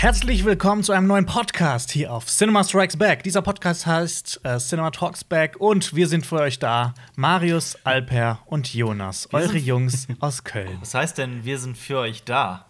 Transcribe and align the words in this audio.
Herzlich 0.00 0.46
willkommen 0.46 0.82
zu 0.82 0.92
einem 0.92 1.06
neuen 1.06 1.26
Podcast 1.26 1.90
hier 1.90 2.10
auf 2.10 2.24
Cinema 2.24 2.64
Strikes 2.64 2.96
Back. 2.96 3.22
Dieser 3.22 3.42
Podcast 3.42 3.84
heißt 3.84 4.40
äh, 4.44 4.56
Cinema 4.56 4.90
Talks 4.92 5.24
Back 5.24 5.56
und 5.58 5.94
wir 5.94 6.08
sind 6.08 6.24
für 6.24 6.36
euch 6.36 6.58
da. 6.58 6.94
Marius, 7.16 7.76
Alper 7.84 8.38
und 8.46 8.72
Jonas, 8.72 9.28
eure 9.34 9.58
Jungs 9.58 10.08
aus 10.20 10.42
Köln. 10.42 10.78
Was 10.80 10.94
heißt 10.94 11.18
denn, 11.18 11.44
wir 11.44 11.58
sind 11.58 11.76
für 11.76 11.98
euch 11.98 12.24
da? 12.24 12.64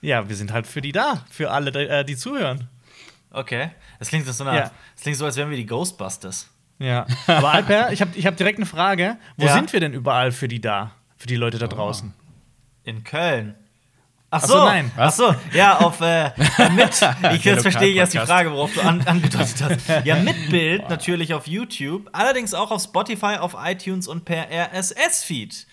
Ja, 0.00 0.28
wir 0.28 0.34
sind 0.34 0.52
halt 0.52 0.66
für 0.66 0.80
die 0.80 0.90
da, 0.90 1.24
für 1.30 1.52
alle, 1.52 1.70
äh, 1.70 2.04
die 2.04 2.16
zuhören. 2.16 2.68
Okay. 3.30 3.70
Das 4.00 4.08
klingt 4.08 4.26
so, 4.26 4.44
eine, 4.44 4.56
Ja. 4.58 4.70
das 4.96 5.02
klingt 5.02 5.18
so, 5.18 5.24
als 5.24 5.36
wären 5.36 5.50
wir 5.50 5.56
die 5.56 5.66
Ghostbusters. 5.66 6.50
Ja. 6.80 7.06
Aber 7.28 7.52
Alper, 7.52 7.92
ich 7.92 8.00
habe 8.00 8.10
ich 8.16 8.26
hab 8.26 8.36
direkt 8.36 8.58
eine 8.58 8.66
Frage. 8.66 9.18
Wo 9.36 9.46
Ja? 9.46 9.54
sind 9.54 9.72
wir 9.72 9.78
denn 9.78 9.92
überall 9.92 10.32
für 10.32 10.48
die 10.48 10.60
da? 10.60 10.90
Für 11.16 11.28
die 11.28 11.36
Leute 11.36 11.58
da 11.58 11.68
draußen? 11.68 12.12
In 12.82 13.04
Köln. 13.04 13.54
Ach 14.34 14.42
so, 14.42 14.64
nein. 14.64 14.90
Ach 14.96 15.12
so, 15.12 15.34
ja, 15.52 15.76
auf 15.76 16.00
äh, 16.00 16.30
mit. 16.74 16.88
Ich, 17.34 17.44
jetzt 17.44 17.62
verstehe 17.62 17.90
ich 17.90 17.96
erst 17.96 18.14
die. 18.14 18.18
Frage, 18.18 18.50
worauf 18.50 18.72
du 18.72 18.80
an, 18.80 19.02
angedeutet 19.06 19.62
hast. 19.62 19.88
Ja, 20.06 20.16
mit 20.16 20.48
Bild 20.48 20.88
natürlich 20.88 21.34
auf 21.34 21.46
YouTube, 21.46 22.08
allerdings 22.12 22.54
auch 22.54 22.70
auf 22.70 22.82
Spotify, 22.82 23.36
auf 23.36 23.54
iTunes 23.62 24.08
und 24.08 24.24
per 24.24 24.48
RSS-Feed. 24.50 25.66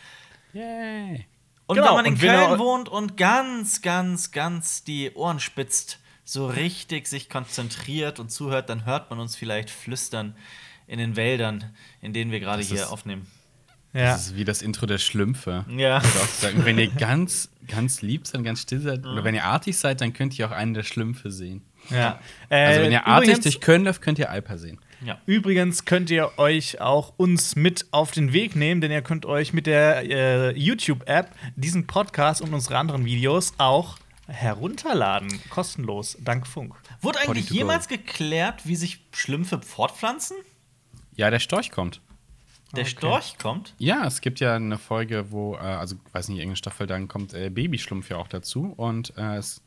Yay. 0.52 1.26
Und 1.68 1.76
Genau, 1.76 1.88
wenn 1.88 1.96
man 1.96 2.06
in 2.06 2.14
und 2.16 2.20
Köln 2.20 2.60
wohnt 2.60 2.90
und 2.90 3.16
ganz, 3.16 3.82
ganz, 3.82 4.32
ganz 4.32 4.84
die 4.84 5.14
Ohren 5.14 5.40
spitzt, 5.40 6.00
so 6.26 6.48
richtig 6.48 7.08
sich 7.08 7.30
konzentriert 7.30 8.20
und 8.20 8.30
zuhört, 8.30 8.70
dann 8.70 8.86
hört 8.86 9.10
man 9.10 9.22
uns 9.22 9.38
vielleicht 9.38 9.70
flüstern 9.70 10.36
in 10.86 11.00
den 11.00 11.16
Wäldern, 11.16 11.74
in 12.02 12.12
denen 12.12 12.32
wir 12.32 12.42
gerade 12.42 12.62
hier 12.62 12.92
aufnehmen. 12.92 13.26
Ja. 13.94 14.12
Das 14.12 14.28
ist 14.28 14.36
wie 14.36 14.46
das 14.46 14.62
Intro 14.62 14.86
der 14.86 15.00
Schlümpfe. 15.00 15.66
Ja. 15.76 16.00
Sagen, 16.40 16.64
wenn 16.66 16.78
ihr 16.78 16.88
ganz, 16.90 17.50
ganz 17.68 18.02
lieb 18.04 18.28
seid, 18.28 18.44
ganz 18.44 18.62
still 18.62 18.80
seid, 18.82 19.06
oder 19.06 19.24
wenn 19.24 19.34
ihr 19.34 19.44
artig 19.46 19.78
seid, 19.78 20.02
dann 20.02 20.14
könnt 20.14 20.38
ihr 20.38 20.48
auch 20.48 20.52
einen 20.52 20.74
der 20.76 20.84
Schlümpfe 20.84 21.32
sehen. 21.32 21.64
ja. 21.90 22.20
Also 22.50 22.80
Äh, 22.82 22.84
wenn 22.84 22.92
ihr 22.92 23.08
artig 23.08 23.30
übrigens- 23.30 23.44
durch 23.46 23.62
Köln 23.62 23.84
läuft, 23.86 24.02
könnt 24.02 24.20
ihr 24.20 24.30
Alper 24.30 24.58
sehen. 24.60 24.80
Ja. 25.04 25.18
Übrigens 25.26 25.86
könnt 25.86 26.10
ihr 26.12 26.38
euch 26.38 26.82
auch 26.82 27.14
uns 27.18 27.56
mit 27.56 27.88
auf 27.92 28.12
den 28.12 28.34
Weg 28.34 28.56
nehmen, 28.56 28.82
denn 28.82 28.92
ihr 28.92 29.02
könnt 29.02 29.26
euch 29.26 29.54
mit 29.54 29.66
der 29.66 30.04
äh, 30.04 30.52
YouTube-App 30.58 31.32
diesen 31.56 31.88
Podcast 31.88 32.42
und 32.42 32.54
unsere 32.54 32.78
anderen 32.78 33.06
Videos 33.06 33.54
auch 33.58 33.98
herunterladen. 34.28 35.30
Kostenlos, 35.50 36.18
dank 36.20 36.46
Funk. 36.46 36.76
Wurde 37.02 37.20
eigentlich 37.22 37.50
jemals 37.50 37.88
geklärt, 37.88 38.68
wie 38.68 38.76
sich 38.76 39.00
Schlümpfe 39.14 39.62
fortpflanzen? 39.62 40.38
Ja, 41.16 41.30
der 41.32 41.40
Storch 41.40 41.72
kommt. 41.72 42.02
Der 42.76 42.86
Storch 42.86 43.38
kommt? 43.38 43.74
Ja, 43.80 44.06
es 44.06 44.22
gibt 44.22 44.40
ja 44.40 44.56
eine 44.56 44.78
Folge, 44.78 45.32
wo, 45.32 45.56
äh, 45.56 45.60
also 45.60 45.96
weiß 46.12 46.30
nicht, 46.30 46.38
irgendeine 46.38 46.58
Staffel, 46.58 46.88
dann 46.88 47.08
kommt 47.08 47.34
äh, 47.34 47.50
Babyschlumpf 47.50 48.10
ja 48.10 48.18
auch 48.18 48.28
dazu. 48.28 48.74
Und 48.78 49.14
äh, 49.18 49.38
es, 49.38 49.62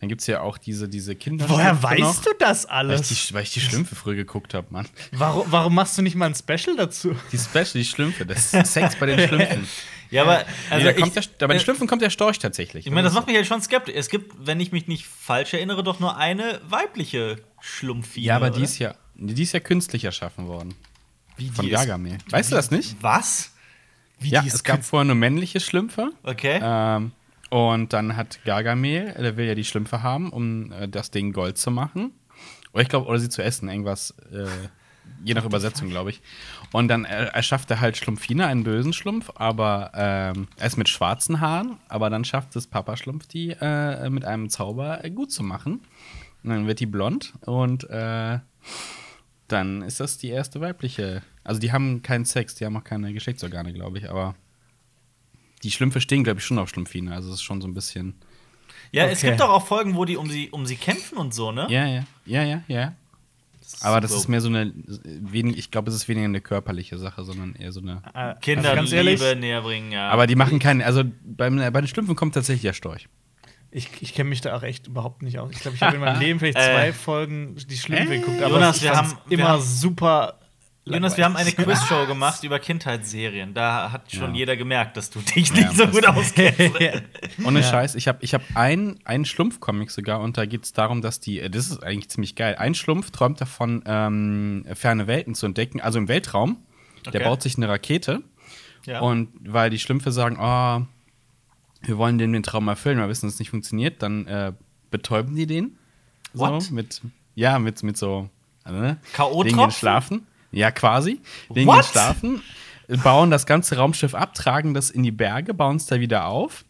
dann 0.00 0.08
gibt 0.08 0.20
es 0.20 0.26
ja 0.26 0.40
auch 0.40 0.58
diese, 0.58 0.88
diese 0.88 1.16
Kinder. 1.16 1.48
Woher 1.48 1.82
weißt 1.82 2.00
noch, 2.00 2.22
du 2.22 2.30
das 2.38 2.64
Weil 2.64 2.86
ich, 2.86 2.90
alles? 2.90 3.08
die, 3.08 3.34
weil 3.34 3.42
ich 3.42 3.52
die 3.52 3.60
Schlümpfe 3.60 3.94
früher 3.94 4.16
geguckt 4.16 4.52
habe, 4.52 4.66
Mann. 4.70 4.86
Warum, 5.12 5.46
warum 5.50 5.74
machst 5.74 5.96
du 5.96 6.02
nicht 6.02 6.14
mal 6.14 6.26
ein 6.26 6.34
Special 6.34 6.76
dazu? 6.76 7.16
Die 7.32 7.38
Special, 7.38 7.72
die 7.74 7.84
Schlümpfe, 7.84 8.26
das 8.26 8.52
ist 8.52 8.72
Sex 8.72 8.96
bei 8.96 9.06
den 9.06 9.26
Schlümpfen. 9.26 9.66
Ja, 10.08 10.22
aber 10.22 10.44
also 10.70 10.86
nee, 10.86 10.92
da 10.92 10.92
kommt 10.92 11.16
ich, 11.16 11.36
der, 11.36 11.48
bei 11.48 11.54
den 11.54 11.60
äh, 11.60 11.64
Schlümpfen 11.64 11.88
kommt 11.88 12.00
der 12.00 12.10
Storch 12.10 12.38
tatsächlich. 12.38 12.86
ich 12.86 12.92
meine, 12.92 13.02
das 13.02 13.14
macht 13.14 13.26
mich 13.26 13.34
halt 13.34 13.46
schon 13.46 13.60
skeptisch. 13.60 13.96
Es 13.96 14.08
gibt, 14.08 14.34
wenn 14.38 14.60
ich 14.60 14.70
mich 14.70 14.86
nicht 14.86 15.04
falsch 15.04 15.52
erinnere, 15.52 15.82
doch 15.82 15.98
nur 15.98 16.16
eine 16.16 16.60
weibliche 16.68 17.42
Schlumpfine. 17.60 18.26
Ja, 18.26 18.36
aber 18.36 18.50
die 18.50 18.62
ist 18.62 18.78
ja, 18.78 18.94
die 19.16 19.42
ist 19.42 19.52
ja 19.52 19.58
künstlich 19.58 20.04
erschaffen 20.04 20.46
worden. 20.46 20.74
Wie, 21.36 21.48
Von 21.48 21.68
Gargamel. 21.68 22.18
Weißt 22.30 22.50
du 22.50 22.56
das 22.56 22.70
nicht? 22.70 22.96
Was? 23.00 23.52
Wie 24.18 24.30
Ja, 24.30 24.40
die 24.40 24.48
ist 24.48 24.54
es 24.54 24.64
gab 24.64 24.84
vorher 24.84 25.04
nur 25.04 25.16
männliche 25.16 25.60
Schlümpfe. 25.60 26.10
Okay. 26.22 26.60
Ähm, 26.62 27.12
und 27.50 27.92
dann 27.92 28.16
hat 28.16 28.40
Gargamel, 28.44 29.14
der 29.18 29.36
will 29.36 29.46
ja 29.46 29.54
die 29.54 29.64
Schlümpfe 29.64 30.02
haben, 30.02 30.30
um 30.30 30.72
äh, 30.72 30.88
das 30.88 31.10
Ding 31.10 31.32
Gold 31.32 31.58
zu 31.58 31.70
machen. 31.70 32.12
Oder 32.72 32.82
ich 32.82 32.88
glaube, 32.88 33.06
oder 33.08 33.18
sie 33.18 33.28
zu 33.28 33.42
essen, 33.42 33.68
irgendwas, 33.68 34.14
äh, 34.32 34.46
je 35.24 35.34
nach 35.34 35.44
Übersetzung, 35.44 35.88
glaube 35.88 36.10
ich. 36.10 36.20
Und 36.72 36.88
dann 36.88 37.04
äh, 37.04 37.26
erschafft 37.26 37.70
er 37.70 37.80
halt 37.80 37.96
Schlumpfine, 37.96 38.46
einen 38.46 38.64
bösen 38.64 38.92
Schlumpf, 38.92 39.30
aber 39.34 39.92
ähm, 39.94 40.48
er 40.56 40.66
ist 40.66 40.76
mit 40.76 40.88
schwarzen 40.88 41.40
Haaren, 41.40 41.76
aber 41.88 42.10
dann 42.10 42.24
schafft 42.24 42.56
es 42.56 42.66
Papa 42.66 42.96
Schlumpf, 42.96 43.26
die 43.26 43.50
äh, 43.50 44.10
mit 44.10 44.24
einem 44.24 44.50
Zauber 44.50 45.04
äh, 45.04 45.10
gut 45.10 45.30
zu 45.30 45.42
machen. 45.42 45.80
Und 46.42 46.50
dann 46.50 46.66
wird 46.66 46.80
die 46.80 46.86
blond 46.86 47.34
und 47.40 47.88
äh, 47.90 48.38
dann 49.48 49.82
ist 49.82 50.00
das 50.00 50.18
die 50.18 50.28
erste 50.28 50.60
weibliche. 50.60 51.22
Also 51.44 51.60
die 51.60 51.72
haben 51.72 52.02
keinen 52.02 52.24
Sex, 52.24 52.54
die 52.54 52.64
haben 52.64 52.76
auch 52.76 52.84
keine 52.84 53.12
Geschlechtsorgane, 53.12 53.72
glaube 53.72 53.98
ich, 53.98 54.10
aber 54.10 54.34
die 55.62 55.70
Schlümpfe 55.70 56.00
stehen, 56.00 56.24
glaube 56.24 56.40
ich, 56.40 56.46
schon 56.46 56.58
auf 56.58 56.68
Schlumpfine. 56.68 57.14
Also 57.14 57.28
es 57.28 57.36
ist 57.36 57.42
schon 57.42 57.60
so 57.60 57.68
ein 57.68 57.74
bisschen. 57.74 58.14
ja, 58.92 59.06
es 59.06 59.18
okay. 59.18 59.28
gibt 59.28 59.40
doch 59.40 59.50
auch 59.50 59.66
Folgen, 59.66 59.94
wo 59.94 60.04
die 60.04 60.16
um 60.16 60.30
sie, 60.30 60.50
um 60.50 60.66
sie 60.66 60.76
kämpfen 60.76 61.18
und 61.18 61.34
so, 61.34 61.52
ne? 61.52 61.66
Ja, 61.70 61.86
ja, 61.86 62.04
ja, 62.24 62.42
ja, 62.42 62.62
ja. 62.68 62.94
Aber 63.80 64.00
das 64.00 64.12
so. 64.12 64.18
ist 64.18 64.28
mehr 64.28 64.40
so 64.40 64.48
eine, 64.48 64.72
wenig, 64.76 65.58
ich 65.58 65.70
glaube, 65.72 65.90
es 65.90 65.96
ist 65.96 66.06
weniger 66.08 66.26
eine 66.26 66.40
körperliche 66.40 66.98
Sache, 66.98 67.24
sondern 67.24 67.56
eher 67.56 67.72
so 67.72 67.80
eine. 67.80 68.00
Äh, 68.14 68.34
Kinder 68.40 68.70
also 68.70 68.76
ganz 68.76 68.92
ehrlich, 68.92 69.20
Liebe 69.20 69.36
näher 69.36 69.62
bringen, 69.62 69.90
ja. 69.90 70.08
Aber 70.08 70.26
die 70.26 70.36
machen 70.36 70.58
keinen, 70.60 70.82
also 70.82 71.02
beim, 71.24 71.56
bei 71.56 71.80
den 71.80 71.88
Schlümpfen 71.88 72.14
kommt 72.14 72.34
tatsächlich 72.34 72.62
der 72.62 72.74
Storch. 72.74 73.08
Ich, 73.70 73.90
ich 74.00 74.14
kenne 74.14 74.30
mich 74.30 74.40
da 74.40 74.56
auch 74.56 74.62
echt 74.62 74.86
überhaupt 74.86 75.22
nicht 75.22 75.38
aus. 75.38 75.50
Ich 75.52 75.60
glaube, 75.60 75.76
ich 75.76 75.82
habe 75.82 75.94
in 75.96 76.00
meinem 76.00 76.20
Leben 76.20 76.38
vielleicht 76.38 76.58
Äh. 76.58 76.62
zwei 76.74 76.92
Folgen 76.92 77.56
die 77.68 77.76
Schlümpfe 77.76 78.14
Äh. 78.14 78.18
geguckt, 78.20 78.42
aber 78.42 78.54
Jonas, 78.54 78.82
wir 78.82 78.92
haben- 78.96 79.12
wir 79.26 79.38
immer 79.38 79.48
haben- 79.48 79.62
super. 79.62 80.38
Jonas, 80.88 81.16
wir 81.16 81.24
haben 81.24 81.34
eine. 81.34 81.50
Quizshow 81.50 82.06
gemacht 82.06 82.44
über 82.44 82.60
Kindheitsserien. 82.60 83.54
Da 83.54 83.90
hat 83.90 84.12
schon 84.12 84.30
Ja. 84.34 84.38
jeder 84.38 84.56
gemerkt, 84.56 84.96
dass 84.96 85.10
du 85.10 85.18
dich 85.18 85.48
Ja, 85.48 85.54
nicht 85.56 85.76
so 85.76 85.84
das- 85.86 85.94
gut 85.94 86.06
auskennst. 86.08 86.72
Ohne 87.44 87.62
Scheiß, 87.64 87.96
ich 87.96 88.06
habe 88.06 88.18
ich 88.20 88.34
hab 88.34 88.42
einen, 88.54 89.00
einen 89.04 89.24
Schlumpf-Comic 89.24 89.90
sogar 89.90 90.20
und 90.20 90.38
da 90.38 90.46
geht 90.46 90.62
es 90.64 90.72
darum, 90.72 91.02
dass 91.02 91.18
die, 91.18 91.40
äh, 91.40 91.50
das 91.50 91.70
ist 91.70 91.82
eigentlich 91.82 92.08
ziemlich 92.08 92.36
geil. 92.36 92.54
Ein 92.56 92.74
Schlumpf 92.76 93.10
träumt 93.10 93.40
davon, 93.40 93.82
ähm, 93.84 94.64
ferne 94.74 95.08
Welten 95.08 95.34
zu 95.34 95.46
entdecken, 95.46 95.80
also 95.80 95.98
im 95.98 96.06
Weltraum. 96.06 96.58
Der 97.04 97.14
Okay. 97.16 97.24
baut 97.24 97.42
sich 97.42 97.56
eine 97.56 97.68
Rakete 97.68 98.22
ja. 98.86 99.00
und 99.00 99.30
weil 99.40 99.70
die 99.70 99.78
Schlümpfe 99.80 100.12
sagen, 100.12 100.36
oh, 100.40 100.86
wir 101.82 101.98
wollen 101.98 102.18
den, 102.18 102.32
den 102.32 102.42
Traum 102.42 102.68
erfüllen, 102.68 102.98
wir 102.98 103.08
wissen, 103.08 103.26
dass 103.26 103.34
es 103.34 103.38
nicht 103.38 103.50
funktioniert, 103.50 104.02
dann 104.02 104.26
äh, 104.26 104.52
betäuben 104.90 105.34
die 105.34 105.46
den. 105.46 105.78
So, 106.32 106.40
What? 106.40 106.70
mit, 106.70 107.00
ja, 107.34 107.58
mit, 107.58 107.82
mit 107.82 107.96
so, 107.96 108.28
also, 108.64 108.80
ne? 108.80 108.98
K.O.-Tropfen? 109.12 109.70
Schlafen. 109.70 110.26
Ja, 110.52 110.70
quasi. 110.70 111.20
Legen 111.52 111.68
What? 111.68 111.84
schlafen, 111.84 112.42
bauen 113.02 113.30
das 113.30 113.46
ganze 113.46 113.76
Raumschiff 113.76 114.14
ab, 114.14 114.34
tragen 114.34 114.74
das 114.74 114.90
in 114.90 115.02
die 115.02 115.10
Berge, 115.10 115.54
bauen 115.54 115.76
es 115.76 115.86
da 115.86 116.00
wieder 116.00 116.26
auf, 116.26 116.64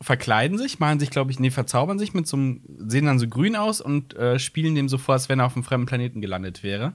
verkleiden 0.00 0.58
sich, 0.58 0.78
machen 0.78 1.00
sich, 1.00 1.10
glaube 1.10 1.30
ich, 1.30 1.38
nee, 1.38 1.50
verzaubern 1.50 1.98
sich 1.98 2.14
mit 2.14 2.26
so 2.26 2.36
einem, 2.36 2.60
sehen 2.86 3.06
dann 3.06 3.18
so 3.18 3.28
grün 3.28 3.56
aus 3.56 3.80
und 3.80 4.14
äh, 4.14 4.38
spielen 4.38 4.74
dem 4.74 4.88
so 4.88 4.98
vor, 4.98 5.14
als 5.14 5.28
wenn 5.28 5.40
er 5.40 5.46
auf 5.46 5.54
einem 5.54 5.64
fremden 5.64 5.86
Planeten 5.86 6.20
gelandet 6.20 6.62
wäre. 6.62 6.94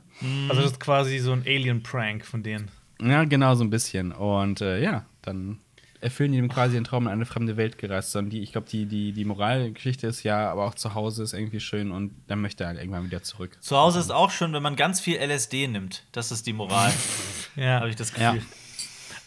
Also, 0.49 0.61
das 0.61 0.71
ist 0.71 0.79
quasi 0.79 1.17
so 1.19 1.31
ein 1.31 1.43
Alien-Prank 1.45 2.25
von 2.25 2.43
denen. 2.43 2.69
Ja, 3.01 3.23
genau, 3.25 3.55
so 3.55 3.63
ein 3.63 3.69
bisschen. 3.69 4.11
Und 4.11 4.61
äh, 4.61 4.81
ja, 4.81 5.05
dann 5.21 5.59
erfüllen 6.01 6.31
die 6.31 6.37
ihm 6.37 6.49
quasi 6.49 6.75
den 6.75 6.83
Traum, 6.83 7.05
in 7.07 7.13
eine 7.13 7.25
fremde 7.25 7.57
Welt 7.57 7.77
gereist. 7.77 8.11
Sondern 8.11 8.29
die, 8.31 8.41
ich 8.41 8.51
glaube, 8.51 8.67
die, 8.69 8.85
die, 8.85 9.11
die 9.13 9.25
Moralgeschichte 9.25 10.07
ist 10.07 10.23
ja, 10.23 10.49
aber 10.51 10.65
auch 10.65 10.75
zu 10.75 10.93
Hause 10.93 11.23
ist 11.23 11.33
irgendwie 11.33 11.59
schön 11.59 11.91
und 11.91 12.11
dann 12.27 12.41
möchte 12.41 12.63
er 12.63 12.67
halt 12.69 12.79
irgendwann 12.79 13.05
wieder 13.05 13.23
zurück. 13.23 13.57
Zu 13.61 13.77
Hause 13.77 13.99
ist 13.99 14.11
auch 14.11 14.31
schön, 14.31 14.53
wenn 14.53 14.63
man 14.63 14.75
ganz 14.75 14.99
viel 14.99 15.17
LSD 15.17 15.67
nimmt. 15.67 16.03
Das 16.11 16.31
ist 16.31 16.45
die 16.47 16.53
Moral, 16.53 16.93
Ja. 17.55 17.79
habe 17.79 17.89
ich 17.89 17.95
das 17.95 18.15
Ja. 18.17 18.35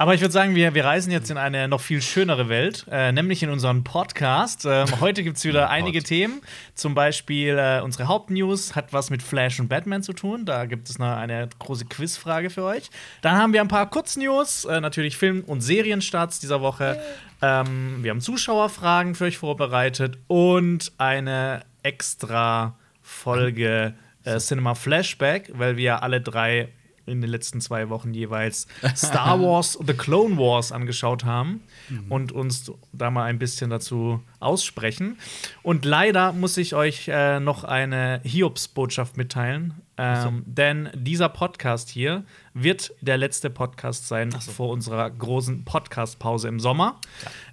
Aber 0.00 0.14
ich 0.14 0.22
würde 0.22 0.32
sagen, 0.32 0.54
wir, 0.54 0.72
wir 0.72 0.86
reisen 0.86 1.12
jetzt 1.12 1.30
in 1.30 1.36
eine 1.36 1.68
noch 1.68 1.82
viel 1.82 2.00
schönere 2.00 2.48
Welt, 2.48 2.86
äh, 2.90 3.12
nämlich 3.12 3.42
in 3.42 3.50
unseren 3.50 3.84
Podcast. 3.84 4.64
Ähm, 4.64 4.86
heute 4.98 5.22
gibt 5.22 5.36
es 5.36 5.44
wieder 5.44 5.68
einige 5.68 6.02
Themen. 6.02 6.40
Zum 6.74 6.94
Beispiel 6.94 7.58
äh, 7.58 7.82
unsere 7.82 8.08
Hauptnews 8.08 8.74
hat 8.74 8.94
was 8.94 9.10
mit 9.10 9.22
Flash 9.22 9.60
und 9.60 9.68
Batman 9.68 10.02
zu 10.02 10.14
tun. 10.14 10.46
Da 10.46 10.64
gibt 10.64 10.88
es 10.88 10.98
noch 10.98 11.14
eine 11.14 11.50
große 11.58 11.84
Quizfrage 11.84 12.48
für 12.48 12.64
euch. 12.64 12.88
Dann 13.20 13.36
haben 13.36 13.52
wir 13.52 13.60
ein 13.60 13.68
paar 13.68 13.90
Kurznews, 13.90 14.64
äh, 14.64 14.80
natürlich 14.80 15.18
Film- 15.18 15.44
und 15.44 15.60
Serienstarts 15.60 16.40
dieser 16.40 16.62
Woche. 16.62 16.98
Ähm, 17.42 17.98
wir 18.02 18.10
haben 18.12 18.22
Zuschauerfragen 18.22 19.14
für 19.14 19.24
euch 19.24 19.36
vorbereitet 19.36 20.16
und 20.28 20.92
eine 20.96 21.60
extra 21.82 22.74
Folge 23.02 23.92
äh, 24.24 24.38
Cinema 24.38 24.74
Flashback, 24.74 25.50
weil 25.52 25.76
wir 25.76 26.02
alle 26.02 26.22
drei 26.22 26.70
in 27.10 27.20
den 27.20 27.30
letzten 27.30 27.60
zwei 27.60 27.88
Wochen 27.88 28.14
jeweils 28.14 28.66
Star 28.96 29.40
Wars 29.40 29.78
The 29.84 29.94
Clone 29.94 30.36
Wars 30.36 30.72
angeschaut 30.72 31.24
haben 31.24 31.62
und 32.08 32.32
uns 32.32 32.72
da 32.92 33.10
mal 33.10 33.24
ein 33.24 33.38
bisschen 33.38 33.70
dazu 33.70 34.22
aussprechen. 34.38 35.18
Und 35.62 35.84
leider 35.84 36.32
muss 36.32 36.56
ich 36.56 36.74
euch 36.74 37.08
äh, 37.08 37.40
noch 37.40 37.64
eine 37.64 38.20
Hiobs-Botschaft 38.24 39.16
mitteilen, 39.16 39.74
ähm, 39.96 40.44
denn 40.46 40.88
dieser 40.94 41.28
Podcast 41.28 41.90
hier 41.90 42.24
wird 42.54 42.92
der 43.02 43.18
letzte 43.18 43.50
Podcast 43.50 44.08
sein 44.08 44.32
vor 44.32 44.70
unserer 44.70 45.10
großen 45.10 45.64
Podcast-Pause 45.64 46.48
im 46.48 46.58
Sommer. 46.58 46.98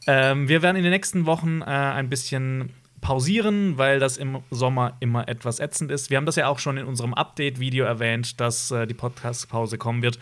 Ähm, 0.08 0.48
wir 0.48 0.62
werden 0.62 0.78
in 0.78 0.84
den 0.84 0.94
nächsten 0.94 1.26
Wochen 1.26 1.62
äh, 1.62 1.66
ein 1.66 2.10
bisschen 2.10 2.74
pausieren, 3.08 3.78
weil 3.78 4.00
das 4.00 4.18
im 4.18 4.44
Sommer 4.52 4.98
immer 5.00 5.30
etwas 5.30 5.62
ätzend 5.62 5.92
ist. 5.92 6.10
Wir 6.10 6.18
haben 6.18 6.26
das 6.26 6.36
ja 6.36 6.50
auch 6.50 6.60
schon 6.60 6.76
in 6.76 6.86
unserem 6.86 7.14
Update-Video 7.14 7.86
erwähnt, 7.86 8.42
dass 8.42 8.70
äh, 8.70 8.86
die 8.86 8.94
Podcast-Pause 8.94 9.78
kommen 9.78 10.02
wird. 10.02 10.20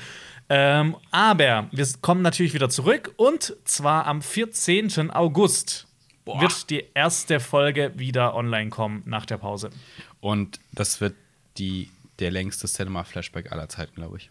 Ähm, 0.50 0.96
aber 1.10 1.68
wir 1.72 1.88
kommen 2.02 2.22
natürlich 2.22 2.54
wieder 2.54 2.70
zurück 2.70 3.12
und 3.18 3.56
zwar 3.64 4.06
am 4.06 4.22
14. 4.22 5.10
August. 5.10 5.88
Boah. 6.26 6.42
wird 6.42 6.70
die 6.70 6.84
erste 6.94 7.40
Folge 7.40 7.92
wieder 7.96 8.36
online 8.36 8.70
kommen 8.70 9.02
nach 9.06 9.26
der 9.26 9.40
Pause. 9.40 9.72
Und 10.22 10.60
das 10.72 11.02
wird 11.02 11.16
die, 11.58 11.90
der 12.20 12.30
längste 12.30 12.68
Cinema-Flashback 12.68 13.52
aller 13.52 13.68
Zeiten, 13.68 13.96
glaube 13.96 14.18
ich. 14.18 14.30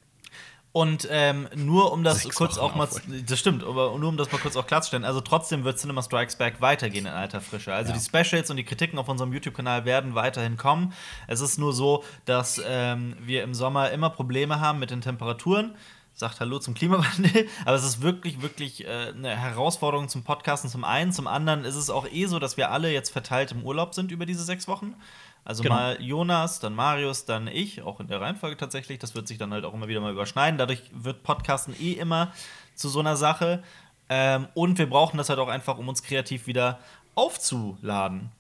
Und 0.76 1.06
ähm, 1.08 1.48
nur 1.54 1.92
um 1.92 2.02
das 2.02 2.24
Sechs 2.24 2.34
kurz 2.34 2.56
Wochen 2.56 2.64
auch 2.64 2.74
mal, 2.74 2.88
das 3.28 3.38
stimmt, 3.38 3.62
aber 3.62 3.96
nur 3.96 4.08
um 4.08 4.16
das 4.16 4.32
mal 4.32 4.38
kurz 4.38 4.56
auch 4.56 4.66
klarzustellen, 4.66 5.04
also 5.04 5.20
trotzdem 5.20 5.62
wird 5.62 5.78
Cinema 5.78 6.02
Strikes 6.02 6.34
Back 6.34 6.60
weitergehen 6.60 7.06
in 7.06 7.12
alter 7.12 7.40
Frische. 7.40 7.72
Also 7.72 7.92
die 7.92 8.00
Specials 8.00 8.50
und 8.50 8.56
die 8.56 8.64
Kritiken 8.64 8.98
auf 8.98 9.08
unserem 9.08 9.32
YouTube-Kanal 9.32 9.84
werden 9.84 10.16
weiterhin 10.16 10.56
kommen. 10.56 10.92
Es 11.28 11.40
ist 11.40 11.58
nur 11.58 11.72
so, 11.72 12.02
dass 12.24 12.60
ähm, 12.66 13.16
wir 13.20 13.44
im 13.44 13.54
Sommer 13.54 13.92
immer 13.92 14.10
Probleme 14.10 14.58
haben 14.58 14.80
mit 14.80 14.90
den 14.90 15.00
Temperaturen. 15.00 15.76
Sagt 16.12 16.40
Hallo 16.40 16.58
zum 16.58 16.74
Klimawandel, 16.74 17.48
aber 17.64 17.76
es 17.76 17.84
ist 17.84 18.02
wirklich, 18.02 18.42
wirklich 18.42 18.84
äh, 18.84 19.12
eine 19.14 19.36
Herausforderung 19.36 20.08
zum 20.08 20.24
Podcasten 20.24 20.68
zum 20.68 20.82
einen. 20.82 21.12
Zum 21.12 21.28
anderen 21.28 21.64
ist 21.64 21.76
es 21.76 21.88
auch 21.88 22.08
eh 22.10 22.26
so, 22.26 22.40
dass 22.40 22.56
wir 22.56 22.72
alle 22.72 22.92
jetzt 22.92 23.10
verteilt 23.10 23.52
im 23.52 23.62
Urlaub 23.62 23.94
sind 23.94 24.10
über 24.10 24.26
diese 24.26 24.42
sechs 24.42 24.66
Wochen. 24.66 24.96
Also 25.44 25.62
Genau. 25.62 25.74
mal 25.74 26.00
Jonas, 26.02 26.58
dann 26.60 26.74
Marius, 26.74 27.26
dann 27.26 27.48
ich, 27.48 27.82
auch 27.82 28.00
in 28.00 28.06
der 28.08 28.20
Reihenfolge 28.20 28.56
tatsächlich. 28.56 28.98
Das 28.98 29.14
wird 29.14 29.28
sich 29.28 29.36
dann 29.38 29.52
halt 29.52 29.64
auch 29.64 29.74
immer 29.74 29.88
wieder 29.88 30.00
mal 30.00 30.12
überschneiden. 30.12 30.56
Dadurch 30.58 30.82
wird 30.92 31.22
Podcasten 31.22 31.74
eh 31.78 31.92
immer 31.92 32.32
zu 32.74 32.88
so 32.88 33.00
einer 33.00 33.16
Sache. 33.16 33.62
Ähm, 34.08 34.48
und 34.54 34.78
wir 34.78 34.88
brauchen 34.88 35.18
das 35.18 35.28
halt 35.28 35.38
auch 35.38 35.48
einfach, 35.48 35.76
um 35.78 35.88
uns 35.88 36.02
kreativ 36.02 36.46
wieder 36.46 36.78
aufzuladen. 37.14 38.30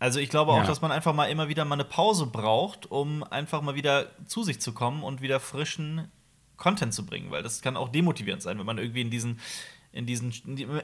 Also 0.00 0.20
ich 0.20 0.28
glaube 0.30 0.52
auch, 0.52 0.58
Ja. 0.58 0.64
dass 0.64 0.80
man 0.80 0.92
einfach 0.92 1.12
mal 1.12 1.26
immer 1.26 1.48
wieder 1.48 1.64
mal 1.64 1.74
eine 1.74 1.84
Pause 1.84 2.26
braucht, 2.26 2.90
um 2.90 3.24
einfach 3.24 3.62
mal 3.62 3.74
wieder 3.74 4.06
zu 4.26 4.42
sich 4.44 4.60
zu 4.60 4.72
kommen 4.72 5.02
und 5.02 5.20
wieder 5.20 5.40
frischen 5.40 6.08
Content 6.56 6.94
zu 6.94 7.04
bringen, 7.06 7.30
weil 7.30 7.42
das 7.42 7.62
kann 7.62 7.76
auch 7.76 7.88
demotivierend 7.88 8.42
sein, 8.42 8.58
wenn 8.58 8.66
man 8.66 8.78
irgendwie 8.78 9.00
in 9.02 9.10
diesen 9.10 9.40
in 9.92 10.06
diesen 10.06 10.32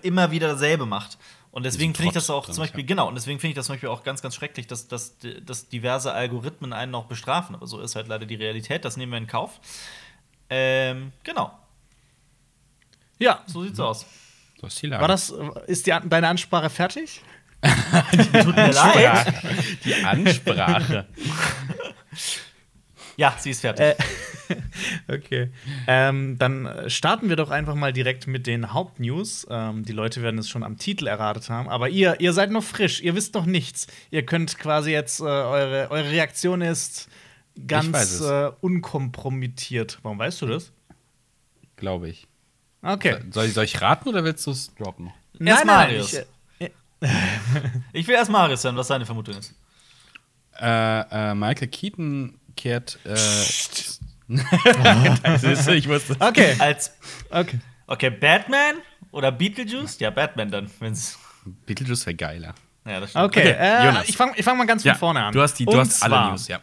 immer 0.03 0.31
wieder 0.31 0.49
dasselbe 0.49 0.87
macht. 0.87 1.19
Und 1.51 1.65
deswegen 1.65 1.95
finde 1.95 2.09
ich 2.09 2.15
das 2.15 2.31
auch 2.31 2.47
zum 2.47 2.56
Beispiel, 2.56 2.81
ja. 2.81 2.87
genau, 2.87 3.09
und 3.09 3.15
deswegen 3.15 3.39
finde 3.39 3.51
ich 3.51 3.56
das 3.56 3.67
zum 3.67 3.75
Beispiel 3.75 3.89
auch 3.89 4.03
ganz, 4.03 4.23
ganz 4.23 4.35
schrecklich, 4.35 4.67
dass, 4.67 4.89
dass, 4.89 5.17
dass 5.43 5.69
diverse 5.69 6.12
Algorithmen 6.12 6.73
einen 6.73 6.91
noch 6.91 7.05
bestrafen. 7.05 7.55
Aber 7.55 7.67
so 7.67 7.81
ist 7.81 7.95
halt 7.95 8.09
leider 8.09 8.27
die 8.27 8.35
Realität, 8.35 8.85
das 8.85 8.97
nehmen 8.97 9.12
wir 9.12 9.19
in 9.19 9.27
Kauf. 9.27 9.61
Ähm, 10.51 11.12
genau, 11.23 11.56
Ja, 13.19 13.43
so 13.47 13.62
sieht's 13.62 13.81
aus. 13.81 14.06
So 14.61 14.67
ist 14.67 14.83
die 14.83 14.87
Lage. 14.89 15.01
war 15.01 15.09
das, 15.09 15.33
ist 15.67 15.87
die, 15.87 15.95
deine 16.06 16.29
Ansprache 16.29 16.71
fertig? 16.71 17.23
Tut 17.62 18.56
mir 18.56 18.73
leid. 18.73 19.35
die 19.85 19.95
Ansprache? 19.95 21.06
Ja, 23.16 23.34
sie 23.38 23.50
ist 23.50 23.61
fertig. 23.61 23.84
Äh, 23.84 23.96
Okay. 25.08 25.50
Ähm, 25.87 26.38
dann 26.38 26.69
starten 26.88 27.28
wir 27.28 27.37
doch 27.37 27.50
einfach 27.50 27.75
mal 27.75 27.93
direkt 27.93 28.26
mit 28.26 28.46
den 28.46 28.72
Hauptnews. 28.72 29.46
Ähm, 29.50 29.84
die 29.84 29.93
Leute 29.93 30.22
werden 30.22 30.38
es 30.38 30.49
schon 30.49 30.62
am 30.62 30.78
Titel 30.78 31.06
erratet 31.06 31.49
haben. 31.50 31.69
Aber 31.69 31.88
ihr, 31.88 32.20
ihr 32.20 32.32
seid 32.32 32.50
noch 32.50 32.62
frisch, 32.64 33.00
ihr 33.00 33.14
wisst 33.14 33.34
noch 33.34 33.46
nichts. 33.46 33.87
Ihr 34.11 34.25
könnt 34.25 34.58
quasi 34.58 34.90
jetzt, 34.93 35.20
äh, 35.20 35.25
eure, 35.25 35.90
eure 35.90 36.11
Reaktion 36.11 36.61
ist 36.61 37.08
ganz 37.66 38.20
äh, 38.20 38.50
unkompromittiert. 38.61 39.99
Warum 40.02 40.19
weißt 40.19 40.43
du 40.43 40.46
das? 40.46 40.72
Glaube 41.76 42.08
ich. 42.08 42.26
Okay. 42.82 43.17
Soll, 43.31 43.46
ich. 43.46 43.55
soll 43.55 43.64
ich 43.64 43.81
raten 43.81 44.08
oder 44.08 44.25
willst 44.25 44.46
du 44.46 44.50
es 44.50 44.75
droppen? 44.75 45.10
Erst 45.40 45.64
Marius. 45.64 46.12
ich, 46.58 46.67
äh, 46.67 46.70
Ich 47.93 48.06
will 48.06 48.14
erst 48.14 48.31
Marius 48.31 48.64
hören, 48.64 48.76
was 48.76 48.88
seine 48.88 49.06
Vermutung 49.06 49.37
ist. 49.37 49.55
Äh, 50.60 51.00
äh, 51.31 51.34
Michael 51.34 51.69
Keaton 51.69 52.38
kehrt. 52.56 52.99
Äh, 53.05 53.15
das 55.23 55.43
ist, 55.43 55.69
ich 55.69 55.89
wusste. 55.89 56.17
okay. 56.21 56.56
Als, 56.59 56.97
okay. 57.31 57.59
okay, 57.87 58.11
Batman 58.11 58.77
oder 59.11 59.31
Beetlejuice? 59.33 59.99
Ja, 60.01 60.11
Batman 60.11 60.51
dann, 60.51 60.71
wenn's. 60.81 61.19
Beetlejuice 61.67 62.06
wäre 62.06 62.17
geiler. 62.17 62.55
Ja, 62.87 63.01
das 63.01 63.11
stimmt. 63.11 63.25
Okay, 63.27 63.41
Okay, 63.41 63.56
äh, 63.59 63.85
Jonas. 63.87 64.09
ich 64.09 64.17
fange 64.17 64.33
ich 64.37 64.45
fang 64.45 64.56
mal 64.59 64.67
ganz 64.67 64.83
von 64.83 64.95
vorne 64.95 65.25
an. 65.25 65.33
Du 65.33 65.41
hast, 65.41 65.55
die, 65.59 65.65
du 65.67 65.73
Und 65.73 65.79
hast 65.81 66.03
alle 66.03 66.11
zwar, 66.15 66.31
News, 66.31 66.49
ja. 66.49 66.61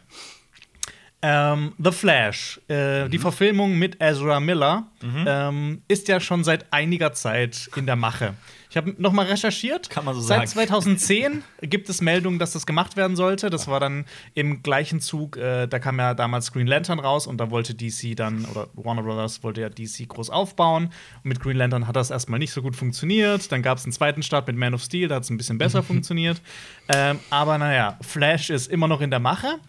Ähm, 1.23 1.73
The 1.77 1.91
Flash, 1.91 2.59
äh, 2.67 3.05
Mhm. 3.05 3.11
die 3.11 3.19
Verfilmung 3.19 3.77
mit 3.77 4.01
Ezra 4.01 4.39
Miller, 4.39 4.87
ähm, 5.03 5.83
ist 5.87 6.07
ja 6.07 6.19
schon 6.19 6.43
seit 6.43 6.71
einiger 6.73 7.13
Zeit 7.13 7.69
in 7.75 7.85
der 7.85 7.95
Mache. 7.95 8.33
Ich 8.71 8.77
habe 8.77 8.95
noch 8.97 9.11
mal 9.11 9.25
recherchiert. 9.25 9.89
Kann 9.89 10.05
man 10.05 10.15
so 10.15 10.21
Seit 10.21 10.47
sagen. 10.47 10.69
2010 10.69 11.43
gibt 11.61 11.89
es 11.89 11.99
Meldungen, 11.99 12.39
dass 12.39 12.53
das 12.53 12.65
gemacht 12.65 12.95
werden 12.95 13.17
sollte. 13.17 13.49
Das 13.49 13.67
war 13.67 13.81
dann 13.81 14.05
im 14.33 14.63
gleichen 14.63 15.01
Zug, 15.01 15.35
äh, 15.35 15.67
da 15.67 15.77
kam 15.77 15.99
ja 15.99 16.13
damals 16.13 16.53
Green 16.53 16.67
Lantern 16.67 16.99
raus 16.99 17.27
und 17.27 17.37
da 17.37 17.51
wollte 17.51 17.75
DC 17.75 18.15
dann, 18.15 18.45
oder 18.45 18.69
Warner 18.75 19.03
Brothers 19.03 19.43
wollte 19.43 19.59
ja 19.59 19.67
DC 19.67 20.07
groß 20.07 20.29
aufbauen. 20.29 20.85
Und 20.85 21.25
mit 21.25 21.41
Green 21.41 21.57
Lantern 21.57 21.85
hat 21.85 21.97
das 21.97 22.11
erstmal 22.11 22.39
nicht 22.39 22.53
so 22.53 22.61
gut 22.61 22.77
funktioniert. 22.77 23.51
Dann 23.51 23.61
gab 23.61 23.77
es 23.77 23.83
einen 23.83 23.91
zweiten 23.91 24.23
Start 24.23 24.47
mit 24.47 24.55
Man 24.55 24.73
of 24.73 24.81
Steel, 24.81 25.09
da 25.09 25.15
hat 25.15 25.23
es 25.23 25.29
ein 25.29 25.35
bisschen 25.35 25.57
besser 25.57 25.83
funktioniert. 25.83 26.41
Ähm, 26.87 27.19
aber 27.29 27.57
naja, 27.57 27.97
Flash 27.99 28.49
ist 28.49 28.71
immer 28.71 28.87
noch 28.87 29.01
in 29.01 29.11
der 29.11 29.19
Mache. 29.19 29.59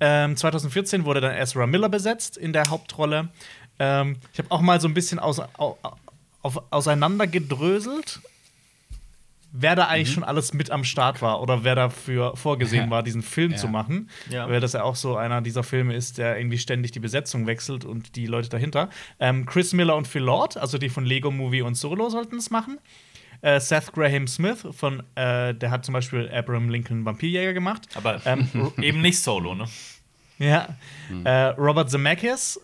Ähm, 0.00 0.34
2014 0.34 1.04
wurde 1.04 1.20
dann 1.20 1.34
Ezra 1.34 1.66
Miller 1.66 1.90
besetzt 1.90 2.38
in 2.38 2.54
der 2.54 2.70
Hauptrolle. 2.70 3.28
Ähm, 3.78 4.16
ich 4.32 4.38
habe 4.38 4.50
auch 4.50 4.62
mal 4.62 4.80
so 4.80 4.88
ein 4.88 4.94
bisschen 4.94 5.18
aus, 5.18 5.40
au, 5.58 5.76
auf, 6.40 6.62
auseinandergedröselt, 6.70 8.20
wer 9.58 9.74
da 9.76 9.86
eigentlich 9.86 10.12
schon 10.12 10.24
alles 10.24 10.52
mit 10.52 10.70
am 10.70 10.84
Start 10.84 11.22
war 11.22 11.40
oder 11.40 11.64
wer 11.64 11.74
dafür 11.74 12.36
vorgesehen 12.36 12.90
war, 12.90 13.02
diesen 13.02 13.22
Film 13.22 13.52
Ja. 13.52 13.56
zu 13.56 13.68
machen. 13.68 14.10
Ja. 14.30 14.48
Weil 14.48 14.60
das 14.60 14.72
ja 14.74 14.82
auch 14.82 14.96
so 14.96 15.16
einer 15.16 15.40
dieser 15.40 15.62
Filme 15.62 15.94
ist, 15.94 16.18
der 16.18 16.36
irgendwie 16.38 16.58
ständig 16.58 16.92
die 16.92 17.00
Besetzung 17.00 17.46
wechselt 17.46 17.84
und 17.84 18.16
die 18.16 18.26
Leute 18.26 18.48
dahinter. 18.48 18.90
Ähm, 19.20 19.46
Chris 19.46 19.72
Miller 19.72 19.96
und 19.96 20.06
Phil 20.08 20.22
Lord, 20.22 20.56
also 20.56 20.78
die 20.78 20.88
von 20.88 21.04
Lego 21.04 21.30
Movie 21.30 21.62
und 21.62 21.74
Solo, 21.76 22.08
sollten 22.10 22.36
es 22.36 22.50
machen. 22.50 22.78
Äh, 23.42 23.60
Seth 23.60 23.92
Graham 23.92 24.26
Smith 24.26 24.66
von, 24.72 25.02
äh, 25.14 25.54
der 25.54 25.70
hat 25.70 25.84
zum 25.84 25.92
Beispiel 25.92 26.30
Abraham 26.32 26.68
Lincoln 26.70 27.04
Vampirjäger 27.04 27.52
gemacht. 27.52 27.86
Aber 27.94 28.20
Ähm, 28.26 28.48
eben 28.80 29.00
nicht 29.02 29.20
solo, 29.20 29.54
ne? 29.54 29.66
Ja. 30.38 30.68
Äh, 31.24 31.30
Robert 31.58 31.90
Zemeckis 31.90 32.60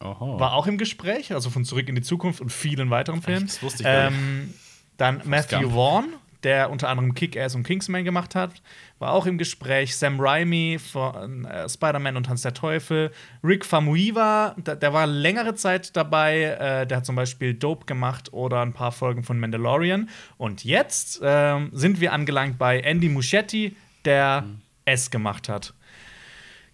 Oho. 0.00 0.40
war 0.40 0.54
auch 0.54 0.66
im 0.66 0.78
Gespräch, 0.78 1.32
also 1.32 1.50
von 1.50 1.64
Zurück 1.64 1.88
in 1.88 1.94
die 1.94 2.02
Zukunft 2.02 2.40
und 2.40 2.50
vielen 2.52 2.90
weiteren 2.90 3.22
Filmen. 3.22 3.46
das 3.46 3.62
wusste 3.62 3.82
ich 3.82 3.86
gar 3.86 4.10
nicht. 4.10 4.18
ähm, 4.20 4.54
Dann 4.96 5.22
Matthew. 5.24 5.70
Vaughn, 5.70 6.14
der 6.42 6.70
unter 6.70 6.88
anderem 6.88 7.14
Kick-Ass 7.14 7.54
und 7.54 7.62
Kingsman 7.64 8.04
gemacht 8.04 8.34
hat, 8.34 8.62
war 8.98 9.12
auch 9.12 9.26
im 9.26 9.38
Gespräch. 9.38 9.96
Sam 9.96 10.20
Raimi 10.20 10.78
von 10.78 11.44
äh, 11.44 11.68
Spider-Man 11.68 12.16
und 12.16 12.28
Hans 12.28 12.42
der 12.42 12.54
Teufel. 12.54 13.10
Rick 13.42 13.64
Famuyiwa, 13.64 14.54
der, 14.58 14.76
der 14.76 14.92
war 14.92 15.06
längere 15.06 15.54
Zeit 15.54 15.96
dabei. 15.96 16.42
Äh, 16.42 16.86
der 16.86 16.98
hat 16.98 17.06
zum 17.06 17.16
Beispiel 17.16 17.54
Dope 17.54 17.86
gemacht 17.86 18.32
oder 18.32 18.60
ein 18.62 18.72
paar 18.72 18.92
Folgen 18.92 19.22
von 19.22 19.38
Mandalorian. 19.38 20.08
Und 20.36 20.64
jetzt 20.64 21.20
ähm, 21.22 21.70
sind 21.72 22.00
wir 22.00 22.12
angelangt 22.12 22.58
bei 22.58 22.80
Andy 22.80 23.08
Muschietti, 23.08 23.76
der 24.04 24.44
S 24.84 25.10
gemacht 25.10 25.48
hat. 25.48 25.74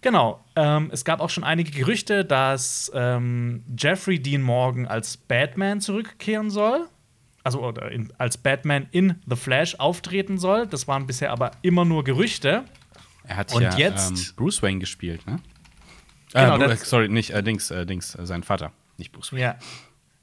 Genau. 0.01 0.43
Ähm, 0.55 0.89
es 0.93 1.03
gab 1.03 1.19
auch 1.19 1.29
schon 1.29 1.43
einige 1.43 1.71
Gerüchte, 1.71 2.23
dass 2.23 2.91
ähm, 2.95 3.63
Jeffrey 3.77 4.19
Dean 4.19 4.41
Morgan 4.41 4.87
als 4.87 5.17
Batman 5.17 5.81
zurückkehren 5.81 6.49
soll. 6.49 6.87
Also 7.55 7.65
oder 7.65 7.91
in, 7.91 8.11
als 8.17 8.37
Batman 8.37 8.87
in 8.91 9.15
The 9.27 9.35
Flash 9.35 9.75
auftreten 9.75 10.37
soll. 10.37 10.67
Das 10.67 10.87
waren 10.87 11.07
bisher 11.07 11.31
aber 11.31 11.51
immer 11.61 11.83
nur 11.85 12.03
Gerüchte. 12.03 12.63
Er 13.23 13.37
hat 13.37 13.53
Und 13.53 13.61
ja 13.63 13.75
jetzt- 13.77 14.11
ähm, 14.11 14.35
Bruce 14.35 14.61
Wayne 14.61 14.79
gespielt, 14.79 15.25
ne? 15.27 15.39
Genau, 16.33 16.57
äh, 16.59 16.75
sorry, 16.77 17.09
nicht 17.09 17.31
äh, 17.31 17.41
Dings, 17.41 17.71
äh, 17.71 17.85
Dings, 17.87 18.13
äh, 18.15 18.25
sein 18.25 18.43
Vater, 18.43 18.71
nicht 18.97 19.11
Bruce 19.11 19.31
Wayne. 19.33 19.41
Ja. 19.41 19.55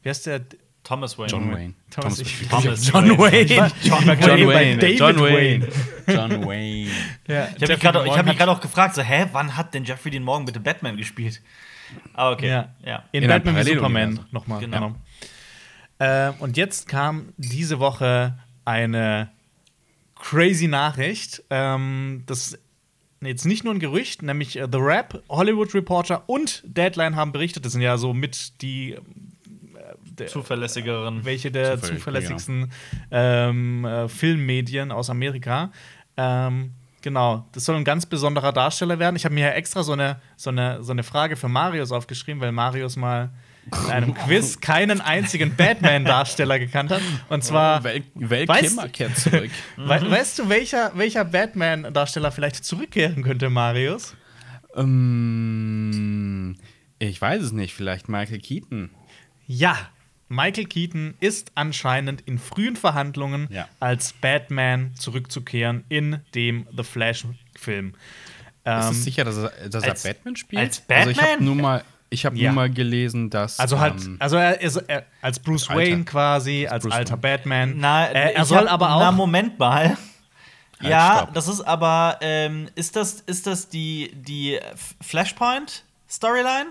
Wer 0.03 0.13
ist 0.13 0.27
der? 0.27 0.41
Thomas 0.85 1.19
Wayne. 1.19 1.31
John 1.33 1.53
Wayne. 1.53 1.75
Thomas, 1.91 2.19
Thomas 2.19 2.21
ich- 2.21 2.49
Thomas 2.49 2.89
John 2.93 3.19
Wayne. 3.19 3.73
John, 3.83 4.05
gerade 4.05 4.39
eben 4.39 4.53
bei 4.53 4.75
David 4.77 4.99
John 5.01 5.19
Wayne. 5.21 5.67
Wayne. 6.07 6.17
John 6.17 6.47
Wayne. 6.47 6.91
Ja, 7.27 7.49
Ich 7.49 7.63
habe 7.63 7.73
mich 7.73 7.81
gerade 7.81 7.99
hab 8.17 8.27
mich 8.27 8.39
gerade 8.39 8.53
auch 8.53 8.61
gefragt, 8.61 8.95
so, 8.95 9.03
hä, 9.03 9.27
wann 9.33 9.57
hat 9.57 9.75
denn 9.75 9.83
Jeffrey 9.83 10.13
Dean 10.13 10.23
Morgan 10.23 10.45
bitte 10.47 10.61
Batman 10.61 10.97
gespielt? 10.97 11.43
Ah, 12.15 12.31
okay. 12.31 12.49
Ja. 12.49 12.69
ja. 12.85 13.03
In, 13.11 13.25
In 13.25 13.29
Batman 13.29 13.57
wie 13.57 13.63
Superman 13.75 14.21
nochmal. 14.31 14.61
Genau. 14.61 14.77
Genau. 14.77 14.97
Ähm, 15.99 16.35
und 16.41 16.57
jetzt 16.57 16.89
kam 16.89 17.33
diese 17.37 17.79
Woche 17.79 18.39
eine 18.65 19.31
crazy 20.15 20.67
Nachricht. 20.67 21.43
Ähm, 21.51 22.25
das 22.27 22.49
ist 22.49 22.59
jetzt 23.21 23.47
nicht 23.47 23.65
nur 23.65 23.75
ein 23.75 23.81
Gerücht, 23.81 24.23
nämlich 24.23 24.59
äh, 24.59 24.69
The 24.71 24.79
Rap, 24.79 25.23
Hollywood 25.29 25.75
Reporter 25.75 26.29
und 26.29 26.63
Deadline 26.65 27.17
haben 27.17 27.33
berichtet. 27.33 27.65
Das 27.65 27.73
sind 27.73 27.83
ja 27.83 27.97
so 27.97 28.13
mit 28.13 28.61
die 28.63 28.93
äh, 28.93 29.01
der, 30.05 30.27
Zuverlässigeren. 30.27 31.25
welche 31.25 31.51
der 31.51 31.77
Zufällig, 31.77 31.99
zuverlässigsten 31.99 32.73
ähm, 33.11 33.85
äh, 33.85 34.09
Filmmedien 34.09 34.93
aus 34.93 35.11
Amerika. 35.11 35.73
Ähm, 36.17 36.73
genau, 37.03 37.47
das 37.53 37.65
soll 37.65 37.77
ein 37.77 37.85
ganz 37.85 38.07
besonderer 38.07 38.53
Darsteller 38.53 38.99
werden. 38.99 39.17
Ich 39.17 39.25
habe 39.25 39.35
mir 39.35 39.47
ja 39.47 39.53
extra 39.53 39.83
so 39.83 39.93
eine, 39.93 40.21
so, 40.37 40.51
eine, 40.51 40.83
so 40.83 40.93
eine 40.93 41.03
Frage 41.03 41.37
für 41.37 41.49
Marius 41.49 41.93
aufgeschrieben, 41.93 42.41
weil 42.41 42.53
Marius 42.53 42.97
mal 42.97 43.31
in 43.73 43.91
einem 43.91 44.15
Quiz 44.15 44.61
keinen 44.61 45.01
einzigen 45.01 45.57
Batman-Darsteller 45.57 46.59
gekannt 46.59 46.91
hat. 46.93 47.03
Und 47.29 47.43
zwar, 47.45 47.83
Wel 47.85 48.03
Weißt- 48.15 48.61
Kilmer 48.61 48.89
kehrt 48.89 49.17
zurück. 49.19 49.51
we 49.77 50.11
weißt 50.11 50.39
du, 50.39 50.49
welcher, 50.49 50.93
welcher 50.95 51.25
Batman-Darsteller 51.25 52.31
vielleicht 52.33 52.65
zurückkehren 52.65 53.23
könnte, 53.25 53.51
Marius? 53.51 54.15
ähm, 55.27 56.57
ich 56.99 57.21
weiß 57.21 57.43
es 57.43 57.53
nicht, 57.53 57.75
vielleicht 57.75 58.09
Michael 58.09 58.39
Keaton. 58.41 58.91
Ja, 59.47 59.77
Michael 60.29 60.65
Keaton 60.67 61.15
ist 61.21 61.53
anscheinend 61.55 62.23
in 62.23 62.39
frühen 62.39 62.77
Verhandlungen 62.77 63.49
Ja. 63.51 63.69
als 63.81 64.13
Batman 64.15 64.93
zurückzukehren 64.95 65.85
in 65.89 66.21
dem 66.35 66.67
The 66.77 66.83
Flash-Film. 66.83 67.89
Ist 67.91 67.95
Ähm, 68.65 68.81
es 68.91 69.05
sicher, 69.05 69.25
dass 69.25 69.37
er, 69.37 69.69
dass 69.69 69.85
er 69.85 69.95
Batman 70.13 70.35
spielt? 70.37 70.61
als 70.63 70.83
Also 70.89 71.11
ich 71.11 71.19
habe 71.19 71.29
Batman? 71.29 71.45
nur 71.45 71.55
mal, 71.57 71.85
ich 72.11 72.25
habe 72.27 72.37
Ja. 72.37 72.51
nur 72.51 72.55
mal 72.57 72.71
gelesen, 72.71 73.31
dass 73.31 73.59
also 73.59 73.79
halt, 73.81 74.01
ähm, 74.05 74.17
also 74.21 74.37
er 74.37 74.61
ist 74.61 74.77
er, 74.77 75.05
als 75.23 75.39
Bruce 75.41 75.69
Alter. 75.69 75.81
Wayne 75.81 76.05
quasi, 76.05 76.67
als 76.67 76.85
Bruce 76.85 76.95
alter 76.95 77.13
Wayne. 77.23 77.37
Batman. 77.39 77.75
Na, 77.79 78.07
äh, 78.07 78.33
er 78.35 78.43
ich 78.43 78.49
soll 78.49 78.69
aber 78.69 78.95
auch. 78.95 79.01
Na, 79.01 79.13
Moment 79.13 79.59
mal. 79.59 79.97
Halt, 80.79 80.91
ja, 80.91 81.17
stopp. 81.23 81.35
das 81.35 81.49
ist 81.49 81.61
aber, 81.63 82.19
ähm, 82.21 82.69
ist 82.75 82.97
das, 82.97 83.21
ist 83.23 83.47
das 83.47 83.69
die, 83.71 84.13
die 84.15 84.59
Flashpoint-Storyline? 85.01 86.67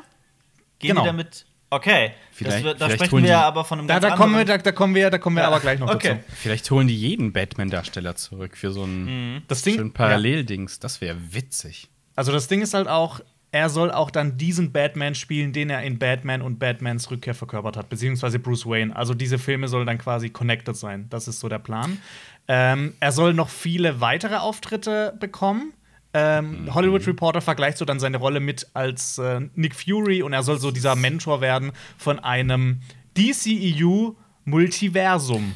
Gehen 0.79 0.89
Genau. 0.89 1.01
die 1.01 1.07
damit? 1.07 1.45
Okay. 1.69 2.11
Vielleicht- 2.31 2.65
das, 2.65 2.73
da 2.77 2.85
vielleicht 2.85 2.95
sprechen 2.95 3.11
holen 3.13 3.23
wir 3.23 3.27
die- 3.29 3.31
ja 3.31 3.41
aber 3.43 3.65
von 3.65 3.79
einem 3.79 3.87
da, 3.87 3.95
ganz 3.99 4.11
da 4.11 4.15
kommen 4.17 4.37
wir, 4.37 4.45
da, 4.45 4.57
da 4.57 4.71
kommen 4.71 4.95
wir, 4.95 5.09
da 5.09 5.17
kommen 5.17 5.35
wir 5.35 5.41
Ja, 5.43 5.47
aber 5.47 5.59
gleich 5.59 5.79
noch 5.79 5.93
okay. 5.93 6.19
dazu. 6.19 6.35
vielleicht 6.37 6.69
holen 6.71 6.87
die 6.87 6.95
jeden 6.97 7.33
Batman-Darsteller 7.33 8.15
zurück 8.15 8.55
für 8.55 8.71
so 8.71 8.83
ein 8.83 9.41
Das 9.47 9.61
Ding, 9.63 9.75
schön 9.75 9.91
Paralleldings. 9.93 10.79
Das 10.79 11.01
wäre 11.01 11.17
witzig. 11.31 11.89
Also 12.15 12.31
das 12.31 12.47
Ding 12.47 12.61
ist 12.61 12.73
halt 12.73 12.87
auch, 12.87 13.19
er 13.55 13.69
soll 13.69 13.89
auch 13.89 14.11
dann 14.11 14.37
diesen 14.37 14.73
Batman 14.73 15.15
spielen, 15.15 15.53
den 15.53 15.69
er 15.69 15.81
in 15.81 15.97
Batman 15.97 16.41
und 16.41 16.59
Batmans 16.59 17.09
Rückkehr 17.09 17.33
verkörpert 17.33 17.77
hat, 17.77 17.87
beziehungsweise 17.87 18.37
Bruce 18.37 18.65
Wayne. 18.65 18.93
Also 18.93 19.13
diese 19.13 19.37
Filme 19.39 19.69
sollen 19.69 19.87
dann 19.87 19.97
quasi 19.97 20.29
connected 20.29 20.75
sein. 20.75 21.07
Das 21.09 21.29
ist 21.29 21.39
so 21.39 21.47
der 21.47 21.59
Plan. 21.59 22.01
Ähm, 22.49 22.95
er 22.99 23.13
soll 23.13 23.33
noch 23.33 23.47
viele 23.47 24.01
weitere 24.01 24.35
Auftritte 24.35 25.15
bekommen. 25.21 25.71
Ähm, 26.13 26.67
Hollywood 26.73 27.07
Reporter 27.07 27.39
vergleicht 27.39 27.77
so 27.77 27.85
dann 27.85 28.01
seine 28.01 28.17
Rolle 28.17 28.41
mit 28.41 28.67
als 28.73 29.17
äh, 29.19 29.39
Nick 29.55 29.73
Fury 29.73 30.21
und 30.21 30.33
er 30.33 30.43
soll 30.43 30.59
so 30.59 30.71
dieser 30.71 30.97
Mentor 30.97 31.39
werden 31.39 31.71
von 31.97 32.19
einem 32.19 32.81
DCEU 33.17 34.15
Multiversum. 34.43 35.55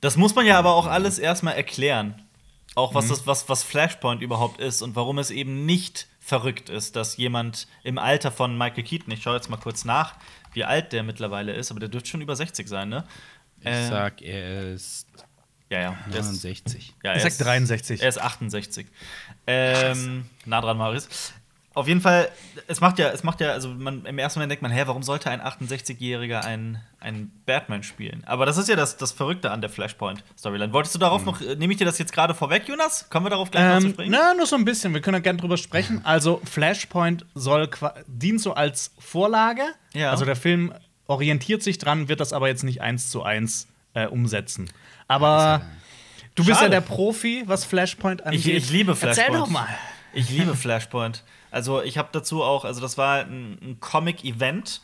Das 0.00 0.16
muss 0.16 0.34
man 0.34 0.46
ja 0.46 0.58
aber 0.58 0.74
auch 0.74 0.86
alles 0.88 1.20
erstmal 1.20 1.54
erklären. 1.54 2.20
Auch 2.74 2.90
Mhm. 2.90 2.94
was, 2.96 3.06
das, 3.08 3.26
was, 3.28 3.48
was 3.48 3.62
Flashpoint 3.62 4.20
überhaupt 4.20 4.60
ist 4.60 4.82
und 4.82 4.96
warum 4.96 5.18
es 5.18 5.30
eben 5.30 5.64
nicht 5.64 6.08
verrückt 6.24 6.70
ist, 6.70 6.96
dass 6.96 7.16
jemand 7.18 7.68
im 7.82 7.98
Alter 7.98 8.32
von 8.32 8.56
Michael 8.56 8.84
Keaton, 8.84 9.12
ich 9.12 9.22
schaue 9.22 9.36
jetzt 9.36 9.50
mal 9.50 9.58
kurz 9.58 9.84
nach, 9.84 10.16
wie 10.54 10.64
alt 10.64 10.92
der 10.92 11.02
mittlerweile 11.02 11.52
ist, 11.52 11.70
aber 11.70 11.80
der 11.80 11.88
dürfte 11.90 12.08
schon 12.10 12.22
über 12.22 12.34
60 12.34 12.66
sein, 12.68 12.88
ne? 12.88 13.04
Ich 13.60 13.66
Äh, 13.66 13.88
sag, 13.88 14.22
er 14.22 14.72
ist 14.72 15.06
ja, 15.70 15.80
ja. 15.80 15.98
der 16.06 16.20
ist- 16.20 16.26
69. 16.26 16.94
Ja, 17.02 17.12
Ich 17.12 17.16
er 17.16 17.20
sag 17.20 17.28
ist- 17.28 17.38
63. 17.40 18.02
Er 18.02 18.08
ist 18.08 18.20
68. 18.20 18.86
Ähm, 19.46 20.24
nah 20.46 20.60
dran, 20.60 20.78
Marius. 20.78 21.08
Auf 21.74 21.88
jeden 21.88 22.00
Fall, 22.00 22.28
es 22.68 22.80
macht 22.80 23.00
ja, 23.00 23.08
es 23.10 23.24
macht 23.24 23.40
ja, 23.40 23.50
also 23.50 23.68
man, 23.68 24.04
im 24.06 24.16
ersten 24.18 24.38
Moment 24.38 24.52
denkt 24.52 24.62
man, 24.62 24.70
hä, 24.70 24.84
warum 24.86 25.02
sollte 25.02 25.28
ein 25.28 25.40
68-Jähriger 25.40 26.44
einen, 26.44 26.78
einen 27.00 27.32
Batman 27.46 27.82
spielen? 27.82 28.22
Aber 28.26 28.46
das 28.46 28.58
ist 28.58 28.68
ja 28.68 28.76
das, 28.76 28.96
das 28.96 29.10
Verrückte 29.10 29.50
an 29.50 29.60
der 29.60 29.70
Flashpoint-Storyline. 29.70 30.72
Wolltest 30.72 30.94
du 30.94 31.00
darauf 31.00 31.24
noch, 31.24 31.40
äh, 31.40 31.56
nehme 31.56 31.72
ich 31.72 31.78
dir 31.78 31.84
das 31.84 31.98
jetzt 31.98 32.12
gerade 32.12 32.32
vorweg, 32.32 32.68
Jonas? 32.68 33.10
Kommen 33.10 33.26
wir 33.26 33.30
darauf 33.30 33.50
gleich 33.50 33.64
noch 33.74 33.80
zu 33.80 33.86
Ähm, 33.86 33.92
sprechen? 33.94 34.12
na, 34.12 34.34
nur 34.34 34.46
so 34.46 34.54
ein 34.54 34.64
bisschen. 34.64 34.94
Wir 34.94 35.00
können 35.00 35.16
ja 35.16 35.20
gerne 35.20 35.40
drüber 35.40 35.56
sprechen. 35.56 36.00
Also, 36.04 36.40
Flashpoint 36.44 37.26
soll 37.34 37.68
dient 38.06 38.40
so 38.40 38.54
als 38.54 38.92
Vorlage. 39.00 39.62
Ja. 39.94 40.10
Also, 40.12 40.24
der 40.24 40.36
Film 40.36 40.72
orientiert 41.08 41.62
sich 41.64 41.78
dran, 41.78 42.08
wird 42.08 42.20
das 42.20 42.32
aber 42.32 42.46
jetzt 42.46 42.62
nicht 42.62 42.82
eins 42.82 43.10
zu 43.10 43.24
eins 43.24 43.66
äh, 43.94 44.06
umsetzen. 44.06 44.70
Aber 45.08 45.62
du 46.36 46.44
bist 46.44 46.50
ja 46.60 46.66
Schade. 46.66 46.70
der 46.70 46.80
Profi, 46.82 47.42
was 47.46 47.64
Flashpoint 47.64 48.24
angeht. 48.24 48.40
Ich, 48.46 48.54
ich 48.54 48.70
liebe 48.70 48.94
Flashpoint. 48.94 49.28
Erzähl 49.28 49.40
doch 49.40 49.50
mal. 49.50 49.66
Ich 50.12 50.30
liebe 50.30 50.54
Flashpoint. 50.54 51.24
Also 51.54 51.82
ich 51.82 51.98
habe 51.98 52.08
dazu 52.10 52.42
auch, 52.42 52.64
also 52.64 52.80
das 52.80 52.98
war 52.98 53.20
ein, 53.20 53.56
ein 53.62 53.78
Comic-Event 53.78 54.80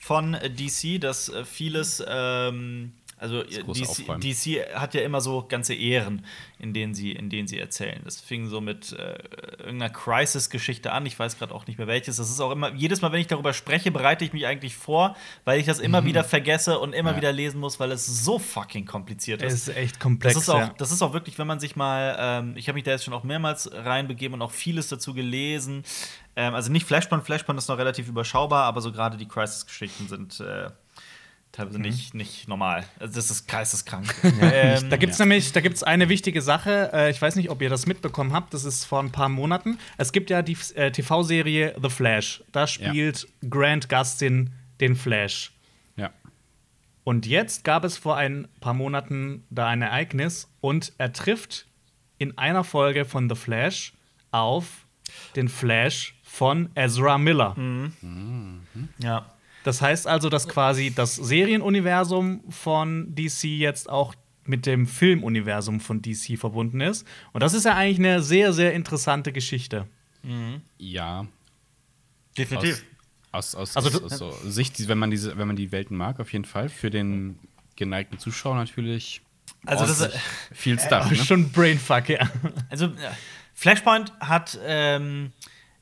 von 0.00 0.32
DC, 0.32 1.00
das 1.00 1.28
äh, 1.28 1.44
vieles, 1.44 2.02
ähm, 2.04 2.90
also 3.20 3.42
äh, 3.42 3.62
DC, 3.62 3.86
Aufräumen. 3.86 4.20
DC 4.20 4.74
hat 4.74 4.94
ja 4.94 5.02
immer 5.02 5.20
so 5.20 5.44
ganze 5.46 5.74
Ehren, 5.74 6.24
in 6.58 6.72
denen 6.72 6.94
sie, 6.94 7.12
in 7.12 7.28
denen 7.28 7.46
sie 7.46 7.58
erzählen. 7.58 8.00
Das 8.04 8.18
fing 8.18 8.48
so 8.48 8.62
mit 8.62 8.92
äh, 8.92 9.18
irgendeiner 9.58 9.90
Crisis-Geschichte 9.90 10.90
an. 10.90 11.04
Ich 11.04 11.18
weiß 11.18 11.38
gerade 11.38 11.54
auch 11.54 11.66
nicht 11.66 11.76
mehr 11.76 11.86
welches. 11.86 12.16
Das 12.16 12.30
ist 12.30 12.40
auch 12.40 12.50
immer, 12.50 12.72
jedes 12.72 13.02
Mal, 13.02 13.12
wenn 13.12 13.20
ich 13.20 13.26
darüber 13.26 13.52
spreche, 13.52 13.90
bereite 13.90 14.24
ich 14.24 14.32
mich 14.32 14.46
eigentlich 14.46 14.74
vor, 14.74 15.16
weil 15.44 15.60
ich 15.60 15.66
das 15.66 15.80
immer 15.80 16.04
wieder 16.06 16.24
vergesse 16.24 16.78
und 16.78 16.94
immer 16.94 17.10
Ja. 17.10 17.16
wieder 17.18 17.32
lesen 17.32 17.60
muss, 17.60 17.78
weil 17.78 17.92
es 17.92 18.06
so 18.06 18.38
fucking 18.38 18.86
kompliziert 18.86 19.42
ist. 19.42 19.52
Es 19.52 19.68
ist 19.68 19.76
echt 19.76 20.00
komplex. 20.00 20.34
Das 20.34 20.44
ist, 20.44 20.48
auch, 20.48 20.58
ja. 20.58 20.74
das 20.78 20.90
ist 20.90 21.02
auch 21.02 21.12
wirklich, 21.12 21.38
wenn 21.38 21.46
man 21.46 21.60
sich 21.60 21.76
mal, 21.76 22.16
ähm, 22.18 22.56
ich 22.56 22.68
habe 22.68 22.76
mich 22.76 22.84
da 22.84 22.90
jetzt 22.92 23.04
schon 23.04 23.12
auch 23.12 23.24
mehrmals 23.24 23.70
reinbegeben 23.70 24.34
und 24.34 24.42
auch 24.42 24.50
vieles 24.52 24.88
dazu 24.88 25.12
gelesen. 25.12 25.84
Ähm, 26.36 26.54
also 26.54 26.72
nicht 26.72 26.86
Flashpoint, 26.86 27.24
Flashpoint 27.24 27.58
ist 27.58 27.68
noch 27.68 27.76
relativ 27.76 28.08
überschaubar, 28.08 28.64
aber 28.64 28.80
so 28.80 28.92
gerade 28.92 29.18
die 29.18 29.28
Crisis-Geschichten 29.28 30.08
sind 30.08 30.40
äh, 30.40 30.70
teilweise 31.52 31.78
Mhm. 31.78 31.84
nicht, 31.84 32.14
nicht 32.14 32.48
normal. 32.48 32.84
Also 32.98 33.14
das 33.14 33.30
ist 33.30 33.46
geisteskrank. 33.48 34.14
ähm, 34.42 34.88
Da 34.90 34.96
gibt 34.96 35.12
es 35.12 35.18
nämlich 35.18 35.52
da 35.52 35.60
gibt's 35.60 35.82
eine 35.82 36.08
wichtige 36.08 36.42
Sache. 36.42 36.90
Äh, 36.92 37.10
ich 37.10 37.20
weiß 37.20 37.36
nicht, 37.36 37.50
ob 37.50 37.60
ihr 37.62 37.68
das 37.70 37.86
mitbekommen 37.86 38.32
habt. 38.32 38.54
Das 38.54 38.64
ist 38.64 38.84
vor 38.84 39.00
ein 39.02 39.10
paar 39.12 39.28
Monaten. 39.28 39.78
Es 39.96 40.12
gibt 40.12 40.30
ja 40.30 40.42
die 40.42 40.56
äh, 40.74 40.90
TV-Serie 40.90 41.74
The 41.82 41.90
Flash. 41.90 42.42
Da 42.52 42.66
spielt 42.66 43.26
Grant 43.48 43.88
Gustin 43.88 44.50
den 44.80 44.94
Flash. 44.96 45.52
Ja. 45.96 46.10
Und 47.04 47.26
jetzt 47.26 47.64
gab 47.64 47.84
es 47.84 47.96
vor 47.98 48.16
ein 48.16 48.46
paar 48.60 48.74
Monaten 48.74 49.44
da 49.50 49.66
ein 49.68 49.82
Ereignis 49.82 50.48
und 50.60 50.92
er 50.98 51.12
trifft 51.12 51.66
in 52.18 52.36
einer 52.38 52.64
Folge 52.64 53.04
von 53.04 53.28
The 53.28 53.34
Flash 53.34 53.92
auf 54.30 54.86
den 55.34 55.48
Flash 55.48 56.14
von 56.22 56.70
Ezra 56.76 57.18
Miller. 57.18 57.56
ja. 58.98 59.26
Das 59.64 59.82
heißt 59.82 60.06
also, 60.06 60.28
dass 60.30 60.48
quasi 60.48 60.90
das 60.94 61.16
Serienuniversum 61.16 62.42
von 62.50 63.14
DC 63.14 63.44
jetzt 63.44 63.90
auch 63.90 64.14
mit 64.44 64.64
dem 64.66 64.86
Filmuniversum 64.86 65.80
von 65.80 66.00
DC 66.02 66.38
verbunden 66.38 66.80
ist. 66.80 67.06
Und 67.32 67.42
das 67.42 67.52
ist 67.54 67.64
ja 67.64 67.74
eigentlich 67.76 67.98
eine 67.98 68.22
sehr, 68.22 68.52
sehr 68.52 68.72
interessante 68.72 69.32
Geschichte. 69.32 69.86
Ja. 70.78 71.26
Definitiv. 72.36 72.84
Aus, 73.32 73.54
aus, 73.54 73.76
Also 73.76 73.88
aus, 73.88 73.98
du- 74.18 74.26
aus 74.26 74.40
so 74.42 74.50
Sicht, 74.50 74.88
wenn 74.88 74.98
man, 74.98 75.10
diese, 75.10 75.36
wenn 75.38 75.46
man 75.46 75.56
die 75.56 75.70
Welten 75.72 75.96
mag, 75.96 76.18
auf 76.20 76.32
jeden 76.32 76.44
Fall. 76.44 76.68
Für 76.68 76.90
den 76.90 77.38
geneigten 77.76 78.18
Zuschauer 78.18 78.56
natürlich. 78.56 79.20
Also 79.66 79.86
das- 79.86 80.00
ordentlich 80.00 80.20
viel 80.52 80.80
Stuff. 80.80 81.10
Ne? 81.10 81.16
Schon 81.16 81.50
Brainfuck, 81.52 82.08
ja. 82.08 82.28
Also, 82.70 82.86
ja, 82.86 83.14
Flashpoint 83.54 84.12
hat. 84.20 84.58
Ähm, 84.64 85.32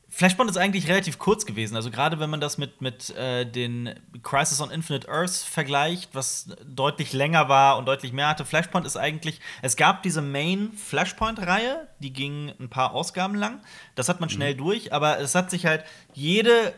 Flashpoint 0.09 0.49
ist 0.49 0.57
eigentlich 0.57 0.87
relativ 0.87 1.19
kurz 1.19 1.45
gewesen. 1.45 1.75
Also, 1.75 1.91
gerade 1.91 2.19
wenn 2.19 2.29
man 2.29 2.41
das 2.41 2.57
mit, 2.57 2.81
mit 2.81 3.11
äh, 3.11 3.45
den 3.45 3.93
Crisis 4.23 4.59
on 4.59 4.71
Infinite 4.71 5.07
Earths 5.07 5.43
vergleicht, 5.43 6.15
was 6.15 6.49
deutlich 6.65 7.13
länger 7.13 7.47
war 7.47 7.77
und 7.77 7.85
deutlich 7.85 8.11
mehr 8.11 8.27
hatte. 8.27 8.45
Flashpoint 8.45 8.85
ist 8.85 8.97
eigentlich. 8.97 9.39
Es 9.61 9.75
gab 9.75 10.03
diese 10.03 10.21
Main 10.21 10.73
Flashpoint-Reihe, 10.73 11.87
die 11.99 12.11
ging 12.11 12.51
ein 12.59 12.69
paar 12.69 12.93
Ausgaben 12.93 13.35
lang. 13.35 13.61
Das 13.95 14.09
hat 14.09 14.19
man 14.19 14.29
schnell 14.29 14.55
durch, 14.55 14.93
aber 14.93 15.19
es 15.19 15.35
hat 15.35 15.51
sich 15.51 15.65
halt 15.65 15.85
jede 16.13 16.73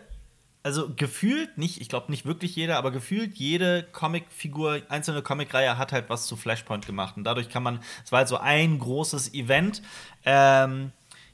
also 0.63 0.93
gefühlt 0.95 1.57
nicht, 1.57 1.81
ich 1.81 1.89
glaube 1.89 2.11
nicht 2.11 2.25
wirklich 2.25 2.55
jeder, 2.55 2.77
aber 2.77 2.91
gefühlt 2.91 3.35
jede 3.35 3.83
Comicfigur, 3.91 4.81
einzelne 4.89 5.21
Comicreihe 5.23 5.77
hat 5.77 5.91
halt 5.91 6.09
was 6.09 6.27
zu 6.27 6.35
Flashpoint 6.35 6.85
gemacht. 6.85 7.17
Und 7.17 7.23
dadurch 7.23 7.49
kann 7.49 7.63
man, 7.63 7.79
es 8.03 8.11
war 8.11 8.19
halt 8.19 8.27
so 8.27 8.37
ein 8.37 8.77
großes 8.77 9.33
Event. 9.33 9.81
Ähm, 10.23 10.91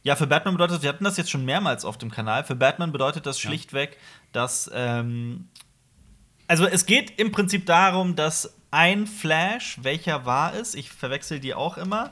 ja, 0.08 0.16
für 0.16 0.26
Batman 0.26 0.54
bedeutet, 0.54 0.84
wir 0.84 0.88
hatten 0.90 1.04
das 1.04 1.18
jetzt 1.18 1.30
schon 1.30 1.44
mehrmals 1.44 1.84
auf 1.84 1.98
dem 1.98 2.10
Kanal, 2.10 2.46
für 2.46 2.56
Batman 2.56 2.94
bedeutet 2.94 3.26
das 3.26 3.42
schlichtweg, 3.42 3.98
dass, 4.32 4.72
ähm, 4.74 5.50
also 6.48 6.66
es 6.66 6.86
geht 6.86 7.20
im 7.20 7.34
Prinzip 7.34 7.66
darum, 7.66 8.16
dass 8.16 8.56
ein 8.72 9.06
Flash, 9.06 9.80
welcher 9.82 10.26
war 10.26 10.54
es? 10.54 10.76
Ich 10.76 10.92
verwechsel 10.92 11.42
die 11.42 11.54
auch 11.54 11.78
immer. 11.78 12.10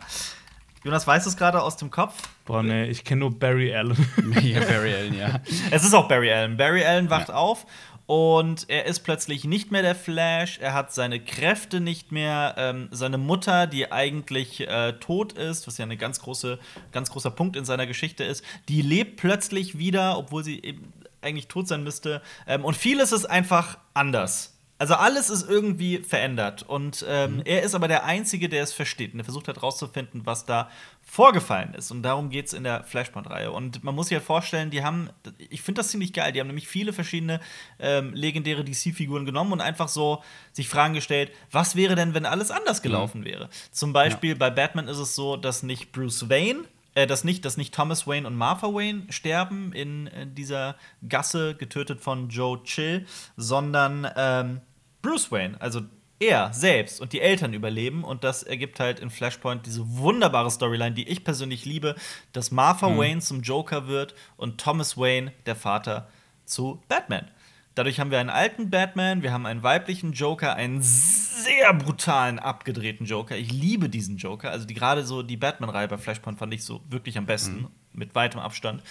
Jonas 0.84 1.08
weiß 1.08 1.26
es 1.26 1.38
gerade 1.38 1.62
aus 1.62 1.78
dem 1.78 1.90
Kopf. 1.90 2.28
Boah, 2.44 2.64
nee, 2.64 2.84
ich 2.88 3.06
kenne 3.06 3.22
nur 3.22 3.40
Barry 3.40 3.74
Allen. 3.74 3.96
ja, 4.42 4.60
Barry 4.60 4.94
Allen, 4.94 5.18
ja. 5.18 5.40
Es 5.72 5.86
ist 5.86 5.94
auch 5.94 6.10
Barry 6.10 6.34
Allen. 6.34 6.58
Barry 6.58 6.84
Allen 6.84 7.10
wacht 7.10 7.32
auf 7.32 7.66
und 8.08 8.70
er 8.70 8.86
ist 8.86 9.00
plötzlich 9.00 9.46
nicht 9.46 9.72
mehr 9.72 9.82
der 9.82 9.96
Flash. 9.96 10.60
Er 10.60 10.74
hat 10.74 10.94
seine 10.94 11.20
Kräfte 11.20 11.80
nicht 11.80 12.12
mehr. 12.12 12.56
Ähm, 12.58 12.88
seine 12.92 13.18
Mutter, 13.18 13.66
die 13.66 13.92
eigentlich 13.92 14.62
äh, 14.68 14.94
tot 14.94 15.34
ist, 15.34 15.66
was 15.66 15.78
ja 15.78 15.86
ein 15.86 15.98
ganz, 15.98 16.20
große, 16.20 16.60
ganz 16.92 17.10
großer 17.10 17.32
Punkt 17.32 17.56
in 17.56 17.66
seiner 17.66 17.88
Geschichte 17.88 18.24
ist, 18.24 18.44
die 18.70 18.82
lebt 18.82 19.18
plötzlich 19.18 19.78
wieder, 19.78 20.18
obwohl 20.18 20.44
sie 20.44 20.62
eben 20.62 20.94
eigentlich 21.22 21.48
tot 21.48 21.68
sein 21.68 21.84
müsste. 21.84 22.22
Ähm, 22.46 22.64
und 22.64 22.76
vieles 22.78 23.12
ist 23.12 23.26
einfach 23.26 23.80
anders. 23.96 24.55
Also 24.78 24.96
alles 24.96 25.30
ist 25.30 25.48
irgendwie 25.48 26.00
verändert. 26.00 26.64
Und 26.64 27.06
ähm, 27.08 27.42
er 27.46 27.64
ist 27.64 27.76
aber 27.76 27.88
der 27.88 28.04
Einzige, 28.04 28.50
der 28.50 28.62
es 28.62 28.74
versteht. 28.74 29.14
Und 29.14 29.20
er 29.20 29.24
versucht 29.24 29.48
hat 29.48 29.56
herauszufinden, 29.56 30.26
was 30.26 30.46
da 30.46 30.70
vorgefallen 31.02 31.74
ist. 31.76 31.92
Und 31.92 32.04
darum 32.04 32.30
geht 32.30 32.48
es 32.48 32.54
in 32.54 32.66
der 32.66 32.84
Flashpoint-Reihe. 32.84 33.52
Und 33.52 33.84
man 33.86 33.96
muss 33.96 34.08
sich 34.08 34.18
halt 34.18 34.26
vorstellen, 34.26 34.72
die 34.72 34.84
haben, 34.84 35.10
ich 35.38 35.62
finde 35.62 35.80
das 35.80 35.90
ziemlich 35.90 36.12
geil, 36.12 36.34
die 36.34 36.42
haben 36.42 36.48
nämlich 36.48 36.68
viele 36.68 36.92
verschiedene 36.92 37.40
ähm, 37.80 38.14
legendäre 38.14 38.66
DC-Figuren 38.66 39.26
genommen 39.26 39.54
und 39.54 39.62
einfach 39.62 39.88
so 39.88 40.22
sich 40.52 40.68
Fragen 40.68 40.94
gestellt, 40.94 41.32
was 41.52 41.78
wäre 41.78 41.96
denn, 41.96 42.14
wenn 42.14 42.26
alles 42.26 42.52
anders 42.52 42.82
gelaufen 42.82 43.24
wäre? 43.24 43.50
Zum 43.72 43.94
Beispiel 43.94 44.36
bei 44.36 44.50
Batman 44.50 44.90
ist 44.90 44.98
es 44.98 45.16
so, 45.16 45.38
dass 45.38 45.64
nicht 45.64 45.94
Bruce 45.94 46.30
Wayne 46.30 46.66
äh, 46.96 47.06
dass 47.06 47.24
nicht, 47.24 47.46
dass 47.46 47.58
nicht 47.58 47.74
Thomas 47.74 48.08
Wayne 48.08 48.26
und 48.26 48.36
Martha 48.36 48.68
Wayne 48.68 49.04
sterben 49.10 49.72
in, 49.74 50.08
äh, 50.08 50.26
dieser 50.26 50.76
Gasse, 51.08 51.56
getötet 51.56 52.02
von 52.02 52.30
Joe 52.30 52.64
Chill, 52.64 53.06
sondern 53.38 54.10
ähm, 54.16 54.62
Bruce 55.02 55.32
Wayne, 55.32 55.62
also 55.62 55.82
er 56.20 56.54
selbst 56.54 57.02
und 57.02 57.14
die 57.14 57.22
Eltern 57.22 57.54
überleben. 57.54 58.04
Und 58.04 58.24
das 58.24 58.44
ergibt 58.44 58.80
halt 58.80 59.00
in 59.00 59.10
Flashpoint 59.10 59.66
diese 59.66 59.98
wunderbare 59.98 60.50
Storyline, 60.50 60.96
die 60.96 61.08
ich 61.08 61.24
persönlich 61.24 61.66
liebe, 61.66 61.96
dass 62.32 62.52
Martha 62.52 62.90
Mhm. 62.90 62.98
Wayne 62.98 63.22
zum 63.22 63.42
Joker 63.42 63.88
wird 63.88 64.16
und 64.38 64.60
Thomas 64.60 64.98
Wayne, 64.98 65.34
der 65.46 65.56
Vater, 65.56 66.08
zu 66.46 66.82
Batman. 66.88 67.28
Dadurch 67.76 68.00
haben 68.00 68.10
wir 68.10 68.20
einen 68.20 68.30
alten 68.30 68.70
Batman, 68.70 69.22
wir 69.22 69.34
haben 69.34 69.46
einen 69.46 69.62
weiblichen 69.62 70.14
Joker, 70.14 70.56
einen 70.56 70.82
sehr 70.82 71.74
brutalen, 71.74 72.40
abgedrehten 72.40 73.06
Joker. 73.06 73.36
Ich 73.36 73.52
liebe 73.52 73.90
diesen 73.90 74.16
Joker. 74.18 74.50
Also 74.50 74.66
die, 74.66 74.74
gerade 74.74 75.06
so 75.06 75.22
die 75.24 75.36
Batman-Reihe 75.38 75.88
bei 75.90 75.98
Flashpoint 75.98 76.40
fand 76.40 76.54
ich 76.54 76.64
so 76.64 76.82
wirklich 76.90 77.18
am 77.18 77.26
besten, 77.26 77.64
Mhm. 77.64 77.68
mit 77.94 78.16
weitem 78.16 78.40
Abstand. 78.40 78.82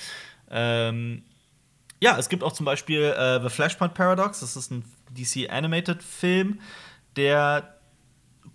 Ähm, 0.51 1.23
ja, 2.01 2.19
es 2.19 2.29
gibt 2.29 2.43
auch 2.43 2.53
zum 2.53 2.67
Beispiel 2.67 3.01
äh, 3.03 3.41
The 3.43 3.49
Flashpoint 3.49 3.95
Paradox. 3.95 4.41
Das 4.41 4.55
ist 4.57 4.71
ein 4.71 4.85
DC 5.11 5.49
Animated 5.51 6.03
Film, 6.03 6.61
der 7.17 7.75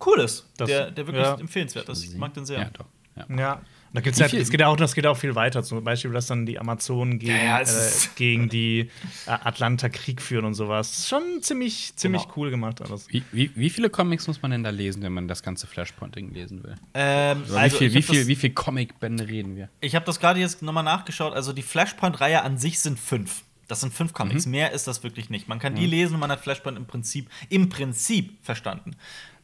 cool 0.06 0.20
ist, 0.20 0.46
Das- 0.56 0.68
der, 0.68 0.92
der 0.92 1.06
wirklich 1.08 1.24
ja. 1.26 1.34
empfehlenswert 1.34 1.88
ist. 1.88 2.04
Ich 2.04 2.14
mag 2.16 2.32
den 2.34 2.46
sehr. 2.46 2.60
Ja, 2.60 2.70
doch. 2.72 2.86
Ja. 3.16 3.26
Ja. 3.36 3.62
Da 3.92 4.00
gibt's 4.00 4.20
ja, 4.20 4.28
viel- 4.28 4.40
es 4.40 4.50
geht 4.50 4.60
ja 4.60 4.68
auch, 4.68 4.76
das 4.76 4.94
geht 4.94 5.04
auch 5.06 5.16
viel 5.16 5.34
weiter. 5.34 5.64
Zum 5.64 5.82
Beispiel, 5.82 6.12
dass 6.12 6.26
dann 6.28 6.46
die 6.46 6.58
Amazonen 6.60 7.18
gegen, 7.18 7.32
Ja, 7.36 7.42
ja, 7.42 7.60
es 7.60 8.06
äh, 8.06 8.08
gegen 8.14 8.48
die 8.48 8.88
äh, 9.26 9.30
Atlanta 9.30 9.88
Krieg 9.88 10.22
führen 10.22 10.44
und 10.44 10.54
sowas. 10.54 10.90
Das 10.90 10.98
ist 11.00 11.08
schon 11.08 11.22
ziemlich, 11.42 11.92
ziemlich 11.96 12.22
Genau. 12.22 12.34
cool 12.36 12.50
gemacht 12.50 12.80
alles. 12.82 13.08
Wie, 13.08 13.24
wie, 13.32 13.50
wie 13.56 13.68
viele 13.68 13.90
Comics 13.90 14.28
muss 14.28 14.40
man 14.42 14.52
denn 14.52 14.62
da 14.62 14.70
lesen, 14.70 15.02
wenn 15.02 15.12
man 15.12 15.26
das 15.26 15.42
ganze 15.42 15.66
Flashpointing 15.66 16.32
lesen 16.32 16.62
will? 16.62 16.76
Ähm, 16.94 17.42
also 17.52 17.56
wie 17.56 17.70
viel, 17.70 17.88
ich 17.88 17.94
wie 17.94 18.02
viel, 18.02 18.18
das- 18.20 18.26
wie 18.28 18.36
viel 18.36 18.50
Comic-Bände 18.50 19.26
reden 19.26 19.56
wir? 19.56 19.68
Ich 19.80 19.96
habe 19.96 20.04
das 20.04 20.20
gerade 20.20 20.38
jetzt 20.38 20.62
nochmal 20.62 20.84
nachgeschaut. 20.84 21.34
Also 21.34 21.52
die 21.52 21.62
Flashpoint-Reihe 21.62 22.42
an 22.42 22.58
sich 22.58 22.78
sind 22.78 22.98
fünf. 22.98 23.42
Das 23.66 23.80
sind 23.80 23.92
fünf 23.92 24.12
Comics. 24.12 24.46
Mehr 24.46 24.72
ist 24.72 24.86
das 24.86 25.02
wirklich 25.02 25.30
nicht. 25.30 25.48
Man 25.48 25.58
kann 25.58 25.74
die 25.74 25.86
lesen 25.86 26.14
und 26.14 26.20
man 26.20 26.30
hat 26.30 26.40
Flashpoint 26.40 26.76
im 26.76 26.86
Prinzip, 26.86 27.28
im 27.48 27.68
Prinzip 27.68 28.36
verstanden. 28.42 28.96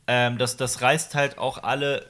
Ähm, 0.08 0.38
das, 0.38 0.56
das 0.56 0.82
reißt 0.82 1.14
halt 1.16 1.36
auch 1.38 1.62
alle, 1.64 2.06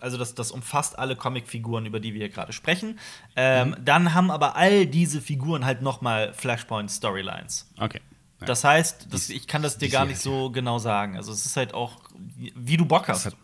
also 0.00 0.16
das, 0.18 0.34
das 0.34 0.50
umfasst 0.50 0.98
alle 0.98 1.16
Comicfiguren, 1.16 1.86
über 1.86 2.00
die 2.00 2.12
wir 2.14 2.20
hier 2.20 2.28
gerade 2.28 2.52
sprechen. 2.52 2.98
Ähm, 3.36 3.76
Dann 3.84 4.14
haben 4.14 4.30
aber 4.30 4.56
all 4.56 4.86
diese 4.86 5.20
Figuren 5.20 5.64
halt 5.64 5.82
noch 5.82 6.00
mal 6.00 6.32
Flashpoint-Storylines. 6.34 7.66
Okay. 7.78 8.00
Ja. 8.40 8.46
Das 8.46 8.64
heißt, 8.64 9.08
das, 9.10 9.30
ich 9.30 9.46
kann 9.46 9.62
das 9.62 9.78
dir 9.78 9.86
DC 9.88 9.92
gar 9.92 10.04
nicht 10.04 10.20
so 10.20 10.50
genau 10.50 10.78
sagen. 10.78 11.16
Also 11.16 11.32
es 11.32 11.46
ist 11.46 11.56
halt 11.56 11.72
auch, 11.74 11.98
wie 12.36 12.76
du 12.76 12.84
Bock 12.84 13.04
Es 13.04 13.08
hast. 13.08 13.26
hat, 13.26 13.36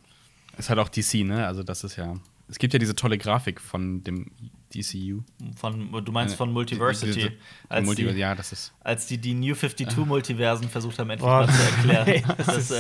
es 0.59 0.69
hat 0.71 0.79
auch 0.79 0.88
DC, 0.88 1.25
ne? 1.25 1.47
Also 1.47 1.62
das 1.62 1.83
ist 1.85 1.97
ja. 1.97 2.14
Es 2.49 2.59
gibt 2.59 2.75
ja 2.75 2.79
diese 2.79 2.95
tolle 2.95 3.17
Grafik 3.17 3.61
von 3.62 4.05
dem 4.05 4.31
DCU. 4.75 5.23
Von, 5.57 6.05
du 6.05 6.12
meinst 6.12 6.35
von 6.35 6.50
Äh, 6.50 6.52
Multiversity. 6.52 7.12
diese- 7.14 7.33
als, 7.71 7.87
Multiver- 7.87 8.12
die, 8.12 8.19
ja, 8.19 8.35
das 8.35 8.52
ist. 8.52 8.73
als 8.81 9.07
die 9.07 9.17
die 9.17 9.33
New 9.33 9.55
52 9.55 10.05
Multiversen 10.05 10.69
versucht 10.69 10.99
haben, 10.99 11.09
endlich 11.09 11.26
Boah. 11.26 11.47
mal 11.47 11.49
zu 11.52 11.62
erklären. 11.62 12.35
Das 12.37 12.57
ist 12.59 12.69
so. 12.69 12.75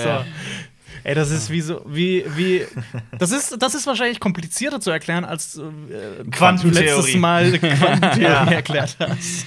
Ey, 1.04 1.14
das 1.14 1.30
ist 1.30 1.50
wie 1.50 1.60
so, 1.60 1.82
wie, 1.86 2.24
wie, 2.36 2.64
das 3.18 3.32
ist, 3.32 3.56
das 3.60 3.74
ist 3.74 3.86
wahrscheinlich 3.86 4.20
komplizierter 4.20 4.80
zu 4.80 4.90
erklären, 4.90 5.24
als 5.24 5.56
äh, 5.58 6.24
Quantentheorie. 6.30 6.86
du 6.86 6.94
letztes 6.94 7.14
Mal 7.16 7.58
Quantentheorie 7.58 8.22
Ja. 8.22 8.44
erklärt 8.50 8.96
hast. 9.00 9.46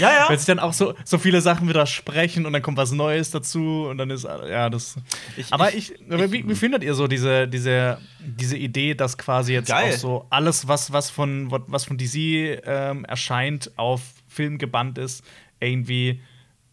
ja, 0.00 0.10
ja. 0.10 0.24
Weil 0.28 0.38
sich 0.38 0.46
dann 0.46 0.58
auch 0.58 0.72
so, 0.72 0.94
so 1.04 1.18
viele 1.18 1.40
Sachen 1.40 1.68
widersprechen 1.68 2.46
und 2.46 2.52
dann 2.52 2.62
kommt 2.62 2.78
was 2.78 2.92
Neues 2.92 3.30
dazu 3.30 3.86
und 3.88 3.98
dann 3.98 4.10
ist, 4.10 4.24
ja, 4.24 4.68
das. 4.70 4.96
Ich- 5.36 5.52
aber 5.52 5.74
ich- 5.74 5.92
ich, 5.92 6.32
wie, 6.32 6.48
wie 6.48 6.54
findet 6.54 6.82
ihr 6.84 6.94
so 6.94 7.06
diese, 7.06 7.46
diese, 7.48 7.98
diese 8.20 8.56
Idee, 8.56 8.94
dass 8.94 9.18
quasi 9.18 9.52
jetzt 9.52 9.68
Geil. 9.68 9.92
auch 9.94 9.98
so 9.98 10.26
alles, 10.30 10.68
was, 10.68 10.92
was, 10.92 11.10
von, 11.10 11.50
was 11.50 11.84
von 11.84 11.96
DC 11.98 12.60
ähm, 12.64 13.04
erscheint, 13.04 13.70
auf 13.76 14.00
Film 14.28 14.58
gebannt 14.58 14.96
ist, 14.98 15.22
irgendwie, 15.60 16.20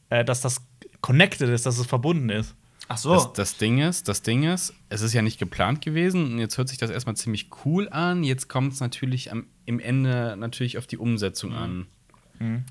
äh, 0.09 0.23
dass 0.25 0.41
das 0.41 0.61
connected 1.01 1.49
ist, 1.49 1.65
dass 1.65 1.77
es 1.77 1.85
verbunden 1.87 2.29
ist? 2.29 2.55
Ach 2.91 2.97
so. 2.97 3.13
Das, 3.13 3.33
das 3.33 3.57
Ding 3.57 3.77
ist, 3.79 4.07
das 4.07 4.23
Ding 4.23 4.43
ist, 4.43 4.73
es 4.89 5.01
ist 5.01 5.13
ja 5.13 5.21
nicht 5.21 5.37
geplant 5.39 5.81
gewesen 5.81 6.33
und 6.33 6.39
jetzt 6.39 6.57
hört 6.57 6.69
sich 6.69 6.79
das 6.79 6.89
erstmal 6.89 7.15
ziemlich 7.15 7.49
cool 7.63 7.87
an. 7.89 8.23
Jetzt 8.23 8.49
kommt 8.49 8.73
es 8.73 8.79
natürlich 8.79 9.31
am, 9.31 9.45
im 9.65 9.79
Ende 9.79 10.35
natürlich 10.37 10.77
auf 10.77 10.87
die 10.87 10.97
Umsetzung 10.97 11.53
an. 11.53 11.85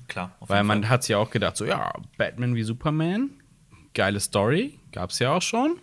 Klar. 0.07 0.35
auf 0.39 0.49
Weil 0.49 0.57
jeden 0.57 0.67
man 0.67 0.89
hat 0.89 1.03
sich 1.03 1.11
ja 1.11 1.17
auch 1.19 1.31
gedacht, 1.31 1.55
so 1.55 1.63
ja, 1.63 1.93
Batman 2.17 2.55
wie 2.55 2.63
Superman, 2.63 3.29
geile 3.93 4.19
Story, 4.19 4.79
gab's 4.91 5.19
ja 5.19 5.31
auch 5.31 5.41
schon. 5.41 5.79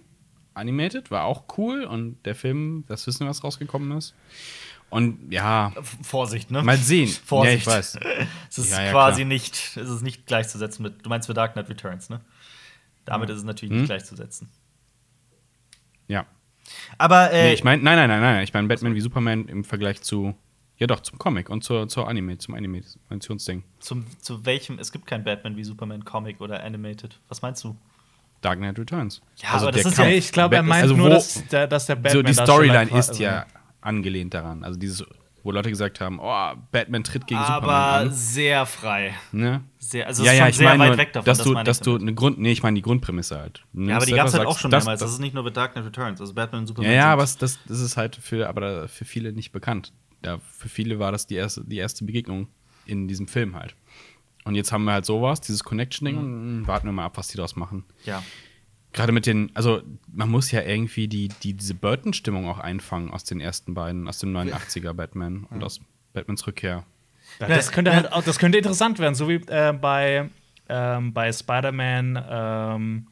Animated, 0.55 1.11
war 1.11 1.25
auch 1.25 1.45
cool 1.57 1.85
und 1.85 2.23
der 2.25 2.35
Film, 2.35 2.85
das 2.89 3.07
wissen 3.07 3.21
wir, 3.21 3.31
was 3.31 3.43
rausgekommen 3.45 3.97
ist. 3.97 4.15
Und 4.91 5.33
ja, 5.33 5.73
Vorsicht, 6.03 6.51
ne? 6.51 6.63
mal 6.63 6.77
sehen. 6.77 7.09
Vorsicht. 7.09 7.67
Ja, 7.67 7.73
ich 7.73 7.79
weiß. 7.79 7.99
Es 8.51 8.59
ist 8.59 8.71
Ja, 8.71 8.85
ja, 8.85 8.93
quasi 8.93 9.23
klar. 9.23 9.29
nicht, 9.29 9.55
es 9.55 9.89
ist 9.89 10.03
nicht 10.03 10.27
gleichzusetzen 10.27 10.83
mit, 10.83 11.05
du 11.05 11.09
meinst 11.09 11.27
für 11.27 11.35
Dark 11.35 11.55
Knight 11.55 11.69
Returns, 11.69 12.09
ne? 12.09 12.21
Damit 13.07 13.31
ist 13.31 13.38
es 13.38 13.45
natürlich 13.45 13.71
Hm? 13.73 13.79
nicht 13.79 13.88
gleichzusetzen. 13.88 14.49
Ja. 16.09 16.27
Aber, 16.99 17.33
äh, 17.33 17.49
Nee, 17.49 17.55
ich 17.55 17.64
meine, 17.64 17.83
nein, 17.83 17.97
nein, 17.97 18.09
nein, 18.09 18.21
nein. 18.21 18.45
Ich 18.45 18.53
meine 18.53 18.69
Batman 18.69 18.95
wie 18.95 19.01
Superman 19.01 19.47
im 19.49 19.64
Vergleich 19.64 20.03
zu, 20.03 20.35
ja 20.77 20.87
doch, 20.87 21.01
zum 21.01 21.19
Comic 21.19 21.49
und 21.49 21.62
zur, 21.64 21.88
zur 21.88 22.09
Anime, 22.09 22.38
zum 22.38 22.55
Animationsding. 22.55 23.62
zum, 23.81 24.05
zu 24.21 24.45
welchem, 24.45 24.79
es 24.79 24.92
gibt 24.92 25.07
kein 25.07 25.25
Batman 25.25 25.57
wie 25.57 25.64
Superman 25.64 26.05
Comic 26.05 26.40
oder 26.40 26.62
Animated. 26.62 27.19
Was 27.29 27.42
meinst 27.42 27.62
du? 27.64 27.77
Dark 28.42 28.59
Knight 28.59 28.79
Returns. 28.79 29.23
Ja, 29.37 29.51
aber 29.51 29.73
das 29.73 29.83
der 29.83 29.92
ist 29.92 29.99
ja- 29.99 30.05
Ja, 30.05 30.11
ich 30.11 30.31
glaube, 30.33 30.57
er 30.57 30.62
meint 30.62 30.83
also 30.83 30.97
nur, 30.97 31.09
dass 31.11 31.47
der, 31.49 31.66
dass 31.66 31.87
der 31.87 31.97
so 31.97 32.03
Batman 32.03 32.25
die 32.27 32.35
Storyline 32.35 32.90
ist 32.99 33.19
ja 33.19 33.47
angelehnt 33.81 34.35
daran. 34.35 34.62
Also 34.62 34.79
dieses, 34.79 35.05
wo 35.47 35.53
Leute 35.53 35.71
gesagt 35.71 36.01
haben, 36.01 36.19
oh, 36.21 36.53
Batman 36.73 37.05
tritt 37.05 37.27
gegen 37.27 37.41
Aber 37.41 37.55
Superman 37.67 38.09
an. 38.09 38.13
sehr 38.13 38.67
frei. 38.67 39.15
Ne? 39.33 39.63
Sehr, 39.79 40.07
also 40.07 40.25
ja, 40.25 40.33
ist 40.33 40.39
ja, 40.39 40.49
ich 40.49 40.57
sehr 40.57 40.69
meine 40.69 40.81
weit 40.81 40.89
nur, 40.91 40.99
weg 40.99 41.13
davon. 41.13 41.25
dass 41.27 41.39
das 41.39 41.47
du, 41.47 41.55
dass 41.55 41.81
du 41.81 41.97
eine 41.97 42.13
Grund, 42.15 42.39
nee, 42.39 42.53
ich 42.53 42.63
meine 42.63 42.75
die 42.75 42.83
Grundprämisse 42.83 43.39
halt. 43.39 43.65
Du 43.73 43.83
Ja, 43.85 43.97
aber 43.97 44.07
die 44.07 44.13
gab 44.13 44.27
es 44.27 44.35
halt 44.35 44.47
auch 44.47 44.59
schon 44.59 44.71
sagst, 44.71 44.85
mehrmals. 44.87 45.01
Das 45.01 45.09
Das, 45.09 45.15
ist 45.15 45.21
nicht 45.21 45.35
nur 45.35 45.45
mit 45.45 45.57
Dark 45.57 45.73
Knight 45.73 45.87
Returns. 45.87 46.21
Also 46.21 46.35
Batman 46.35 46.63
und 46.63 46.67
Superman. 46.67 46.91
ja, 46.91 46.97
ja, 46.97 47.13
aber 47.13 47.23
das, 47.23 47.39
das 47.39 47.81
ist 47.81 47.97
halt 47.97 48.17
für, 48.17 48.49
aber 48.49 48.89
für 48.89 49.05
viele 49.05 49.33
nicht 49.33 49.53
bekannt. 49.53 49.93
Ja, 50.25 50.39
für 50.51 50.69
viele 50.69 50.99
war 50.99 51.13
das 51.13 51.27
die 51.27 51.37
erste, 51.37 51.65
die 51.65 51.77
erste 51.79 52.05
Begegnung 52.05 52.49
in 52.85 53.07
diesem 53.09 53.29
Film 53.29 53.55
halt. 53.55 53.77
Und 54.45 54.55
jetzt 54.55 54.73
haben 54.73 54.85
wir 54.85 54.93
halt 54.93 55.05
sowas, 55.05 55.41
dieses 55.41 55.65
Connection-Ding, 55.65 56.17
und 56.19 56.61
mh, 56.63 56.69
warten 56.69 56.87
wir 56.87 56.93
mal 56.93 57.05
ab, 57.07 57.17
was 57.17 57.29
die 57.29 57.37
daraus 57.37 57.57
machen. 57.57 57.85
ja. 58.05 58.23
Gerade 58.97 59.13
mit 59.13 59.27
den, 59.27 59.51
also 59.55 59.83
man 60.11 60.31
muss 60.31 60.51
ja 60.51 60.63
irgendwie 60.63 61.07
die, 61.07 61.29
die, 61.29 61.53
diese 61.53 61.75
Burton-Stimmung 61.75 62.49
auch 62.49 62.59
einfangen 62.59 63.11
aus 63.11 63.25
den 63.25 63.41
ersten 63.41 63.75
beiden, 63.75 64.09
aus 64.09 64.19
dem 64.21 64.35
89er 64.35 64.95
Batman 64.95 65.45
und 65.51 65.63
aus 65.63 65.81
Batmans 66.15 66.47
Rückkehr. 66.47 66.85
Ja, 67.39 67.49
das 67.49 67.73
könnte 67.73 67.95
halt 67.95 68.11
auch, 68.11 68.25
das 68.25 68.39
könnte 68.39 68.57
interessant 68.57 68.99
werden, 68.99 69.15
so 69.15 69.29
wie 69.29 69.35
äh, 69.35 69.75
bei, 69.79 70.31
ähm, 70.71 71.13
bei 71.13 71.31
Spider-Man 71.31 72.25
ähm, 72.27 73.07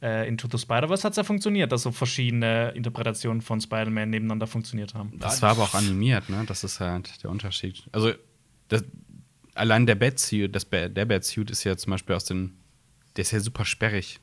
äh, 0.00 0.26
Into 0.26 0.48
the 0.50 0.56
Spider-Verse 0.56 1.04
hat 1.04 1.10
es 1.10 1.18
ja 1.18 1.24
funktioniert, 1.24 1.70
dass 1.72 1.82
so 1.82 1.92
verschiedene 1.92 2.70
Interpretationen 2.70 3.42
von 3.42 3.60
Spider-Man 3.60 4.08
nebeneinander 4.08 4.46
funktioniert 4.46 4.94
haben. 4.94 5.12
Das 5.18 5.42
war 5.42 5.50
aber 5.50 5.64
auch 5.64 5.74
animiert, 5.74 6.30
ne? 6.30 6.44
Das 6.46 6.64
ist 6.64 6.80
halt 6.80 7.22
der 7.22 7.28
Unterschied. 7.28 7.84
Also, 7.92 8.12
das, 8.68 8.82
allein 9.54 9.84
der 9.84 9.96
Batsuit, 9.96 10.56
das 10.56 10.66
der 10.70 11.04
Batsuit 11.04 11.50
ist 11.50 11.64
ja 11.64 11.76
zum 11.76 11.90
Beispiel 11.90 12.16
aus 12.16 12.24
den. 12.24 12.54
Der 13.16 13.22
ist 13.22 13.32
ja 13.32 13.40
super 13.40 13.66
sperrig. 13.66 14.21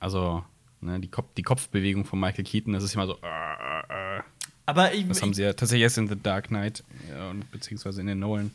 Also, 0.00 0.44
ne, 0.80 1.00
die, 1.00 1.08
Kopf, 1.08 1.28
die 1.36 1.42
Kopfbewegung 1.42 2.04
von 2.04 2.20
Michael 2.20 2.44
Keaton, 2.44 2.72
das 2.72 2.84
ist 2.84 2.94
immer 2.94 3.06
so. 3.06 3.18
Äh, 3.22 3.26
äh, 3.26 4.18
äh. 4.18 4.22
Aber 4.66 4.92
ich, 4.92 5.06
Das 5.08 5.22
haben 5.22 5.34
sie 5.34 5.42
ja 5.42 5.52
tatsächlich 5.52 5.84
erst 5.84 5.98
in 5.98 6.08
The 6.08 6.20
Dark 6.20 6.48
Knight, 6.48 6.84
ja, 7.10 7.30
und 7.30 7.50
beziehungsweise 7.50 8.00
in 8.00 8.06
den 8.06 8.18
Nolan 8.18 8.50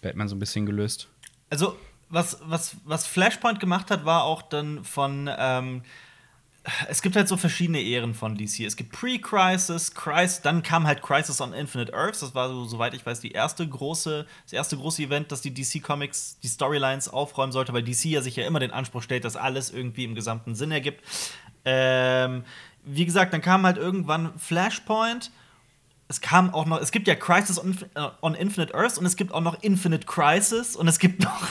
Batman 0.00 0.28
so 0.28 0.34
ein 0.34 0.40
bisschen 0.40 0.66
gelöst. 0.66 1.08
Also, 1.50 1.76
was, 2.08 2.38
was, 2.44 2.76
was 2.84 3.06
Flashpoint 3.06 3.60
gemacht 3.60 3.90
hat, 3.90 4.04
war 4.04 4.24
auch 4.24 4.42
dann 4.42 4.84
von. 4.84 5.30
Ähm, 5.36 5.82
es 6.88 7.02
gibt 7.02 7.16
halt 7.16 7.26
so 7.26 7.36
verschiedene 7.36 7.80
Ehren 7.80 8.14
von 8.14 8.36
DC. 8.36 8.60
Es 8.60 8.76
gibt 8.76 8.92
Pre-Crisis, 8.92 9.94
Crisis, 9.94 10.42
dann 10.42 10.62
kam 10.62 10.86
halt 10.86 11.02
Crisis 11.02 11.40
on 11.40 11.52
Infinite 11.52 11.92
Earths. 11.92 12.20
Das 12.20 12.34
war, 12.36 12.48
so, 12.48 12.64
soweit 12.64 12.94
ich 12.94 13.04
weiß, 13.04 13.18
die 13.20 13.32
erste 13.32 13.66
große, 13.66 14.26
das 14.44 14.52
erste 14.52 14.76
große 14.76 15.02
Event, 15.02 15.32
das 15.32 15.40
die 15.40 15.52
DC 15.52 15.82
Comics, 15.82 16.38
die 16.40 16.48
Storylines 16.48 17.08
aufräumen 17.08 17.50
sollte, 17.52 17.72
weil 17.72 17.82
DC 17.82 18.04
ja 18.04 18.22
sich 18.22 18.36
ja 18.36 18.46
immer 18.46 18.60
den 18.60 18.70
Anspruch 18.70 19.02
stellt, 19.02 19.24
dass 19.24 19.36
alles 19.36 19.70
irgendwie 19.70 20.04
im 20.04 20.14
gesamten 20.14 20.54
Sinn 20.54 20.70
ergibt. 20.70 21.02
Ähm, 21.64 22.44
wie 22.84 23.06
gesagt, 23.06 23.32
dann 23.32 23.42
kam 23.42 23.64
halt 23.64 23.76
irgendwann 23.76 24.38
Flashpoint. 24.38 25.32
Es 26.06 26.20
kam 26.20 26.54
auch 26.54 26.66
noch, 26.66 26.80
es 26.80 26.92
gibt 26.92 27.08
ja 27.08 27.16
Crisis 27.16 27.58
on, 27.58 27.76
äh, 27.94 28.08
on 28.20 28.34
Infinite 28.34 28.74
Earths 28.74 28.98
und 28.98 29.06
es 29.06 29.16
gibt 29.16 29.32
auch 29.32 29.40
noch 29.40 29.62
Infinite 29.62 30.06
Crisis 30.06 30.76
und 30.76 30.86
es 30.86 31.00
gibt 31.00 31.22
noch. 31.22 31.48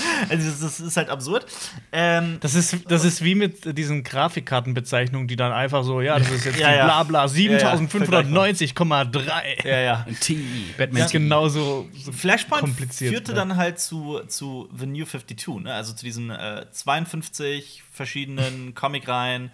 also, 0.28 0.50
das, 0.50 0.60
das 0.60 0.80
ist 0.80 0.96
halt 0.96 1.10
absurd. 1.10 1.46
Ähm, 1.92 2.38
Das 2.40 2.54
ist, 2.54 2.90
das 2.90 3.04
ist 3.04 3.22
wie 3.22 3.34
mit 3.34 3.76
diesen 3.76 4.02
Grafikkartenbezeichnungen, 4.04 5.28
die 5.28 5.36
dann 5.36 5.52
einfach 5.52 5.84
so, 5.84 6.00
ja, 6.00 6.18
das 6.18 6.30
ist 6.30 6.44
jetzt 6.44 6.58
Ja, 6.58 6.70
die 6.70 6.76
ja. 6.76 6.84
Blabla 6.84 7.26
ja, 7.26 7.32
7590,3. 7.32 9.66
ja, 9.66 9.80
ja. 9.80 10.06
T, 10.20 10.36
Das 10.36 10.76
Batman. 10.76 11.02
ist 11.04 11.12
genauso 11.12 11.88
so 11.94 12.12
Flashpoint 12.12 12.60
kompliziert. 12.60 13.12
führte 13.12 13.32
ja. 13.32 13.38
dann 13.38 13.56
halt 13.56 13.78
zu, 13.78 14.20
zu 14.26 14.68
The 14.76 14.86
New 14.86 15.04
52, 15.04 15.64
ne? 15.64 15.74
also 15.74 15.92
zu 15.92 16.04
diesen 16.04 16.30
äh, 16.30 16.66
52 16.70 17.82
verschiedenen 17.90 18.74
Comicreihen, 18.74 19.50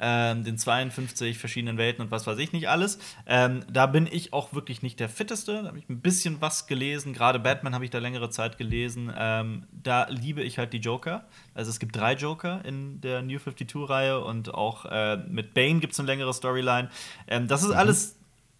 ähm, 0.00 0.44
den 0.44 0.58
52 0.58 1.38
verschiedenen 1.38 1.78
Welten 1.78 2.04
und 2.04 2.10
was 2.10 2.26
weiß 2.26 2.38
ich 2.38 2.52
nicht 2.52 2.68
alles. 2.68 2.98
Ähm, 3.26 3.64
da 3.70 3.86
bin 3.86 4.08
ich 4.10 4.32
auch 4.32 4.52
wirklich 4.52 4.82
nicht 4.82 4.98
der 5.00 5.08
Fitteste. 5.08 5.62
Da 5.62 5.68
habe 5.68 5.78
ich 5.78 5.88
ein 5.88 6.00
bisschen 6.00 6.40
was 6.40 6.66
gelesen. 6.66 7.12
Gerade 7.12 7.38
Batman 7.38 7.74
habe 7.74 7.84
ich 7.84 7.90
da 7.90 7.98
längere 7.98 8.30
Zeit 8.30 8.58
gelesen. 8.58 9.12
Ähm, 9.16 9.66
da 9.70 10.08
liebe 10.08 10.42
ich 10.42 10.58
halt 10.58 10.72
die 10.72 10.78
Joker. 10.78 11.24
Also 11.54 11.70
es 11.70 11.78
gibt 11.78 11.94
drei 11.94 12.14
Joker 12.14 12.64
in 12.64 13.00
der 13.00 13.22
New 13.22 13.38
52-Reihe 13.38 14.24
und 14.24 14.54
auch 14.54 14.84
äh, 14.86 15.16
mit 15.28 15.54
Bane 15.54 15.80
gibt 15.80 15.92
es 15.92 16.00
eine 16.00 16.06
längere 16.06 16.32
Storyline. 16.34 16.90
Ähm, 17.28 17.48
das 17.48 17.62
ist 17.62 17.68
Mhm. 17.70 17.76
alles 17.76 18.16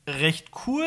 recht 0.09 0.51
cool. 0.67 0.85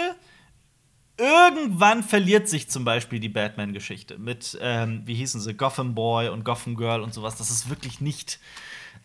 Irgendwann 1.18 2.04
verliert 2.04 2.50
sich 2.50 2.70
zum 2.70 2.84
Beispiel 2.84 3.22
die 3.22 3.30
Batman-Geschichte 3.30 4.18
mit, 4.18 4.58
ähm, 4.62 5.04
wie 5.06 5.16
hießen 5.16 5.40
sie, 5.40 5.54
Gotham 5.54 5.96
Boy 5.96 6.28
und 6.28 6.44
Gotham 6.44 6.76
Girl 6.76 7.00
und 7.02 7.14
sowas. 7.14 7.38
Das 7.38 7.50
ist 7.50 7.70
wirklich 7.70 8.02
nicht. 8.02 8.40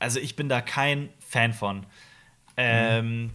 Also, 0.01 0.19
ich 0.19 0.35
bin 0.35 0.49
da 0.49 0.61
kein 0.61 1.11
Fan 1.31 1.53
von. 1.53 1.87
Ähm, 2.57 3.31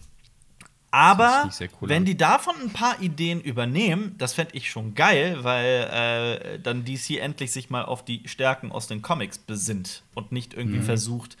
aber 0.90 1.44
nicht 1.46 1.56
sehr 1.56 1.68
cool 1.80 1.88
wenn 1.88 2.02
an. 2.02 2.04
die 2.04 2.16
davon 2.16 2.54
ein 2.60 2.70
paar 2.70 3.00
Ideen 3.02 3.40
übernehmen, 3.40 4.14
das 4.18 4.34
fände 4.34 4.54
ich 4.54 4.70
schon 4.70 4.94
geil, 4.94 5.38
weil 5.42 6.50
äh, 6.54 6.58
dann 6.60 6.84
DC 6.84 7.18
endlich 7.18 7.52
sich 7.52 7.70
mal 7.70 7.84
auf 7.84 8.04
die 8.04 8.22
Stärken 8.28 8.70
aus 8.70 8.86
den 8.86 9.02
Comics 9.02 9.38
besinnt 9.38 10.02
und 10.14 10.30
nicht 10.30 10.54
irgendwie 10.54 10.80
versucht, 10.80 11.36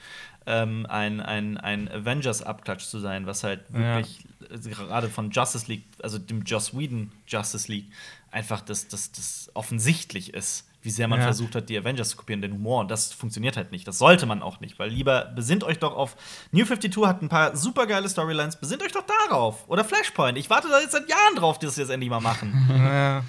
ähm, 0.46 0.86
ein, 0.88 1.20
ein, 1.20 1.58
ein 1.58 1.88
Avengers-Abklatsch 1.90 2.84
zu 2.86 2.98
sein, 2.98 3.26
was 3.26 3.44
halt 3.44 3.64
Ja. 3.72 3.96
wirklich 3.96 4.24
äh, 4.50 4.58
gerade 4.70 5.08
von 5.08 5.30
Justice 5.30 5.66
League, 5.68 5.84
also 6.02 6.18
dem 6.18 6.42
Joss 6.42 6.76
Whedon 6.76 7.12
Justice 7.26 7.70
League, 7.70 7.86
einfach 8.30 8.60
das, 8.60 8.88
das, 8.88 9.12
das 9.12 9.50
offensichtlich 9.54 10.34
ist, 10.34 10.68
wie 10.86 10.90
sehr 10.90 11.08
man 11.08 11.18
Ja. 11.18 11.24
versucht 11.26 11.54
hat, 11.54 11.68
die 11.68 11.76
Avengers 11.76 12.08
zu 12.10 12.16
kopieren, 12.16 12.40
den 12.40 12.52
Humor. 12.54 12.80
Und 12.80 12.90
das 12.90 13.12
funktioniert 13.12 13.56
halt 13.58 13.72
nicht. 13.72 13.86
Das 13.86 13.98
sollte 13.98 14.24
man 14.24 14.40
auch 14.40 14.60
nicht, 14.60 14.78
weil 14.78 14.88
lieber 14.88 15.26
besinnt 15.34 15.64
euch 15.64 15.78
doch 15.78 15.94
auf. 15.94 16.16
New 16.52 16.64
52 16.64 17.04
hat 17.04 17.20
ein 17.22 17.28
paar 17.28 17.54
super 17.56 17.86
geile 17.86 18.08
Storylines, 18.08 18.56
besinnt 18.56 18.82
euch 18.82 18.92
doch 18.92 19.04
darauf. 19.28 19.68
Oder 19.68 19.84
Flashpoint. 19.84 20.38
Ich 20.38 20.48
warte 20.48 20.68
da 20.68 20.80
jetzt 20.80 20.92
seit 20.92 21.10
Jahren 21.10 21.34
drauf, 21.36 21.58
dass 21.58 21.74
sie 21.74 21.82
das 21.82 21.90
endlich 21.90 22.08
mal 22.10 22.20
machen. 22.20 22.54
Ja. 22.70 23.24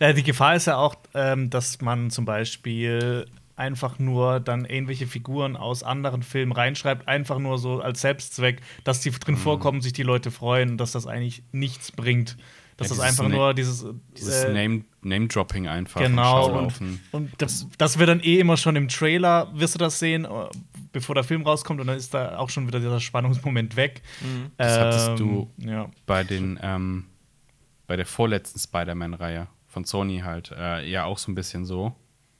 Ja, 0.00 0.12
die 0.12 0.22
Gefahr 0.22 0.54
ist 0.54 0.66
ja 0.66 0.76
auch, 0.76 0.94
ähm, 1.14 1.50
dass 1.50 1.80
man 1.80 2.10
zum 2.10 2.24
Beispiel 2.24 3.26
einfach 3.56 3.98
nur 3.98 4.38
dann 4.38 4.64
irgendwelche 4.64 5.06
Figuren 5.08 5.56
aus 5.56 5.82
anderen 5.82 6.22
Filmen 6.22 6.52
reinschreibt, 6.52 7.08
einfach 7.08 7.38
nur 7.40 7.58
so 7.58 7.80
als 7.80 8.00
Selbstzweck, 8.02 8.60
dass 8.84 9.00
die 9.00 9.10
Mhm. 9.10 9.18
drin 9.18 9.36
vorkommen, 9.36 9.80
sich 9.80 9.92
die 9.92 10.04
Leute 10.04 10.30
freuen 10.30 10.70
und 10.70 10.76
dass 10.78 10.92
das 10.92 11.06
eigentlich 11.08 11.42
nichts 11.52 11.90
bringt. 11.90 12.36
Dass 12.76 12.90
Ja, 12.90 12.96
das 12.96 13.04
einfach 13.04 13.28
nur 13.28 13.54
dieses, 13.54 13.84
Dieses 14.16 14.44
äh, 14.44 14.52
Name- 14.52 14.84
Name-Dropping 15.08 15.66
einfach. 15.68 16.00
Genau, 16.00 16.58
und, 16.58 16.72
und 17.12 17.30
das, 17.38 17.66
das 17.78 17.98
wird 17.98 18.08
dann 18.08 18.20
eh 18.20 18.38
immer 18.38 18.56
schon 18.56 18.76
im 18.76 18.88
Trailer, 18.88 19.50
wirst 19.54 19.74
du 19.74 19.78
das 19.78 19.98
sehen, 19.98 20.24
äh, 20.24 20.28
bevor 20.92 21.14
der 21.14 21.24
Film 21.24 21.42
rauskommt, 21.42 21.80
und 21.80 21.86
dann 21.86 21.96
ist 21.96 22.14
da 22.14 22.38
auch 22.38 22.50
schon 22.50 22.66
wieder 22.66 22.78
dieser 22.80 23.00
Spannungsmoment 23.00 23.76
weg. 23.76 24.02
Mhm. 24.20 24.50
Das 24.56 24.78
hattest 24.78 25.08
Ähm, 25.08 25.16
du 25.16 25.50
Ja. 25.58 25.90
bei 26.06 26.24
den 26.24 26.58
ähm, 26.62 27.04
bei 27.86 27.96
der 27.96 28.06
vorletzten 28.06 28.58
Spider-Man-Reihe 28.58 29.48
von 29.66 29.84
Sony 29.84 30.20
halt 30.24 30.52
äh, 30.56 30.88
ja 30.88 31.04
auch 31.04 31.18
so 31.18 31.30
ein 31.32 31.34
bisschen 31.34 31.64
so. 31.64 31.94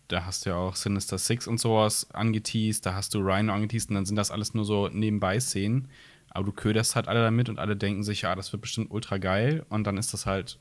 Da 0.09 0.25
hast 0.25 0.45
du 0.47 0.51
ja 0.51 0.57
auch 0.57 0.77
Sinister 0.77 1.19
Six 1.19 1.47
und 1.47 1.59
sowas 1.61 2.11
angeteased, 2.13 2.85
da 2.87 2.95
hast 2.95 3.15
du 3.15 3.19
Rhino 3.21 3.53
angeteased 3.53 3.91
und 3.91 3.95
dann 3.97 4.07
sind 4.07 4.17
das 4.17 4.31
alles 4.31 4.55
nur 4.55 4.65
so 4.65 4.89
nebenbei 4.89 5.39
Szenen. 5.41 5.89
Aber 6.31 6.45
du 6.45 6.53
köderst 6.53 6.95
halt 6.97 7.09
alle 7.09 7.23
damit 7.23 7.49
und 7.49 7.59
alle 7.59 7.77
denken 7.77 8.03
sich, 8.03 8.23
ja, 8.23 8.35
das 8.35 8.53
wird 8.53 8.61
bestimmt 8.63 8.91
ultra 8.91 9.17
geil. 9.17 9.65
Und 9.71 9.85
dann 9.87 9.97
ist 9.97 10.13
das 10.13 10.27
halt, 10.27 10.59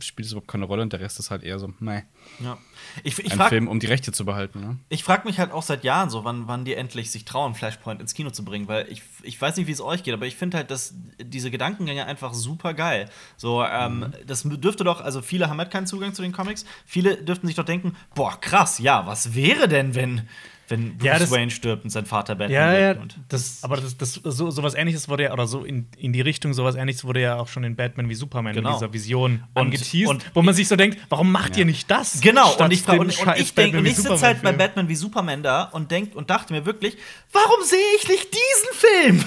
spielt 0.00 0.26
es 0.26 0.32
überhaupt 0.32 0.48
keine 0.48 0.64
Rolle 0.64 0.82
und 0.82 0.92
der 0.92 1.00
Rest 1.00 1.18
ist 1.18 1.30
halt 1.30 1.42
eher 1.42 1.58
so, 1.58 1.72
meh, 1.78 2.02
Ja. 2.40 2.58
Ich, 3.04 3.18
ich 3.18 3.32
ein 3.32 3.48
Film, 3.48 3.68
um 3.68 3.80
die 3.80 3.86
Rechte 3.86 4.12
zu 4.12 4.24
behalten. 4.24 4.60
Ne? 4.60 4.78
Ich 4.88 5.04
frage 5.04 5.26
mich 5.26 5.38
halt 5.38 5.52
auch 5.52 5.62
seit 5.62 5.84
Jahren 5.84 6.10
so, 6.10 6.24
wann, 6.24 6.48
wann 6.48 6.64
die 6.64 6.74
endlich 6.74 7.10
sich 7.10 7.24
trauen, 7.24 7.54
Flashpoint 7.54 8.00
ins 8.00 8.14
Kino 8.14 8.30
zu 8.30 8.44
bringen, 8.44 8.68
weil 8.68 8.90
ich, 8.90 9.02
ich 9.22 9.40
weiß 9.40 9.56
nicht, 9.56 9.66
wie 9.66 9.72
es 9.72 9.80
euch 9.80 10.02
geht, 10.02 10.14
aber 10.14 10.26
ich 10.26 10.36
finde 10.36 10.58
halt, 10.58 10.70
dass 10.70 10.94
diese 11.20 11.50
Gedankengänge 11.50 12.06
einfach 12.06 12.34
super 12.34 12.74
geil. 12.74 13.08
So, 13.36 13.64
ähm, 13.64 14.12
das 14.26 14.42
dürfte 14.44 14.84
doch, 14.84 15.00
also 15.00 15.22
viele 15.22 15.48
haben 15.48 15.58
halt 15.58 15.70
keinen 15.70 15.86
Zugang 15.86 16.14
zu 16.14 16.22
den 16.22 16.32
Comics, 16.32 16.64
viele 16.86 17.16
dürften 17.16 17.46
sich 17.46 17.56
doch 17.56 17.64
denken, 17.64 17.96
boah, 18.14 18.40
krass, 18.40 18.78
ja, 18.78 19.06
was 19.06 19.34
wäre 19.34 19.68
denn, 19.68 19.94
wenn, 19.94 20.28
wenn 20.68 20.96
Bruce 20.98 21.06
Ja, 21.06 21.18
das- 21.18 21.30
Wayne 21.30 21.50
stirbt 21.50 21.84
und 21.84 21.90
sein 21.90 22.06
Vater 22.06 22.34
Batman 22.34 22.50
Ja, 22.52 22.72
ja, 22.72 22.88
wird? 22.88 22.98
Und 23.02 23.18
das, 23.28 23.58
aber 23.62 23.76
das, 23.78 23.96
das, 23.96 24.14
so, 24.22 24.50
sowas 24.50 24.74
ähnliches 24.74 25.08
wurde 25.08 25.24
ja, 25.24 25.32
oder 25.32 25.46
so 25.46 25.64
in, 25.64 25.88
in 25.96 26.12
die 26.12 26.20
Richtung 26.20 26.52
sowas 26.54 26.74
ähnliches 26.76 27.04
wurde 27.04 27.20
ja 27.20 27.36
auch 27.36 27.48
schon 27.48 27.64
in 27.64 27.76
Batman 27.76 28.08
wie 28.08 28.14
Superman 28.14 28.54
Genau. 28.54 28.70
in 28.70 28.74
dieser 28.76 28.92
Vision 28.92 29.44
Und- 29.54 29.62
angeteased, 29.66 30.08
und- 30.08 30.24
wo 30.34 30.42
man 30.42 30.54
sich 30.54 30.68
so 30.68 30.76
denkt, 30.76 30.98
warum 31.08 31.32
macht 31.32 31.56
ihr 31.56 31.64
nicht 31.64 31.90
das? 31.90 32.20
Genau, 32.20 32.54
und 32.56 32.72
ich, 32.72 32.86
und, 32.88 32.98
und 33.00 33.12
scheiß 33.14 33.40
ich, 33.40 33.54
denk, 33.54 33.72
Batman 33.72 33.80
und 33.84 33.86
ich 33.90 33.96
sitze 33.96 34.20
halt 34.20 34.42
bei? 34.42 34.52
Batman 34.52 34.88
wie 34.88 34.94
Superman 34.96 35.42
da 35.42 35.64
und, 35.64 35.90
denk, 35.90 36.14
und 36.14 36.30
dachte 36.30 36.52
mir 36.52 36.64
wirklich, 36.66 36.96
warum 37.32 37.62
sehe 37.64 37.78
ich 37.98 38.08
nicht 38.08 38.28
diesen 38.32 38.74
Film? 38.74 39.24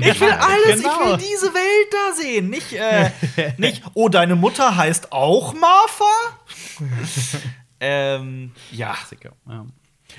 ich 0.02 0.20
will 0.20 0.30
alles, 0.30 0.80
ich 0.80 0.82
Genau. 0.82 1.10
will 1.10 1.16
diese 1.18 1.52
Welt 1.54 1.88
da 1.92 2.14
sehen. 2.14 2.50
Nicht, 2.50 2.72
äh, 2.72 3.10
nicht 3.58 3.82
oh, 3.94 4.08
deine 4.08 4.36
Mutter 4.36 4.76
heißt 4.76 5.12
auch 5.12 5.54
Martha? 5.54 6.04
ähm, 7.80 8.52
ja. 8.72 8.94
Ja. 9.48 9.66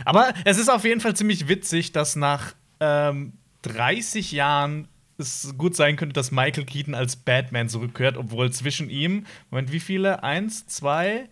Aber 0.04 0.34
es 0.44 0.58
ist 0.58 0.70
auf 0.70 0.84
jeden 0.84 1.02
Fall 1.02 1.16
ziemlich 1.16 1.48
witzig, 1.48 1.92
dass 1.92 2.16
nach 2.16 2.54
ähm, 2.80 3.34
30 3.62 4.32
Jahren 4.32 4.88
es 5.18 5.54
gut 5.58 5.76
sein 5.76 5.96
könnte, 5.96 6.14
dass 6.14 6.32
Michael 6.32 6.66
Keaton 6.66 6.94
als 6.94 7.16
Batman 7.16 7.70
zurückkehrt, 7.70 8.18
obwohl 8.18 8.52
zwischen 8.52 8.90
ihm, 8.90 9.26
Moment, 9.50 9.72
wie 9.72 9.80
viele? 9.80 10.24
Eins, 10.24 10.68
zwei, 10.68 11.30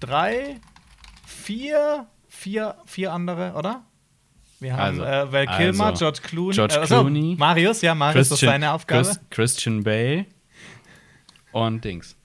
drei, 0.00 0.60
vier, 1.26 2.06
vier, 2.28 2.76
vier 2.86 3.12
andere, 3.12 3.54
oder? 3.54 3.84
Wir 4.60 4.74
haben 4.76 5.00
Also, 5.00 5.02
äh, 5.02 5.32
Val 5.32 5.46
Kilmer, 5.46 5.86
also, 5.86 5.98
George 6.04 6.20
Clooney, 6.22 6.54
George 6.54 6.74
äh, 6.80 6.86
Clooney, 6.86 7.36
Marius, 7.38 7.82
ja, 7.82 7.94
Marius, 7.94 8.28
das 8.28 8.40
ist 8.40 8.46
seine 8.46 8.72
Aufgabe. 8.72 9.02
Chris, 9.02 9.20
Christian 9.30 9.82
Bale 9.82 10.26
und 11.52 11.84
Dings. 11.84 12.16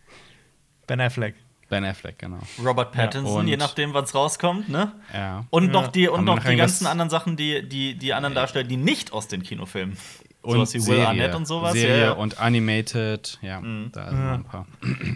Ben 0.88 1.02
Affleck. 1.02 1.36
Ben 1.70 1.86
Affleck, 1.86 2.18
genau. 2.20 2.40
Robert 2.64 2.92
Pattinson, 2.92 3.42
und- 3.42 3.48
je 3.48 3.56
nachdem, 3.58 3.94
wann 3.94 4.04
es 4.04 4.14
rauskommt, 4.16 4.70
ne? 4.70 4.92
Ja. 5.14 5.46
Und 5.52 5.66
Ja. 5.66 5.72
noch 5.72 5.88
die, 5.88 6.08
und 6.08 6.18
Haben 6.20 6.26
noch 6.26 6.44
die 6.44 6.56
ganzen 6.56 6.88
anderen 6.88 7.10
Sachen, 7.10 7.38
die 7.38 7.68
die, 7.68 7.96
die 7.96 8.14
anderen 8.14 8.34
Darsteller, 8.36 8.68
die 8.68 8.78
nicht 8.78 9.14
aus 9.14 9.28
den 9.28 9.44
Kinofilmen. 9.44 9.96
Und 10.42 10.54
sowas 10.54 10.74
wie 10.74 10.78
Will 10.80 10.84
Serie, 10.86 11.08
Arnett 11.08 11.36
und 11.36 11.46
sowas. 11.46 11.74
Serie 11.74 11.98
ja, 12.00 12.06
ja. 12.06 12.12
und 12.14 12.40
Animated, 12.40 13.38
ja, 13.42 13.62
da 13.92 14.10
sind 14.10 14.26
noch 14.26 14.34
ein 14.34 14.44
paar. 14.46 14.66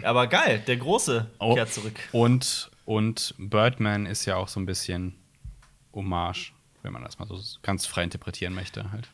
Aber 0.04 0.26
geil, 0.26 0.62
der 0.66 0.76
Große 0.76 1.30
Oh. 1.38 1.54
kehrt 1.54 1.72
zurück. 1.72 1.98
Und, 2.12 2.70
und 2.84 3.34
Birdman 3.38 4.04
ist 4.06 4.26
ja 4.26 4.36
auch 4.36 4.48
so 4.48 4.60
ein 4.60 4.66
bisschen 4.66 5.14
Hommage, 5.94 6.52
wenn 6.82 6.92
man 6.92 7.02
das 7.02 7.18
mal 7.18 7.26
so 7.26 7.38
ganz 7.62 7.86
frei 7.86 8.02
interpretieren 8.04 8.54
möchte. 8.54 8.92
Halt. 8.92 9.08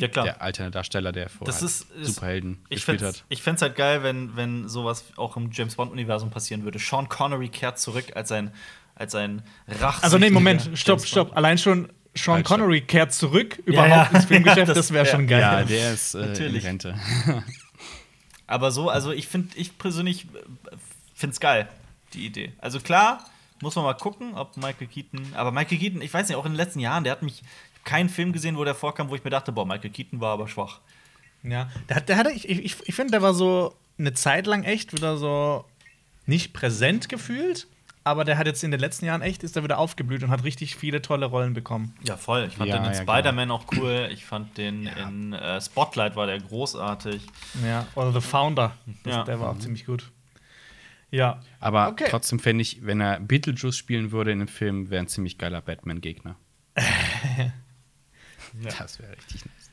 Ja, 0.00 0.08
klar. 0.08 0.24
Der 0.24 0.42
alte 0.42 0.70
Darsteller, 0.70 1.12
der 1.12 1.28
vorher 1.28 1.46
Das 1.46 1.62
ist- 1.62 1.90
ist- 1.92 2.14
Superhelden 2.14 2.58
Ich 2.68 2.76
gespielt 2.76 3.00
fände 3.00 3.16
hat. 3.18 3.24
ich 3.28 3.42
fänd's 3.42 3.62
halt 3.62 3.74
geil, 3.76 4.02
wenn, 4.02 4.36
wenn 4.36 4.68
sowas 4.68 5.04
auch 5.16 5.36
im 5.36 5.50
James 5.52 5.74
Bond-Universum 5.76 6.30
passieren 6.30 6.62
würde. 6.64 6.78
Sean 6.78 7.08
Connery 7.08 7.48
kehrt 7.48 7.78
zurück 7.80 8.04
als 8.14 8.30
ein, 8.32 8.52
als 8.94 9.14
ein 9.14 9.42
Rach. 9.66 10.02
Also 10.02 10.18
nee, 10.18 10.30
Moment, 10.30 10.70
stopp, 10.74 11.04
stopp. 11.04 11.36
Allein 11.36 11.58
schon 11.58 11.88
Sean 12.14 12.36
Halt, 12.36 12.46
stopp. 12.46 12.58
Connery 12.58 12.80
kehrt 12.82 13.12
zurück 13.12 13.58
Ja, 13.66 13.72
überhaupt 13.86 14.12
ja. 14.12 14.18
ins 14.18 14.24
Filmgeschäft, 14.26 14.58
Ja, 14.58 14.64
das, 14.74 14.76
das- 14.76 14.90
wäre 14.92 15.04
ja. 15.06 15.10
schon 15.10 15.26
geil. 15.26 15.40
Ja, 15.40 15.62
der 15.64 15.92
ist 15.92 16.14
äh, 16.14 16.20
in 16.22 16.26
Natürlich. 16.28 16.64
Rente. 16.64 16.94
Aber 18.46 18.70
so, 18.70 18.88
also 18.88 19.12
ich 19.12 19.28
finde, 19.28 19.56
ich 19.56 19.76
persönlich 19.78 20.24
äh, 20.24 20.76
find's 21.14 21.40
geil, 21.40 21.68
die 22.14 22.24
Idee. 22.24 22.52
Also 22.58 22.80
klar, 22.80 23.24
muss 23.60 23.74
man 23.76 23.84
mal 23.84 23.94
gucken, 23.94 24.34
ob 24.34 24.56
Michael 24.56 24.86
Keaton. 24.86 25.20
Aber 25.34 25.52
Michael 25.52 25.78
Keaton, 25.78 26.00
ich 26.00 26.12
weiß 26.14 26.28
nicht, 26.28 26.36
auch 26.36 26.46
in 26.46 26.52
den 26.52 26.56
letzten 26.56 26.80
Jahren, 26.80 27.04
der 27.04 27.12
hat 27.12 27.22
mich. 27.22 27.42
Keinen 27.88 28.10
Film 28.10 28.32
gesehen, 28.34 28.58
wo 28.58 28.64
der 28.64 28.74
vorkam, 28.74 29.08
wo 29.08 29.14
ich 29.14 29.24
mir 29.24 29.30
dachte, 29.30 29.50
boah, 29.50 29.64
Michael 29.64 29.88
Keaton 29.90 30.20
war 30.20 30.34
aber 30.34 30.46
schwach. 30.46 30.80
Ja, 31.42 31.70
der, 31.88 32.02
der 32.02 32.16
hatte, 32.18 32.30
ich, 32.32 32.46
ich, 32.48 32.76
ich 32.86 32.94
finde, 32.94 33.12
der 33.12 33.22
war 33.22 33.32
so 33.32 33.74
eine 33.98 34.12
Zeit 34.12 34.46
lang 34.46 34.62
echt 34.64 34.92
wieder 34.92 35.16
so 35.16 35.64
nicht 36.26 36.52
präsent 36.52 37.08
gefühlt, 37.08 37.66
aber 38.04 38.24
der 38.24 38.36
hat 38.36 38.46
jetzt 38.46 38.62
in 38.62 38.70
den 38.70 38.80
letzten 38.80 39.06
Jahren 39.06 39.22
echt, 39.22 39.42
ist 39.42 39.56
er 39.56 39.64
wieder 39.64 39.78
aufgeblüht 39.78 40.22
und 40.22 40.30
hat 40.30 40.44
richtig 40.44 40.76
viele 40.76 41.00
tolle 41.00 41.24
Rollen 41.26 41.54
bekommen. 41.54 41.94
Ja, 42.02 42.16
voll. 42.18 42.44
Ich 42.48 42.56
fand 42.56 42.68
Ja, 42.68 42.76
den 42.78 42.84
in 42.90 42.92
ja, 42.94 43.02
Spider-Man 43.02 43.50
auch 43.50 43.64
cool. 43.72 44.08
Ich 44.12 44.26
fand 44.26 44.58
den 44.58 44.86
in 44.86 45.32
äh, 45.32 45.58
Spotlight 45.60 46.14
war 46.16 46.26
der 46.26 46.40
großartig. 46.40 47.22
Ja, 47.64 47.86
oder 47.94 48.12
The 48.12 48.20
Founder, 48.20 48.76
das, 49.04 49.14
Ja. 49.14 49.22
der 49.24 49.40
war 49.40 49.50
auch 49.52 49.58
ziemlich 49.58 49.86
gut. 49.86 50.10
Ja, 51.10 51.40
Aber 51.60 51.88
Okay. 51.88 52.06
trotzdem 52.10 52.38
fände 52.38 52.60
ich, 52.60 52.84
wenn 52.84 53.00
er 53.00 53.18
Beetlejuice 53.20 53.76
spielen 53.78 54.12
würde 54.12 54.30
in 54.32 54.40
dem 54.40 54.48
Film, 54.48 54.90
wäre 54.90 55.00
ein 55.02 55.08
ziemlich 55.08 55.38
geiler 55.38 55.62
Batman-Gegner. 55.62 56.36
Das 58.78 58.98
wäre 58.98 59.12
richtig 59.16 59.44
nice. 59.44 59.70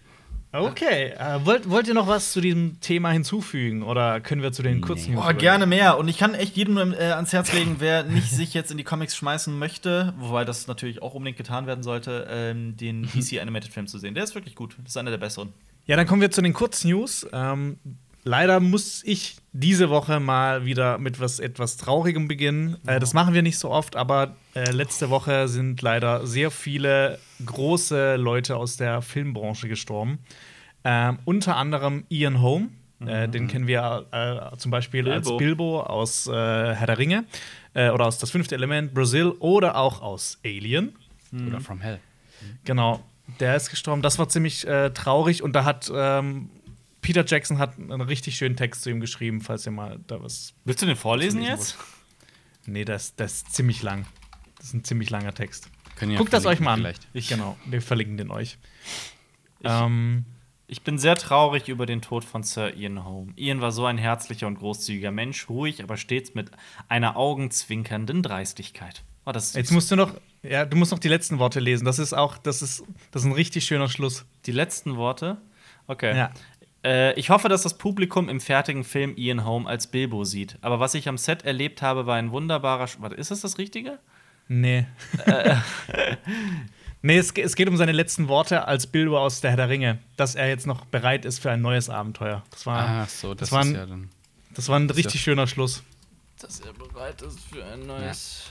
okay. 0.54 1.14
Äh, 1.18 1.46
wollt, 1.46 1.70
wollt 1.70 1.88
ihr 1.88 1.94
noch 1.94 2.08
was 2.08 2.32
zu 2.32 2.42
diesem 2.42 2.80
Thema 2.80 3.12
hinzufügen 3.12 3.84
oder 3.84 4.22
können 4.22 4.42
wir 4.42 4.52
zu 4.52 4.64
den 4.64 4.82
kurzen 4.82 5.14
News 5.14 5.26
Oh, 5.28 5.34
gerne 5.34 5.66
mehr. 5.66 5.98
Und 5.98 6.08
ich 6.08 6.18
kann 6.18 6.34
echt 6.34 6.56
jedem 6.56 6.78
äh, 6.94 7.12
ans 7.12 7.34
Herz 7.34 7.52
legen, 7.54 7.76
wer 7.80 8.04
nicht 8.04 8.30
sich 8.32 8.54
jetzt 8.54 8.72
in 8.72 8.78
die 8.78 8.84
Comics 8.84 9.16
schmeißen 9.16 9.58
möchte, 9.58 10.14
wobei 10.18 10.46
das 10.46 10.68
natürlich 10.68 11.02
auch 11.02 11.14
unbedingt 11.14 11.38
getan 11.38 11.68
werden 11.68 11.84
sollte, 11.84 12.28
ähm, 12.30 12.78
den 12.78 13.04
DC 13.14 13.42
Animated 13.42 13.72
Film 13.74 13.88
zu 13.88 14.00
sehen. 14.00 14.16
Der 14.16 14.24
ist 14.24 14.36
wirklich 14.36 14.56
gut. 14.56 14.76
Das 14.80 14.90
ist 14.92 14.98
einer 14.98 15.12
der 15.12 15.18
besseren. 15.18 15.54
Ja, 15.88 15.96
dann 15.96 16.08
kommen 16.08 16.22
wir 16.22 16.32
zu 16.32 16.42
den 16.42 16.54
Kurznews. 16.54 17.28
Ähm, 17.32 17.78
leider 18.26 18.60
muss 18.60 19.04
ich 19.06 19.38
diese 19.54 19.90
Woche 19.90 20.20
mal 20.20 20.66
wieder 20.66 20.98
mit 20.98 21.22
was 21.22 21.40
etwas 21.40 21.78
Traurigem 21.78 22.28
beginnen. 22.28 22.78
Äh, 22.86 23.00
das 23.00 23.14
machen 23.14 23.34
wir 23.34 23.42
nicht 23.42 23.58
so 23.58 23.70
oft, 23.72 23.96
aber 23.96 24.36
äh, 24.54 24.72
letzte 24.72 25.10
Woche 25.10 25.48
sind 25.48 25.82
leider 25.82 26.28
sehr 26.28 26.52
viele 26.52 27.20
große 27.46 28.18
Leute 28.18 28.58
aus 28.58 28.76
der 28.76 29.02
Filmbranche 29.02 29.70
gestorben. 29.70 30.20
Ähm, 30.84 31.20
unter 31.24 31.56
anderem 31.56 32.06
Ian 32.10 32.42
Holm, 32.42 32.72
äh, 33.06 33.30
den 33.30 33.48
kennen 33.48 33.68
wir 33.68 34.06
äh, 34.12 34.58
zum 34.58 34.72
Beispiel 34.72 35.04
Bilbo. 35.04 35.16
als 35.16 35.38
Bilbo 35.38 35.82
aus 35.82 36.28
äh, 36.28 36.32
Herr 36.32 36.88
der 36.88 36.98
Ringe 36.98 37.26
äh, 37.74 37.90
oder 37.90 38.08
aus 38.08 38.18
Das 38.18 38.32
fünfte 38.32 38.56
Element, 38.56 38.94
Brazil 38.94 39.30
oder 39.40 39.78
auch 39.78 40.02
aus 40.02 40.40
Alien. 40.44 40.96
Oder 41.48 41.60
From 41.60 41.82
Hell. 41.82 42.00
Genau, 42.64 43.02
der 43.40 43.56
ist 43.56 43.70
gestorben. 43.70 44.02
Das 44.02 44.20
war 44.20 44.30
ziemlich 44.30 44.66
äh, 44.68 44.92
traurig 44.92 45.44
und 45.44 45.54
da 45.54 45.66
hat 45.66 45.92
ähm, 45.94 46.50
Peter 47.06 47.24
Jackson 47.26 47.60
hat 47.60 47.78
einen 47.78 48.02
richtig 48.02 48.36
schönen 48.36 48.56
Text 48.56 48.82
zu 48.82 48.90
ihm 48.90 49.00
geschrieben, 49.00 49.40
falls 49.42 49.66
ihr 49.68 49.72
mal 49.72 50.00
da 50.08 50.22
was. 50.24 50.54
Willst 50.64 50.82
du 50.82 50.88
den 50.88 50.96
vorlesen 50.96 51.40
Lesen 51.40 51.52
jetzt? 51.52 51.78
Nee, 52.66 52.84
das, 52.84 53.16
das 53.16 53.34
ist 53.34 53.54
ziemlich 53.54 53.84
lang. 53.84 54.08
Das 54.58 54.68
ist 54.68 54.74
ein 54.74 54.84
ziemlich 54.84 55.12
langer 55.12 55.34
Text. 55.36 55.70
Ja 56.02 56.18
Guckt 56.18 56.34
das 56.34 56.48
euch 56.48 56.60
mal 56.60 56.74
an. 56.74 56.80
vielleicht. 56.80 57.08
Ich, 57.14 57.30
genau, 57.30 57.58
wir 57.66 57.80
verlinken 57.82 58.18
den 58.18 58.32
euch. 58.32 58.58
ähm, 59.64 60.26
Ich 60.68 60.82
bin 60.82 60.98
sehr 60.98 61.16
traurig 61.16 61.68
über 61.70 61.86
den 61.86 62.02
Tod 62.02 62.26
von 62.26 62.42
Sir 62.42 62.74
Ian 62.76 63.06
Holm. 63.06 63.34
Ian 63.36 63.62
war 63.62 63.72
so 63.72 63.86
ein 63.86 63.98
herzlicher 64.00 64.48
und 64.48 64.56
großzügiger 64.56 65.12
Mensch, 65.12 65.48
ruhig, 65.48 65.84
aber 65.84 65.98
stets 65.98 66.34
mit 66.34 66.50
einer 66.90 67.16
augenzwinkernden 67.18 68.24
Dreistigkeit. 68.24 69.04
Oh, 69.28 69.32
jetzt 69.32 69.72
musst 69.72 69.90
du 69.92 69.96
noch, 69.96 70.14
ja, 70.44 70.66
du 70.66 70.76
musst 70.76 70.92
noch 70.92 71.00
die 71.00 71.08
letzten 71.08 71.40
Worte 71.40 71.60
lesen. 71.60 71.86
Das 71.86 71.98
ist 72.00 72.14
auch, 72.14 72.38
das 72.38 72.62
ist, 72.62 72.84
das 73.12 73.22
ist 73.24 73.28
ein 73.28 73.32
richtig 73.32 73.66
schöner 73.66 73.90
Schluss. 73.90 74.26
die 74.46 74.52
letzten 74.52 74.98
Worte. 74.98 75.38
Okay. 75.88 76.16
Ja. 76.18 76.32
Äh, 76.86 77.14
ich 77.20 77.30
hoffe, 77.32 77.50
dass 77.50 77.64
das 77.64 77.78
Publikum 77.78 78.30
im 78.30 78.40
fertigen 78.40 78.84
Film 78.84 79.14
Ian 79.18 79.44
Holm 79.44 79.66
als 79.68 79.88
Bilbo 79.88 80.24
sieht. 80.24 80.58
Aber 80.62 80.80
was 80.80 80.94
ich 80.94 81.10
am 81.10 81.18
Set 81.18 81.44
erlebt 81.44 81.82
habe, 81.82 82.06
war 82.06 82.16
ein 82.16 82.32
wunderbarer. 82.32 82.88
Sch 82.88 82.98
Warte, 83.02 83.16
ist 83.16 83.32
das 83.32 83.42
das 83.42 83.58
Richtige? 83.58 83.98
Nee. 84.48 84.86
Äh, 85.26 85.56
nee, 87.02 87.18
es, 87.18 87.32
es 87.32 87.56
geht 87.56 87.68
um 87.68 87.78
seine 87.78 87.92
letzten 87.92 88.28
Worte 88.28 88.68
als 88.68 88.86
Bilbo 88.88 89.18
aus 89.18 89.42
der 89.42 89.52
Herr 89.52 89.58
der 89.58 89.70
Ringe, 89.70 89.98
dass 90.18 90.36
er 90.36 90.48
jetzt 90.48 90.68
noch 90.68 90.86
bereit 90.86 91.26
ist 91.26 91.40
für 91.40 91.50
ein 91.52 91.62
neues 91.62 91.90
Abenteuer. 91.90 92.44
Das 92.52 92.66
war, 92.68 92.88
Ah, 92.88 93.06
so, 93.08 93.34
das, 93.34 93.50
das 93.50 93.52
war 93.52 93.62
ist 93.62 93.68
ein- 93.70 93.76
ja 93.76 93.86
dann. 93.88 94.10
das 94.54 94.70
war 94.70 94.80
ein 94.80 94.88
ist 94.88 94.96
richtig 94.98 95.16
ja- 95.16 95.20
schöner 95.22 95.48
Schluss. 95.48 95.84
Dass 96.40 96.60
er 96.60 96.74
bereit 96.74 97.22
ist 97.24 97.40
für 97.52 97.66
ein 97.66 97.88
neues. 97.88 98.44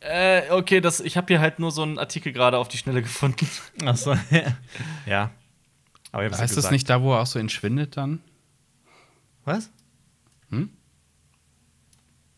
Äh, 0.00 0.50
okay, 0.50 0.80
das, 0.80 1.00
ich 1.00 1.16
habe 1.16 1.26
hier 1.28 1.40
halt 1.40 1.58
nur 1.58 1.70
so 1.72 1.82
einen 1.82 1.98
Artikel 1.98 2.32
gerade 2.32 2.56
auf 2.58 2.68
die 2.68 2.78
Schnelle 2.78 3.02
gefunden. 3.02 3.46
Achso, 3.84 4.14
ja. 5.06 5.30
Aber 6.12 6.22
ich 6.24 6.28
hab's 6.30 6.38
ja 6.38 6.42
Heißt 6.44 6.56
das 6.56 6.70
nicht 6.70 6.88
da, 6.88 7.02
wo 7.02 7.12
er 7.12 7.20
auch 7.20 7.26
so 7.26 7.38
entschwindet 7.38 7.96
dann? 7.96 8.20
Was? 9.44 9.70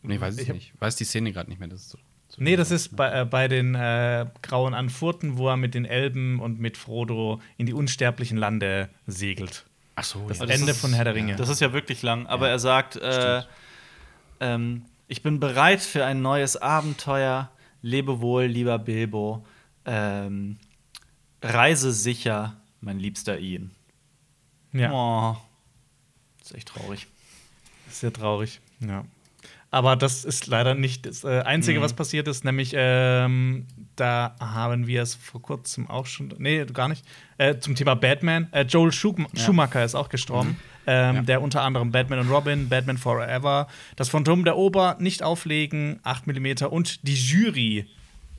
Nee, 0.03 0.19
weiß 0.19 0.37
ich, 0.37 0.47
Ich 0.47 0.53
nicht. 0.53 0.73
Weiß 0.81 0.95
die 0.95 1.03
Szene 1.03 1.31
gerade 1.31 1.49
nicht 1.49 1.59
mehr. 1.59 1.67
Das 1.67 1.81
ist 1.81 1.89
so, 1.91 1.97
so 2.27 2.41
Nee, 2.41 2.55
das 2.55 2.71
ist 2.71 2.95
bei, 2.95 3.21
äh, 3.21 3.25
bei 3.25 3.47
den 3.47 3.75
äh, 3.75 4.25
Grauen 4.41 4.73
Anfurten, 4.73 5.37
wo 5.37 5.47
er 5.49 5.57
mit 5.57 5.75
den 5.75 5.85
Elben 5.85 6.39
und 6.39 6.59
mit 6.59 6.77
Frodo 6.77 7.39
in 7.57 7.65
die 7.67 7.73
unsterblichen 7.73 8.37
Lande 8.37 8.89
segelt. 9.05 9.65
Ach 9.95 10.03
so, 10.03 10.27
Das 10.27 10.39
ja. 10.39 10.45
Ende 10.47 10.71
ist- 10.71 10.79
von 10.81 10.93
Herr 10.93 11.03
der 11.03 11.13
Ringe. 11.13 11.35
Das 11.35 11.49
ist 11.49 11.61
ja 11.61 11.71
wirklich 11.73 12.01
lang, 12.01 12.25
aber 12.25 12.49
er 12.49 12.57
sagt, 12.57 12.95
äh, 12.95 13.43
ähm, 14.39 14.85
ich 15.07 15.21
bin 15.21 15.39
bereit 15.39 15.81
für 15.81 16.03
ein 16.05 16.21
neues 16.21 16.57
Abenteuer. 16.57 17.51
Lebe 17.83 18.21
wohl, 18.21 18.45
lieber 18.45 18.79
Bilbo. 18.79 19.45
Ähm, 19.85 20.57
reise 21.43 21.91
sicher, 21.91 22.60
mein 22.81 22.99
liebster 22.99 23.39
Ian. 23.39 23.71
ja, 24.73 24.91
Oh. 24.91 25.37
Das 26.39 26.51
ist 26.51 26.57
echt 26.57 26.67
traurig. 26.69 27.07
sehr 27.89 28.11
traurig. 28.11 28.59
Ja. 28.79 29.05
Aber 29.73 29.95
das 29.95 30.25
ist 30.25 30.47
leider 30.47 30.75
nicht 30.75 31.05
das 31.05 31.23
äh, 31.23 31.41
Einzige, 31.41 31.79
Mhm. 31.79 31.83
was 31.83 31.93
passiert 31.93 32.27
ist. 32.27 32.43
Nämlich, 32.43 32.73
ähm, 32.75 33.67
da 33.95 34.35
haben 34.39 34.85
wir 34.87 35.01
es 35.01 35.15
vor 35.15 35.41
kurzem 35.41 35.89
auch 35.89 36.05
schon. 36.07 36.33
Nee, 36.39 36.65
gar 36.65 36.87
nicht. 36.89 37.05
Äh, 37.37 37.57
zum 37.59 37.75
Thema 37.75 37.95
Batman. 37.95 38.47
Äh, 38.51 38.63
Joel 38.63 38.91
Schum 38.91 39.27
Schumacher 39.35 39.85
ist 39.85 39.95
auch 39.95 40.09
gestorben. 40.09 40.57
Ähm, 40.87 41.15
Ja. 41.17 41.21
Der 41.21 41.41
unter 41.41 41.61
anderem 41.61 41.91
Batman 41.91 42.19
und 42.19 42.29
Robin, 42.29 42.67
Batman 42.67 42.97
Forever, 42.97 43.67
das 43.95 44.09
Phantom 44.09 44.43
der 44.43 44.57
Ober, 44.57 44.97
nicht 44.99 45.21
auflegen, 45.23 45.99
8 46.03 46.25
mm 46.27 46.65
und 46.69 47.07
die 47.07 47.13
Jury 47.15 47.85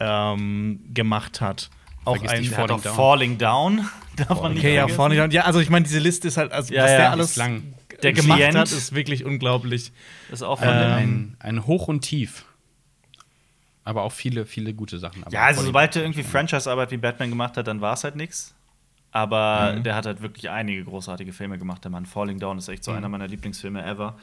ähm, 0.01 0.81
gemacht 0.93 1.41
hat. 1.41 1.71
Auch 2.05 2.17
Vergiss 2.17 2.33
ein 2.33 2.45
Falling 2.45 2.77
auch 2.77 2.83
Down. 2.83 2.95
Falling 2.95 3.38
Down. 3.38 3.88
Darf 4.17 4.43
man 4.43 4.53
nicht 4.53 4.61
Okay, 4.61 4.75
ja, 4.75 4.81
vergessen. 4.83 4.97
vorne. 4.97 5.29
Ja, 5.33 5.43
also 5.43 5.61
ich 5.61 5.71
meine, 5.71 5.85
diese 5.85 5.99
Liste 6.01 6.29
ist 6.29 6.37
halt, 6.37 6.53
also 6.53 6.73
Ja, 6.75 6.83
was 6.85 6.91
ja, 6.91 6.97
der 6.97 7.07
ist 7.07 7.12
alles 7.12 7.37
lang. 7.37 7.75
der 8.03 8.12
gemacht 8.12 8.38
Klient. 8.41 8.57
hat, 8.57 8.71
ist 8.73 8.95
wirklich 8.95 9.25
unglaublich. 9.25 9.93
Ist 10.31 10.43
auch 10.43 10.59
von 10.59 10.69
Ähm, 10.69 10.75
dem- 10.75 10.93
ein, 10.93 11.37
ein 11.38 11.67
Hoch 11.67 11.88
und 11.88 12.01
Tief. 12.03 12.45
Aber 13.85 14.03
auch 14.03 14.12
viele, 14.12 14.47
viele 14.47 14.75
gute 14.75 14.99
Sachen. 14.99 15.25
Aber 15.25 15.33
Ja, 15.33 15.43
also 15.45 15.59
Falling 15.59 15.67
sobald 15.69 15.95
Down 15.95 16.03
er 16.03 16.07
irgendwie 16.07 16.23
Franchise-Arbeit 16.23 16.91
wie 16.91 16.97
Batman 16.99 17.31
gemacht 17.31 17.57
hat, 17.57 17.67
dann 17.67 17.81
war 17.81 17.95
es 17.95 18.05
halt 18.05 18.17
nichts. 18.17 18.55
Aber 19.11 19.75
Mhm. 19.77 19.83
der 19.83 19.95
hat 19.95 20.07
halt 20.07 20.23
wirklich 20.23 20.49
einige 20.51 20.85
großartige 20.85 21.33
Filme 21.33 21.59
gemacht, 21.59 21.85
der 21.85 21.91
Mann. 21.91 22.07
Falling 22.07 22.38
Down 22.38 22.59
ist 22.59 22.69
echt 22.69 22.85
so 22.85 22.93
Mhm. 22.93 22.99
einer 22.99 23.09
meiner 23.09 23.29
Lieblingsfilme 23.29 23.85
ever. 23.85 24.17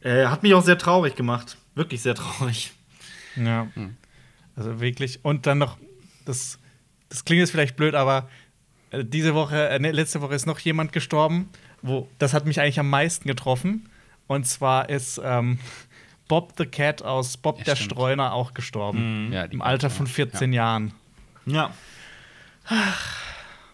Er 0.00 0.30
hat 0.30 0.42
mich 0.42 0.54
auch 0.54 0.62
sehr 0.62 0.78
traurig 0.78 1.14
gemacht. 1.16 1.56
Wirklich 1.74 2.02
sehr 2.02 2.14
traurig. 2.14 2.72
Ja. 3.36 3.66
Also 4.54 4.80
wirklich. 4.80 5.24
Und 5.24 5.46
dann 5.46 5.58
noch, 5.58 5.76
das, 6.24 6.58
das 7.08 7.24
klingt 7.24 7.40
jetzt 7.40 7.50
vielleicht 7.50 7.76
blöd, 7.76 7.94
aber 7.94 8.28
äh, 8.90 9.04
diese 9.04 9.34
Woche, 9.34 9.68
äh, 9.68 9.78
nee, 9.78 9.90
letzte 9.90 10.20
Woche 10.20 10.34
ist 10.34 10.46
noch 10.46 10.58
jemand 10.60 10.92
gestorben, 10.92 11.48
wo 11.82 12.08
das 12.18 12.32
hat 12.34 12.46
mich 12.46 12.60
eigentlich 12.60 12.78
am 12.80 12.90
meisten 12.90 13.28
getroffen. 13.28 13.88
Und 14.26 14.46
zwar 14.46 14.88
ist 14.88 15.20
ähm, 15.22 15.58
Bob 16.28 16.54
the 16.58 16.66
Cat 16.66 17.02
aus 17.02 17.36
Bob 17.36 17.58
Ja, 17.58 17.64
der 17.64 17.76
stimmt. 17.76 17.92
Streuner 17.92 18.32
auch 18.32 18.54
gestorben. 18.54 19.30
Ja, 19.32 19.46
die 19.46 19.54
Im 19.54 19.62
Alter 19.62 19.90
von 19.90 20.06
ja. 20.06 20.12
14 20.12 20.52
Jahren. 20.52 20.92
Ja. 21.46 21.72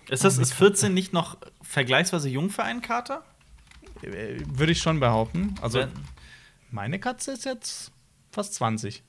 Ist, 0.09 0.25
das, 0.25 0.37
ist 0.37 0.53
14 0.53 0.92
nicht 0.92 1.12
noch 1.14 1.38
vergleichsweise 1.62 2.29
jung 2.29 2.51
für 2.51 2.62
einen 2.62 2.83
Kater? 2.83 3.25
Äh, 4.03 4.40
Würde 4.47 4.73
ich 4.73 4.81
schon 4.81 5.01
behaupten. 5.01 5.55
Also, 5.62 5.79
Wenn- 5.79 5.90
meine 6.71 6.99
Katze 6.99 7.33
ist 7.33 7.45
jetzt 7.47 7.92
fast 8.31 8.55
20. 8.55 9.03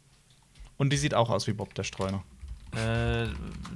Und 0.78 0.92
die 0.92 0.98
sieht 0.98 1.14
auch 1.14 1.30
aus 1.30 1.48
wie 1.48 1.54
Bob 1.54 1.74
der 1.76 1.84
Streuner. 1.84 2.24
Äh, 2.76 3.28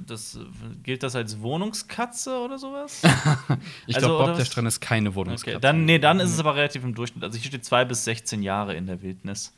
das, 0.06 0.38
gilt 0.82 1.02
das 1.02 1.14
als 1.14 1.40
Wohnungskatze 1.40 2.38
oder 2.38 2.58
sowas? 2.58 3.02
Ich 3.86 3.94
Also, 3.96 4.08
glaube, 4.08 4.26
Bob 4.26 4.36
der? 4.36 4.44
Strand 4.44 4.68
ist 4.68 4.80
keine 4.80 5.14
Wohnungskatze. 5.14 5.56
Okay, 5.56 5.60
dann, 5.62 5.84
nee, 5.84 5.98
dann 5.98 6.20
ist 6.20 6.30
es 6.30 6.40
aber 6.40 6.56
relativ 6.56 6.82
im 6.84 6.94
Durchschnitt. 6.94 7.22
Also 7.24 7.38
hier 7.38 7.46
steht 7.48 7.64
2 7.64 7.84
bis 7.84 8.04
16 8.04 8.42
Jahre 8.42 8.74
in 8.74 8.86
der 8.86 9.00
Wildnis. 9.02 9.54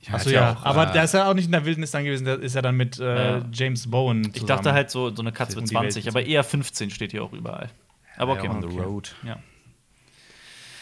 Ja, 0.00 0.14
Achso, 0.14 0.26
hat 0.26 0.32
ja. 0.34 0.52
auch, 0.54 0.64
aber 0.64 0.88
äh, 0.88 0.92
der 0.92 1.04
ist 1.04 1.14
ja 1.14 1.28
auch 1.28 1.34
nicht 1.34 1.46
in 1.46 1.52
der 1.52 1.64
Wildnis 1.64 1.90
dann 1.90 2.04
gewesen, 2.04 2.24
der 2.24 2.38
ist 2.40 2.54
ja 2.54 2.62
dann 2.62 2.76
mit 2.76 2.98
äh, 2.98 3.38
Ja. 3.38 3.44
James 3.52 3.90
Bowen. 3.90 4.24
Ich 4.26 4.32
zusammen. 4.34 4.46
dachte 4.48 4.72
halt 4.72 4.90
so, 4.90 5.14
so 5.14 5.20
eine 5.22 5.32
Katze 5.32 5.56
mit 5.60 5.70
die 5.70 5.74
Welt 5.74 5.92
20, 5.92 6.08
aber 6.08 6.24
eher 6.24 6.44
15 6.44 6.90
steht 6.90 7.10
hier 7.10 7.22
auch 7.24 7.32
überall. 7.32 7.68
Aber 8.16 8.32
okay. 8.32 8.46
ja, 8.46 8.50
on 8.52 8.62
the 8.62 8.78
road. 8.78 9.14
Ja. 9.24 9.38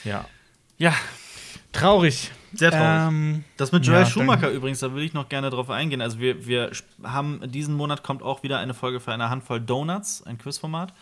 Ja. 0.04 0.24
ja, 0.78 0.94
Traurig. 1.76 2.30
Sehr 2.52 2.70
traurig. 2.70 3.08
Ähm, 3.08 3.44
Das 3.56 3.72
mit 3.72 3.86
Joel 3.86 4.00
Ja, 4.00 4.06
Schumacher 4.06 4.50
übrigens, 4.50 4.80
da 4.80 4.94
will 4.94 5.02
ich 5.02 5.12
noch 5.12 5.28
gerne 5.28 5.50
drauf 5.50 5.70
eingehen. 5.70 6.00
Also 6.00 6.18
wir, 6.18 6.46
wir 6.46 6.70
haben 7.02 7.40
diesen 7.50 7.74
Monat 7.74 8.02
kommt 8.02 8.22
auch 8.22 8.42
wieder 8.42 8.58
eine 8.58 8.74
Folge 8.74 9.00
für 9.00 9.12
eine 9.12 9.28
Handvoll 9.28 9.60
Donuts, 9.60 10.22
ein 10.22 10.38
Quizformat, 10.38 10.94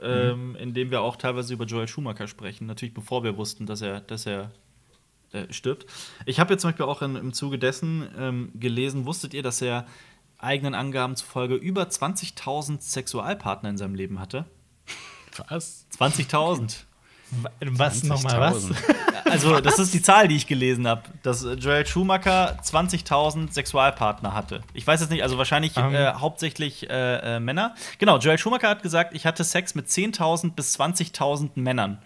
ähm, 0.00 0.56
in 0.56 0.74
dem 0.74 0.90
wir 0.90 1.00
auch 1.00 1.16
teilweise 1.16 1.54
über 1.54 1.64
Joel 1.64 1.88
Schumacher 1.88 2.28
sprechen. 2.28 2.66
Natürlich 2.66 2.94
bevor 2.94 3.24
wir 3.24 3.36
wussten, 3.36 3.66
dass 3.66 3.80
er, 3.80 4.00
dass 4.00 4.26
er 4.26 4.50
äh, 5.32 5.52
stirbt. 5.52 5.86
Ich 6.26 6.38
habe 6.38 6.52
jetzt 6.52 6.62
zum 6.62 6.70
Beispiel 6.70 6.86
auch 6.86 7.02
in, 7.02 7.16
im 7.16 7.32
Zuge 7.32 7.58
dessen 7.58 8.08
ähm, 8.18 8.52
gelesen, 8.54 9.06
wusstet 9.06 9.34
ihr, 9.34 9.42
dass 9.42 9.62
er 9.62 9.86
eigenen 10.38 10.74
Angaben 10.74 11.16
zufolge 11.16 11.54
über 11.54 11.84
20.000 11.84 12.80
Sexualpartner 12.80 13.70
in 13.70 13.78
seinem 13.78 13.94
Leben 13.94 14.20
hatte? 14.20 14.44
Was? 15.48 15.86
20.000. 15.98 16.84
was 17.60 18.02
nochmal 18.02 18.40
was? 18.40 18.66
20.000. 18.70 18.74
Also, 19.24 19.58
das 19.60 19.78
ist 19.78 19.94
die 19.94 20.02
Zahl, 20.02 20.28
die 20.28 20.36
ich 20.36 20.46
gelesen 20.46 20.86
habe, 20.86 21.02
dass 21.22 21.44
äh, 21.44 21.54
Joel 21.54 21.86
Schumacher 21.86 22.58
20.000 22.62 23.52
Sexualpartner 23.52 24.34
hatte. 24.34 24.62
Ich 24.74 24.86
weiß 24.86 25.00
jetzt 25.00 25.10
nicht, 25.10 25.22
also 25.22 25.38
wahrscheinlich 25.38 25.76
Ähm. 25.76 25.94
äh, 25.94 26.12
hauptsächlich 26.12 26.88
äh, 26.90 27.36
äh, 27.36 27.40
Männer. 27.40 27.74
Genau, 27.98 28.18
Joel 28.18 28.36
Schumacher 28.38 28.68
hat 28.68 28.82
gesagt, 28.82 29.14
ich 29.14 29.24
hatte 29.24 29.42
Sex 29.42 29.74
mit 29.74 29.86
10.000 29.88 30.52
bis 30.52 30.78
20.000 30.78 31.52
Männern. 31.54 31.98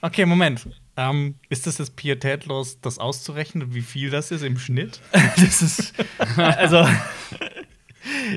Okay, 0.00 0.24
Moment. 0.24 0.66
Ähm, 0.96 1.34
ist 1.50 1.66
das 1.66 1.78
jetzt 1.78 1.94
pietätlos, 1.96 2.80
das 2.80 2.98
auszurechnen, 2.98 3.74
wie 3.74 3.82
viel 3.82 4.10
das 4.10 4.30
ist 4.30 4.42
im 4.42 4.58
Schnitt? 4.58 5.00
das 5.36 5.60
ist. 5.62 5.94
Also. 6.36 6.88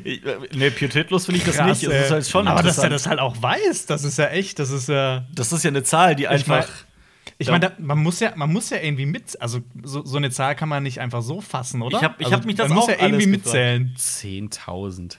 ich- 0.03 0.25
äh, 0.25 0.37
nee, 0.55 0.69
pietätlos 0.69 1.25
finde 1.25 1.39
ich 1.39 1.45
das 1.45 1.55
Krass, 1.57 1.81
nicht. 1.81 1.91
Das 1.91 2.05
ist 2.05 2.11
halt 2.11 2.27
schon 2.27 2.47
Aber 2.47 2.63
dass 2.63 2.77
er 2.77 2.89
das 2.89 3.07
halt 3.07 3.19
auch 3.19 3.41
weiß, 3.41 3.85
das 3.87 4.03
ist 4.03 4.17
ja 4.17 4.27
echt, 4.27 4.59
das 4.59 4.69
ist 4.71 4.89
ja. 4.89 5.25
das 5.33 5.51
ist 5.51 5.63
ja 5.63 5.69
eine 5.69 5.83
Zahl, 5.83 6.15
die 6.15 6.23
Ich 6.23 6.29
einfach. 6.29 6.67
mein- 6.67 7.33
Ich 7.39 7.49
meine, 7.51 7.71
man 7.77 7.99
muss 7.99 8.19
ja, 8.19 8.33
man 8.35 8.51
muss 8.51 8.69
ja 8.71 8.77
irgendwie 8.81 9.05
mit, 9.05 9.39
also 9.41 9.59
so, 9.83 10.03
so 10.03 10.17
eine 10.17 10.31
Zahl 10.31 10.55
kann 10.55 10.69
man 10.69 10.81
nicht 10.81 10.99
einfach 10.99 11.21
so 11.21 11.39
fassen, 11.41 11.81
oder? 11.83 11.97
Ich 11.97 12.03
hab- 12.03 12.19
ich 12.19 12.25
also, 12.27 12.37
hab 12.37 12.45
mich 12.45 12.55
das 12.55 12.69
man 12.69 12.75
muss 12.77 12.85
auch 12.85 12.89
ja 12.89 12.95
irgendwie 13.01 13.27
mitzählen. 13.27 13.93
10.000. 13.97 15.17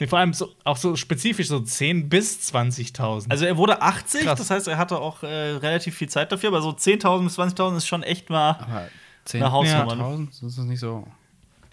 Nee, 0.00 0.08
vor 0.08 0.18
allem 0.18 0.32
so, 0.32 0.48
auch 0.64 0.76
so 0.76 0.96
spezifisch 0.96 1.46
so 1.46 1.60
10 1.60 2.08
bis 2.08 2.40
20.000. 2.52 3.30
Also 3.30 3.44
er 3.44 3.56
wurde 3.56 3.80
80, 3.80 4.22
Krass. 4.22 4.38
das 4.40 4.50
heißt, 4.50 4.66
er 4.66 4.76
hatte 4.76 4.98
auch 4.98 5.22
äh, 5.22 5.26
relativ 5.26 5.94
viel 5.96 6.08
Zeit 6.08 6.32
dafür, 6.32 6.48
aber 6.48 6.62
so 6.62 6.70
10.000 6.72 7.22
bis 7.24 7.38
20.000 7.38 7.76
ist 7.76 7.86
schon 7.86 8.02
echt 8.02 8.28
mal. 8.28 8.50
Aber 8.60 8.88
Eine 9.32 9.52
Hausnummer. 9.52 9.92
10.000, 9.92 10.28
das 10.42 10.58
ist 10.58 10.58
nicht 10.64 10.80
so. 10.80 11.06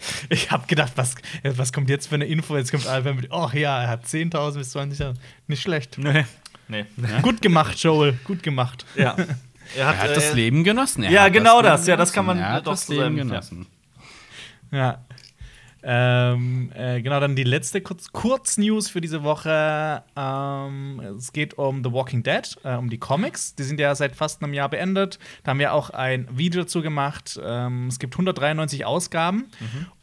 ich 0.29 0.51
habe 0.51 0.67
gedacht, 0.67 0.93
was, 0.95 1.15
was 1.43 1.73
kommt 1.73 1.89
jetzt 1.89 2.07
für 2.07 2.15
eine 2.15 2.25
Info? 2.25 2.55
Jetzt 2.57 2.71
kommt 2.71 2.87
Alvin 2.87 3.15
mit, 3.15 3.31
oh 3.31 3.49
ja, 3.53 3.83
er 3.83 3.89
hat 3.89 4.05
10.000 4.05 4.57
bis 4.57 4.75
20.000. 4.75 5.15
Nicht 5.47 5.61
schlecht. 5.61 5.97
Nee. 5.97 6.25
Nee. 6.67 6.85
Gut 7.21 7.41
gemacht, 7.41 7.77
Joel. 7.79 8.13
Gut 8.23 8.43
gemacht. 8.43 8.85
Ja. 8.95 9.15
Er 9.73 9.87
hat, 9.87 9.95
Er 9.95 10.01
hat 10.01 10.17
das 10.17 10.31
äh, 10.31 10.33
Leben 10.33 10.65
genossen. 10.65 11.03
Er 11.03 11.11
ja, 11.11 11.29
genau 11.29 11.61
das. 11.61 11.87
Ja, 11.87 11.95
das 11.95 12.11
kann 12.11 12.25
man. 12.25 12.37
Er 12.37 12.53
hat 12.53 12.67
doch 12.67 12.73
das 12.73 12.87
so 12.87 12.93
Leben 12.93 13.15
ja. 13.15 13.23
genossen. 13.23 13.67
Ja. 14.69 14.99
Ähm, 15.83 16.71
äh, 16.75 17.01
genau, 17.01 17.19
dann 17.19 17.35
die 17.35 17.43
letzte 17.43 17.81
Kurz 17.81 18.11
Kurznews 18.11 18.89
für 18.89 19.01
diese 19.01 19.23
Woche. 19.23 20.03
Ähm, 20.15 21.01
es 21.17 21.33
geht 21.33 21.57
um 21.57 21.83
The 21.83 21.91
Walking 21.91 22.23
Dead, 22.23 22.57
äh, 22.63 22.75
um 22.75 22.89
die 22.89 22.99
Comics. 22.99 23.55
Die 23.55 23.63
sind 23.63 23.79
ja 23.79 23.93
seit 23.95 24.15
fast 24.15 24.43
einem 24.43 24.53
Jahr 24.53 24.69
beendet. 24.69 25.19
Da 25.43 25.51
haben 25.51 25.59
wir 25.59 25.73
auch 25.73 25.89
ein 25.89 26.27
Video 26.31 26.61
dazu 26.61 26.81
gemacht. 26.81 27.39
Ähm, 27.43 27.87
es 27.87 27.99
gibt 27.99 28.13
193 28.13 28.85
Ausgaben. 28.85 29.47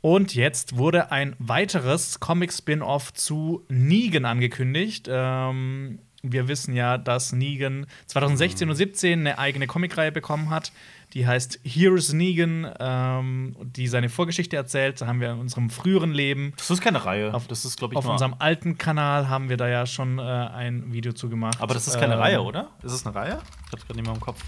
Und 0.01 0.35
jetzt 0.35 0.77
wurde 0.77 1.13
ein 1.13 1.35
weiteres 1.39 2.21
Comic-Spin-Off 2.21 3.13
zu 3.13 3.65
Negan 3.69 4.25
angekündigt. 4.25 5.09
Ähm, 5.11 5.99
wir 6.33 6.49
wissen 6.49 6.75
ja, 6.75 6.99
dass 6.99 7.33
Negan 7.33 7.87
2016 8.07 8.69
und 8.71 8.77
17 8.77 9.21
eine 9.21 9.39
eigene 9.39 9.67
Comicreihe 9.67 10.13
bekommen 10.13 10.51
hat. 10.51 10.73
Die 11.15 11.27
heißt 11.27 11.61
Here's 11.65 12.13
Negan, 12.13 12.71
ähm, 12.79 13.57
die 13.63 13.89
seine 13.89 14.09
Vorgeschichte 14.11 14.57
erzählt. 14.57 15.01
Da 15.01 15.07
haben 15.07 15.21
wir 15.21 15.31
in 15.33 15.39
unserem 15.39 15.71
früheren 15.71 16.13
Leben. 16.13 16.53
Das 16.59 16.71
ist 16.71 16.81
keine 16.83 17.05
Reihe. 17.05 17.33
Auf, 17.33 17.47
das 17.47 17.65
ist, 17.65 17.79
glaube 17.79 17.95
ich, 17.95 17.99
auf 17.99 18.07
unserem 18.07 18.35
alten 18.39 18.77
Kanal 18.77 19.29
haben 19.29 19.49
wir 19.49 19.57
da 19.57 19.69
ja 19.69 19.87
schon 19.87 20.19
äh, 20.19 20.23
ein 20.23 20.93
Video 20.93 21.13
zu 21.13 21.29
gemacht. 21.31 21.59
Aber 21.61 21.73
das 21.75 21.89
ist 21.89 21.99
keine 21.99 22.15
Ähm, 22.15 22.21
Reihe, 22.21 22.43
oder? 22.43 22.71
Ist 22.83 22.93
es 22.93 23.07
eine 23.07 23.15
Reihe? 23.15 23.41
Ich 23.67 23.73
hab's 23.73 23.87
gerade 23.87 23.99
nicht 24.01 24.07
mehr 24.07 24.15
im 24.15 24.21
Kopf. 24.21 24.43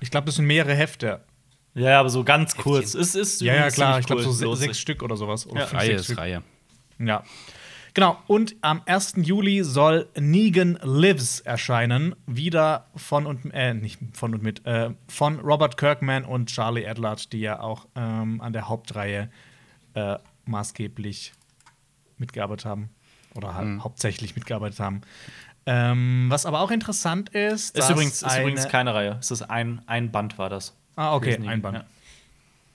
Ich 0.00 0.10
glaube, 0.10 0.26
das 0.26 0.34
sind 0.34 0.46
mehrere 0.46 0.74
Hefte. 0.74 1.20
Ja, 1.74 2.00
aber 2.00 2.10
so 2.10 2.22
ganz 2.24 2.54
kurz. 2.56 2.94
Es 2.94 3.14
ist 3.14 3.40
Ja, 3.40 3.54
ja, 3.54 3.70
klar. 3.70 3.98
Ich 3.98 4.06
glaube, 4.06 4.22
so 4.22 4.54
sechs 4.54 4.78
Stück 4.78 5.02
oder 5.02 5.16
sowas. 5.16 5.46
Oder 5.46 5.60
Ja. 5.60 5.66
fünf, 5.68 5.80
Reihe 5.80 5.88
sechs 5.90 6.00
ist 6.00 6.06
Stück. 6.06 6.18
Reihe. 6.18 6.42
Ja. 6.98 7.22
Genau, 7.94 8.16
und 8.26 8.56
am 8.62 8.80
1. 8.86 9.14
Juli 9.18 9.62
soll 9.64 10.08
Negan 10.18 10.78
Lives 10.82 11.40
erscheinen. 11.40 12.14
Wieder 12.26 12.86
von 12.96 13.26
und 13.26 13.50
äh, 13.52 13.74
nicht 13.74 13.98
von 14.14 14.32
und 14.34 14.42
mit, 14.42 14.64
äh, 14.64 14.90
von 15.08 15.40
Robert 15.40 15.76
Kirkman 15.76 16.24
und 16.24 16.46
Charlie 16.48 16.86
Adlard, 16.86 17.32
die 17.34 17.40
ja 17.40 17.60
auch 17.60 17.86
ähm, 17.94 18.40
an 18.40 18.54
der 18.54 18.68
Hauptreihe 18.68 19.30
äh, 19.94 20.16
maßgeblich 20.46 21.32
mitgearbeitet 22.16 22.64
haben. 22.64 22.88
Oder 23.34 23.54
halt 23.54 23.66
Mhm. 23.68 23.84
hauptsächlich 23.84 24.36
mitgearbeitet 24.36 24.80
haben. 24.80 25.02
Ähm, 25.66 26.26
was 26.28 26.44
aber 26.46 26.60
auch 26.60 26.70
interessant 26.70 27.28
ist, 27.30 27.76
Ist 27.78 27.90
übrigens, 27.90 28.22
ist 28.22 28.38
übrigens 28.38 28.68
keine 28.68 28.94
Reihe. 28.94 29.16
Es 29.20 29.30
ist 29.30 29.42
ein, 29.42 29.80
ein 29.86 30.10
Band, 30.10 30.36
war 30.38 30.48
das. 30.50 30.74
Ah, 30.96 31.14
okay, 31.14 31.38
ein 31.46 31.62
Band. 31.62 31.76
ja. 31.76 31.84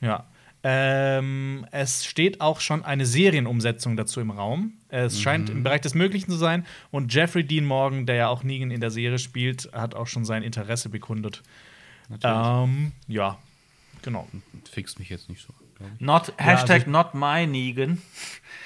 Ja. 0.08 0.26
Ähm, 0.70 1.66
es 1.72 2.04
steht 2.04 2.42
auch 2.42 2.60
schon 2.60 2.84
eine 2.84 3.06
Serienumsetzung 3.06 3.96
dazu 3.96 4.20
im 4.20 4.32
Raum. 4.32 4.74
Es 4.90 5.22
scheint 5.22 5.50
im 5.50 5.64
Bereich 5.64 5.80
des 5.80 5.94
Möglichen 5.94 6.30
zu 6.30 6.36
sein. 6.36 6.66
Und 6.92 7.14
Jeffrey 7.14 7.46
Dean 7.46 7.64
Morgan, 7.64 8.06
der 8.06 8.16
ja 8.16 8.28
auch 8.28 8.44
Negan 8.44 8.70
in 8.72 8.82
der 8.82 8.92
Serie 8.92 9.18
spielt, 9.18 9.70
hat 9.72 9.96
auch 9.96 10.08
schon 10.08 10.26
sein 10.26 10.44
Interesse 10.44 10.90
bekundet. 10.90 11.42
Ähm, 12.22 12.92
ja, 13.08 13.38
genau. 14.02 14.28
Fixt 14.70 15.00
mich 15.00 15.08
jetzt 15.08 15.30
nicht 15.30 15.42
so. 15.42 15.54
Not, 16.00 16.34
Hashtag 16.36 16.82
also- 16.82 16.90
not 16.90 17.14
my 17.14 17.48
Negan. 17.48 18.02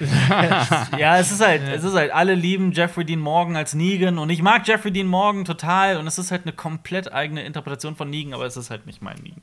ja, 0.00 1.18
es 1.18 1.30
ist 1.30 1.40
halt, 1.40 1.62
es 1.62 1.84
ist 1.84 1.94
halt, 1.94 2.10
alle 2.10 2.34
lieben 2.34 2.72
Jeffrey 2.72 3.04
Dean 3.04 3.20
Morgan 3.20 3.54
als 3.54 3.74
Negan 3.74 4.18
und 4.18 4.30
ich 4.30 4.42
mag 4.42 4.66
Jeffrey 4.66 4.90
Dean 4.90 5.06
Morgan 5.06 5.44
total 5.44 5.98
und 5.98 6.08
es 6.08 6.18
ist 6.18 6.32
halt 6.32 6.42
eine 6.46 6.52
komplett 6.52 7.12
eigene 7.12 7.44
Interpretation 7.44 7.94
von 7.94 8.10
Negan, 8.10 8.34
aber 8.34 8.46
es 8.46 8.56
ist 8.56 8.70
halt 8.70 8.86
nicht 8.86 9.02
mein 9.02 9.18
Negan. 9.18 9.42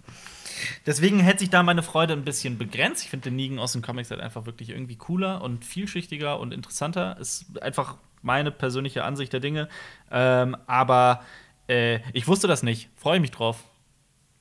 Deswegen 0.85 1.19
hätte 1.19 1.39
sich 1.39 1.49
da 1.49 1.63
meine 1.63 1.83
Freude 1.83 2.13
ein 2.13 2.23
bisschen 2.23 2.57
begrenzt. 2.57 3.03
Ich 3.03 3.09
finde 3.09 3.29
den 3.29 3.35
Negan 3.35 3.59
aus 3.59 3.73
den 3.73 3.81
Comics 3.81 4.11
halt 4.11 4.21
einfach 4.21 4.45
wirklich 4.45 4.69
irgendwie 4.69 4.95
cooler 4.95 5.41
und 5.41 5.65
vielschichtiger 5.65 6.39
und 6.39 6.53
interessanter. 6.53 7.17
Ist 7.19 7.61
einfach 7.61 7.97
meine 8.21 8.51
persönliche 8.51 9.03
Ansicht 9.03 9.33
der 9.33 9.39
Dinge. 9.39 9.69
Ähm, 10.11 10.55
aber 10.67 11.21
äh, 11.67 11.99
ich 12.13 12.27
wusste 12.27 12.47
das 12.47 12.63
nicht. 12.63 12.89
Freue 12.95 13.19
mich 13.19 13.31
drauf. 13.31 13.63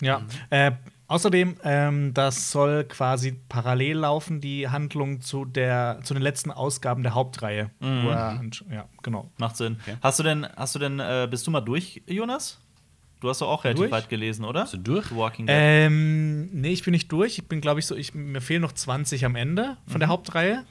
Ja. 0.01 0.23
Äh, 0.51 0.73
außerdem, 1.09 1.57
ähm, 1.65 2.15
das 2.15 2.51
soll 2.51 2.85
quasi 2.85 3.33
parallel 3.49 3.99
laufen, 3.99 4.41
die 4.41 4.69
Handlung 4.69 5.21
zu, 5.21 5.45
der, 5.45 6.01
zu 6.03 6.15
den 6.15 6.23
letzten 6.23 6.51
Ausgaben 6.51 7.03
der 7.03 7.15
Hauptreihe. 7.15 7.71
Wo 7.81 8.09
er, 8.11 8.41
ja, 8.71 8.89
genau. 9.03 9.31
Macht 9.39 9.57
Sinn. 9.57 9.79
Hast 10.01 10.19
du 10.19 10.23
denn, 10.23 10.47
hast 10.57 10.75
du 10.75 10.79
denn, 10.79 11.01
äh, 11.01 11.27
bist 11.31 11.47
du 11.47 11.51
mal 11.51 11.61
durch, 11.61 12.03
Jonas? 12.07 12.61
Du 13.21 13.29
hast 13.29 13.41
doch 13.41 13.49
auch 13.49 13.65
relativ 13.65 13.81
Durch? 13.81 13.91
weit 13.93 14.09
gelesen, 14.09 14.45
oder? 14.45 14.63
Bist 14.63 14.75
du 14.75 14.79
durch? 14.79 15.07
The 15.07 15.17
Walking 15.17 15.47
Dead. 15.47 15.55
Ähm, 15.59 16.47
nee, 16.53 16.71
ich 16.73 16.85
bin 16.85 16.93
nicht 16.93 17.11
durch. 17.11 17.37
Ich 17.39 17.49
bin, 17.49 17.61
glaube 17.61 17.81
ich, 17.81 17.87
so, 17.87 17.97
ich, 17.97 18.15
mir 18.15 18.41
fehlen 18.41 18.63
noch 18.63 18.73
20 18.73 19.25
am 19.25 19.35
Ende 19.35 19.77
von 19.87 19.95
Mhm. 19.97 19.99
der 20.01 20.09
Hauptreihe. 20.09 20.65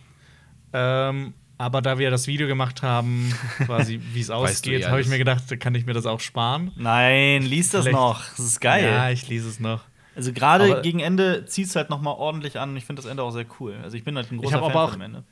Ähm, 0.74 1.34
aber 1.58 1.82
da 1.82 1.98
wir 1.98 2.12
das 2.12 2.28
Video 2.28 2.48
gemacht 2.48 2.84
haben, 2.84 3.34
quasi 3.66 4.00
wie 4.14 4.22
es 4.22 4.30
ausgeht, 4.30 4.84
eh 4.84 4.86
habe 4.88 5.02
ich 5.02 5.08
mir 5.08 5.18
gedacht, 5.18 5.44
da 5.50 5.56
kann 5.56 5.74
ich 5.76 5.86
mir 5.86 5.94
das 5.94 6.06
auch 6.06 6.20
sparen. 6.20 6.72
Nein, 6.78 7.42
lies 7.44 7.70
das 7.72 7.84
Vielleicht- 7.84 7.96
noch. 7.98 8.24
Das 8.30 8.40
ist 8.40 8.60
geil. 8.62 8.86
Ja, 8.86 9.10
ich 9.10 9.28
lese 9.28 9.50
es 9.50 9.60
noch. 9.60 9.82
also 10.16 10.32
gerade 10.34 10.82
gegen 10.82 11.00
Ende 11.00 11.46
zieht 11.46 11.68
es 11.68 11.76
halt 11.76 11.90
noch 11.90 12.02
mal 12.02 12.12
ordentlich 12.12 12.60
an. 12.60 12.76
Ich 12.78 12.86
finde 12.86 13.02
das 13.02 13.10
Ende 13.10 13.24
auch 13.24 13.32
sehr 13.32 13.46
cool. 13.60 13.76
Also 13.84 13.98
ich 13.98 14.04
bin 14.04 14.16
halt 14.16 14.32
ein 14.32 14.38
großer 14.38 14.60
Fan 14.60 14.64
aber 14.72 14.84
auch- 14.84 14.90
von 14.92 15.00
dem 15.00 15.06
Ende. 15.06 15.24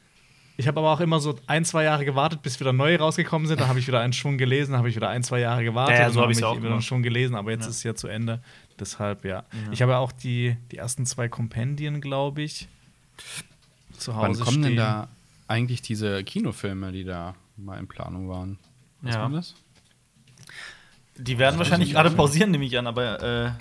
Ich 0.57 0.67
habe 0.67 0.79
aber 0.79 0.93
auch 0.93 1.01
immer 1.01 1.19
so 1.19 1.37
ein, 1.47 1.65
zwei 1.65 1.83
Jahre 1.83 2.05
gewartet, 2.05 2.41
bis 2.41 2.59
wieder 2.61 2.71
neue 2.71 2.97
rausgekommen 2.97 3.45
sind. 3.47 3.59
Da 3.59 3.67
habe 3.67 3.79
ich 3.79 3.87
wieder 3.87 3.99
einen 3.99 4.13
Schwung 4.13 4.37
gelesen, 4.37 4.77
habe 4.77 4.87
ich 4.89 4.95
wieder 4.95 5.09
ein, 5.09 5.21
zwei 5.23 5.39
Jahre 5.41 5.63
gewartet. 5.65 5.97
Ja, 5.97 6.03
ja, 6.03 6.09
so 6.09 6.15
dann 6.15 6.23
hab 6.23 6.29
ich's 6.31 6.39
ich 6.39 6.45
auch 6.45 6.57
wieder 6.57 6.71
einen. 6.71 6.81
Schwung 6.81 7.03
gelesen, 7.03 7.35
aber 7.35 7.51
jetzt 7.51 7.63
Ja. 7.65 7.69
ist 7.69 7.77
es 7.77 7.83
ja 7.83 7.93
zu 7.95 8.07
Ende. 8.07 8.41
Deshalb, 8.79 9.25
ja. 9.25 9.43
Ich 9.71 9.81
habe 9.81 9.91
ja 9.93 9.97
auch 9.97 10.11
die, 10.13 10.55
die 10.71 10.77
ersten 10.77 11.05
zwei 11.05 11.27
Kompendien, 11.27 11.99
glaube 11.99 12.41
ich, 12.41 12.67
zu 13.97 14.15
Hause 14.15 14.39
Wann 14.39 14.45
kommen 14.45 14.61
denn 14.61 14.71
stehen. 14.71 14.77
da 14.77 15.07
eigentlich 15.47 15.81
diese 15.81 16.23
Kinofilme, 16.23 16.91
die 16.93 17.03
da 17.03 17.35
mal 17.57 17.77
in 17.77 17.87
Planung 17.87 18.29
waren? 18.29 18.57
Was 19.01 19.15
Ja. 19.15 19.21
war 19.23 19.29
das? 19.29 19.55
Die 21.17 21.37
werden 21.37 21.57
wahrscheinlich 21.57 21.91
gerade 21.91 22.11
pausieren, 22.11 22.51
nehme 22.51 22.65
ich 22.65 22.77
an, 22.77 22.87
aber 22.87 23.21
äh, 23.23 23.51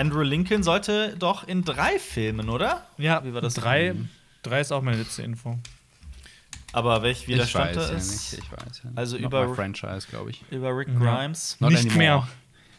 Andrew 0.00 0.22
Lincoln 0.22 0.62
sollte 0.62 1.14
doch 1.18 1.46
in 1.46 1.64
drei 1.64 1.98
Filmen, 1.98 2.48
oder? 2.48 2.86
Ja, 2.98 3.22
Wie 3.24 3.34
war 3.34 3.40
das? 3.42 3.54
drei, 3.54 3.94
drei 4.42 4.60
ist 4.60 4.72
auch 4.72 4.82
meine 4.82 4.98
letzte 4.98 5.22
Info. 5.22 5.58
Aber 6.76 7.02
welch, 7.02 7.24
der 7.24 7.42
ich 7.42 7.54
weiß 7.54 7.74
da 7.74 7.82
ja 7.90 7.96
ist. 7.96 8.32
nicht. 8.32 8.44
Ich 8.44 8.52
weiß 8.52 8.80
ja 8.84 8.90
nicht. 8.90 8.98
Also 8.98 9.16
Noch 9.16 9.26
über- 9.28 9.54
Franchise, 9.54 10.06
glaube 10.10 10.30
ich. 10.30 10.42
Über 10.50 10.76
Rick 10.76 10.88
Ja. 10.88 10.98
Grimes. 10.98 11.56
Not 11.58 11.70
Nicht 11.70 11.86
anymore. 11.90 12.28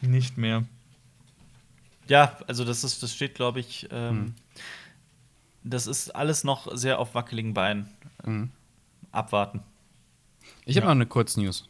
mehr. 0.01 0.09
Nicht 0.11 0.37
mehr. 0.37 0.63
Ja, 2.07 2.37
also 2.47 2.63
das 2.63 2.83
ist, 2.83 3.01
das 3.01 3.13
steht, 3.15 3.33
glaube 3.33 3.59
ich, 3.59 3.87
ähm, 3.91 4.09
Hm. 4.09 4.35
das 5.63 5.87
ist 5.87 6.15
alles 6.15 6.43
noch 6.43 6.67
sehr 6.77 6.99
auf 6.99 7.15
wackeligen 7.15 7.53
Beinen. 7.55 7.89
Mhm. 8.23 8.51
Abwarten. 9.11 9.61
Ich 10.65 10.75
habe 10.77 10.85
Ja. 10.85 10.89
noch 10.93 10.97
eine 10.97 11.07
Kurznews. 11.07 11.67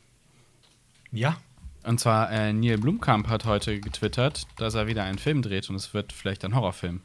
Ja. 1.12 1.38
Und 1.84 2.00
zwar, 2.02 2.30
äh, 2.32 2.52
Neil 2.52 2.78
Blumkamp 2.78 3.30
hat 3.30 3.46
heute 3.46 3.80
getwittert, 3.80 4.46
dass 4.58 4.74
er 4.74 4.88
wieder 4.88 5.04
einen 5.04 5.18
Film 5.18 5.42
dreht 5.42 5.70
und 5.70 5.78
es 5.78 5.94
wird 5.94 6.12
vielleicht 6.12 6.44
ein 6.44 6.54
Horrorfilm. 6.54 7.00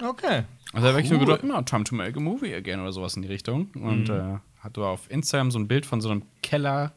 Okay. 0.00 0.44
Also 0.72 0.86
da 0.86 0.92
habe 0.92 1.02
ich 1.02 1.10
nur 1.10 1.20
gedacht, 1.20 1.40
na, 1.44 1.62
time 1.62 1.84
to 1.84 1.94
make 1.94 2.16
a 2.16 2.20
movie 2.20 2.54
again 2.54 2.80
oder 2.80 2.92
sowas 2.92 3.14
in 3.16 3.22
die 3.22 3.28
Richtung. 3.28 3.68
Und 3.74 4.08
äh, 4.08 4.38
hat 4.60 4.78
auf 4.78 5.10
Instagram 5.10 5.50
so 5.50 5.58
ein 5.58 5.68
Bild 5.68 5.86
von 5.86 6.00
so 6.00 6.10
einem 6.10 6.22
Keller 6.42 6.92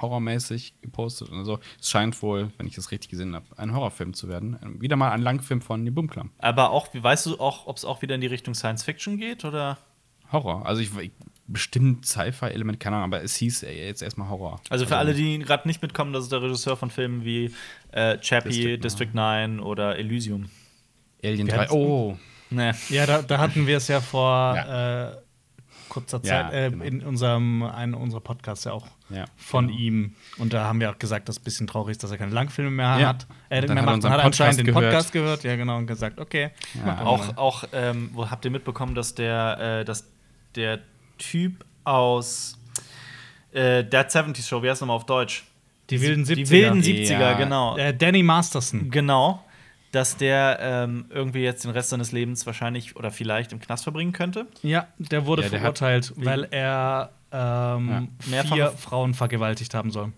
horrormäßig 0.00 0.74
gepostet 0.82 1.30
und 1.30 1.44
so. 1.44 1.58
Es 1.80 1.90
scheint 1.90 2.20
wohl, 2.22 2.52
wenn 2.58 2.66
ich 2.66 2.74
das 2.74 2.90
richtig 2.90 3.10
gesehen 3.10 3.34
habe, 3.34 3.46
ein 3.56 3.74
Horrorfilm 3.74 4.14
zu 4.14 4.28
werden. 4.28 4.58
Ähm, 4.62 4.80
Wieder 4.80 4.96
mal 4.96 5.10
ein 5.10 5.22
Langfilm 5.22 5.60
von 5.60 5.82
Neil 5.82 5.92
Blumkamp. 5.92 6.32
Aber 6.38 6.70
auch, 6.70 6.92
wie 6.94 7.02
weißt 7.02 7.26
du 7.26 7.40
auch, 7.40 7.66
ob 7.66 7.76
es 7.76 7.84
auch 7.84 8.02
wieder 8.02 8.14
in 8.14 8.20
die 8.20 8.26
Richtung 8.26 8.54
Science 8.54 8.84
Fiction 8.84 9.16
geht 9.16 9.44
oder? 9.44 9.78
Horror. 10.32 10.64
Also 10.64 10.80
ich, 10.80 10.96
ich 10.98 11.10
bestimmt 11.48 12.06
Sci-Fi-Element, 12.06 12.78
keine 12.78 12.96
Ahnung, 12.96 13.12
aber 13.12 13.24
es 13.24 13.34
hieß 13.36 13.64
äh, 13.64 13.86
jetzt 13.86 14.02
erstmal 14.02 14.28
Horror. 14.28 14.60
Also 14.68 14.86
für 14.86 14.96
alle, 14.96 15.14
die 15.14 15.38
gerade 15.40 15.66
nicht 15.66 15.82
mitkommen, 15.82 16.12
das 16.12 16.24
ist 16.24 16.32
der 16.32 16.42
Regisseur 16.42 16.76
von 16.76 16.90
Filmen 16.90 17.24
wie 17.24 17.52
äh, 17.90 18.18
Chappie, 18.18 18.50
District 18.50 18.78
District, 18.78 19.14
9 19.14 19.60
oder 19.60 19.98
Elysium. 19.98 20.46
Alien 21.24 21.46
Wer 21.48 21.54
3. 21.56 21.62
hat's- 21.64 21.72
Oh, 21.72 22.16
Ne. 22.52 22.74
Ja, 22.88 23.06
da, 23.06 23.22
da 23.22 23.38
hatten 23.38 23.66
wir 23.68 23.76
es 23.76 23.86
ja 23.86 24.00
vor 24.00 24.56
äh, 24.56 25.16
kurzer 25.88 26.20
Ja, 26.24 26.50
Zeit 26.50 26.52
äh, 26.52 26.70
genau. 26.70 26.84
in 26.84 27.02
unserem 27.02 27.62
einen 27.62 27.94
unserer 27.94 28.20
Podcasts 28.20 28.64
ja 28.64 28.72
auch 28.72 28.86
Ja, 29.08 29.26
von 29.36 29.68
genau. 29.68 29.78
ihm. 29.78 30.14
Und 30.38 30.52
da 30.52 30.64
haben 30.64 30.80
wir 30.80 30.90
auch 30.90 30.98
gesagt, 30.98 31.28
dass 31.28 31.36
es 31.36 31.40
ein 31.40 31.44
bisschen 31.44 31.66
traurig 31.68 31.92
ist, 31.92 32.02
dass 32.02 32.10
er 32.10 32.18
keine 32.18 32.32
Langfilme 32.32 32.70
mehr 32.72 32.98
Ja. 32.98 33.08
hat. 33.08 33.26
Äh, 33.50 33.60
dann 33.60 33.74
mehr 33.74 33.76
hat 33.76 33.82
er 33.82 33.82
macht. 33.86 33.94
unseren 33.94 34.10
Man 34.10 34.18
hat 34.18 34.26
anscheinend 34.26 34.66
den 34.66 34.74
Podcast 34.74 35.12
gehört, 35.12 35.44
ja 35.44 35.54
genau, 35.54 35.76
und 35.78 35.86
gesagt, 35.86 36.18
okay. 36.18 36.50
Ja. 36.74 36.86
macht 36.86 37.06
Auch, 37.06 37.36
auch 37.36 37.64
ähm, 37.72 38.10
wo 38.14 38.28
habt 38.28 38.44
ihr 38.44 38.50
mitbekommen, 38.50 38.94
dass 38.96 39.14
der, 39.14 39.80
äh, 39.80 39.84
dass 39.84 40.08
der 40.56 40.80
Typ 41.18 41.64
aus 41.84 42.58
äh, 43.52 43.84
Dead 43.84 44.06
70s 44.06 44.48
Show, 44.48 44.62
wie 44.62 44.68
heißt 44.70 44.78
es 44.78 44.80
nochmal 44.80 44.96
auf 44.96 45.06
Deutsch? 45.06 45.44
die 45.90 46.00
wilden 46.00 46.24
70er. 46.24 46.34
Die 46.36 46.50
wilden 46.50 46.82
70er, 46.82 47.18
Ja. 47.20 47.32
genau. 47.34 47.76
äh, 47.76 47.92
Danny 47.94 48.22
Masterson. 48.22 48.90
Genau. 48.90 49.44
Dass 49.92 50.16
der 50.16 50.58
ähm, 50.60 51.06
irgendwie 51.10 51.40
jetzt 51.40 51.64
den 51.64 51.70
Rest 51.72 51.90
seines 51.90 52.12
Lebens 52.12 52.46
wahrscheinlich 52.46 52.96
oder 52.96 53.10
vielleicht 53.10 53.52
im 53.52 53.60
Knast 53.60 53.82
verbringen 53.84 54.12
könnte. 54.12 54.46
Ja, 54.62 54.86
der 54.98 55.26
wurde 55.26 55.42
Ja, 55.42 55.48
der 55.48 55.58
hat- 55.62 55.78
verurteilt, 55.78 56.12
weil 56.16 56.46
er 56.50 57.10
ähm, 57.32 58.08
Mehrfach- 58.26 58.54
vier 58.54 58.70
Frauen 58.72 59.14
vergewaltigt 59.14 59.74
haben 59.74 59.90
soll. 59.90 60.12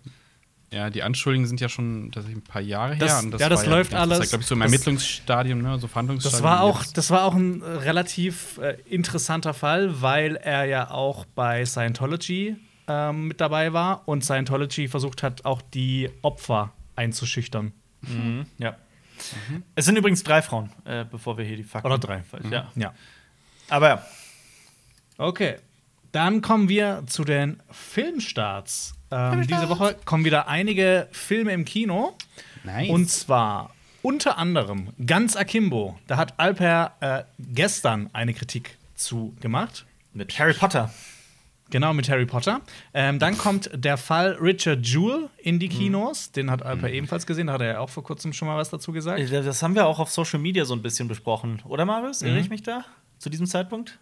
Ja, 0.71 0.89
die 0.89 1.03
Anschuldigungen 1.03 1.47
sind 1.47 1.61
ja 1.61 1.69
schon 1.69 2.11
tatsächlich 2.13 2.43
ein 2.43 2.45
paar 2.49 2.63
Jahre 2.63 2.97
Das- 2.97 3.23
her. 3.23 3.31
ja, 3.39 3.49
das 3.51 3.67
war 3.67 3.71
läuft 3.77 3.93
alles- 3.95 4.19
Das 4.21 4.29
glaube 4.31 4.43
ich, 4.43 4.49
so 4.49 4.55
im 4.55 4.61
das- 4.61 4.73
Ermittlungsstadium, 4.73 5.61
ne? 5.61 5.79
so 5.79 5.87
Verhandlungsstadium. 5.87 6.43
Das 6.43 6.43
war 6.43 6.63
auch, 6.63 6.83
das 6.85 7.11
war 7.11 7.25
auch 7.25 7.35
ein 7.35 7.61
äh, 7.61 7.65
relativ 7.67 8.57
äh, 8.59 8.79
interessanter 8.89 9.53
Fall, 9.53 10.01
weil 10.01 10.37
er 10.37 10.65
ja 10.65 10.91
auch 10.91 11.27
bei 11.35 11.67
Scientology 11.67 12.57
ähm, 12.89 13.29
mit 13.29 13.41
dabei 13.41 13.73
war 13.75 14.09
und 14.09 14.25
Scientology 14.25 14.89
versucht 14.89 15.23
hat, 15.23 15.45
auch 15.45 15.61
die 15.63 16.09
Opfer 16.23 16.73
einzuschüchtern. 16.97 17.73
Ja. 18.59 18.77
Es 19.75 19.85
sind 19.85 19.97
übrigens 19.97 20.23
drei 20.23 20.43
Frauen, 20.43 20.71
äh, 20.85 21.05
bevor 21.05 21.39
wir 21.39 21.45
hier 21.45 21.57
die 21.57 21.65
Fakten. 21.65 21.87
Oder 21.87 21.99
drei. 21.99 22.23
Ja. 22.51 22.71
Ja. 22.75 22.95
Aber 23.69 23.89
ja. 23.89 24.07
Okay. 25.19 25.57
Dann 26.13 26.43
kommen 26.43 26.69
wir 26.69 27.05
zu 27.07 27.25
den 27.25 27.61
Filmstarts. 27.71 28.95
Ähm, 29.11 29.47
diese 29.47 29.69
Woche 29.69 29.97
kommen 30.05 30.25
wieder 30.25 30.49
einige 30.49 31.09
Filme 31.13 31.53
im 31.53 31.65
Kino. 31.65 32.17
Nice. 32.65 32.91
Und 32.91 33.11
zwar 33.11 33.75
unter 34.03 34.37
anderem 34.37 34.91
Ganz 35.07 35.37
Akimbo. 35.37 35.99
Da 36.07 36.17
hat 36.17 36.39
Alper 36.39 36.97
äh, 37.01 37.23
gestern 37.39 38.11
eine 38.13 38.35
Kritik 38.35 38.77
zu 38.95 39.35
gemacht. 39.41 39.87
Mit 40.13 40.39
Harry 40.39 40.53
Potter. 40.53 40.93
Genau, 41.73 41.95
mit 41.95 42.09
Harry 42.11 42.27
Potter. 42.27 42.61
Ähm, 42.93 43.19
dann 43.19 43.37
kommt 43.39 43.71
der 43.75 43.97
Fall 43.97 44.37
Richard 44.41 44.87
Jewell 44.87 45.31
in 45.39 45.59
die 45.59 45.69
Kinos. 45.69 46.31
Den 46.31 46.51
hat 46.51 46.63
Alper 46.63 46.91
ebenfalls 46.91 47.27
gesehen. 47.27 47.47
Da 47.47 47.55
hat 47.55 47.63
er 47.63 47.67
ja 47.67 47.79
auch 47.81 47.89
vor 47.89 48.05
kurzem 48.05 48.33
schon 48.35 48.47
mal 48.47 48.59
was 48.59 48.69
dazu 48.71 48.93
gesagt. 48.93 49.19
Äh, 49.19 49.43
Das 49.43 49.63
haben 49.63 49.75
wir 49.75 49.87
auch 49.87 49.99
auf 49.99 50.11
Social 50.11 50.39
Media 50.39 50.67
so 50.67 50.75
ein 50.75 50.83
bisschen 50.83 51.09
besprochen. 51.09 51.63
Oder, 51.67 51.85
Marius? 51.87 52.21
Irre 52.21 52.35
Mhm. 52.35 52.39
ich 52.41 52.51
mich 52.51 52.63
da? 52.63 52.85
Zu 53.19 53.31
diesem 53.31 53.47
Zeitpunkt? 53.47 53.99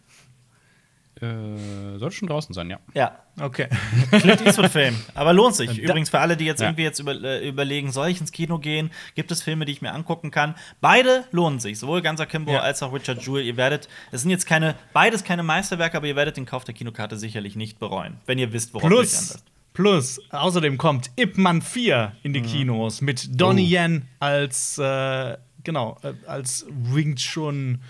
Äh, 1.22 1.98
sollte 1.98 2.16
schon 2.16 2.28
draußen 2.28 2.54
sein, 2.54 2.70
ja. 2.70 2.78
Ja. 2.94 3.18
Okay. 3.40 3.68
Clint 4.10 4.40
Eastwood-Film. 4.44 4.96
Aber 5.14 5.32
lohnt 5.32 5.54
sich. 5.54 5.78
Übrigens 5.78 6.10
für 6.10 6.18
alle, 6.18 6.36
die 6.36 6.44
jetzt 6.44 6.60
Ja. 6.60 6.68
irgendwie 6.68 6.82
jetzt 6.82 6.98
über, 6.98 7.12
äh, 7.12 7.46
überlegen, 7.48 7.92
soll 7.92 8.08
ich 8.08 8.20
ins 8.20 8.32
Kino 8.32 8.58
gehen? 8.58 8.90
Gibt 9.14 9.30
es 9.30 9.42
Filme, 9.42 9.64
die 9.64 9.72
ich 9.72 9.82
mir 9.82 9.92
angucken 9.92 10.30
kann? 10.30 10.54
Beide 10.80 11.24
lohnen 11.30 11.60
sich. 11.60 11.78
Sowohl 11.78 12.02
Ganser 12.02 12.26
Kimbo 12.26 12.52
Ja. 12.52 12.60
als 12.60 12.82
auch 12.82 12.92
Richard 12.92 13.22
Jewell. 13.24 13.44
Ihr 13.44 13.56
werdet, 13.56 13.88
es 14.12 14.22
sind 14.22 14.30
jetzt 14.30 14.46
keine, 14.46 14.74
beides 14.92 15.24
keine 15.24 15.42
Meisterwerke, 15.42 15.96
aber 15.96 16.06
ihr 16.06 16.16
werdet 16.16 16.36
den 16.36 16.46
Kauf 16.46 16.64
der 16.64 16.74
Kinokarte 16.74 17.16
sicherlich 17.16 17.56
nicht 17.56 17.78
bereuen, 17.78 18.16
wenn 18.26 18.38
ihr 18.38 18.52
wisst, 18.52 18.74
worauf 18.74 18.90
ihr 18.90 18.96
euch 18.96 19.08
Plus, 19.08 19.44
plus, 19.72 20.20
außerdem 20.30 20.78
kommt 20.78 21.10
Ip 21.16 21.38
Man 21.38 21.62
4 21.62 22.12
in 22.22 22.32
die 22.32 22.42
Kinos 22.42 23.00
mit 23.00 23.40
Donnie 23.40 23.64
Yen 23.74 24.08
als, 24.18 24.78
äh, 24.78 25.36
genau, 25.64 25.96
äh, 26.02 26.12
als 26.26 26.66
Wing 26.70 27.16
Chun 27.16 27.80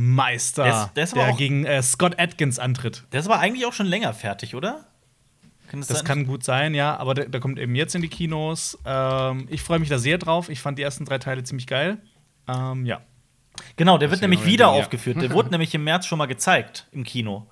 Meister, 0.00 0.64
Der 0.64 0.90
der 0.96 1.04
ist 1.04 1.14
der 1.16 1.28
auch- 1.30 1.36
gegen 1.36 1.64
äh, 1.66 1.82
Scott 1.82 2.18
Atkins 2.18 2.58
antritt. 2.58 3.04
Der 3.12 3.20
ist 3.20 3.26
aber 3.26 3.38
eigentlich 3.38 3.66
auch 3.66 3.72
schon 3.72 3.86
länger 3.86 4.12
fertig, 4.14 4.54
oder? 4.54 4.86
Kann 5.68 5.80
Das 5.80 5.88
sein? 5.88 6.04
kann 6.04 6.26
gut 6.26 6.42
sein, 6.42 6.74
ja, 6.74 6.96
aber 6.96 7.14
der, 7.14 7.26
der 7.28 7.40
kommt 7.40 7.58
eben 7.58 7.74
jetzt 7.74 7.94
in 7.94 8.02
die 8.02 8.08
Kinos. 8.08 8.78
Ähm, 8.84 9.46
ich 9.50 9.62
freue 9.62 9.78
mich 9.78 9.88
da 9.88 9.98
sehr 9.98 10.18
drauf. 10.18 10.48
Ich 10.48 10.60
fand 10.60 10.78
die 10.78 10.82
ersten 10.82 11.04
drei 11.04 11.18
Teile 11.18 11.44
ziemlich 11.44 11.66
geil. 11.66 11.98
Ähm, 12.48 12.86
ja. 12.86 13.02
Genau, 13.76 13.98
der 13.98 14.10
wird 14.10 14.22
nämlich 14.22 14.44
wieder 14.46 14.66
Ding, 14.66 14.74
ja. 14.76 14.80
aufgeführt. 14.80 15.20
Der 15.20 15.30
wurde 15.32 15.50
nämlich 15.50 15.74
im 15.74 15.84
März 15.84 16.06
schon 16.06 16.18
mal 16.18 16.26
gezeigt 16.26 16.86
im 16.92 17.04
Kino. 17.04 17.46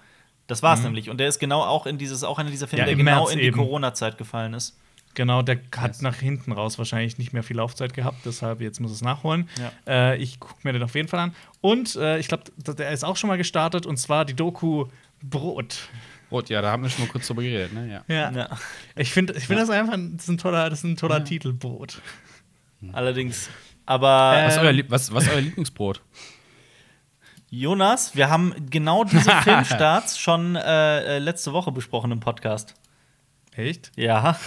Das 0.46 0.62
Mhm. 0.62 0.66
war's 0.66 0.82
nämlich. 0.82 1.10
Und 1.10 1.18
der 1.20 1.28
ist 1.28 1.38
genau 1.38 1.62
auch 1.62 1.86
in 1.86 1.98
dieses, 1.98 2.24
auch 2.24 2.38
einer 2.38 2.50
dieser 2.50 2.66
Filme, 2.66 2.80
Ja, 2.80 2.86
der 2.86 2.96
genau 2.96 3.20
März 3.24 3.32
in 3.32 3.38
die. 3.40 3.50
Corona-Zeit 3.50 4.16
gefallen 4.16 4.54
ist. 4.54 4.78
Genau, 5.18 5.42
der 5.42 5.58
hat 5.76 6.00
nach 6.00 6.14
hinten 6.14 6.52
raus 6.52 6.78
wahrscheinlich 6.78 7.18
nicht 7.18 7.32
mehr 7.32 7.42
viel 7.42 7.56
Laufzeit 7.56 7.92
gehabt, 7.92 8.18
deshalb 8.24 8.60
jetzt 8.60 8.78
muss 8.78 8.92
es 8.92 9.02
nachholen. 9.02 9.48
Ja. 9.86 10.12
Äh, 10.12 10.16
ich 10.18 10.38
gucke 10.38 10.60
mir 10.62 10.72
den 10.72 10.82
auf 10.84 10.94
jeden 10.94 11.08
Fall 11.08 11.18
an. 11.18 11.34
Und 11.60 11.96
äh, 11.96 12.20
ich 12.20 12.28
glaube, 12.28 12.44
der 12.56 12.92
ist 12.92 13.02
auch 13.04 13.16
schon 13.16 13.26
mal 13.26 13.36
gestartet 13.36 13.84
und 13.84 13.96
zwar 13.96 14.24
die 14.24 14.34
Doku 14.34 14.86
Brot. 15.20 15.88
Rot, 16.30 16.50
ja, 16.50 16.62
da 16.62 16.70
haben 16.70 16.84
wir 16.84 16.90
schon 16.90 17.04
mal 17.06 17.10
kurz 17.10 17.26
drüber 17.26 17.42
geredet, 17.42 17.72
ne? 17.72 17.90
Ja. 18.08 18.14
Ja. 18.14 18.30
Ja. 18.30 18.58
Ich 18.94 19.10
finde 19.12 19.32
ich 19.32 19.48
find 19.48 19.58
das 19.58 19.70
einfach 19.70 19.96
das 19.98 20.22
ist 20.22 20.28
ein 20.28 20.38
toller, 20.38 20.70
das 20.70 20.78
ist 20.80 20.84
ein 20.84 20.96
toller 20.96 21.24
Titel, 21.24 21.52
Brot. 21.52 22.00
Allerdings. 22.92 23.50
Aber 23.86 24.34
Äh, 24.36 24.46
Was, 24.46 24.54
ist 24.54 24.60
euer, 24.60 24.72
Lieb- 24.72 24.90
was, 24.90 25.12
was 25.12 25.24
ist 25.24 25.32
euer 25.32 25.40
Lieblingsbrot? 25.40 26.00
Jonas, 27.50 28.14
wir 28.14 28.28
haben 28.30 28.54
genau 28.70 29.02
diese 29.02 29.30
Filmstarts 29.42 30.16
schon 30.20 30.54
äh, 30.54 31.16
äh, 31.16 31.18
letzte 31.18 31.52
Woche 31.52 31.72
besprochen 31.72 32.12
im 32.12 32.20
Podcast. 32.20 32.74
Echt? 33.56 33.90
Ja. 33.96 34.38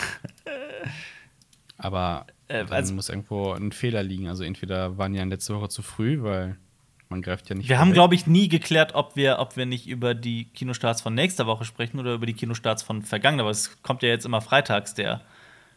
Aber 1.84 2.26
Äh, 2.48 2.66
dann 2.66 2.74
also- 2.74 2.94
muss 2.94 3.10
irgendwo 3.10 3.52
ein 3.54 3.72
Fehler 3.72 4.04
liegen. 4.04 4.28
Also 4.28 4.44
entweder 4.44 4.98
waren 4.98 5.14
ja 5.16 5.24
letzte 5.24 5.56
Woche 5.56 5.70
zu 5.70 5.82
früh, 5.82 6.22
weil 6.22 6.58
man 7.10 7.22
greift 7.22 7.50
ja 7.50 7.56
nicht. 7.56 7.68
Wir 7.68 7.80
haben, 7.80 7.92
glaube 7.94 8.16
ich, 8.16 8.28
nie 8.28 8.48
geklärt, 8.48 8.94
ob 8.96 9.16
wir, 9.16 9.40
ob 9.40 9.58
wir 9.58 9.66
nicht 9.66 9.88
über 9.88 10.14
die 10.14 10.46
Kinostarts 10.46 11.02
von 11.02 11.14
nächster 11.14 11.46
Woche 11.48 11.66
sprechen 11.66 12.00
oder 12.00 12.14
über 12.14 12.26
die 12.26 12.34
Kinostarts 12.34 12.84
von 12.84 13.02
vergangener. 13.02 13.44
Aber 13.44 13.52
es 13.52 13.82
kommt 13.82 14.04
ja 14.04 14.10
jetzt 14.10 14.26
immer 14.26 14.42
freitags, 14.42 14.94
der. 14.94 15.22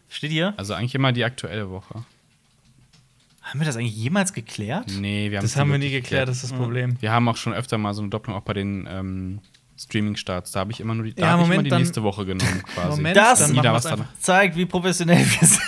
Steht 0.08 0.30
hier? 0.30 0.52
Also 0.58 0.74
eigentlich 0.74 0.94
immer 0.94 1.12
die 1.12 1.24
aktuelle 1.24 1.70
Woche. 1.70 2.04
Haben 3.42 3.60
wir 3.60 3.66
das 3.66 3.76
eigentlich 3.76 3.96
jemals 3.96 4.32
geklärt? 4.32 4.86
Nee, 4.98 5.30
wir 5.30 5.38
haben 5.38 5.44
Das 5.44 5.56
haben 5.56 5.70
wir 5.70 5.78
nie 5.78 5.90
geklärt, 5.90 6.28
das 6.28 6.36
ist 6.42 6.50
das 6.50 6.52
Problem. 6.58 6.96
Wir 7.00 7.10
haben 7.12 7.28
auch 7.28 7.36
schon 7.36 7.52
öfter 7.52 7.78
mal 7.78 7.92
so 7.94 8.00
eine 8.02 8.10
Doppelung 8.10 8.38
auch 8.38 8.42
bei 8.44 8.52
den 8.54 8.86
ähm, 8.90 9.40
Streaming-Starts. 9.76 10.52
Da 10.52 10.60
habe 10.60 10.72
ich 10.72 10.80
immer 10.80 10.94
nur 10.94 11.04
die, 11.04 11.14
da 11.14 11.22
Ja, 11.26 11.32
hab 11.32 11.40
ich 11.40 11.44
immer 11.44 11.48
Moment, 11.54 11.66
die 11.66 11.70
dann- 11.70 11.82
nächste 11.82 12.02
Woche 12.02 12.24
genommen 12.24 12.62
quasi. 12.74 12.96
Moment, 12.96 13.16
Das- 13.16 13.52
machen 13.52 13.82
da. 13.82 14.08
Zeigt, 14.20 14.56
wie 14.56 14.66
professionell 14.66 15.18
wir 15.40 15.46
sind. 15.48 15.60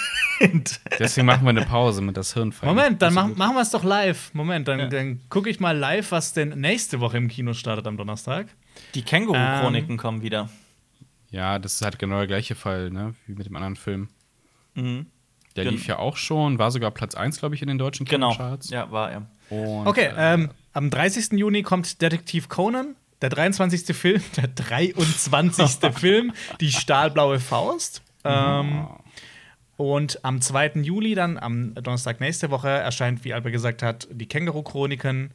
Deswegen 0.98 1.26
machen 1.26 1.44
wir 1.44 1.50
eine 1.50 1.64
Pause 1.64 2.02
mit 2.02 2.16
das 2.16 2.34
Hirnfall. 2.34 2.68
Moment, 2.68 3.00
dann 3.02 3.10
ist 3.10 3.36
machen, 3.36 3.54
wir 3.54 3.60
es 3.62 3.70
doch 3.70 3.84
live. 3.84 4.32
Moment, 4.34 4.68
dann, 4.68 4.78
Ja. 4.80 4.86
dann 4.88 5.20
gucke 5.28 5.48
ich 5.50 5.60
mal 5.60 5.76
live, 5.76 6.10
was 6.12 6.32
denn 6.32 6.50
nächste 6.60 7.00
Woche 7.00 7.16
im 7.16 7.28
Kino 7.28 7.52
startet 7.54 7.86
am 7.86 7.96
Donnerstag. 7.96 8.46
Die 8.94 9.02
Känguru-Chroniken 9.02 9.96
kommen 9.96 10.22
wieder. 10.22 10.48
Ja, 11.30 11.58
das 11.58 11.74
ist 11.74 11.82
halt 11.82 11.98
genau 11.98 12.18
der 12.18 12.26
gleiche 12.26 12.54
Fall, 12.54 12.90
ne? 12.90 13.14
Wie 13.26 13.34
mit 13.34 13.46
dem 13.46 13.56
anderen 13.56 13.76
Film. 13.76 14.08
Mhm. 14.74 15.06
Der 15.56 15.64
Gen- 15.64 15.72
lief 15.74 15.86
ja 15.86 15.98
auch 15.98 16.16
schon, 16.16 16.58
war 16.58 16.70
sogar 16.70 16.90
Platz 16.90 17.14
1, 17.14 17.38
glaube 17.38 17.54
ich, 17.54 17.62
in 17.62 17.68
den 17.68 17.78
deutschen 17.78 18.04
Genau. 18.06 18.32
Kinocharts. 18.32 18.68
Ja, 18.70 18.90
war 18.90 19.10
er. 19.10 19.26
Und, 19.48 19.86
Okay, 19.86 20.06
äh, 20.14 20.34
ähm, 20.34 20.50
am 20.74 20.90
30. 20.90 21.32
Juni 21.38 21.62
kommt 21.62 22.02
Detektiv 22.02 22.48
Conan, 22.50 22.94
der 23.22 23.30
23. 23.30 23.96
Film, 23.96 24.22
der 24.36 24.48
23. 24.48 25.92
Film, 25.98 26.32
die 26.60 26.70
stahlblaue 26.70 27.40
Faust. 27.40 28.02
Ähm, 28.24 28.86
und 29.76 30.24
am 30.24 30.40
2. 30.40 30.72
Juli, 30.82 31.14
dann 31.14 31.38
am 31.38 31.74
Donnerstag 31.74 32.20
nächste 32.20 32.50
Woche, 32.50 32.68
erscheint, 32.68 33.24
wie 33.24 33.34
Albert 33.34 33.52
gesagt 33.52 33.82
hat, 33.82 34.08
die 34.10 34.26
Känguru-Chroniken, 34.26 35.32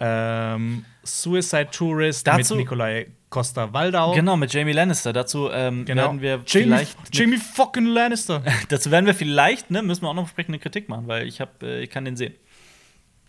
ähm, 0.00 0.84
Suicide 1.04 1.68
Tourist 1.70 2.26
Dazu- 2.26 2.54
mit 2.54 2.64
Nikolai 2.64 3.06
Costa-Waldau. 3.30 4.14
Genau, 4.14 4.36
mit 4.36 4.52
Jamie 4.52 4.72
Lannister. 4.72 5.12
Dazu 5.12 5.50
ähm, 5.50 5.84
Genau. 5.84 6.02
werden 6.02 6.20
wir 6.20 6.42
Jamie, 6.46 6.64
vielleicht. 6.66 6.96
Jamie 7.12 7.38
fucking 7.38 7.86
Lannister. 7.86 8.42
dazu 8.68 8.90
werden 8.90 9.06
wir 9.06 9.14
vielleicht, 9.14 9.70
ne, 9.70 9.82
müssen 9.82 10.02
wir 10.02 10.08
auch 10.08 10.14
noch 10.14 10.22
entsprechende 10.22 10.58
Kritik 10.58 10.88
machen, 10.88 11.06
weil 11.06 11.26
ich, 11.26 11.40
hab, 11.40 11.62
äh, 11.62 11.82
ich 11.82 11.90
kann 11.90 12.04
den 12.04 12.16
sehen. 12.16 12.34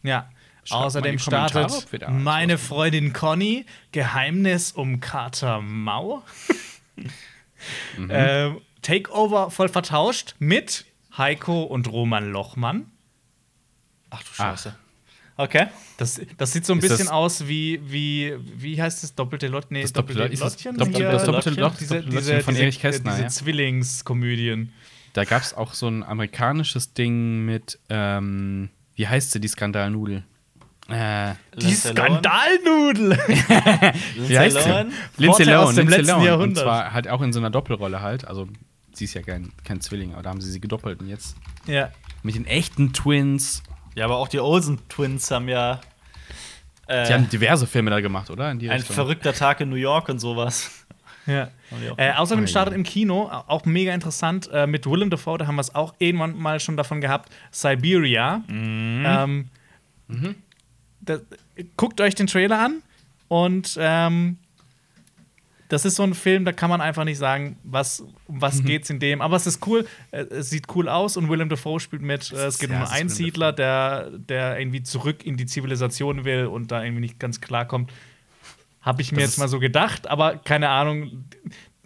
Ja. 0.04 0.30
Schreibt 0.64 0.84
Außerdem 0.84 1.20
startet 1.20 1.88
meine 2.10 2.58
Freundin 2.58 3.14
Conny 3.14 3.66
Geheimnis 3.94 4.74
um 4.74 5.00
Carter 5.00 5.62
Mau. 5.62 6.24
Mhm. 7.98 8.10
ähm, 8.10 8.62
Takeover 8.88 9.52
voll 9.52 9.70
vertauscht 9.70 10.36
mit 10.40 10.86
Heiko 11.18 11.64
und 11.64 11.92
Roman 11.92 12.32
Lochmann. 12.32 12.86
Ach 14.10 14.24
du 14.24 14.34
Scheiße. 14.34 14.76
Okay. 15.36 15.68
Das, 15.98 16.20
das 16.38 16.54
sieht 16.54 16.66
so 16.66 16.74
ein 16.74 16.80
Ist 16.80 16.84
bisschen 16.90 17.06
das- 17.08 17.14
aus 17.14 17.48
wie, 17.48 17.80
wie, 17.84 18.34
wie 18.56 18.82
heißt 18.82 19.04
es? 19.04 19.14
Doppelte 19.14 19.48
Lot? 19.48 19.70
Nee, 19.70 19.82
Das 19.84 19.94
doppelte, 19.94 20.24
ist 20.24 20.42
das, 20.42 20.54
Lottchen? 20.54 20.78
doppelte, 20.78 21.00
Hier, 21.00 21.12
das 21.12 21.24
doppelte 21.26 21.50
Lottchen? 21.50 21.64
Loch, 21.64 21.70
das 21.72 21.80
diese, 21.80 21.94
doppelte 21.96 22.18
diese, 22.18 22.32
Lottchen 22.32 22.44
von 22.46 22.54
diese, 22.54 22.64
Erich 22.64 22.80
Kästner, 22.80 23.12
diese 23.12 23.24
ja. 23.24 23.28
Zwillingskomödien. 23.30 24.74
Da 25.14 25.24
gab 25.26 25.42
es 25.42 25.54
auch 25.54 25.74
so 25.74 25.88
ein 25.88 26.04
amerikanisches 26.04 26.94
Ding 26.94 27.46
mit, 27.46 27.80
ähm, 27.90 28.70
wie 28.96 29.08
heißt 29.08 29.32
sie, 29.32 29.40
die 29.40 29.48
Skandalnudel? 29.48 30.24
Äh, 30.90 31.34
Die 31.58 31.66
Lindsay 31.66 31.92
Lohan? 31.94 32.08
Skandalnudel! 32.24 33.12
wie 34.28 34.40
heißt 34.40 34.58
sie? 34.64 34.70
Lohan? 34.70 34.94
Lindsay 35.18 35.46
Vorteil 35.46 35.54
aus 35.56 35.62
Lohan, 35.64 35.76
dem 35.76 35.88
Lindsay 35.88 35.98
letzten 35.98 36.12
Lohan. 36.14 36.26
Jahrhundert. 36.26 36.64
Und 36.64 36.64
zwar 36.64 36.94
halt 36.94 37.08
auch 37.10 37.22
in 37.22 37.34
so 37.34 37.40
einer 37.40 37.50
Doppelrolle 37.50 38.02
halt. 38.02 38.26
Also, 38.26 38.48
sie 38.98 39.06
ist 39.06 39.14
ja 39.14 39.22
kein, 39.22 39.52
kein 39.64 39.82
Zwilling, 39.82 40.14
aber 40.14 40.24
da 40.24 40.30
haben 40.30 40.42
sie 40.42 40.52
sie 40.52 40.60
gedoppelt. 40.62 41.00
Und 41.02 41.08
jetzt 41.08 41.36
ja. 41.66 41.92
mit 42.24 42.36
den 42.36 42.46
echten 42.46 42.94
Twins. 42.94 43.64
Ja, 43.96 44.06
aber 44.06 44.18
auch 44.18 44.28
die 44.28 44.40
Olsen 44.40 44.80
Twins 44.90 45.32
haben 45.32 45.48
ja 45.50 45.80
äh, 46.88 47.08
Die 47.08 47.14
haben 47.14 47.30
diverse 47.30 47.68
Filme 47.68 47.90
da 47.92 48.00
gemacht, 48.00 48.30
oder? 48.30 48.52
In 48.52 48.60
die 48.60 48.70
ein 48.70 48.78
Richtung. 48.80 48.96
verrückter 48.96 49.34
Tag 49.34 49.62
in 49.62 49.70
New 49.70 49.76
York 49.76 50.10
und 50.10 50.20
sowas. 50.20 50.72
Ja. 51.26 51.50
Haben 51.72 51.82
die 51.84 51.90
auch 51.90 51.98
Äh, 51.98 52.12
außerdem 52.14 52.46
Ah, 52.46 52.48
startet 52.48 52.74
im 52.74 52.84
Kino, 52.84 53.30
auch 53.48 53.66
mega 53.66 53.94
interessant, 53.94 54.50
äh, 54.54 54.66
mit 54.66 54.86
Willem 54.86 55.10
Dafoe, 55.10 55.38
da 55.38 55.48
haben 55.48 55.56
wir 55.56 55.62
es 55.62 55.76
auch 55.76 55.94
irgendwann 56.00 56.38
mal 56.38 56.60
schon 56.62 56.78
davon 56.78 57.02
gehabt, 57.02 57.30
Siberia. 57.52 58.44
Ähm, 58.48 59.50
da, 61.02 61.18
guckt 61.76 62.00
euch 62.00 62.16
den 62.16 62.28
Trailer 62.28 62.60
an 62.60 62.82
und 63.28 63.78
ähm, 63.80 64.38
das 65.70 65.86
ist 65.86 65.96
so 65.96 66.04
ein 66.04 66.14
Film, 66.14 66.46
da 66.46 66.52
kann 66.54 66.70
man 66.70 66.80
einfach 66.82 67.04
nicht 67.04 67.18
sagen, 67.18 67.58
was, 67.64 68.00
um 68.26 68.42
was 68.42 68.64
geht's 68.64 68.90
in 68.90 69.00
dem. 69.00 69.22
Aber 69.22 69.36
es 69.36 69.46
ist 69.48 69.66
cool, 69.68 69.86
äh, 70.12 70.20
es 70.30 70.50
sieht 70.50 70.66
cool 70.76 70.88
aus 70.90 71.18
und 71.18 71.30
Willem 71.30 71.50
Dafoe 71.50 71.80
spielt 71.80 72.02
mit. 72.02 72.32
Äh, 72.32 72.46
Es 72.46 72.58
geht 72.60 72.70
um 72.70 72.76
ja, 72.76 72.84
einen 72.86 72.92
Einsiedler, 72.92 73.52
der, 73.52 74.12
der 74.12 74.60
irgendwie 74.60 74.84
zurück 74.84 75.26
in 75.26 75.36
die 75.38 75.46
Zivilisation 75.46 76.24
will 76.26 76.46
und 76.46 76.72
da 76.72 76.84
irgendwie 76.84 77.02
nicht 77.02 77.20
ganz 77.20 77.42
klarkommt. 77.42 77.92
Habe 78.82 79.02
ich 79.02 79.12
mir 79.12 79.18
Das 79.22 79.32
jetzt 79.32 79.38
mal 79.40 79.50
so 79.50 79.60
gedacht, 79.60 80.08
aber 80.08 80.38
keine 80.38 80.70
Ahnung. 80.70 81.26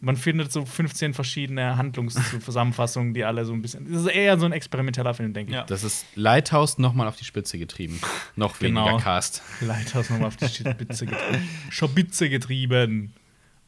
Man 0.04 0.18
findet 0.18 0.52
so 0.52 0.66
15 0.66 1.14
verschiedene 1.14 1.78
Handlungszusammenfassungen, 1.78 3.14
die 3.14 3.24
alle 3.24 3.46
so 3.46 3.54
ein 3.54 3.62
bisschen. 3.62 3.92
Das 3.92 4.02
ist 4.02 4.08
eher 4.08 4.38
so 4.40 4.46
ein 4.48 4.52
experimenteller 4.52 5.14
Film, 5.14 5.34
denke 5.34 5.52
ich. 5.52 5.56
Ja. 5.56 5.64
Das 5.66 5.84
ist 5.84 6.06
Lighthouse 6.16 6.78
nochmal 6.80 7.08
auf 7.08 7.18
die 7.18 7.26
Spitze 7.26 7.58
getrieben. 7.60 8.00
Noch 8.36 8.58
Genau. 8.60 8.86
weniger 8.86 9.04
Cast. 9.04 9.44
Lighthouse 9.62 10.10
nochmal 10.10 10.30
auf 10.30 10.38
die 10.38 10.48
Spitze 10.48 11.06
getrieben. 11.06 11.48
Spitze 11.70 12.30
getrieben. 12.30 13.14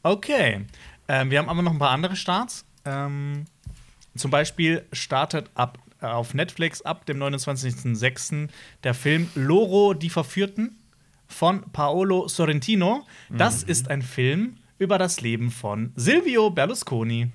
Okay. 0.04 0.66
Ähm, 1.08 1.32
wir 1.32 1.40
haben 1.40 1.50
aber 1.50 1.62
noch 1.62 1.72
ein 1.72 1.80
paar 1.80 1.92
andere 1.92 2.16
Starts. 2.16 2.66
Ähm, 2.86 3.46
zum 4.16 4.32
Beispiel 4.32 4.86
startet 4.94 5.50
ab, 5.56 5.80
äh, 6.02 6.06
auf 6.06 6.34
Netflix 6.34 6.82
ab 6.82 7.06
dem 7.06 7.18
29.06. 7.22 8.50
der 8.84 8.94
Film 8.94 9.30
Loro, 9.36 9.94
die 9.94 10.10
Verführten 10.10 10.78
von 11.28 11.64
Paolo 11.72 12.28
Sorrentino. 12.28 13.06
Das 13.30 13.64
ist 13.64 13.90
ein 13.90 14.02
Film 14.02 14.58
über 14.78 14.98
das 14.98 15.22
Leben 15.22 15.50
von 15.50 15.92
Silvio 15.96 16.50
Berlusconi. 16.50 17.32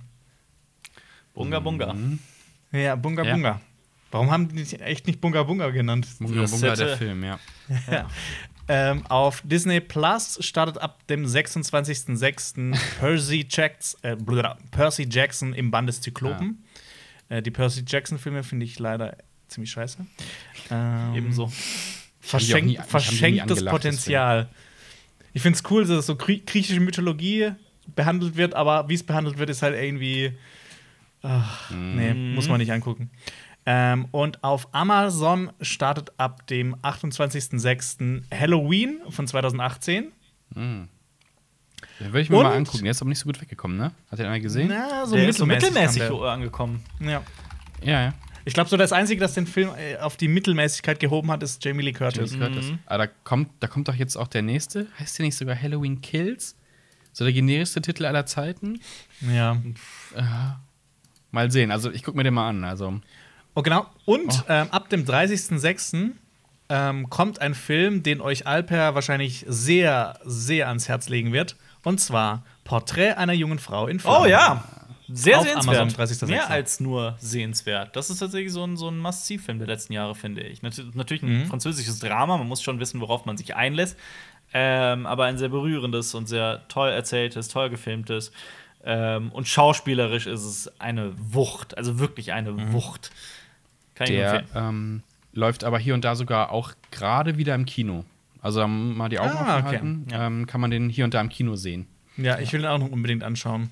Bunga 1.35 1.61
Bunga. 1.61 1.95
Ja, 2.73 2.97
Bunga 2.97 3.25
Ja. 3.25 3.33
Bunga. 3.35 3.61
Warum 4.11 4.31
haben 4.31 4.49
die 4.49 4.55
nicht 4.57 4.81
echt 4.81 5.07
nicht 5.07 5.21
Bunga 5.21 5.43
Bunga 5.43 5.71
genannt? 5.71 6.07
Bunga 6.19 6.43
Das 6.43 6.51
Bunga, 6.51 6.75
der 6.75 6.97
Film, 6.97 7.25
ja. 7.25 7.39
Ja. 7.91 8.09
Ähm, 8.71 9.07
auf 9.07 9.41
Disney 9.45 9.81
Plus 9.81 10.39
startet 10.45 10.79
ab 10.79 11.07
dem 11.09 11.25
26.06. 11.25 12.77
Percy, 13.01 13.47
Jacks, 13.49 13.95
äh, 14.03 14.16
Percy 14.71 15.07
Jackson 15.11 15.55
im 15.55 15.71
Band 15.71 15.89
des 15.89 16.01
Zyklopen. 16.01 16.62
Äh, 17.31 17.43
die 17.43 17.51
Percy 17.51 17.85
Jackson-Filme 17.87 18.43
finde 18.43 18.64
ich 18.66 18.79
leider 18.79 19.16
ziemlich 19.49 19.71
scheiße. 19.71 19.99
Ähm, 20.71 21.14
Ebenso. 21.14 21.51
Verschenkt, 22.21 22.66
nie- 22.66 22.79
verschenktes 22.87 23.64
Potenzial. 23.64 24.49
Ich 25.33 25.43
finde 25.43 25.57
es 25.59 25.71
cool, 25.71 25.87
dass 25.87 26.07
so 26.07 26.16
grie- 26.16 26.43
griechische 26.45 26.81
Mythologie 26.81 27.53
behandelt 27.95 28.37
wird, 28.37 28.55
aber 28.55 28.89
wie 28.89 28.95
es 28.95 29.03
behandelt 29.03 29.39
wird, 29.39 29.49
ist 29.51 29.62
halt 29.62 29.75
irgendwie. 29.81 30.33
Ach, 31.23 31.71
nee, 31.71 32.12
muss 32.14 32.49
man 32.49 32.59
nicht 32.59 32.71
angucken. 32.71 33.11
Ähm, 33.66 34.06
und 34.12 34.42
auf 34.44 34.68
Amazon 34.72 35.50
startet 35.61 36.12
ab 36.16 36.46
dem 36.46 36.74
28.06. 36.76 38.22
Halloween 38.34 39.00
von 39.11 39.26
2018. 39.26 40.12
Den 40.54 40.88
würde 42.00 42.20
ich 42.20 42.30
mir 42.30 42.36
mal 42.42 42.50
Und- 42.50 42.56
angucken. 42.59 42.84
Der 42.84 42.90
ist 42.92 43.02
aber 43.02 43.09
nicht 43.11 43.18
so 43.18 43.26
gut 43.26 43.40
weggekommen, 43.40 43.76
ne? 43.76 43.92
Hat 44.11 44.18
den 44.18 44.26
einer 44.26 44.40
gesehen? 44.40 44.68
Na, 44.70 45.04
so 45.06 45.16
Der 45.16 45.28
ist 45.28 45.38
so 45.38 45.46
mittelmäßig 45.46 46.02
kam 46.09 46.22
angekommen. 46.22 46.82
Ja. 47.00 47.22
Ja, 47.82 48.00
ja. 48.02 48.14
Ich 48.44 48.54
glaube, 48.54 48.70
so 48.70 48.76
das 48.78 48.92
Einzige, 48.92 49.20
das 49.20 49.34
den 49.34 49.46
Film 49.46 49.70
äh, 49.76 49.98
auf 49.98 50.16
die 50.16 50.26
Mittelmäßigkeit 50.28 50.98
gehoben 51.00 51.30
hat, 51.30 51.42
ist 51.42 51.62
Jamie 51.62 51.82
Lee 51.82 51.92
Curtis. 51.92 52.32
Jamie 52.32 52.46
Curtis. 52.46 52.72
Aber 52.86 53.06
da 53.06 53.12
kommt, 53.24 53.50
da 53.61 53.66
kommt 53.66 53.88
doch 53.88 53.94
jetzt 53.94 54.16
auch 54.16 54.28
der 54.28 54.40
nächste. 54.42 54.86
Heißt 54.98 55.18
der 55.18 55.26
nicht 55.26 55.36
sogar 55.36 55.61
Halloween 55.61 56.00
Kills? 56.00 56.56
So 57.12 57.24
der 57.24 57.32
generischste 57.34 57.82
Titel 57.82 58.06
aller 58.06 58.24
Zeiten? 58.26 58.80
Ja. 59.20 59.61
Mal 61.30 61.50
sehen. 61.50 61.70
Also 61.70 61.90
ich 61.90 62.02
gucke 62.02 62.16
mir 62.16 62.24
den 62.24 62.32
mal 62.34 62.48
an. 62.48 62.64
Also 62.64 63.00
Oh, 63.59 63.62
genau. 63.62 63.86
Und 64.04 64.44
ähm, 64.48 64.68
ab 64.70 64.88
dem 64.88 65.04
30.06. 65.04 66.12
Ähm, 66.68 67.11
kommt 67.11 67.40
ein 67.40 67.54
Film, 67.54 68.04
den 68.04 68.20
euch 68.20 68.46
Alper 68.46 68.94
wahrscheinlich 68.94 69.44
sehr, 69.48 70.20
sehr 70.24 70.68
ans 70.68 70.88
Herz 70.88 71.09
legen 71.09 71.32
wird. 71.32 71.56
Und 71.82 71.98
zwar 71.98 72.44
Porträt 72.62 73.14
einer 73.14 73.32
jungen 73.32 73.59
Frau 73.59 73.88
in 73.88 73.98
Flammen. 73.98 74.22
Oh 74.22 74.26
ja. 74.26 74.62
Sehr 75.09 75.38
Auf 75.38 75.44
sehenswert. 75.44 75.76
Amazon, 75.76 76.06
30.06.. 76.06 76.26
Mehr 76.26 76.50
als 76.50 76.78
nur 76.78 77.16
sehenswert. 77.18 77.96
Das 77.96 78.11
ist 78.11 78.20
tatsächlich 78.20 78.52
so 78.52 78.62
ein, 78.62 78.76
so 78.76 78.90
ein 78.90 78.98
Must-See-Film 78.98 79.59
der 79.59 79.66
letzten 79.66 79.92
Jahre, 79.92 80.14
finde 80.14 80.42
ich. 80.42 80.62
Nat 80.62 80.80
natürlich 80.94 81.24
ein 81.24 81.46
französisches 81.46 81.98
Drama, 81.98 82.36
man 82.36 82.46
muss 82.46 82.62
schon 82.62 82.78
wissen, 82.78 83.00
worauf 83.00 83.24
man 83.24 83.36
sich 83.36 83.56
einlässt. 83.56 83.98
Ähm, 84.54 85.04
aber 85.04 85.24
ein 85.24 85.36
sehr 85.36 85.48
berührendes 85.48 86.14
und 86.14 86.28
sehr 86.28 86.62
toll 86.68 86.90
erzähltes, 86.90 87.48
toll 87.48 87.70
gefilmtes. 87.70 88.30
Ähm, 88.84 89.32
und 89.32 89.48
schauspielerisch 89.48 90.28
ist 90.28 90.44
es 90.44 90.80
eine 90.80 91.12
Wucht, 91.16 91.76
also 91.76 91.98
wirklich 91.98 92.32
eine 92.32 92.72
Wucht. 92.72 93.11
Kann 93.99 94.07
der 94.07 94.44
ähm, 94.55 95.03
läuft 95.32 95.64
aber 95.64 95.78
hier 95.78 95.94
und 95.94 96.05
da 96.05 96.14
sogar 96.14 96.51
auch 96.53 96.72
gerade 96.90 97.36
wieder 97.36 97.55
im 97.55 97.64
Kino. 97.66 98.05
Also 98.40 98.66
mal 98.68 99.09
die 99.09 99.18
Augen 99.18 99.36
Ah, 99.36 99.40
offen 99.57 99.66
okay. 99.66 99.76
halten, 99.76 100.07
ähm, 100.12 100.46
kann 100.46 100.61
man 100.61 100.70
den 100.70 100.88
hier 100.88 101.05
und 101.05 101.14
da 101.14 101.20
im 101.20 101.28
Kino 101.28 101.57
sehen. 101.57 101.86
Ja, 102.16 102.38
ich 102.38 102.53
will 102.53 102.61
ihn 102.61 102.66
auch 102.66 102.78
noch 102.78 102.90
unbedingt 102.90 103.24
anschauen. 103.24 103.70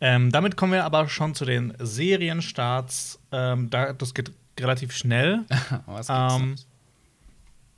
Ähm, 0.00 0.32
damit 0.32 0.56
kommen 0.56 0.72
wir 0.72 0.84
aber 0.84 1.08
schon 1.08 1.34
zu 1.34 1.44
den 1.44 1.74
Serienstarts. 1.78 3.20
Ähm, 3.30 3.70
da, 3.70 3.92
das 3.92 4.14
geht 4.14 4.32
relativ 4.58 4.92
schnell. 4.96 5.40
Was 5.86 6.08
Ähm, 6.10 6.56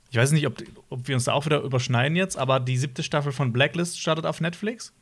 ich 0.09 0.17
weiß 0.17 0.31
nicht, 0.31 0.47
ob, 0.47 0.61
ob 0.89 1.07
wir 1.07 1.15
uns 1.15 1.25
da 1.25 1.33
auch 1.33 1.45
wieder 1.45 1.61
überschneiden 1.61 2.15
jetzt, 2.15 2.37
aber 2.37 2.59
die 2.59 2.77
siebte 2.77 3.03
Staffel 3.03 3.31
von 3.31 3.51
Blacklist 3.53 3.99
startet 3.99 4.25
auf 4.25 4.41
Netflix. 4.41 4.93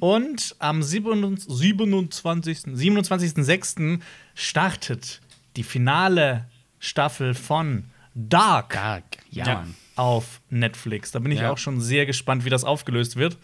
Und 0.00 0.56
am 0.58 0.82
27. 0.82 1.52
27. 1.54 2.58
27.06. 2.66 4.00
startet 4.34 5.20
die 5.56 5.62
finale 5.62 6.46
Staffel 6.78 7.34
von 7.34 7.84
Dark 8.14 8.70
Dark. 8.74 9.04
Ja, 9.30 9.46
Ja. 9.46 9.66
Auf 9.96 10.40
Netflix. 10.48 11.10
Da 11.10 11.18
bin 11.18 11.32
ich 11.32 11.40
Ja. 11.40 11.52
auch 11.52 11.58
schon 11.58 11.80
sehr 11.80 12.06
gespannt, 12.06 12.44
wie 12.44 12.50
das 12.50 12.64
aufgelöst 12.64 13.16
wird. 13.16 13.36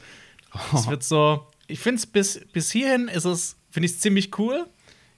Es 0.75 0.87
wird 0.89 1.03
so, 1.05 1.47
ich 1.67 1.79
finde 1.81 1.99
es 1.99 2.07
bis, 2.07 2.41
bis 2.53 2.71
hierhin 2.71 3.09
ist 3.09 3.25
es, 3.27 3.57
finde 3.71 3.87
ich 3.87 3.99
ziemlich 3.99 4.39
cool. 4.39 4.67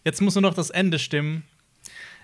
Jetzt 0.05 0.21
muss 0.21 0.35
nur 0.35 0.43
noch 0.43 0.55
das 0.55 0.71
Ende 0.71 0.99
stimmen. 0.99 1.45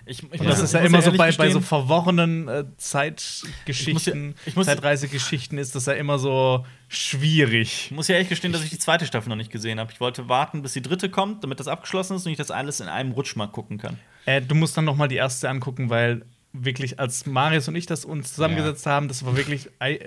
Ich, 0.05 0.23
ich 0.31 0.41
das 0.41 0.59
ist 0.61 0.73
ja 0.73 0.79
immer 0.81 1.01
so 1.01 1.11
bei, 1.11 1.31
bei 1.33 1.49
so 1.51 1.59
verworrenen 1.61 2.47
äh, 2.47 2.61
Ich 2.61 2.77
Zeitgeschichten, 2.77 4.35
Zeitreisegeschichten 4.61 5.57
ist 5.57 5.75
das 5.75 5.85
ja 5.85 5.93
immer 5.93 6.17
so 6.17 6.65
schwierig. 6.87 7.85
Ich 7.85 7.91
muss 7.91 8.07
ja 8.07 8.15
ehrlich 8.15 8.29
gestehen, 8.29 8.53
dass 8.53 8.63
ich 8.63 8.69
die 8.69 8.79
zweite 8.79 9.05
Staffel 9.05 9.29
noch 9.29 9.35
nicht 9.35 9.51
gesehen 9.51 9.79
habe. 9.79 9.91
Ich 9.91 9.99
wollte 9.99 10.29
warten, 10.29 10.61
bis 10.61 10.73
die 10.73 10.81
dritte 10.81 11.09
kommt, 11.09 11.43
damit 11.43 11.59
das 11.59 11.67
abgeschlossen 11.67 12.15
ist 12.15 12.25
und 12.25 12.31
ich 12.31 12.37
das 12.37 12.51
alles 12.51 12.79
in 12.79 12.87
einem 12.87 13.11
Rutsch 13.11 13.35
mal 13.35 13.47
gucken 13.47 13.77
kann. 13.77 13.97
Äh, 14.25 14.41
du 14.41 14.55
musst 14.55 14.77
dann 14.77 14.85
noch 14.85 14.95
mal 14.95 15.07
die 15.07 15.15
erste 15.15 15.49
angucken, 15.49 15.89
weil 15.89 16.25
wirklich, 16.53 16.99
als 16.99 17.25
Marius 17.25 17.67
und 17.67 17.75
ich 17.75 17.85
das 17.85 18.05
uns 18.05 18.33
zusammengesetzt 18.33 18.85
haben, 18.85 19.07
das 19.07 19.25
war 19.25 19.35
wirklich, 19.35 19.69
äh, 19.79 19.99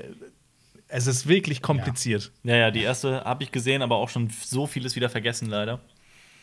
es 0.88 1.06
ist 1.06 1.28
wirklich 1.28 1.62
kompliziert. 1.62 2.32
Ja, 2.42 2.56
ja, 2.56 2.70
die 2.70 2.82
erste 2.82 3.24
habe 3.24 3.44
ich 3.44 3.52
gesehen, 3.52 3.82
aber 3.82 3.96
auch 3.96 4.08
schon 4.08 4.30
so 4.30 4.66
vieles 4.66 4.96
wieder 4.96 5.08
vergessen, 5.08 5.48
leider. 5.48 5.80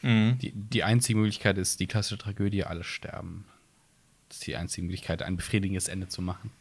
Die, 0.03 0.53
die 0.53 0.83
einzige 0.83 1.17
Möglichkeit 1.17 1.57
ist 1.57 1.79
die 1.79 1.87
klassische 1.87 2.19
Tragödie, 2.19 2.63
alle 2.63 2.83
sterben. 2.83 3.45
Das 4.29 4.37
ist 4.37 4.47
die 4.47 4.55
einzige 4.55 4.85
Möglichkeit, 4.85 5.23
ein 5.23 5.37
befriedigendes 5.37 5.87
Ende 5.87 6.07
zu 6.07 6.21
machen. 6.21 6.51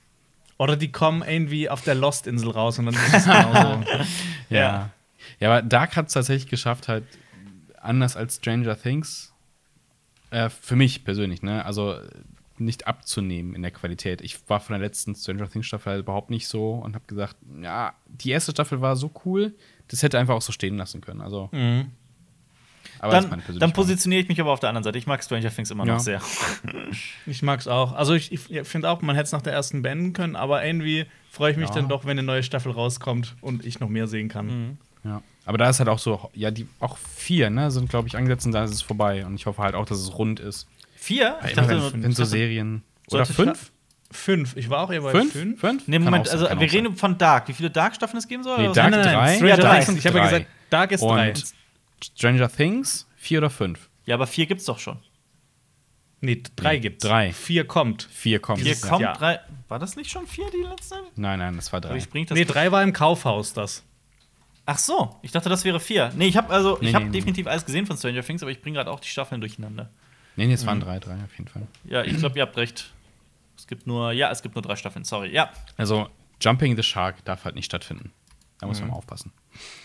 Oder 0.59 0.77
die 0.77 0.91
kommen 0.91 1.23
irgendwie 1.23 1.69
auf 1.69 1.83
der 1.83 1.95
Lost-Insel 1.95 2.51
raus 2.51 2.79
und 2.79 2.87
dann 2.87 2.95
ist 2.95 3.15
es 3.15 3.25
genauso. 3.25 3.85
Ja. 4.49 4.91
Ja, 5.41 5.51
aber 5.51 5.63
Dark 5.63 5.97
hat 5.97 6.07
es 6.07 6.13
tatsächlich 6.15 6.49
geschafft, 6.49 6.89
halt 6.89 7.05
anders 7.81 8.17
als 8.17 8.37
Stranger 8.37 8.81
Things, 8.81 9.35
äh, 10.31 10.49
für 10.49 10.77
mich 10.77 11.05
persönlich, 11.05 11.43
ne, 11.43 11.65
also 11.65 11.99
nicht 12.59 12.87
abzunehmen 12.87 13.55
in 13.55 13.63
der 13.63 13.71
Qualität. 13.71 14.21
Ich 14.23 14.49
war 14.49 14.61
von 14.61 14.75
der 14.75 14.81
letzten 14.81 15.15
Stranger 15.15 15.51
Things 15.51 15.67
Staffel 15.67 15.93
halt 15.93 16.03
überhaupt 16.03 16.31
nicht 16.31 16.49
so 16.49 16.75
und 16.75 16.95
habe 16.95 17.05
gesagt, 17.07 17.37
ja, 17.61 17.95
die 18.07 18.31
erste 18.31 18.53
Staffel 18.53 18.81
war 18.81 18.97
so 18.97 19.11
cool, 19.25 19.55
das 19.89 20.03
hätte 20.03 20.19
einfach 20.19 20.35
auch 20.35 20.43
so 20.43 20.53
stehen 20.53 20.77
lassen 20.77 21.01
können. 21.01 21.21
Also, 21.21 21.51
aber 23.01 23.13
das 23.13 23.25
ist 23.25 23.31
meine 23.31 23.43
Dann, 23.47 23.59
dann 23.59 23.73
positioniere 23.73 24.23
ich 24.23 24.29
mich 24.29 24.41
aber 24.41 24.53
auf 24.53 24.61
der 24.61 24.69
anderen 24.71 24.85
Seite. 24.85 24.99
Ich 24.99 25.07
mag 25.07 25.23
Stranger 25.23 25.51
Things 25.55 25.71
immer 25.71 25.87
Ja. 25.87 25.95
noch 25.95 26.01
sehr. 26.01 26.21
Ich 27.27 27.43
mag's 27.43 27.67
auch. 27.67 27.93
Also 27.95 28.15
ich, 28.15 28.33
ich 28.33 28.67
finde 28.69 28.89
auch, 28.91 29.03
man 29.03 29.17
hätte 29.17 29.27
es 29.27 29.33
nach 29.33 29.43
der 29.43 29.53
ersten 29.53 29.83
beenden 29.83 30.13
können, 30.13 30.37
aber 30.37 30.65
irgendwie 30.65 31.07
freue 31.31 31.51
ich 31.53 31.57
mich 31.57 31.69
Ja. 31.69 31.75
dann 31.77 31.89
doch, 31.89 32.05
wenn 32.05 32.13
eine 32.13 32.23
neue 32.23 32.43
Staffel 32.43 32.73
rauskommt 32.73 33.35
und 33.41 33.65
ich 33.67 33.81
noch 33.81 33.89
mehr 33.89 34.07
sehen 34.07 34.29
kann. 34.29 34.79
Ja. 35.05 35.23
Aber 35.45 35.59
da 35.59 35.69
ist 35.71 35.79
halt 35.79 35.89
auch 35.89 35.99
so, 35.99 36.31
ja, 36.35 36.51
die 36.51 36.67
auch 36.81 36.97
vier, 36.99 37.51
ne, 37.51 37.71
sind, 37.71 37.89
glaube 37.89 38.09
ich, 38.09 38.17
angesetzt 38.17 38.47
und 38.47 38.53
da 38.53 38.65
ist 38.65 38.73
es 38.73 38.83
vorbei. 38.83 39.25
Und 39.25 39.35
ich 39.37 39.47
hoffe 39.47 39.63
halt 39.63 39.75
auch, 39.75 39.87
dass 39.87 39.99
es 39.99 40.17
rund 40.19 40.41
ist. 40.41 40.67
Vier? 40.97 41.39
Ich 41.47 41.53
dachte, 41.55 41.93
wenn, 41.93 42.03
wenn 42.03 42.13
so 42.13 42.25
Serien. 42.25 42.83
Oder 43.13 43.27
fünf? 43.27 43.71
Fünf. 44.11 44.57
Ich 44.57 44.71
war 44.71 44.81
auch 44.81 44.91
eher 44.91 45.01
bei 45.03 45.11
Fünf? 45.11 45.33
fünf. 45.33 45.61
Fünf? 45.61 45.87
Nee, 45.89 45.99
Moment, 45.99 46.29
also 46.29 46.45
sein, 46.45 46.51
kann 46.51 46.61
wir 46.61 46.73
reden 46.73 46.97
von 46.97 47.19
Dark. 47.19 47.49
Wie 47.49 47.53
viele 47.53 47.71
Dark-Staffeln 47.71 48.19
es 48.19 48.27
geben 48.29 48.43
soll? 48.45 48.59
Nee? 48.59 48.73
Dark 48.73 48.91
Nein, 48.91 48.91
nein, 48.93 49.01
nein. 49.03 49.15
drei? 49.15 49.35
Stranger 49.35 49.49
Ja, 49.49 49.57
drei. 49.57 49.81
Things. 49.85 49.99
Ich 49.99 50.07
habe 50.07 50.19
ja 50.19 50.25
gesagt, 50.25 50.47
Dark 50.71 50.93
ist 50.93 51.01
drei. 51.03 51.35
Stranger 52.03 52.49
Things, 52.51 53.09
vier 53.17 53.39
oder 53.39 53.51
fünf? 53.51 53.89
Ja, 54.05 54.15
aber 54.15 54.27
vier 54.27 54.47
gibt's 54.47 54.65
doch 54.65 54.79
schon. 54.79 54.99
Nee, 56.21 56.43
drei 56.57 56.75
Nee, 56.75 56.81
gibt's. 56.81 57.05
drei. 57.05 57.33
Vier 57.33 57.67
kommt. 57.67 58.05
Vier 58.11 58.41
kommt. 58.41 58.63
Vier 58.63 58.77
kommt, 58.77 59.03
Jahr. 59.03 59.17
drei. 59.17 59.41
War 59.69 59.79
das 59.79 59.97
nicht 59.97 60.11
schon 60.11 60.27
vier, 60.27 60.47
die 60.51 60.63
letzte? 60.63 60.97
Nein, 61.17 61.39
nein, 61.39 61.57
das 61.57 61.73
war 61.73 61.81
drei. 61.81 61.97
ich 61.97 62.09
bring 62.09 62.25
das 62.27 62.37
Nee, 62.39 62.45
drei 62.45 62.73
war 62.73 62.83
im 62.83 62.93
Kaufhaus 62.93 63.53
das. 63.53 63.85
Ach 64.65 64.79
so, 64.79 65.17
ich 65.23 65.31
dachte, 65.31 65.49
das 65.49 65.65
wäre 65.65 65.79
vier. 65.79 66.11
Nee, 66.17 66.27
ich 66.27 66.37
habe 66.37 66.53
also, 66.53 66.79
Nee, 66.81 66.89
ich 66.89 66.95
habe 66.95 67.05
nee, 67.05 67.11
nee. 67.11 67.19
definitiv 67.19 67.47
alles 67.47 67.65
gesehen 67.65 67.87
von 67.87 67.97
Stranger 67.97 68.23
Things, 68.23 68.43
aber 68.43 68.51
ich 68.51 68.61
bringe 68.61 68.77
gerade 68.77 68.91
auch 68.91 68.99
die 68.99 69.09
Staffeln 69.09 69.41
durcheinander. 69.41 69.91
Nee, 70.35 70.47
nee, 70.47 70.55
es 70.55 70.67
waren 70.67 70.81
drei, 70.81 70.99
drei 70.99 71.15
auf 71.15 71.33
jeden 71.39 71.49
Fall. 71.49 71.67
Ja, 71.85 72.03
ich 72.03 72.17
glaube, 72.17 72.37
ihr 72.37 72.43
habt 72.43 72.57
recht. 72.57 72.91
Es 73.57 73.67
gibt 73.67 73.87
nur, 73.87 74.11
ja, 74.13 74.31
es 74.31 74.43
gibt 74.43 74.55
nur 74.55 74.63
drei 74.63 74.75
Staffeln, 74.77 75.05
sorry. 75.05 75.31
Ja. 75.33 75.51
Also, 75.77 76.09
Jumping 76.41 76.77
the 76.77 76.83
Shark 76.83 77.25
darf 77.25 77.45
halt 77.45 77.55
nicht 77.55 77.67
stattfinden. 77.67 78.13
Da 78.59 78.67
muss 78.67 78.81
man 78.81 78.91
mal 78.91 78.97
aufpassen. 78.97 79.33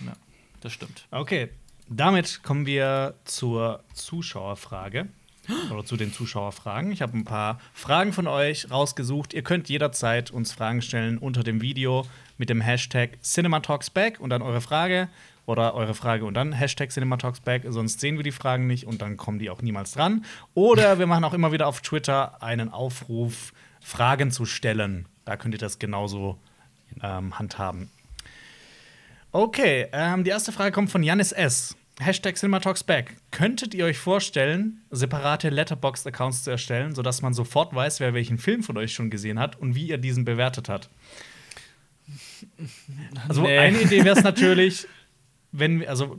Ja, 0.05 0.14
das 0.62 0.74
stimmt. 0.74 1.07
Okay, 1.12 1.49
damit 1.99 2.43
kommen 2.43 2.65
wir 2.65 3.15
zur 3.25 3.83
Zuschauerfrage. 3.93 5.07
Oder 5.71 5.83
zu 5.83 5.97
den 5.97 6.13
Zuschauerfragen. 6.13 6.91
Ich 6.91 7.01
habe 7.01 7.17
ein 7.17 7.25
paar 7.25 7.59
Fragen 7.73 8.13
von 8.13 8.27
euch 8.27 8.69
rausgesucht. 8.69 9.33
Ihr 9.33 9.41
könnt 9.41 9.69
jederzeit 9.69 10.31
uns 10.31 10.53
Fragen 10.53 10.81
stellen 10.81 11.17
unter 11.17 11.43
dem 11.43 11.61
Video 11.61 12.05
mit 12.37 12.49
dem 12.49 12.61
Hashtag 12.61 13.17
CinemaTalksBack 13.21 14.19
und 14.19 14.29
dann 14.29 14.43
eure 14.43 14.61
Frage 14.61 15.09
oder 15.45 15.73
eure 15.73 15.95
Frage 15.95 16.25
und 16.25 16.35
dann 16.35 16.53
Hashtag 16.53 16.91
CinemaTalksBack. 16.91 17.63
Sonst 17.69 17.99
sehen 17.99 18.17
wir 18.17 18.23
die 18.23 18.31
Fragen 18.31 18.67
nicht 18.67 18.85
und 18.85 19.01
dann 19.01 19.17
kommen 19.17 19.39
die 19.39 19.49
auch 19.49 19.61
niemals 19.61 19.93
dran. 19.93 20.23
Oder 20.53 20.99
wir 20.99 21.07
machen 21.07 21.23
auch 21.23 21.33
immer 21.33 21.51
wieder 21.51 21.67
auf 21.67 21.81
Twitter 21.81 22.41
einen 22.41 22.69
Aufruf, 22.69 23.51
Fragen 23.81 24.31
zu 24.31 24.45
stellen. 24.45 25.07
Da 25.25 25.37
könnt 25.37 25.55
ihr 25.55 25.59
das 25.59 25.79
genauso 25.79 26.37
ähm, 27.01 27.37
handhaben. 27.37 27.89
Okay, 29.31 29.87
ähm, 29.91 30.23
die 30.23 30.29
erste 30.29 30.51
Frage 30.51 30.71
kommt 30.71 30.91
von 30.91 31.03
Janis 31.03 31.31
S. 31.31 31.75
Hashtag 31.99 32.37
CinemaTalksBack. 32.37 33.15
Könntet 33.31 33.73
ihr 33.73 33.85
euch 33.85 33.97
vorstellen, 33.99 34.81
separate 34.89 35.49
Letterboxd-Accounts 35.49 36.43
zu 36.43 36.49
erstellen, 36.51 36.95
sodass 36.95 37.21
man 37.21 37.33
sofort 37.33 37.75
weiß, 37.75 37.99
wer 37.99 38.13
welchen 38.13 38.37
Film 38.37 38.63
von 38.63 38.77
euch 38.77 38.93
schon 38.93 39.09
gesehen 39.09 39.37
hat 39.39 39.59
und 39.59 39.75
wie 39.75 39.87
ihr 39.87 39.97
diesen 39.97 40.25
bewertet 40.25 40.69
hat? 40.69 40.89
Also 43.27 43.41
Nee. 43.43 43.57
eine 43.57 43.81
Idee 43.81 44.03
wäre 44.03 44.17
es 44.17 44.23
natürlich, 44.23 44.87
wenn 45.51 45.81
wir, 45.81 45.89
also 45.89 46.17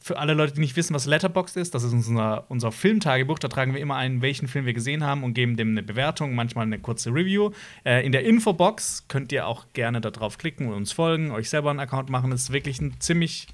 für 0.00 0.18
alle 0.18 0.34
Leute, 0.34 0.54
die 0.54 0.60
nicht 0.60 0.76
wissen, 0.76 0.94
was 0.94 1.06
Letterboxd 1.06 1.56
ist, 1.56 1.74
das 1.74 1.82
ist 1.82 1.92
unser, 1.92 2.44
unser 2.50 2.72
Filmtagebuch. 2.72 3.38
Da 3.38 3.48
tragen 3.48 3.72
wir 3.72 3.80
immer 3.80 3.96
ein, 3.96 4.20
welchen 4.20 4.48
Film 4.48 4.66
wir 4.66 4.74
gesehen 4.74 5.04
haben 5.04 5.22
und 5.22 5.34
geben 5.34 5.56
dem 5.56 5.70
eine 5.70 5.82
Bewertung, 5.82 6.34
manchmal 6.34 6.66
eine 6.66 6.78
kurze 6.78 7.10
Review. 7.10 7.52
Äh, 7.84 8.04
in 8.04 8.12
der 8.12 8.24
Infobox 8.24 9.06
könnt 9.08 9.32
ihr 9.32 9.46
auch 9.46 9.66
gerne 9.74 10.00
da 10.00 10.10
drauf 10.10 10.38
klicken 10.38 10.66
und 10.68 10.74
uns 10.74 10.92
folgen, 10.92 11.30
euch 11.30 11.48
selber 11.48 11.70
einen 11.70 11.80
Account 11.80 12.10
machen. 12.10 12.30
Das 12.30 12.42
ist 12.42 12.52
wirklich 12.52 12.80
ein 12.80 13.00
ziemlich, 13.00 13.46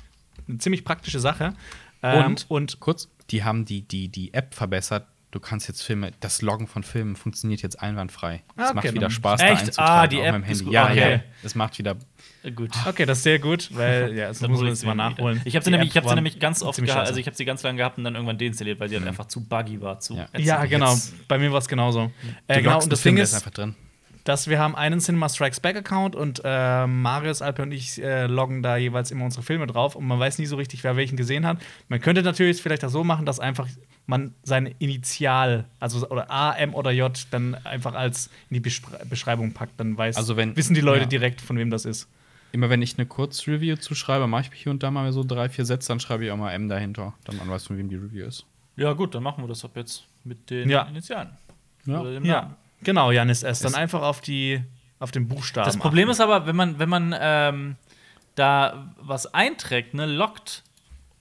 eine 0.51 0.59
ziemlich 0.59 0.85
praktische 0.85 1.21
Sache. 1.21 1.55
Ähm, 2.03 2.25
Und, 2.27 2.47
und 2.51 2.81
kurz, 2.81 3.09
die 3.31 3.45
haben 3.45 3.65
die, 3.65 3.83
die, 3.83 4.09
die 4.09 4.33
App 4.35 4.55
verbessert. 4.55 5.07
Du 5.33 5.39
kannst 5.39 5.69
jetzt 5.69 5.83
Filme, 5.83 6.11
das 6.19 6.43
Loggen 6.43 6.67
von 6.67 6.83
Filmen 6.83 7.15
funktioniert 7.15 7.63
jetzt 7.63 7.81
einwandfrei. 7.81 8.43
Es 8.57 8.65
Ah, 8.65 8.65
okay, 8.65 8.75
macht 8.75 8.85
wieder 8.89 9.01
dann- 9.03 9.11
Spaß, 9.13 9.41
Echt? 9.41 9.51
da 9.53 9.59
einzutragen 9.61 9.91
Ah, 9.93 10.07
die 10.09 10.19
auf 10.19 10.25
App 10.25 10.33
meinem 10.33 10.43
Handy. 10.43 10.71
Ja, 10.73 10.85
Okay. 10.87 11.13
ja, 11.13 11.21
es 11.45 11.55
macht 11.55 11.79
wieder. 11.79 11.97
Gut. 12.57 12.71
okay, 12.85 13.07
das 13.07 13.19
ist 13.19 13.25
sehr 13.25 13.39
gut, 13.39 13.69
weil 13.77 14.13
ja, 14.17 14.27
das 14.29 14.41
Dann 14.41 14.51
muss 14.51 14.59
man 14.61 14.67
ich 14.69 14.75
jetzt 14.75 14.85
mal 14.87 14.97
nachholen. 14.97 15.41
Ich 15.45 15.55
habe 15.55 15.65
sie 15.65 15.71
nämlich, 15.71 15.91
ich 15.91 15.97
hab 15.97 16.09
sie 16.09 16.15
nämlich 16.17 16.41
ganz 16.41 16.63
oft 16.65 16.83
gehabt, 16.83 17.07
also 17.07 17.21
ich 17.21 17.27
habe 17.27 17.37
sie 17.37 17.45
ganz 17.45 17.63
lange 17.63 17.79
gehabt 17.79 17.97
und 17.99 18.03
dann 18.05 18.15
irgendwann 18.17 18.39
deinstalliert, 18.39 18.81
weil 18.81 18.89
sie 18.89 18.97
halt 18.97 19.07
einfach 19.07 19.27
zu 19.27 19.45
buggy 19.45 19.81
war. 19.81 20.01
Zu 20.01 20.17
Ja. 20.17 20.27
Ja, 20.37 20.65
genau. 20.65 20.97
Bei 21.29 21.39
mir 21.39 21.53
war 21.53 21.59
es 21.59 21.69
genauso. 21.69 22.11
Du 22.49 22.53
Äh, 22.53 22.63
genau, 22.63 22.83
und 22.83 22.91
das 22.91 23.01
Film, 23.01 23.15
Ding 23.15 23.23
ist, 23.23 23.35
einfach 23.35 23.53
drin. 23.53 23.77
Dass 24.31 24.49
wir 24.49 24.61
haben 24.61 24.77
einen 24.77 25.01
Cinema 25.01 25.29
Strikes 25.29 25.59
Back 25.59 25.77
Account 25.77 26.15
und 26.15 26.41
äh, 26.45 26.87
Marius, 26.87 27.43
Alpe 27.43 27.63
und 27.63 27.73
ich 27.73 28.01
äh, 28.01 28.27
loggen 28.27 28.63
da 28.63 28.77
jeweils 28.77 29.11
immer 29.11 29.25
unsere 29.25 29.43
Filme 29.43 29.67
drauf 29.67 29.97
und 29.97 30.07
man 30.07 30.21
weiß 30.21 30.39
nie 30.39 30.47
so 30.47 30.55
richtig, 30.55 30.85
wer 30.85 30.95
welchen 30.97 31.17
gesehen 31.17 31.45
hat. 31.45 31.59
Man 31.89 32.01
könnte 32.01 32.23
natürlich 32.23 32.63
vielleicht 32.63 32.85
auch 32.85 32.91
so 32.91 33.03
machen, 33.03 33.27
dass 33.27 33.41
einfach 33.41 33.67
man 34.07 34.33
sein 34.45 34.73
Initial, 34.79 35.65
also 35.81 36.09
oder 36.09 36.31
A, 36.31 36.53
M 36.53 36.75
oder 36.75 36.93
J, 36.93 37.13
dann 37.33 37.55
einfach 37.65 37.95
als 37.95 38.31
in 38.51 38.55
die 38.55 38.61
Beschre 38.61 39.01
Beschreibung 39.09 39.53
packt, 39.53 39.79
dann 39.81 39.99
weiß, 39.99 40.17
Also 40.17 40.37
wenn- 40.37 40.57
wissen 40.57 40.75
die 40.75 40.81
Leute 40.81 41.03
ja. 41.03 41.07
direkt, 41.07 41.41
von 41.41 41.59
wem 41.59 41.71
das 41.71 41.85
ist. 41.85 42.09
Immer 42.53 42.71
wenn 42.71 42.83
ich 42.83 42.99
eine 42.99 43.07
Kurzreview 43.07 43.77
zuschreibe, 43.77 44.27
mache 44.29 44.51
ich 44.53 44.63
hier 44.63 44.71
und 44.73 44.83
da 44.83 44.91
mal 44.93 45.13
so 45.13 45.23
drei, 45.25 45.49
vier 45.49 45.65
Sätze, 45.65 45.89
dann 45.89 46.01
schreibe 46.01 46.25
ich 46.25 46.31
auch 46.31 46.37
mal 46.37 46.53
M 46.53 46.69
dahinter. 46.69 47.15
Dann 47.25 47.37
man 47.37 47.49
weiß, 47.49 47.67
von 47.67 47.77
wem 47.79 47.89
die 47.89 47.97
Review 47.97 48.27
ist. 48.27 48.47
Ja, 48.77 48.93
gut, 48.93 49.15
dann 49.15 49.23
machen 49.25 49.43
wir 49.45 49.49
das 49.49 49.65
ab 49.65 49.73
jetzt 49.75 50.05
mit 50.25 50.51
den 50.51 50.69
Ja. 50.71 50.83
Initialen. 50.83 51.31
Ja. 51.85 52.01
Oder 52.01 52.13
dem 52.13 52.25
Ja, 52.25 52.43
Namen. 52.43 52.55
Genau, 52.83 53.11
Janis 53.11 53.43
S. 53.43 53.61
Dann 53.61 53.75
einfach 53.75 54.03
auf 54.03 54.21
die 54.21 54.63
auf 54.99 55.11
den 55.11 55.29
Buchstaben. 55.29 55.65
Das 55.67 55.79
Problem 55.79 56.05
achten. 56.09 56.13
ist 56.13 56.21
aber, 56.21 56.47
wenn 56.47 56.57
man, 56.57 56.79
wenn 56.79 56.89
man 56.89 57.15
ähm, 57.19 57.77
da 58.35 58.93
was 59.01 59.33
einträgt, 59.33 59.95
ne, 59.95 60.05
lockt, 60.07 60.63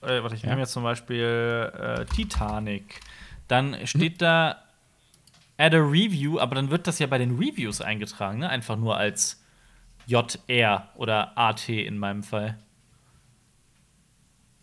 äh, 0.02 0.22
warte, 0.22 0.34
ich 0.34 0.42
Ja. 0.42 0.50
nehme 0.50 0.60
jetzt 0.62 0.72
zum 0.72 0.82
Beispiel 0.82 1.72
äh, 1.74 2.04
Titanic, 2.04 3.00
dann 3.48 3.86
steht 3.86 4.20
da 4.20 4.62
add 5.56 5.74
a 5.76 5.80
review, 5.80 6.38
aber 6.38 6.54
dann 6.54 6.70
wird 6.70 6.86
das 6.86 6.98
ja 6.98 7.06
bei 7.06 7.18
den 7.18 7.36
Reviews 7.38 7.80
eingetragen, 7.80 8.38
ne? 8.38 8.48
Einfach 8.50 8.76
nur 8.76 8.96
als 8.96 9.42
JR 10.06 10.88
oder 10.96 11.36
AT 11.38 11.68
in 11.68 11.98
meinem 11.98 12.22
Fall. 12.22 12.58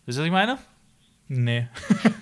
Wisst 0.06 0.18
ihr, 0.18 0.22
was 0.22 0.26
ich 0.26 0.32
meine? 0.32 0.58
Nee. 1.28 1.68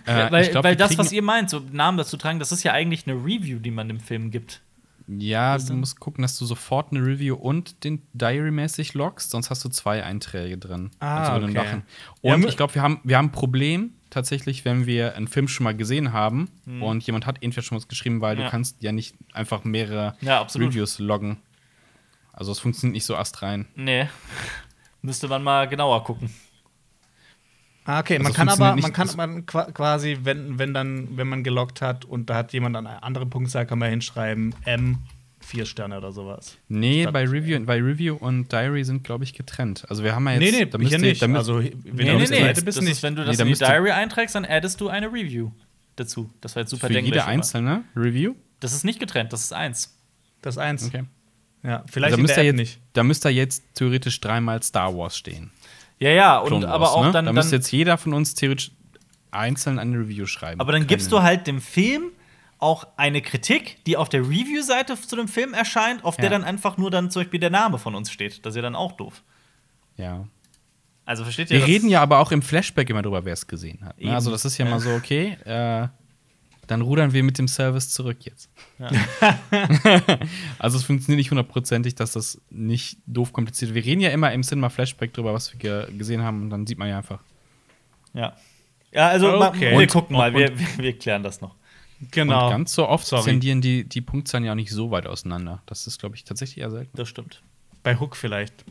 Äh, 0.08 0.30
weil 0.30 0.48
glaub, 0.50 0.62
weil 0.62 0.76
das, 0.76 0.96
was 0.98 1.10
ihr 1.10 1.22
meint, 1.22 1.50
so 1.50 1.58
Namen 1.72 1.98
dazu 1.98 2.16
tragen, 2.16 2.38
das 2.38 2.52
ist 2.52 2.62
ja 2.62 2.72
eigentlich 2.72 3.08
eine 3.08 3.16
Review, 3.16 3.58
die 3.58 3.72
man 3.72 3.88
dem 3.88 3.98
Film 3.98 4.30
gibt. 4.30 4.60
Ja, 5.08 5.56
du 5.58 5.74
musst 5.74 6.00
gucken, 6.00 6.22
dass 6.22 6.36
du 6.36 6.44
sofort 6.46 6.90
eine 6.90 7.00
Review 7.04 7.36
und 7.36 7.84
den 7.84 8.02
Diary-mäßig 8.12 8.94
loggst, 8.94 9.30
sonst 9.30 9.50
hast 9.50 9.64
du 9.64 9.68
zwei 9.68 10.02
Einträge 10.02 10.58
drin. 10.58 10.90
Ah, 10.98 11.32
würde 11.40 11.46
okay. 11.58 11.82
Ja, 12.22 12.34
Und 12.34 12.40
mu- 12.40 12.48
ich 12.48 12.56
glaube, 12.56 12.74
wir 12.74 12.82
haben, 12.82 13.00
wir 13.04 13.16
haben 13.16 13.26
ein 13.26 13.32
Problem 13.32 13.92
tatsächlich, 14.10 14.64
wenn 14.64 14.86
wir 14.86 15.14
einen 15.14 15.28
Film 15.28 15.46
schon 15.46 15.64
mal 15.64 15.76
gesehen 15.76 16.12
haben 16.12 16.48
und 16.80 17.04
jemand 17.04 17.26
hat 17.26 17.42
entweder 17.42 17.62
schon 17.62 17.76
was 17.76 17.86
geschrieben, 17.88 18.20
weil 18.20 18.34
Hm. 18.34 18.40
Ja. 18.40 18.44
du 18.46 18.50
kannst 18.50 18.82
ja 18.82 18.90
nicht 18.92 19.14
einfach 19.32 19.62
mehrere 19.64 20.16
Ja. 20.22 20.42
Reviews 20.42 20.98
loggen. 20.98 21.38
Also 22.32 22.50
es 22.52 22.58
funktioniert 22.58 22.94
nicht 22.94 23.04
so 23.04 23.16
astrein. 23.16 23.66
Nee. 23.76 24.08
Müsste 25.02 25.28
man 25.28 25.42
mal 25.44 25.68
genauer 25.68 26.02
gucken. 26.04 26.30
Ah, 27.86 28.00
okay, 28.00 28.18
man 28.18 28.26
Also 28.26 28.36
kann 28.36 28.48
aber, 28.48 28.76
man 28.76 28.92
kann 28.92 29.08
man 29.16 29.46
qua- 29.46 29.70
quasi, 29.70 30.18
wenn, 30.24 30.58
wenn 30.58 30.74
dann, 30.74 31.16
wenn 31.16 31.28
man 31.28 31.44
gelockt 31.44 31.80
hat 31.80 32.04
und 32.04 32.28
da 32.28 32.34
hat 32.36 32.52
jemand 32.52 32.76
an 32.76 32.86
einer 32.86 33.02
anderen 33.04 33.30
Punktzahl, 33.30 33.64
kann 33.66 33.78
man 33.78 33.90
hinschreiben 33.90 34.54
M, 34.64 34.98
vier 35.40 35.64
Sterne 35.66 35.96
oder 35.98 36.10
sowas. 36.10 36.58
Nee, 36.68 37.02
Statt- 37.02 37.12
bei 37.12 37.24
Review, 37.24 37.60
bei 37.64 37.80
Review 37.80 38.16
und 38.16 38.50
Diary 38.50 38.82
sind, 38.82 39.04
glaube 39.04 39.22
ich, 39.22 39.34
getrennt. 39.34 39.84
Also 39.88 40.02
wir 40.02 40.14
haben 40.16 40.26
ja 40.26 40.32
jetzt. 40.32 40.40
nee, 40.40 40.50
nee, 40.50 40.66
da 40.66 40.78
hier 40.78 40.78
müsst 40.78 40.92
ihr- 40.92 40.98
nicht. 40.98 41.22
da 41.22 41.32
also, 41.34 41.58
wenn 41.58 41.64
Nee, 41.64 41.70
du 41.72 41.94
nee, 41.94 42.02
nee. 42.02 42.52
bist, 42.52 42.66
das 42.66 42.80
nicht. 42.80 42.90
ist, 42.92 43.02
wenn 43.04 43.14
du 43.14 43.22
Nee, 43.22 43.28
das 43.28 43.36
da 43.36 43.42
in 43.44 43.46
die 43.46 43.50
müsste- 43.50 43.66
Diary 43.66 43.90
einträgst, 43.92 44.34
dann 44.34 44.44
addest 44.44 44.80
du 44.80 44.88
eine 44.88 45.06
Review 45.06 45.50
dazu. 45.94 46.28
Das 46.40 46.56
war 46.56 46.62
jetzt 46.62 46.70
super 46.70 46.88
für 46.88 46.92
dänglich, 46.92 47.10
jede 47.14 47.22
aber- 47.22 47.30
einzelne 47.30 47.84
Review. 47.94 48.34
Das 48.60 48.72
ist 48.72 48.84
nicht 48.84 48.98
getrennt, 48.98 49.32
das 49.32 49.42
ist 49.44 49.52
eins. 49.52 49.96
das 50.42 50.56
ist 50.56 50.58
eins. 50.58 50.86
Okay. 50.86 51.04
Ja, 51.62 51.84
vielleicht 51.90 52.12
Da 52.12 52.16
in 52.16 52.22
müsste, 52.22 52.40
jetzt, 52.42 52.56
nicht. 52.56 52.80
da 52.92 53.02
müsste 53.02 53.28
jetzt 53.28 53.62
theoretisch 53.74 54.20
dreimal 54.20 54.62
Star 54.62 54.96
Wars 54.96 55.16
stehen. 55.16 55.50
Ja, 55.98 56.10
ja, 56.10 56.38
und 56.38 56.48
Clone 56.48 56.68
aber 56.68 56.84
Wars, 56.84 56.90
auch 56.94 57.04
ne? 57.06 57.12
dann. 57.12 57.24
Da 57.26 57.32
müsste 57.32 57.56
jetzt 57.56 57.70
jeder 57.72 57.96
von 57.98 58.12
uns 58.12 58.34
theoretisch 58.34 58.70
einzeln 59.30 59.78
eine 59.78 59.98
Review 59.98 60.26
schreiben. 60.26 60.60
aber 60.60 60.72
dann 60.72 60.82
können. 60.82 60.88
gibst 60.88 61.10
du 61.12 61.22
halt 61.22 61.46
dem 61.46 61.60
Film 61.60 62.10
auch 62.58 62.86
eine 62.96 63.20
Kritik, 63.20 63.84
die 63.84 63.96
auf 63.96 64.08
der 64.08 64.22
Review-Seite 64.22 64.98
zu 65.00 65.14
dem 65.16 65.28
Film 65.28 65.52
erscheint, 65.52 66.04
auf 66.04 66.16
der 66.16 66.26
Ja. 66.26 66.30
dann 66.30 66.44
einfach 66.44 66.78
nur 66.78 66.90
dann 66.90 67.10
zum 67.10 67.20
Beispiel 67.22 67.40
der 67.40 67.50
Name 67.50 67.78
von 67.78 67.94
uns 67.94 68.10
steht. 68.10 68.44
Das 68.46 68.52
ist 68.52 68.56
ja 68.56 68.62
dann 68.62 68.74
auch 68.74 68.92
doof. 68.92 69.22
Ja. 69.98 70.26
Also 71.04 71.22
versteht 71.22 71.50
ihr 71.50 71.60
Wir 71.60 71.66
reden 71.66 71.88
ja 71.90 72.00
aber 72.02 72.18
auch 72.18 72.32
im 72.32 72.40
Flashback 72.42 72.88
immer 72.90 73.02
drüber, 73.02 73.24
wer 73.24 73.34
es 73.34 73.46
gesehen 73.46 73.84
hat. 73.84 74.00
Ne? 74.00 74.12
Also 74.14 74.30
das 74.30 74.44
ist 74.44 74.56
ja 74.58 74.64
mal 74.64 74.80
so, 74.80 74.90
okay, 74.94 75.36
äh, 75.44 75.86
dann 76.66 76.80
rudern 76.80 77.12
wir 77.12 77.22
mit 77.22 77.38
dem 77.38 77.48
Service 77.48 77.90
zurück 77.90 78.18
jetzt. 78.20 78.50
Ja. 78.78 78.90
also 80.58 80.76
es 80.78 80.84
funktioniert 80.84 81.18
nicht 81.18 81.30
hundertprozentig, 81.30 81.94
dass 81.94 82.12
das 82.12 82.40
nicht 82.50 82.98
doof 83.06 83.32
kompliziert 83.32 83.70
ist. 83.70 83.74
Wir 83.74 83.84
reden 83.84 84.00
ja 84.00 84.10
immer 84.10 84.32
im 84.32 84.42
Cinema 84.42 84.68
Flashback 84.68 85.12
drüber, 85.14 85.32
was 85.34 85.52
wir 85.52 85.58
ge 85.58 85.96
gesehen 85.96 86.22
haben 86.22 86.42
und 86.42 86.50
dann 86.50 86.66
sieht 86.66 86.78
man 86.78 86.88
ja 86.88 86.98
einfach. 86.98 87.20
Ja. 88.14 88.34
Ja, 88.92 89.08
also 89.08 89.28
Okay. 89.42 89.72
wir 89.72 89.78
Und- 89.78 89.90
gucken 89.90 90.16
mal, 90.16 90.30
und- 90.34 90.38
wir, 90.38 90.58
wir, 90.58 90.66
wir 90.78 90.98
klären 90.98 91.22
das 91.22 91.40
noch. 91.40 91.54
Genau. 92.10 92.46
Und 92.46 92.50
ganz 92.50 92.72
so 92.74 92.86
oft 92.88 93.06
Sorry. 93.06 93.24
tendieren 93.24 93.60
die, 93.60 93.84
die 93.84 94.00
Punktzahlen 94.02 94.44
ja 94.44 94.52
auch 94.52 94.56
nicht 94.56 94.70
so 94.70 94.90
weit 94.90 95.06
auseinander. 95.06 95.62
Das 95.66 95.86
ist, 95.86 95.98
glaube 95.98 96.14
ich, 96.14 96.24
tatsächlich 96.24 96.58
eher 96.58 96.70
selten. 96.70 96.94
Das 96.96 97.08
stimmt. 97.08 97.42
Bei 97.82 97.98
Hook 97.98 98.16
vielleicht. 98.16 98.64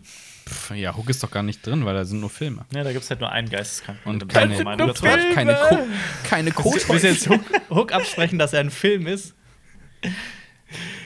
Pff, 0.48 0.72
ja, 0.76 0.96
Hook 0.96 1.10
ist 1.10 1.24
doch 1.24 1.32
gar 1.32 1.42
nicht 1.44 1.66
drin, 1.66 1.86
weil 1.86 1.96
da 1.96 2.06
sind 2.06 2.20
nur 2.20 2.30
Filme. 2.30 2.66
Ja, 2.74 2.84
da 2.84 2.92
gibt 2.92 3.04
es 3.04 3.10
halt 3.10 3.20
nur 3.20 3.32
einen 3.32 3.50
Geisteskranken. 3.50 4.08
Und 4.10 4.30
keine, 4.30 4.56
keine, 4.64 4.94
keine, 5.34 5.54
Co 5.56 5.80
keine 6.24 6.56
Willst 6.56 6.90
du 6.90 7.08
jetzt 7.08 7.30
Hook, 7.30 7.42
Hook 7.70 7.92
absprechen, 7.94 8.38
dass 8.38 8.54
er 8.54 8.60
ein 8.60 8.70
Film 8.72 9.08
ist? 9.08 9.34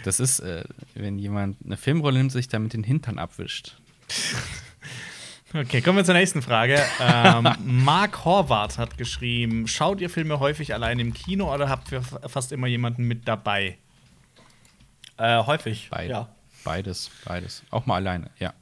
Das 0.03 0.19
ist, 0.19 0.39
äh, 0.39 0.63
wenn 0.93 1.19
jemand 1.19 1.57
eine 1.65 1.77
Filmrolle 1.77 2.17
nimmt, 2.17 2.31
sich 2.31 2.47
damit 2.49 2.73
den 2.73 2.83
Hintern 2.83 3.17
abwischt. 3.19 3.77
Okay, 5.53 5.81
kommen 5.81 5.97
wir 5.97 6.05
zur 6.05 6.13
nächsten 6.13 6.41
Frage. 6.41 6.79
ähm, 6.99 7.47
Mark 7.65 8.23
Horvath 8.25 8.77
hat 8.77 8.97
geschrieben: 8.97 9.67
Schaut 9.67 9.99
ihr 9.99 10.09
Filme 10.09 10.39
häufig 10.39 10.73
allein 10.73 10.99
im 10.99 11.13
Kino 11.13 11.53
oder 11.53 11.69
habt 11.69 11.91
ihr 11.91 12.01
fa- 12.01 12.27
fast 12.27 12.51
immer 12.51 12.67
jemanden 12.67 13.03
mit 13.05 13.27
dabei? 13.27 13.77
Äh, 15.17 15.43
häufig. 15.43 15.89
Beid 15.89 16.09
Ja. 16.11 16.29
Beides, 16.63 17.09
beides. 17.25 17.63
Auch 17.71 17.85
mal 17.85 17.95
alleine, 17.95 18.29
ja. 18.37 18.53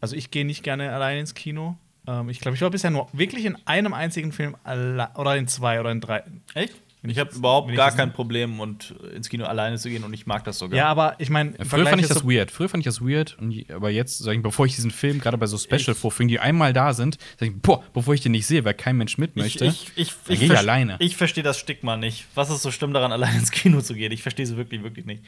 Also 0.00 0.16
ich 0.16 0.30
gehe 0.30 0.44
nicht 0.44 0.62
gerne 0.62 0.92
allein 0.92 1.18
ins 1.18 1.34
Kino. 1.34 1.76
Ähm, 2.06 2.28
ich 2.28 2.40
glaube, 2.40 2.56
ich 2.56 2.62
war 2.62 2.70
bisher 2.70 2.90
nur 2.90 3.08
wirklich 3.12 3.44
in 3.44 3.56
einem 3.66 3.94
einzigen 3.94 4.32
Film 4.32 4.56
oder 4.64 5.36
in 5.36 5.48
zwei 5.48 5.80
oder 5.80 5.90
in 5.90 6.00
drei. 6.00 6.22
Echt? 6.54 6.74
Wenn 7.00 7.10
Ich 7.12 7.16
ich 7.16 7.20
habe 7.20 7.32
überhaupt 7.32 7.72
gar 7.74 7.92
kein 7.92 8.12
Problem, 8.12 8.58
und 8.58 8.92
ins 9.14 9.28
Kino 9.28 9.44
alleine 9.44 9.78
zu 9.78 9.88
gehen 9.88 10.02
und 10.02 10.12
ich 10.12 10.26
mag 10.26 10.42
das 10.42 10.58
sogar. 10.58 10.76
Ja, 10.76 10.86
aber 10.86 11.14
ich 11.18 11.30
meine, 11.30 11.52
Ja, 11.56 11.64
Früher 11.64 11.86
fand 11.86 12.02
ich 12.02 12.08
das 12.08 12.24
weird. 12.24 12.50
Früher 12.50 12.68
fand 12.68 12.80
ich 12.80 12.86
das 12.86 13.00
weird. 13.00 13.36
Und, 13.40 13.70
aber 13.70 13.90
jetzt, 13.90 14.18
sag 14.18 14.34
ich, 14.34 14.42
bevor 14.42 14.66
ich 14.66 14.74
diesen 14.74 14.90
Film, 14.90 15.20
gerade 15.20 15.38
bei 15.38 15.46
so 15.46 15.56
Special-Vorführungen, 15.56 16.28
die 16.28 16.40
einmal 16.40 16.72
da 16.72 16.92
sind, 16.94 17.18
sag 17.38 17.50
ich, 17.50 17.54
boah, 17.56 17.84
bevor 17.94 18.14
ich 18.14 18.20
den 18.20 18.32
nicht 18.32 18.46
sehe, 18.48 18.64
weil 18.64 18.74
kein 18.74 18.96
Mensch 18.96 19.16
mit 19.16 19.36
möchte, 19.36 19.66
Ich, 19.66 19.92
ich, 19.94 20.08
ich, 20.08 20.14
dann 20.26 20.34
ich, 20.34 20.42
ich 20.42 20.58
alleine. 20.58 20.96
Ich 20.98 21.16
verstehe 21.16 21.44
das 21.44 21.58
Stigma 21.58 21.96
nicht. 21.96 22.26
Was 22.34 22.50
ist 22.50 22.62
so 22.62 22.72
schlimm 22.72 22.92
daran, 22.92 23.12
allein 23.12 23.36
ins 23.36 23.52
Kino 23.52 23.80
zu 23.80 23.94
gehen? 23.94 24.10
Ich 24.10 24.22
verstehe 24.22 24.44
es 24.44 24.56
wirklich, 24.56 24.82
wirklich 24.82 25.06
nicht. 25.06 25.22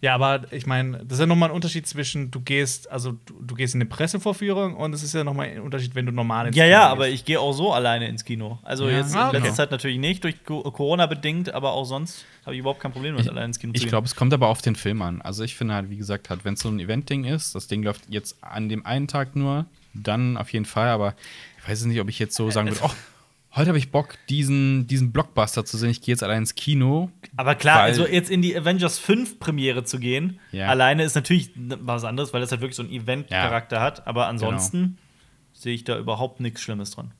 Ja, 0.00 0.14
aber 0.14 0.52
ich 0.52 0.64
meine, 0.64 0.98
das 1.04 1.14
ist 1.14 1.20
ja 1.20 1.26
nochmal 1.26 1.48
ein 1.48 1.54
Unterschied 1.56 1.84
zwischen, 1.86 2.30
du 2.30 2.40
gehst, 2.40 2.88
also 2.88 3.12
du, 3.26 3.34
du 3.42 3.54
gehst 3.56 3.74
in 3.74 3.80
eine 3.80 3.88
Pressevorführung 3.90 4.76
und 4.76 4.92
es 4.92 5.02
ist 5.02 5.12
ja 5.12 5.24
nochmal 5.24 5.48
ein 5.48 5.60
Unterschied, 5.60 5.94
wenn 5.96 6.06
du 6.06 6.12
normal 6.12 6.46
ins 6.46 6.56
Ja, 6.56 6.64
Kino 6.64 6.72
ja, 6.72 6.80
gehst. 6.82 6.92
aber 6.92 7.08
ich 7.08 7.24
gehe 7.24 7.40
auch 7.40 7.52
so 7.52 7.72
alleine 7.72 8.06
ins 8.06 8.24
Kino. 8.24 8.58
Also 8.62 8.88
Ja. 8.88 8.98
jetzt 8.98 9.14
Ah, 9.16 9.26
in 9.26 9.32
letzter 9.32 9.40
genau. 9.40 9.54
Zeit 9.56 9.70
natürlich 9.72 9.98
nicht, 9.98 10.22
durch 10.22 10.44
Co- 10.44 10.62
Corona 10.70 11.06
bedingt, 11.06 11.52
aber 11.52 11.72
auch 11.72 11.84
sonst 11.84 12.24
habe 12.46 12.54
ich 12.54 12.60
überhaupt 12.60 12.78
kein 12.80 12.92
Problem 12.92 13.14
damit, 13.16 13.28
alleine 13.28 13.46
ins 13.46 13.58
Kino 13.58 13.72
zu 13.72 13.76
Ich 13.76 13.82
gehen. 13.82 13.88
glaube, 13.90 14.06
es 14.06 14.14
kommt 14.14 14.32
aber 14.32 14.46
auf 14.46 14.62
den 14.62 14.76
Film 14.76 15.02
an. 15.02 15.20
Also 15.20 15.42
ich 15.42 15.56
finde 15.56 15.74
halt, 15.74 15.90
wie 15.90 15.96
gesagt, 15.96 16.30
halt, 16.30 16.44
wenn 16.44 16.54
es 16.54 16.60
so 16.60 16.68
ein 16.68 16.78
Event-Ding 16.78 17.24
ist, 17.24 17.56
das 17.56 17.66
Ding 17.66 17.82
läuft 17.82 18.02
jetzt 18.08 18.36
an 18.44 18.68
dem 18.68 18.86
einen 18.86 19.08
Tag 19.08 19.34
nur, 19.34 19.66
dann 19.94 20.36
auf 20.36 20.52
jeden 20.52 20.64
Fall, 20.64 20.88
aber 20.90 21.14
ich 21.60 21.68
weiß 21.68 21.84
nicht, 21.86 22.00
ob 22.00 22.08
ich 22.08 22.20
jetzt 22.20 22.36
so 22.36 22.50
sagen 22.52 22.68
würde, 22.68 22.80
oh, 22.84 22.90
heute 23.56 23.68
habe 23.68 23.78
ich 23.78 23.90
Bock, 23.90 24.14
diesen, 24.28 24.86
diesen 24.86 25.10
Blockbuster 25.10 25.64
zu 25.64 25.76
sehen, 25.76 25.90
ich 25.90 26.02
gehe 26.02 26.12
jetzt 26.12 26.22
allein 26.22 26.38
ins 26.42 26.54
Kino. 26.54 27.10
Aber 27.38 27.54
klar, 27.54 27.78
Weil- 27.78 27.84
also 27.90 28.04
jetzt 28.06 28.30
in 28.30 28.42
die 28.42 28.56
Avengers 28.56 28.98
5 28.98 29.38
Premiere 29.38 29.84
zu 29.84 30.00
gehen, 30.00 30.40
Ja. 30.50 30.66
alleine 30.66 31.04
ist 31.04 31.14
natürlich 31.14 31.52
was 31.56 32.02
anderes, 32.02 32.32
weil 32.32 32.40
das 32.40 32.50
halt 32.50 32.60
wirklich 32.60 32.74
so 32.76 32.82
einen 32.82 32.90
Event-Charakter 32.92 33.80
hat. 33.80 34.06
Aber 34.08 34.26
ansonsten 34.26 34.78
Genau. 34.82 34.96
sehe 35.52 35.74
ich 35.74 35.84
da 35.84 35.96
überhaupt 35.98 36.40
nichts 36.40 36.60
Schlimmes 36.60 36.90
dran. 36.90 37.12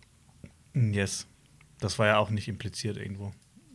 Yes. 0.74 1.28
Das 1.78 2.00
war 2.00 2.08
ja 2.08 2.18
auch 2.18 2.30
nicht 2.30 2.48
impliziert 2.48 2.96
irgendwo. 2.96 3.32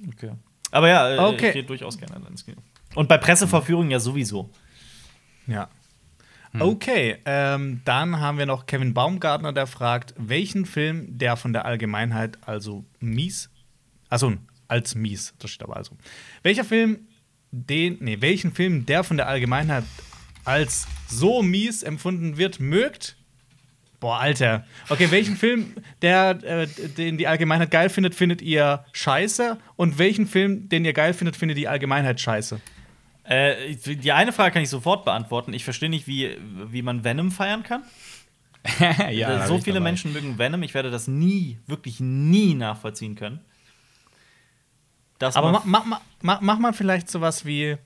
Okay. 0.10 0.32
Aber 0.72 0.90
ja, 0.90 1.16
äh, 1.16 1.18
Okay. 1.20 1.48
ich 1.48 1.54
gehe 1.54 1.64
durchaus 1.64 1.98
gerne 1.98 2.16
ins 2.28 2.44
Kino. 2.44 2.58
Und 2.94 3.08
bei 3.08 3.18
Presseverführungen 3.18 3.90
ja 3.90 4.02
sowieso. 4.02 4.50
Ja. 5.48 5.70
Okay, 6.60 7.18
ähm, 7.26 7.82
dann 7.86 8.20
haben 8.20 8.38
wir 8.38 8.46
noch 8.46 8.66
Kevin 8.68 8.94
Baumgartner, 8.94 9.54
der 9.54 9.66
fragt, 9.66 10.14
welchen 10.18 10.66
Film, 10.66 11.18
der 11.18 11.36
von 11.38 11.52
der 11.54 11.66
Allgemeinheit 11.66 12.38
also 12.46 12.84
mies, 13.00 13.50
also 14.10 14.34
als 14.74 14.96
mies, 14.96 15.36
das 15.38 15.52
steht 15.52 15.64
aber 15.64 15.78
also. 15.78 15.96
Welcher 16.42 16.66
Film, 16.66 17.08
den, 17.52 17.98
nee, 18.00 18.18
welchen 18.22 18.52
Film, 18.52 18.88
der 18.88 19.04
von 19.04 19.18
der 19.18 19.28
Allgemeinheit 19.28 19.84
als 20.46 20.88
so 21.08 21.44
mies 21.44 21.84
empfunden 21.84 22.38
wird, 22.38 22.60
mögt? 22.60 23.16
Boah, 24.00 24.20
Alter. 24.20 24.66
Okay, 24.90 25.12
welchen 25.12 25.38
Film, 25.38 25.76
der, 26.02 26.44
äh, 26.44 26.68
den 26.98 27.20
die 27.20 27.28
Allgemeinheit 27.28 27.70
geil 27.70 27.90
findet, 27.90 28.16
findet 28.16 28.42
ihr 28.42 28.84
scheiße? 28.94 29.60
Und 29.76 30.00
welchen 30.00 30.26
Film, 30.26 30.68
den 30.70 30.84
ihr 30.86 30.94
geil 30.94 31.14
findet, 31.14 31.36
findet 31.36 31.58
die 31.60 31.68
Allgemeinheit 31.68 32.20
scheiße? 32.20 32.60
Äh, 33.26 33.76
die 33.76 34.12
eine 34.12 34.34
Frage 34.34 34.54
kann 34.54 34.64
ich 34.64 34.70
sofort 34.70 35.06
beantworten. 35.06 35.54
Ich 35.54 35.64
verstehe 35.64 35.90
nicht, 35.90 36.08
wie, 36.08 36.36
wie 36.72 36.82
man 36.82 37.04
Venom 37.04 37.32
feiern 37.32 37.62
kann. 37.62 37.84
ja, 39.12 39.46
so 39.46 39.60
viele. 39.60 39.80
Menschen 39.80 40.14
mögen 40.14 40.40
Venom. 40.40 40.64
Ich 40.64 40.74
werde 40.74 40.90
das 40.90 41.08
nie, 41.08 41.60
wirklich 41.68 42.00
nie 42.00 42.56
nachvollziehen 42.56 43.16
können. 43.16 43.40
Das 45.28 45.36
Aber 45.36 45.52
mach, 45.52 45.66
mach, 45.66 46.02
mach, 46.22 46.42
mach 46.42 46.60
mal 46.60 46.74
vielleicht 46.74 47.10
sowas 47.10 47.46
wie 47.46 47.78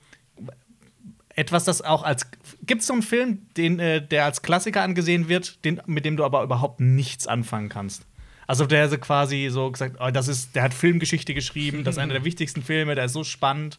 etwas, 1.34 1.64
das 1.64 1.82
auch 1.82 2.02
als. 2.02 2.26
Gibt 2.66 2.80
es 2.80 2.86
so 2.86 2.92
einen 2.92 3.02
Film, 3.02 3.46
den, 3.56 3.78
äh, 3.78 4.06
der 4.06 4.24
als 4.24 4.42
Klassiker 4.42 4.82
angesehen 4.82 5.28
wird, 5.28 5.64
den, 5.64 5.80
mit 5.86 6.04
dem 6.04 6.16
du 6.16 6.24
aber 6.24 6.42
überhaupt 6.42 6.80
nichts 6.80 7.26
anfangen 7.26 7.68
kannst? 7.68 8.06
Also 8.46 8.66
der 8.66 8.88
so 8.88 8.98
quasi 8.98 9.48
so 9.50 9.70
gesagt, 9.70 9.96
oh, 10.00 10.10
das 10.10 10.26
ist, 10.26 10.56
der 10.56 10.62
hat 10.62 10.74
Filmgeschichte 10.74 11.34
geschrieben, 11.34 11.84
das 11.84 11.96
ist 11.96 11.98
einer 11.98 12.14
der 12.14 12.24
wichtigsten 12.30 12.62
Filme, 12.62 12.94
der 12.94 13.04
ist 13.04 13.12
so 13.12 13.22
spannend. 13.22 13.78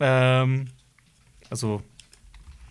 Ähm, 0.00 0.68
also 1.50 1.82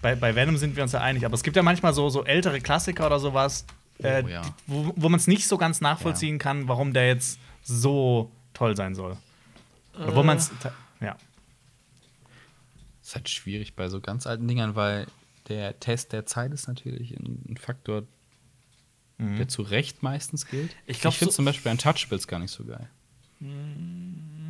bei, 0.01 0.15
bei 0.15 0.35
Venom 0.35 0.57
sind 0.57 0.75
wir 0.75 0.83
uns 0.83 0.91
ja 0.91 1.01
einig, 1.01 1.25
aber 1.25 1.35
es 1.35 1.43
gibt 1.43 1.55
ja 1.55 1.63
manchmal 1.63 1.93
so, 1.93 2.09
so 2.09 2.23
ältere 2.25 2.59
Klassiker 2.59 3.05
oder 3.05 3.19
sowas, 3.19 3.65
äh, 4.01 4.23
Oh, 4.23 4.27
ja. 4.27 4.41
wo, 4.65 4.93
wo 4.95 5.09
man 5.09 5.19
es 5.19 5.27
nicht 5.27 5.47
so 5.47 5.57
ganz 5.57 5.79
nachvollziehen 5.79 6.37
kann, 6.39 6.67
warum 6.67 6.93
der 6.93 7.07
jetzt 7.07 7.39
so 7.61 8.31
toll 8.53 8.75
sein 8.75 8.95
soll. 8.95 9.15
Oder 9.95 10.15
wo 10.15 10.23
man 10.23 10.37
es. 10.37 10.51
Ja. 11.01 11.17
ist 13.01 13.15
halt 13.15 13.29
schwierig 13.29 13.75
bei 13.75 13.89
so 13.89 14.01
ganz 14.01 14.27
alten 14.27 14.47
Dingern, 14.47 14.75
weil 14.75 15.07
der 15.47 15.79
Test 15.79 16.11
der 16.13 16.25
Zeit 16.25 16.51
ist 16.53 16.67
natürlich 16.67 17.11
ein, 17.17 17.43
ein 17.49 17.57
Faktor, 17.57 18.03
der 19.17 19.47
zu 19.49 19.63
Recht 19.63 20.01
meistens 20.03 20.45
gilt. 20.45 20.73
Ich 20.85 21.01
glaub, 21.01 21.13
finde 21.13 21.31
so- 21.33 21.37
zum 21.37 21.45
Beispiel 21.45 21.71
Untouchables 21.71 22.27
gar 22.27 22.39
nicht 22.39 22.51
so 22.51 22.63
geil. 22.63 22.87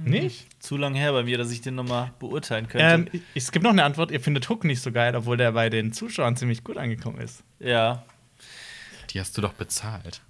Nicht? 0.04 0.48
zu 0.64 0.78
lange 0.78 0.98
her 1.00 1.12
bei 1.12 1.24
mir, 1.24 1.38
dass 1.38 1.52
ich 1.52 1.62
den 1.62 1.76
noch 1.76 1.88
mal 1.88 2.12
beurteilen 2.20 2.68
könnte. 2.68 2.86
Ähm, 2.86 3.08
ich- 3.12 3.22
es 3.36 3.52
gibt 3.52 3.64
noch 3.64 3.72
eine 3.72 3.84
Antwort, 3.84 4.12
ihr 4.12 4.20
findet 4.20 4.48
Hook 4.50 4.64
nicht 4.64 4.82
so 4.82 4.92
geil, 4.92 5.16
obwohl 5.16 5.38
der 5.38 5.52
bei 5.54 5.70
den 5.70 5.92
Zuschauern 5.94 6.36
ziemlich 6.36 6.64
gut 6.64 6.78
angekommen 6.78 7.20
ist. 7.20 7.44
ja. 7.60 8.04
Die 9.12 9.20
hast 9.20 9.36
du 9.36 9.42
doch 9.42 9.54
bezahlt. 9.54 10.22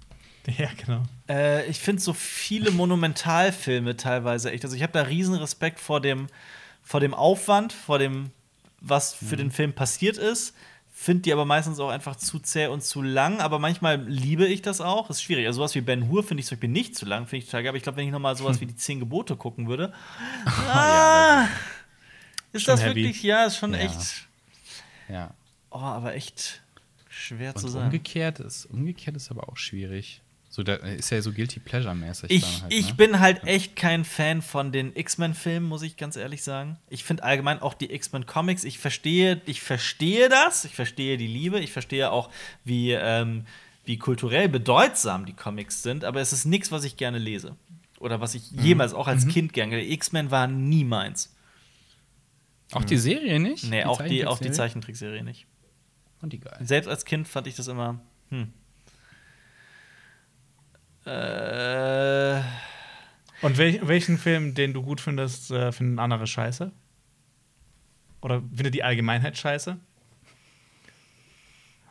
Ja, 0.58 0.68
genau. 0.76 1.02
Äh, 1.28 1.66
ich 1.66 1.78
finde 1.78 2.02
so 2.02 2.12
viele 2.12 2.70
Monumentalfilme 2.70 3.96
teilweise 3.96 4.50
echt. 4.52 4.64
Also 4.64 4.76
ich 4.76 4.82
habe 4.82 4.92
da 4.92 5.02
riesen 5.02 5.34
Respekt 5.34 5.80
vor 5.80 6.00
dem, 6.00 6.26
vor 6.82 7.00
dem 7.00 7.14
Aufwand, 7.14 7.72
vor 7.72 7.98
dem, 7.98 8.30
was 8.80 9.14
für 9.14 9.36
den 9.36 9.50
Film 9.50 9.72
passiert 9.72 10.16
ist. 10.18 10.54
Finde 10.92 11.22
die 11.22 11.32
aber 11.32 11.46
meistens 11.46 11.80
auch 11.80 11.88
einfach 11.88 12.16
zu 12.16 12.38
zäh 12.40 12.66
und 12.66 12.82
zu 12.82 13.00
lang. 13.00 13.40
Aber 13.40 13.58
manchmal 13.58 14.02
liebe 14.02 14.46
ich 14.46 14.60
das 14.60 14.80
auch. 14.82 15.08
Ist 15.08 15.22
schwierig. 15.22 15.46
Also 15.46 15.58
sowas 15.58 15.74
wie 15.74 15.80
Ben 15.80 16.08
Hur 16.08 16.22
finde 16.22 16.42
ich 16.42 16.46
zum 16.46 16.56
Beispiel 16.56 16.68
nicht 16.68 16.94
zu 16.94 17.06
lang. 17.06 17.26
Finde 17.26 17.38
ich 17.42 17.46
total 17.46 17.62
geil. 17.62 17.68
Aber 17.70 17.76
ich 17.78 17.82
glaube, 17.82 17.96
wenn 17.96 18.06
ich 18.06 18.12
noch 18.12 18.18
mal 18.20 18.36
sowas 18.36 18.60
wie 18.60 18.66
die 18.66 18.76
Zehn 18.76 19.00
Gebote 19.00 19.36
gucken 19.36 19.66
würde, 19.68 19.94
ah, 20.46 21.46
ist 22.52 22.64
Schon 22.64 22.72
das 22.74 22.82
heavy. 22.82 22.96
wirklich? 23.04 23.22
Ja, 23.22 23.44
ist 23.44 23.56
schon 23.56 23.72
Ja. 23.72 23.78
echt. 23.80 24.26
Ja. 25.08 25.34
Oh, 25.70 25.78
aber 25.78 26.14
echt 26.14 26.60
schwer 27.08 27.54
zu 27.54 27.66
Und 27.66 27.72
sagen. 27.72 27.84
umgekehrt 27.86 28.40
ist, 28.40 28.66
umgekehrt 28.66 29.16
ist 29.16 29.30
aber 29.30 29.48
auch 29.48 29.56
schwierig. 29.56 30.20
So, 30.52 30.64
da 30.64 30.74
ist 30.74 31.10
ja 31.10 31.22
so 31.22 31.32
Guilty 31.32 31.60
Pleasure-mäßig. 31.60 32.28
Ich, 32.28 32.42
dann 32.42 32.62
halt, 32.62 32.72
ich 32.72 32.88
ne? 32.88 32.94
bin 32.94 33.20
halt 33.20 33.44
echt 33.44 33.76
kein 33.76 34.04
Fan 34.04 34.42
von 34.42 34.72
den 34.72 34.96
X-Men-Filmen, 34.96 35.68
muss 35.68 35.82
ich 35.82 35.96
ganz 35.96 36.16
ehrlich 36.16 36.42
sagen. 36.42 36.76
Ich 36.88 37.04
finde 37.04 37.22
allgemein 37.22 37.62
auch 37.62 37.72
die 37.72 37.92
X-Men-Comics, 37.92 38.64
ich 38.64 38.80
verstehe, 38.80 39.40
ich 39.46 39.62
verstehe 39.62 40.28
das, 40.28 40.64
ich 40.64 40.74
verstehe 40.74 41.16
die 41.16 41.28
Liebe, 41.28 41.60
ich 41.60 41.70
verstehe 41.70 42.10
auch, 42.10 42.30
wie, 42.64 42.90
ähm, 42.90 43.46
wie 43.84 43.96
kulturell 43.96 44.48
bedeutsam 44.48 45.24
die 45.24 45.34
Comics 45.34 45.84
sind, 45.84 46.04
aber 46.04 46.20
es 46.20 46.32
ist 46.32 46.46
nichts, 46.46 46.72
was 46.72 46.82
ich 46.82 46.96
gerne 46.96 47.18
lese. 47.18 47.54
Oder 48.00 48.20
was 48.20 48.34
ich 48.34 48.50
jemals 48.50 48.92
auch 48.92 49.06
als 49.06 49.28
Kind 49.28 49.52
gerne. 49.52 49.84
X-Men 49.84 50.32
war 50.32 50.48
nie 50.48 50.84
meins. 50.84 51.32
Auch 52.72 52.84
die 52.84 52.96
Serie 52.96 53.38
nicht? 53.38 53.70
Nee, 53.70 53.84
auch, 53.84 54.02
die, 54.02 54.26
auch 54.26 54.38
die 54.38 54.50
Zeichentrickserie? 54.50 55.18
Zeichentrickserie 55.18 55.22
nicht. 55.22 55.46
Und 56.22 56.32
die 56.32 56.40
geil. 56.40 56.58
Selbst 56.60 56.88
als 56.88 57.04
Kind 57.04 57.28
fand 57.28 57.46
ich 57.46 57.54
das 57.54 57.68
immer. 57.68 58.00
Hm. 58.30 58.52
Äh. 61.06 62.40
Und 63.42 63.56
wel 63.56 63.80
welchen 63.88 64.18
Film, 64.18 64.54
den 64.54 64.72
du 64.74 64.82
gut 64.82 65.00
findest, 65.00 65.50
äh, 65.50 65.72
finden 65.72 65.98
andere 65.98 66.26
scheiße? 66.26 66.72
Oder 68.20 68.42
findet 68.54 68.74
die 68.74 68.82
Allgemeinheit 68.84 69.38
scheiße? 69.38 69.78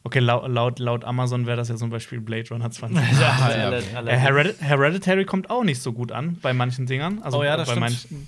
Okay, 0.04 0.20
laut, 0.20 0.48
laut, 0.50 0.80
laut 0.80 1.04
Amazon 1.04 1.46
wäre 1.46 1.58
das 1.58 1.70
ja 1.70 1.76
zum 1.76 1.90
Beispiel 1.90 2.22
Blade 2.22 2.48
Runner 2.52 2.70
20. 2.72 2.98
Ja, 3.20 3.20
ja, 3.20 3.46
alle- 3.66 3.84
alle- 3.96 4.12
Äh, 4.12 4.18
Heredit 4.18 4.62
Hereditary 4.62 5.26
kommt 5.26 5.50
auch 5.50 5.64
nicht 5.64 5.82
so 5.82 5.92
gut 5.92 6.12
an 6.12 6.38
bei 6.42 6.54
manchen 6.54 6.86
Dingern. 6.86 7.22
Also 7.24 7.40
Oh 7.40 7.44
ja, 7.44 7.58
das 7.58 7.68
bei 7.68 7.74
stimmt. 7.74 7.82
manchen. 7.90 8.28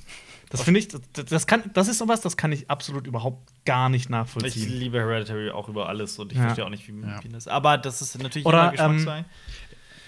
Das 0.49 0.63
finde 0.63 0.81
ich, 0.81 0.89
das, 1.13 1.47
kann, 1.47 1.63
das 1.73 1.87
ist 1.87 1.99
sowas, 1.99 2.19
das 2.19 2.35
kann 2.35 2.51
ich 2.51 2.69
absolut 2.69 3.07
überhaupt 3.07 3.49
gar 3.63 3.87
nicht 3.87 4.05
Ich 4.05 4.09
nachvollziehen. 4.09 4.69
liebe 4.69 4.97
Hereditary 4.99 5.49
auch 5.51 5.69
über 5.69 5.87
alles 5.87 6.19
und 6.19 6.33
ich 6.33 6.37
Ja. 6.39 6.43
verstehe 6.45 6.65
auch 6.65 6.69
nicht, 6.69 6.85
wie 6.89 6.99
Ja. 7.01 7.23
wie 7.23 7.29
das 7.29 7.47
Aber 7.47 7.77
das 7.77 8.01
ist 8.01 8.21
natürlich 8.21 8.45
Oder, 8.45 8.63
immer 8.63 8.71
Geschmackssache. 8.71 9.25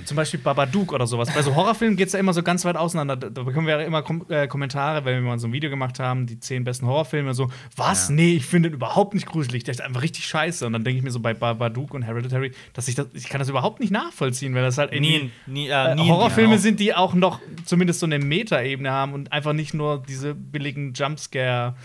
Zum 0.05 0.17
Beispiel 0.17 0.39
Babadook 0.39 0.91
oder 0.91 1.05
sowas. 1.05 1.33
Bei 1.33 1.41
so 1.43 1.55
Horrorfilmen 1.55 1.95
geht 1.95 2.07
es 2.07 2.13
ja 2.13 2.19
immer 2.19 2.33
so 2.33 2.41
ganz 2.41 2.65
weit 2.65 2.75
auseinander. 2.75 3.15
Da, 3.15 3.43
bekommen 3.43 3.67
wir 3.67 3.79
ja 3.79 3.85
immer 3.85 4.01
Kom 4.01 4.25
äh, 4.27 4.47
Kommentare, 4.47 5.05
wenn 5.05 5.15
wir 5.15 5.29
mal 5.29 5.37
so 5.39 5.47
ein 5.47 5.53
Video 5.53 5.69
gemacht 5.69 5.99
haben, 5.99 6.25
die 6.25 6.39
zehn 6.39 6.63
besten 6.63 6.87
Horrorfilme, 6.87 7.33
so, 7.33 7.51
was? 7.75 8.09
Ja. 8.09 8.15
Nee, 8.15 8.35
ich 8.35 8.45
finde 8.45 8.69
den 8.69 8.75
überhaupt 8.75 9.13
nicht 9.13 9.27
gruselig. 9.27 9.63
Der 9.63 9.73
ist 9.73 9.81
einfach 9.81 10.01
richtig 10.01 10.25
scheiße. 10.25 10.65
Und 10.65 10.73
dann 10.73 10.83
denke 10.83 10.97
ich 10.97 11.03
mir 11.03 11.11
so 11.11 11.19
bei 11.19 11.33
Babadook 11.33 11.93
und 11.93 12.01
Hereditary, 12.01 12.51
dass 12.73 12.87
ich 12.87 12.95
das, 12.95 13.07
ich 13.13 13.29
kann 13.29 13.39
das 13.39 13.49
überhaupt 13.49 13.79
nicht 13.79 13.91
nachvollziehen, 13.91 14.55
weil 14.55 14.63
das 14.63 14.77
halt 14.77 14.91
irgendwie 14.93 15.29
nie, 15.45 15.63
nie, 15.65 15.67
äh, 15.69 15.91
äh, 15.91 15.95
nie 15.95 16.09
Horrorfilme 16.09 16.51
genau. 16.51 16.61
sind, 16.61 16.79
die 16.79 16.95
auch 16.95 17.13
noch 17.13 17.39
zumindest 17.65 17.99
so 17.99 18.05
eine 18.07 18.19
Metaebene 18.19 18.89
haben 18.91 19.13
und 19.13 19.31
einfach 19.31 19.53
nicht 19.53 19.73
nur 19.73 20.01
diese 20.07 20.33
billigen 20.33 20.93
Jumpscare 20.93 21.75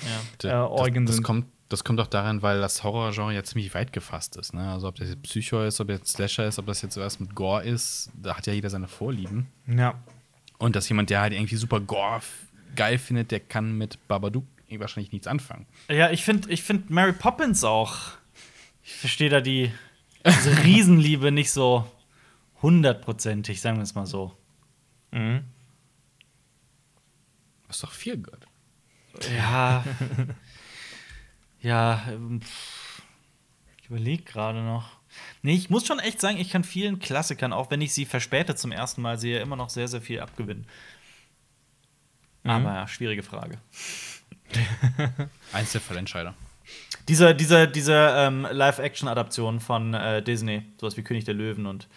D- 0.42 0.48
äh, 0.48 0.52
Organ 0.52 1.04
das, 1.06 1.16
sind. 1.16 1.24
kommt 1.24 1.44
das 1.68 1.84
kommt 1.84 2.00
auch 2.00 2.06
daran, 2.06 2.40
weil 2.42 2.60
das 2.60 2.82
Horrorgenre 2.82 3.34
ja 3.34 3.44
ziemlich 3.44 3.74
weit 3.74 3.92
gefasst 3.92 4.36
ist. 4.36 4.54
Ne? 4.54 4.72
Also 4.72 4.88
ob 4.88 4.96
das 4.96 5.08
jetzt 5.08 5.22
Psycho 5.22 5.62
ist, 5.62 5.80
ob 5.80 5.90
jetzt 5.90 6.08
Slasher 6.14 6.46
ist, 6.46 6.58
ob 6.58 6.66
das 6.66 6.80
jetzt 6.82 6.96
was 6.96 7.20
mit 7.20 7.34
Gore 7.34 7.64
ist, 7.64 8.10
da 8.14 8.36
hat 8.36 8.46
ja 8.46 8.54
jeder 8.54 8.70
seine 8.70 8.88
Vorlieben. 8.88 9.48
Ja. 9.66 10.02
Und 10.58 10.76
dass 10.76 10.88
jemand, 10.88 11.10
der 11.10 11.20
halt 11.20 11.32
irgendwie 11.34 11.56
super 11.56 11.80
Gore 11.80 12.22
geil 12.74 12.98
findet, 12.98 13.30
der 13.30 13.40
kann 13.40 13.76
mit 13.76 14.08
Babadook 14.08 14.44
eh 14.68 14.80
wahrscheinlich 14.80 15.12
nichts 15.12 15.26
anfangen. 15.26 15.66
Ja, 15.88 16.10
ich 16.10 16.24
finde 16.24 16.50
ich 16.50 16.62
find 16.62 16.90
Mary 16.90 17.12
Poppins 17.12 17.64
auch. 17.64 17.96
Ich 18.82 18.94
verstehe 18.94 19.28
da 19.30 19.40
die 19.40 19.70
diese 20.26 20.64
Riesenliebe 20.64 21.30
nicht 21.30 21.50
so 21.50 21.90
hundertprozentig, 22.62 23.60
sagen 23.60 23.76
wir 23.76 23.82
es 23.82 23.94
mal 23.94 24.06
so. 24.06 24.34
Mhm. 25.10 25.44
Das 27.66 27.76
ist 27.76 27.82
doch 27.82 27.92
viel 27.92 28.16
gut. 28.16 28.46
Ja. 29.36 29.84
ja, 31.68 32.02
ähm, 32.08 32.40
ich 33.82 33.88
überlege 33.90 34.22
gerade 34.22 34.62
noch. 34.62 34.88
Nee, 35.42 35.54
ich 35.54 35.70
muss 35.70 35.86
schon 35.86 35.98
echt 35.98 36.20
sagen, 36.20 36.36
ich 36.38 36.50
kann 36.50 36.64
vielen 36.64 36.98
Klassikern, 36.98 37.52
auch 37.52 37.70
wenn 37.70 37.80
ich 37.80 37.92
sie 37.94 38.04
verspätet 38.04 38.58
zum 38.58 38.72
ersten 38.72 39.00
Mal 39.02 39.18
sehe, 39.18 39.40
immer 39.40 39.56
noch 39.56 39.70
sehr, 39.70 39.88
sehr 39.88 40.00
viel 40.02 40.20
abgewinnen. 40.20 40.66
Aber 42.44 42.72
ja, 42.74 42.88
schwierige 42.88 43.22
Frage. 43.22 43.58
Einzelfallentscheider. 45.52 46.34
Diese, 47.08 47.34
diese, 47.34 47.66
diese 47.68 47.94
ähm, 48.16 48.46
Live-Action-Adaption 48.50 49.60
von 49.60 49.94
äh, 49.94 50.22
Disney, 50.22 50.62
sowas 50.78 50.96
wie 50.96 51.02
König 51.02 51.24
der 51.24 51.34
Löwen 51.34 51.66
und, 51.66 51.88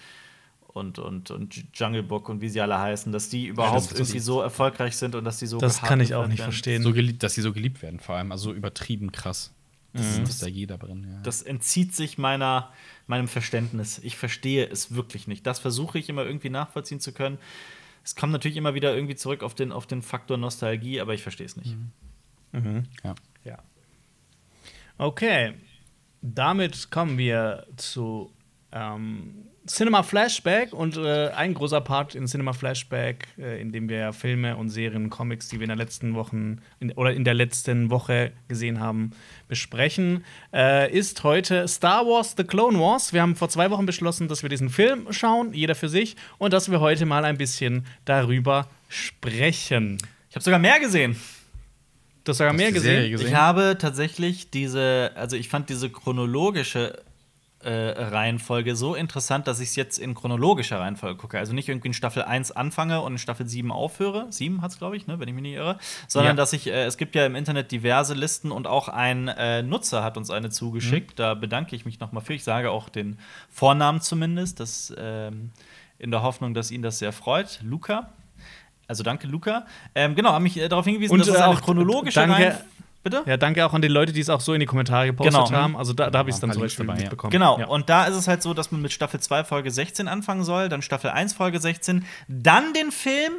und, 0.68 1.00
und, 1.00 1.32
und 1.32 1.64
Jungle 1.74 2.04
Book 2.04 2.30
und 2.30 2.40
wie 2.42 2.48
sie 2.50 2.62
alle 2.62 2.80
heißen, 2.80 3.12
dass 3.12 3.30
die 3.30 3.48
überhaupt 3.48 3.92
das- 3.92 4.00
irgendwie 4.00 4.20
so 4.20 4.42
erfolgreich 4.42 4.96
sind 4.96 5.16
und 5.16 5.26
dass 5.26 5.40
die 5.40 5.48
so 5.48 5.58
Das 5.58 5.82
kann 5.82 6.00
ich 6.00 6.16
auch 6.16 6.28
nicht 6.28 6.42
verstehen. 6.42 6.82
So 6.84 6.94
geliebt, 6.94 7.24
dass 7.24 7.34
sie 7.34 7.42
so 7.42 7.52
geliebt 7.52 7.82
werden, 7.82 8.00
vor 8.00 8.16
allem. 8.16 8.32
Also 8.32 8.54
übertrieben 8.54 9.12
krass. 9.12 9.54
Das 9.94 10.18
Mhm. 10.18 10.24
ist 10.24 10.42
da 10.42 10.48
jeder 10.48 10.78
drin. 10.78 11.06
Ja. 11.10 11.22
Das 11.22 11.42
entzieht 11.42 11.94
sich 11.94 12.18
meiner, 12.18 12.72
meinem 13.08 13.28
Verständnis. 13.28 14.00
Ich 14.00 14.16
verstehe 14.16 14.66
es 14.68 14.94
wirklich 14.96 15.28
nicht. 15.28 15.46
Das 15.46 15.60
versuche 15.60 16.00
ich 16.00 16.08
immer 16.08 16.26
irgendwie 16.26 16.50
nachvollziehen 16.50 17.00
zu 17.02 17.12
können. 17.12 17.38
Es 18.04 18.16
kommt 18.16 18.32
natürlich 18.32 18.58
immer 18.58 18.74
wieder 18.74 18.96
irgendwie 18.96 19.16
zurück 19.16 19.44
auf 19.44 19.54
den, 19.54 19.72
auf 19.72 19.86
den 19.86 20.02
Faktor 20.02 20.38
Nostalgie, 20.38 21.02
aber 21.02 21.14
ich 21.14 21.22
verstehe 21.24 21.46
es 21.46 21.56
nicht. 21.58 21.76
ja. 23.04 23.16
Ja. 23.44 23.58
Okay. 24.98 25.54
Damit 26.22 26.92
kommen 26.92 27.18
wir 27.18 27.66
zu 27.76 28.32
ähm, 28.72 29.48
Cinema 29.68 30.02
Flashback 30.02 30.74
und 30.74 30.98
äh, 30.98 31.30
ein 31.30 31.54
großer 31.54 31.82
Part 31.82 32.16
in 32.16 32.26
Cinema 32.26 32.54
Flashback, 32.54 33.28
äh, 33.38 33.62
in 33.62 33.72
dem 33.72 33.90
wir 33.90 34.12
Filme 34.12 34.58
und 34.58 34.70
Serien, 34.70 35.12
Comics, 35.12 35.50
die 35.50 35.60
wir 35.60 35.66
in 35.66 35.70
der 35.70 35.78
letzten 35.78 36.16
Wochen 36.16 36.62
in, 36.80 36.92
oder 36.94 37.14
in 37.14 37.24
der 37.24 37.36
letzten 37.36 37.92
Woche 37.92 38.32
gesehen 38.48 38.80
haben, 38.80 39.12
besprechen, 39.48 40.26
äh, 40.52 40.92
ist 40.92 41.24
heute 41.24 41.68
Star 41.68 42.08
Wars 42.08 42.34
The 42.36 42.44
Clone 42.44 42.80
Wars. 42.80 43.14
Wir 43.14 43.22
haben 43.22 43.36
vor 43.36 43.50
zwei 43.50 43.70
Wochen 43.70 43.86
beschlossen, 43.86 44.28
dass 44.28 44.42
wir 44.42 44.50
diesen 44.50 44.70
Film 44.70 45.06
schauen, 45.12 45.54
jeder 45.54 45.76
für 45.76 45.90
sich, 45.90 46.16
und 46.40 46.54
dass 46.54 46.72
wir 46.72 46.80
heute 46.80 47.06
mal 47.06 47.24
ein 47.24 47.38
bisschen 47.38 47.86
darüber 48.06 48.68
sprechen. 48.90 50.00
Ich 50.30 50.36
habe 50.36 50.44
sogar 50.44 50.60
mehr 50.60 50.80
gesehen. 50.80 51.16
Du 52.24 52.32
hast 52.32 52.38
sogar 52.38 52.54
mehr 52.54 52.72
gesehen. 52.72 53.12
gesehen? 53.12 53.28
Ich 53.28 53.36
habe 53.36 53.78
tatsächlich 53.80 54.50
diese, 54.50 55.12
also 55.16 55.36
ich 55.36 55.50
fand 55.50 55.70
diese 55.70 55.90
chronologische 55.90 57.02
Reihenfolge 57.70 58.76
so 58.76 58.96
interessant, 58.96 59.48
dass 59.48 59.60
ich 59.60 59.70
es 59.70 59.76
jetzt 59.76 59.98
in 60.00 60.16
chronologischer 60.16 60.80
Reihenfolge 60.80 61.18
gucke. 61.18 61.38
Also 61.38 61.54
nicht 61.54 61.70
irgendwie 61.70 61.90
in 61.90 61.94
Staffel 61.94 62.24
1 62.24 62.52
anfange 62.52 63.02
und 63.02 63.14
in 63.14 63.18
Staffel 63.18 63.48
7 63.48 63.72
aufhöre. 63.72 64.28
7 64.30 64.62
hat 64.62 64.72
es, 64.72 64.78
glaube 64.78 64.98
ich, 64.98 65.08
ne, 65.08 65.20
wenn 65.20 65.28
ich 65.28 65.34
mich 65.34 65.44
nicht 65.44 65.54
irre. 65.56 65.78
Sondern 66.08 66.36
Ja. 66.36 66.42
dass 66.42 66.54
ich, 66.54 66.68
äh, 66.68 66.86
es 66.86 66.98
gibt 66.98 67.16
ja 67.16 67.26
im 67.26 67.36
Internet 67.36 67.72
diverse 67.72 68.14
Listen 68.14 68.52
und 68.52 68.68
auch 68.68 68.88
ein 68.90 69.28
äh, 69.28 69.62
Nutzer 69.64 70.04
hat 70.04 70.18
uns 70.18 70.30
eine 70.30 70.50
zugeschickt. 70.50 71.20
Da 71.20 71.34
bedanke 71.34 71.76
ich 71.76 71.86
mich 71.86 72.00
nochmal 72.00 72.24
für. 72.24 72.34
Ich 72.34 72.44
sage 72.44 72.72
auch 72.72 72.90
den 72.90 73.18
Vornamen 73.50 74.02
zumindest, 74.02 74.60
das, 74.60 74.94
ähm, 74.98 75.52
in 76.00 76.10
der 76.12 76.24
Hoffnung, 76.24 76.54
dass 76.54 76.72
ihn 76.72 76.82
das 76.82 77.00
sehr 77.00 77.12
freut. 77.12 77.60
Luca. 77.64 78.10
Also 78.88 79.04
danke, 79.04 79.28
Luca. 79.28 79.66
Ähm, 79.96 80.16
genau, 80.16 80.32
haben 80.34 80.44
mich 80.44 80.58
äh, 80.58 80.68
darauf 80.68 80.86
hingewiesen, 80.86 81.14
Und, 81.14 81.20
dass 81.20 81.28
es 81.30 81.36
äh, 81.36 81.44
auch 81.44 81.62
chronologische 81.62 82.20
danke- 82.20 82.36
Reihenfolge. 82.36 82.66
Bitte? 83.04 83.24
Ja, 83.26 83.36
danke 83.38 83.66
auch 83.66 83.74
an 83.74 83.82
die 83.82 83.88
Leute, 83.88 84.14
die 84.14 84.20
es 84.20 84.30
auch 84.30 84.42
so 84.42 84.54
in 84.54 84.60
die 84.60 84.66
Kommentare 84.68 85.08
gepostet 85.08 85.34
Genau. 85.34 85.52
haben. 85.52 85.76
Also 85.76 85.94
da, 85.94 86.10
da 86.12 86.20
habe 86.20 86.30
ich 86.30 86.36
es 86.36 86.40
dann 86.40 86.52
Beispiel 86.52 86.86
dabei, 86.86 87.00
ja. 87.00 87.04
mitbekommen. 87.06 87.32
Genau, 87.32 87.60
Ja. 87.60 87.66
und 87.68 87.90
da 87.90 88.06
ist 88.06 88.16
es 88.16 88.28
halt 88.28 88.44
so, 88.44 88.54
dass 88.54 88.72
man 88.72 88.82
mit 88.82 88.92
Staffel 88.94 89.20
2, 89.20 89.44
Folge 89.44 89.72
16 89.72 90.08
anfangen 90.08 90.44
soll, 90.44 90.70
dann 90.70 90.82
Staffel 90.84 91.10
1, 91.10 91.34
Folge 91.34 91.60
16, 91.60 92.06
dann 92.28 92.74
den 92.74 92.92
Film, 92.92 93.34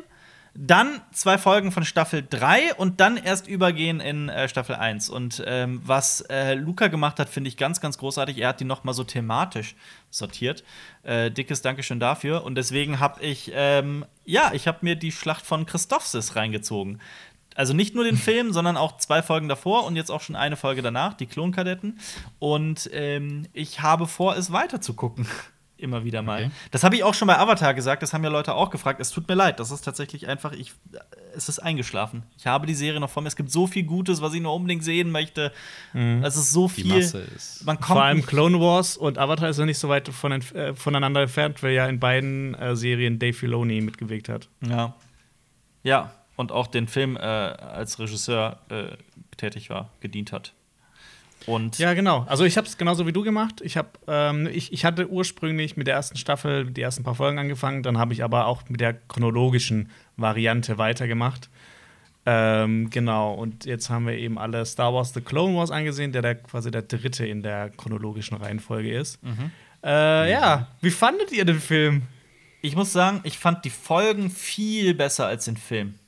dann 0.54 1.00
zwei 1.12 1.38
Folgen 1.38 1.72
von 1.72 1.82
Staffel 1.84 2.26
3 2.28 2.74
und 2.74 3.00
dann 3.00 3.16
erst 3.16 3.46
übergehen 3.48 4.00
in 4.00 4.28
äh, 4.28 4.48
Staffel 4.50 4.74
1. 4.76 5.08
Und 5.08 5.42
ähm, 5.46 5.80
was 5.84 6.20
äh, 6.22 6.52
Luca 6.54 6.88
gemacht 6.88 7.18
hat, 7.18 7.30
finde 7.30 7.48
ich 7.48 7.56
ganz, 7.56 7.80
ganz 7.80 7.96
großartig. 7.96 8.36
Er 8.38 8.48
hat 8.48 8.60
die 8.60 8.64
noch 8.66 8.84
mal 8.84 8.92
so 8.92 9.02
thematisch 9.04 9.74
sortiert. 10.10 10.62
Äh, 11.04 11.30
dickes 11.30 11.62
Dankeschön 11.62 12.00
dafür. 12.00 12.44
Und 12.44 12.56
deswegen 12.56 13.00
habe 13.00 13.22
ich, 13.22 13.50
ähm, 13.54 14.04
ja, 14.26 14.50
ich 14.52 14.68
habe 14.68 14.78
mir 14.82 14.94
die 14.94 15.10
Schlacht 15.10 15.46
von 15.46 15.64
Christophsis 15.64 16.36
reingezogen. 16.36 17.00
Also 17.54 17.74
nicht 17.74 17.94
nur 17.94 18.04
den 18.04 18.16
Film, 18.16 18.52
sondern 18.52 18.76
auch 18.76 18.96
zwei 18.98 19.22
Folgen 19.22 19.48
davor 19.48 19.84
und 19.84 19.96
jetzt 19.96 20.10
auch 20.10 20.20
schon 20.20 20.36
eine 20.36 20.56
Folge 20.56 20.82
danach, 20.82 21.14
die 21.14 21.26
Klonkadetten. 21.26 21.98
Und 22.38 22.90
ähm, 22.92 23.46
ich 23.52 23.80
habe 23.80 24.06
vor, 24.06 24.36
es 24.36 24.52
weiter 24.52 24.80
zu 24.80 24.94
gucken. 24.94 25.26
Immer 25.76 26.04
wieder 26.04 26.22
mal. 26.22 26.42
Okay. 26.44 26.50
Das 26.70 26.84
habe 26.84 26.94
ich 26.94 27.02
auch 27.02 27.12
schon 27.12 27.26
bei 27.26 27.36
Avatar 27.36 27.74
gesagt, 27.74 28.04
das 28.04 28.12
haben 28.12 28.22
ja 28.22 28.30
Leute 28.30 28.54
auch 28.54 28.70
gefragt. 28.70 29.00
Es 29.00 29.10
tut 29.10 29.26
mir 29.26 29.34
leid, 29.34 29.58
das 29.58 29.72
ist 29.72 29.80
tatsächlich 29.84 30.28
einfach, 30.28 30.52
ich, 30.52 30.74
es 31.34 31.48
ist 31.48 31.58
eingeschlafen. 31.58 32.22
Ich 32.38 32.46
habe 32.46 32.68
die 32.68 32.74
Serie 32.74 33.00
noch 33.00 33.10
vor 33.10 33.20
mir. 33.20 33.26
Es 33.26 33.34
gibt 33.34 33.50
so 33.50 33.66
viel 33.66 33.82
Gutes, 33.82 34.22
was 34.22 34.32
ich 34.32 34.40
nur 34.40 34.54
unbedingt 34.54 34.84
sehen 34.84 35.10
möchte. 35.10 35.50
Es 35.92 36.36
ist 36.36 36.52
so 36.52 36.68
Die 36.68 36.82
viel. 36.82 36.94
Masse 36.94 37.18
ist. 37.34 37.66
Man 37.66 37.78
kommt 37.80 37.98
Vor 37.98 38.02
allem 38.04 38.24
Clone 38.24 38.60
Wars 38.60 38.96
und 38.96 39.18
Avatar 39.18 39.48
ist 39.48 39.58
ja 39.58 39.66
nicht 39.66 39.78
so 39.78 39.88
weit 39.88 40.08
von, 40.08 40.30
äh, 40.30 40.72
voneinander 40.72 41.22
entfernt, 41.22 41.64
weil 41.64 41.72
ja 41.72 41.88
in 41.88 41.98
beiden 41.98 42.54
äh, 42.54 42.76
Serien 42.76 43.18
Dave 43.18 43.32
Filoni 43.32 43.80
mitgewirkt 43.80 44.28
hat. 44.28 44.48
Ja. 44.64 44.94
Ja, 45.82 46.12
und 46.36 46.52
auch 46.52 46.66
den 46.66 46.88
Film 46.88 47.16
äh, 47.16 47.20
als 47.20 47.98
Regisseur 47.98 48.58
äh, 48.68 48.96
tätig 49.36 49.70
war, 49.70 49.90
gedient 50.00 50.32
hat. 50.32 50.52
Und 51.46 51.78
Ja, 51.78 51.94
genau. 51.94 52.24
Also 52.28 52.44
ich 52.44 52.56
habe 52.56 52.68
es 52.68 52.78
genauso 52.78 53.06
wie 53.06 53.12
du 53.12 53.22
gemacht. 53.22 53.60
Ich, 53.64 53.76
hab, 53.76 53.98
ähm, 54.06 54.46
ich, 54.46 54.72
ich 54.72 54.84
hatte 54.84 55.10
ursprünglich 55.10 55.76
mit 55.76 55.88
der 55.88 55.94
ersten 55.94 56.16
Staffel 56.16 56.70
die 56.70 56.82
ersten 56.82 57.02
paar 57.02 57.16
Folgen 57.16 57.38
angefangen, 57.38 57.82
dann 57.82 57.98
habe 57.98 58.12
ich 58.12 58.22
aber 58.22 58.46
auch 58.46 58.62
mit 58.68 58.80
der 58.80 58.94
chronologischen 58.94 59.90
Variante 60.16 60.78
weitergemacht. 60.78 61.50
Ähm, 62.24 62.90
genau, 62.90 63.34
und 63.34 63.64
jetzt 63.64 63.90
haben 63.90 64.06
wir 64.06 64.14
eben 64.14 64.38
alle 64.38 64.64
Star 64.64 64.94
Wars 64.94 65.12
The 65.12 65.20
Clone 65.20 65.56
Wars 65.56 65.72
angesehen, 65.72 66.12
der, 66.12 66.22
der 66.22 66.36
quasi 66.36 66.70
der 66.70 66.82
dritte 66.82 67.26
in 67.26 67.42
der 67.42 67.70
chronologischen 67.70 68.36
Reihenfolge 68.36 68.96
ist. 68.96 69.18
Äh, 69.82 70.30
ja, 70.30 70.68
wie 70.80 70.90
fandet 70.90 71.32
ihr 71.32 71.44
den 71.44 71.58
Film? 71.58 72.02
ich 72.62 72.76
muss 72.76 72.92
sagen, 72.92 73.20
ich 73.24 73.38
fand 73.38 73.64
die 73.64 73.70
Folgen 73.70 74.30
viel 74.30 74.94
besser 74.94 75.26
als 75.26 75.44
den 75.44 75.56
Film. 75.56 75.98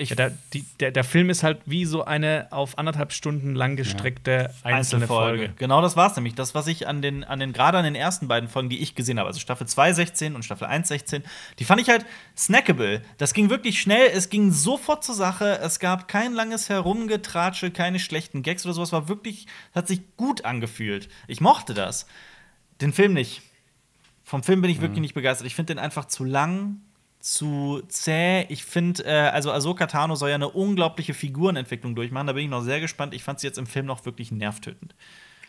Ich 0.00 0.10
Ja, 0.10 0.16
der, 0.16 0.38
die, 0.54 0.64
der, 0.80 0.92
der 0.92 1.04
Film 1.04 1.28
ist 1.28 1.42
halt 1.42 1.60
wie 1.66 1.84
so 1.84 2.04
eine 2.04 2.48
auf 2.50 2.78
anderthalb 2.78 3.12
Stunden 3.12 3.54
lang 3.54 3.76
gestreckte 3.76 4.50
einzelne 4.62 5.06
Folge. 5.06 5.52
Genau 5.56 5.82
das 5.82 5.94
war's 5.94 6.16
nämlich. 6.16 6.34
Das, 6.34 6.54
was 6.54 6.66
ich 6.68 6.88
an 6.88 7.02
den, 7.02 7.22
an 7.22 7.38
den 7.38 7.52
gerade 7.52 7.76
an 7.76 7.84
den 7.84 7.94
ersten 7.94 8.26
beiden 8.26 8.48
Folgen, 8.48 8.70
die 8.70 8.78
ich 8.78 8.94
gesehen 8.94 9.18
habe, 9.18 9.26
also 9.26 9.40
Staffel 9.40 9.66
2, 9.66 9.92
16 9.92 10.34
und 10.34 10.42
Staffel 10.42 10.66
1, 10.66 10.88
16, 10.88 11.22
die 11.58 11.64
fand 11.64 11.82
ich 11.82 11.90
halt 11.90 12.06
snackable. 12.34 13.02
Das 13.18 13.34
ging 13.34 13.50
wirklich 13.50 13.80
schnell, 13.80 14.08
es 14.14 14.30
ging 14.30 14.52
sofort 14.52 15.04
zur 15.04 15.14
Sache, 15.14 15.58
es 15.58 15.78
gab 15.80 16.08
kein 16.08 16.32
langes 16.32 16.70
Herumgetratsche, 16.70 17.70
keine 17.70 17.98
schlechten 17.98 18.42
Gags 18.42 18.64
oder 18.64 18.72
sowas, 18.72 18.92
war 18.92 19.08
wirklich, 19.08 19.46
hat 19.74 19.86
sich 19.86 20.00
gut 20.16 20.46
angefühlt. 20.46 21.10
Ich 21.28 21.42
mochte 21.42 21.74
das. 21.74 22.06
Den 22.80 22.94
Film 22.94 23.12
nicht. 23.12 23.42
Vom 24.24 24.42
Film 24.42 24.62
bin 24.62 24.70
ich 24.70 24.80
wirklich 24.80 25.00
nicht 25.00 25.14
begeistert. 25.14 25.46
Ich 25.46 25.54
finde 25.54 25.74
den 25.74 25.78
einfach 25.78 26.06
zu 26.06 26.24
lang, 26.24 26.80
zu 27.20 27.82
zäh. 27.88 28.44
Ich 28.48 28.64
finde, 28.64 29.04
äh, 29.04 29.10
also 29.28 29.52
Ahsoka 29.52 29.86
Tano 29.86 30.14
soll 30.14 30.30
ja 30.30 30.34
eine 30.36 30.48
unglaubliche 30.48 31.14
Figurenentwicklung 31.14 31.94
durchmachen. 31.94 32.26
Da 32.26 32.32
bin 32.32 32.44
ich 32.44 32.50
noch 32.50 32.62
sehr 32.62 32.80
gespannt. 32.80 33.14
Ich 33.14 33.22
fand 33.22 33.40
sie 33.40 33.46
jetzt 33.46 33.58
im 33.58 33.66
Film 33.66 33.86
noch 33.86 34.04
wirklich 34.06 34.32
nervtötend. 34.32 34.94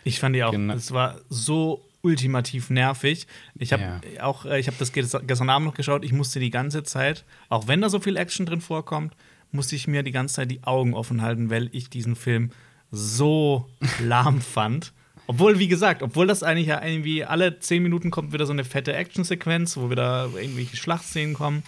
Ich 0.03 0.19
fand 0.19 0.35
die 0.35 0.43
auch, 0.43 0.51
Genau. 0.51 0.73
es 0.73 0.91
war 0.91 1.19
so 1.29 1.83
ultimativ 2.01 2.69
nervig. 2.71 3.27
Ich 3.55 3.71
habe 3.73 3.83
Ja. 4.15 4.23
auch, 4.23 4.45
äh, 4.45 4.59
ich 4.59 4.67
habe 4.67 4.77
das 4.79 4.93
ges- 4.93 5.19
gestern 5.25 5.49
Abend 5.49 5.67
noch 5.67 5.75
geschaut, 5.75 6.03
ich 6.03 6.11
musste 6.11 6.39
die 6.39 6.49
ganze 6.49 6.83
Zeit, 6.83 7.23
auch 7.49 7.67
wenn 7.67 7.81
da 7.81 7.89
so 7.89 7.99
viel 7.99 8.17
Action 8.17 8.45
drin 8.45 8.61
vorkommt, 8.61 9.13
musste 9.51 9.75
ich 9.75 9.87
mir 9.87 10.01
die 10.01 10.11
ganze 10.11 10.35
Zeit 10.35 10.49
die 10.51 10.63
Augen 10.63 10.93
offen 10.95 11.21
halten, 11.21 11.49
weil 11.51 11.69
ich 11.73 11.89
diesen 11.89 12.15
Film 12.15 12.49
so 12.91 13.69
lahm 13.99 14.41
fand. 14.41 14.93
Obwohl, 15.27 15.59
wie 15.59 15.67
gesagt, 15.67 16.03
obwohl 16.03 16.27
das 16.27 16.43
eigentlich 16.43 16.67
ja 16.67 16.83
irgendwie 16.83 17.23
alle 17.23 17.59
zehn 17.59 17.83
Minuten 17.83 18.11
kommt 18.11 18.33
wieder 18.33 18.45
so 18.45 18.51
eine 18.53 18.63
fette 18.65 18.93
Actionsequenz, 18.93 19.77
wo 19.77 19.89
wieder 19.89 20.29
irgendwelche 20.35 20.75
Schlachtszenen 20.75 21.33
kommen. 21.33 21.63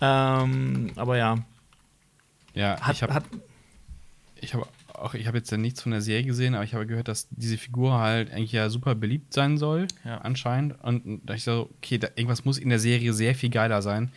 Ähm, 0.00 0.90
aber 0.96 1.16
ja, 1.16 1.38
Ja, 2.54 2.80
hat, 2.80 2.94
ich 2.94 3.02
habe 3.02 3.14
hab 3.14 4.68
auch, 4.94 5.14
ich 5.14 5.26
habe 5.26 5.38
jetzt 5.38 5.50
ja 5.50 5.56
nichts 5.56 5.82
von 5.82 5.90
der 5.92 6.00
Serie 6.02 6.24
gesehen, 6.24 6.54
aber 6.54 6.62
ich 6.64 6.74
habe 6.74 6.86
gehört, 6.86 7.08
dass 7.08 7.26
diese 7.30 7.58
Figur 7.58 7.98
halt 7.98 8.32
eigentlich 8.32 8.52
ja 8.52 8.70
super 8.70 8.94
beliebt 8.94 9.32
sein 9.34 9.58
soll, 9.58 9.88
Ja. 10.04 10.18
anscheinend. 10.18 10.80
Und 10.82 11.20
da 11.24 11.34
ich 11.34 11.42
so, 11.42 11.70
okay, 11.78 11.98
da, 11.98 12.08
irgendwas 12.14 12.44
muss 12.44 12.58
in 12.58 12.68
der 12.68 12.78
Serie 12.78 13.12
sehr 13.12 13.34
viel 13.34 13.50
geiler 13.50 13.82
sein, 13.82 14.12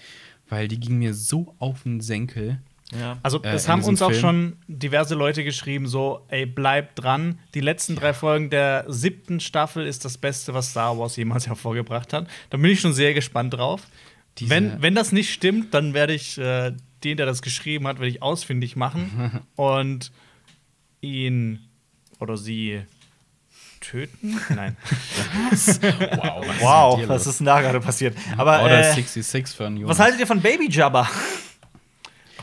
weil 0.49 0.67
die 0.67 0.79
ging 0.79 0.97
mir 0.99 1.13
so 1.15 1.55
auf 1.59 1.83
den 1.83 1.99
Senkel. 1.99 2.59
Ja. 2.97 3.17
Also, 3.21 3.41
äh, 3.43 3.49
es 3.49 3.65
in 3.65 3.71
haben 3.71 3.83
uns 3.83 4.01
auch 4.01 4.11
Film. 4.11 4.21
schon 4.21 4.57
diverse 4.67 5.13
Leute 5.15 5.43
geschrieben, 5.43 5.87
so, 5.87 6.25
ey, 6.29 6.45
bleibt 6.45 7.03
dran. 7.03 7.39
Die 7.53 7.59
letzten 7.59 7.95
drei 7.95 8.13
Folgen 8.13 8.49
der 8.49 8.85
siebten 8.87 9.39
Staffel 9.41 9.85
ist 9.85 10.05
das 10.05 10.17
Beste, 10.17 10.53
was 10.53 10.69
Star 10.71 10.97
Wars 10.97 11.15
jemals 11.17 11.47
hervorgebracht 11.47 12.13
hat. 12.13 12.27
Da 12.49 12.57
bin 12.57 12.71
ich 12.71 12.79
schon 12.79 12.93
sehr 12.93 13.13
gespannt 13.13 13.53
drauf. 13.55 13.81
Diese- 14.37 14.49
Wenn, 14.51 14.81
wenn 14.81 14.95
das 14.95 15.11
nicht 15.11 15.33
stimmt, 15.33 15.73
dann 15.73 15.93
werde 15.93 16.13
ich 16.13 16.37
äh, 16.37 16.71
den, 17.03 17.17
der 17.17 17.25
das 17.25 17.41
geschrieben 17.41 17.87
hat, 17.87 17.97
werde 17.99 18.09
ich 18.09 18.21
ausfindig 18.21 18.75
machen 18.75 19.41
und 19.55 20.11
ihn 21.01 21.59
oder 22.19 22.37
sie 22.37 22.81
töten? 23.81 24.39
Nein. 24.55 24.77
Wow, 25.51 26.45
was 26.47 26.61
Wow, 26.61 27.01
ist 27.01 27.09
was 27.09 27.27
ist 27.27 27.39
denn 27.39 27.45
da 27.45 27.61
gerade 27.61 27.79
passiert? 27.79 28.15
Aber 28.37 28.61
Order 28.61 28.79
äh, 28.91 28.93
66 28.93 29.55
von 29.55 29.75
Jonas. 29.77 29.89
was 29.97 30.03
haltet 30.03 30.19
ihr 30.19 30.27
von 30.27 30.41
Baby 30.41 30.69
Jabba? 30.69 31.07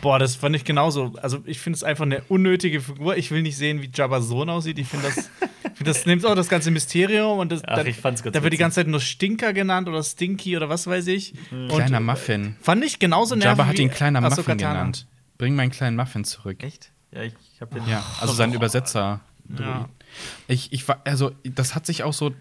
Boah, 0.04 0.18
das 0.18 0.36
fand 0.36 0.54
ich 0.54 0.64
genauso. 0.64 1.14
Also, 1.22 1.38
ich 1.46 1.58
finde 1.58 1.78
es 1.78 1.82
einfach 1.82 2.04
eine 2.04 2.20
unnötige 2.28 2.82
Figur. 2.82 3.16
Ich 3.16 3.30
will 3.30 3.40
nicht 3.40 3.56
sehen, 3.56 3.80
wie 3.80 3.88
Jabba's 3.92 4.28
Sohn 4.28 4.50
aussieht. 4.50 4.78
Ich 4.78 4.86
finde 4.86 5.06
das, 5.06 5.16
ich 5.16 5.76
find, 5.78 5.88
das 5.88 6.04
nimmt 6.04 6.26
auch 6.26 6.34
das 6.34 6.50
ganze 6.50 6.70
Mysterium 6.70 7.38
und 7.38 7.50
das, 7.50 7.62
Ach, 7.64 7.76
da, 7.76 7.84
ich 7.86 7.96
fand's 7.96 8.22
ganz 8.22 8.34
da 8.34 8.42
wird 8.42 8.52
die 8.52 8.58
ganze 8.58 8.76
Zeit 8.76 8.86
nur 8.86 9.00
Stinker 9.00 9.54
genannt 9.54 9.88
oder 9.88 10.02
Stinky 10.02 10.58
oder 10.58 10.68
was 10.68 10.86
weiß 10.86 11.06
ich. 11.06 11.32
Und 11.50 11.68
Kleiner 11.68 12.00
Muffin. 12.00 12.54
fand 12.60 12.84
ich 12.84 12.98
genauso 12.98 13.34
nervig. 13.34 13.46
Jabba 13.58 13.66
hat 13.66 13.78
ihn 13.78 13.90
kleiner 13.90 14.18
Ahsoka 14.22 14.52
Muffin 14.52 14.58
Tano. 14.58 14.74
genannt. 14.74 15.06
Bring 15.38 15.56
meinen 15.56 15.70
kleinen 15.70 15.96
Muffin 15.96 16.24
zurück. 16.24 16.62
Echt? 16.62 16.92
Ja, 17.10 17.22
ich 17.22 17.32
habe 17.62 17.74
den. 17.80 17.88
Ja, 17.88 18.04
also 18.20 18.34
sein 18.34 18.52
Übersetzer 18.52 19.20
Droiden. 19.48 19.86
Ich, 20.48 20.72
ich 20.72 20.86
war, 20.86 21.00
also, 21.04 21.32
das 21.44 21.74
hat 21.74 21.86
sich 21.86 22.02
auch 22.02 22.12
so, 22.12 22.32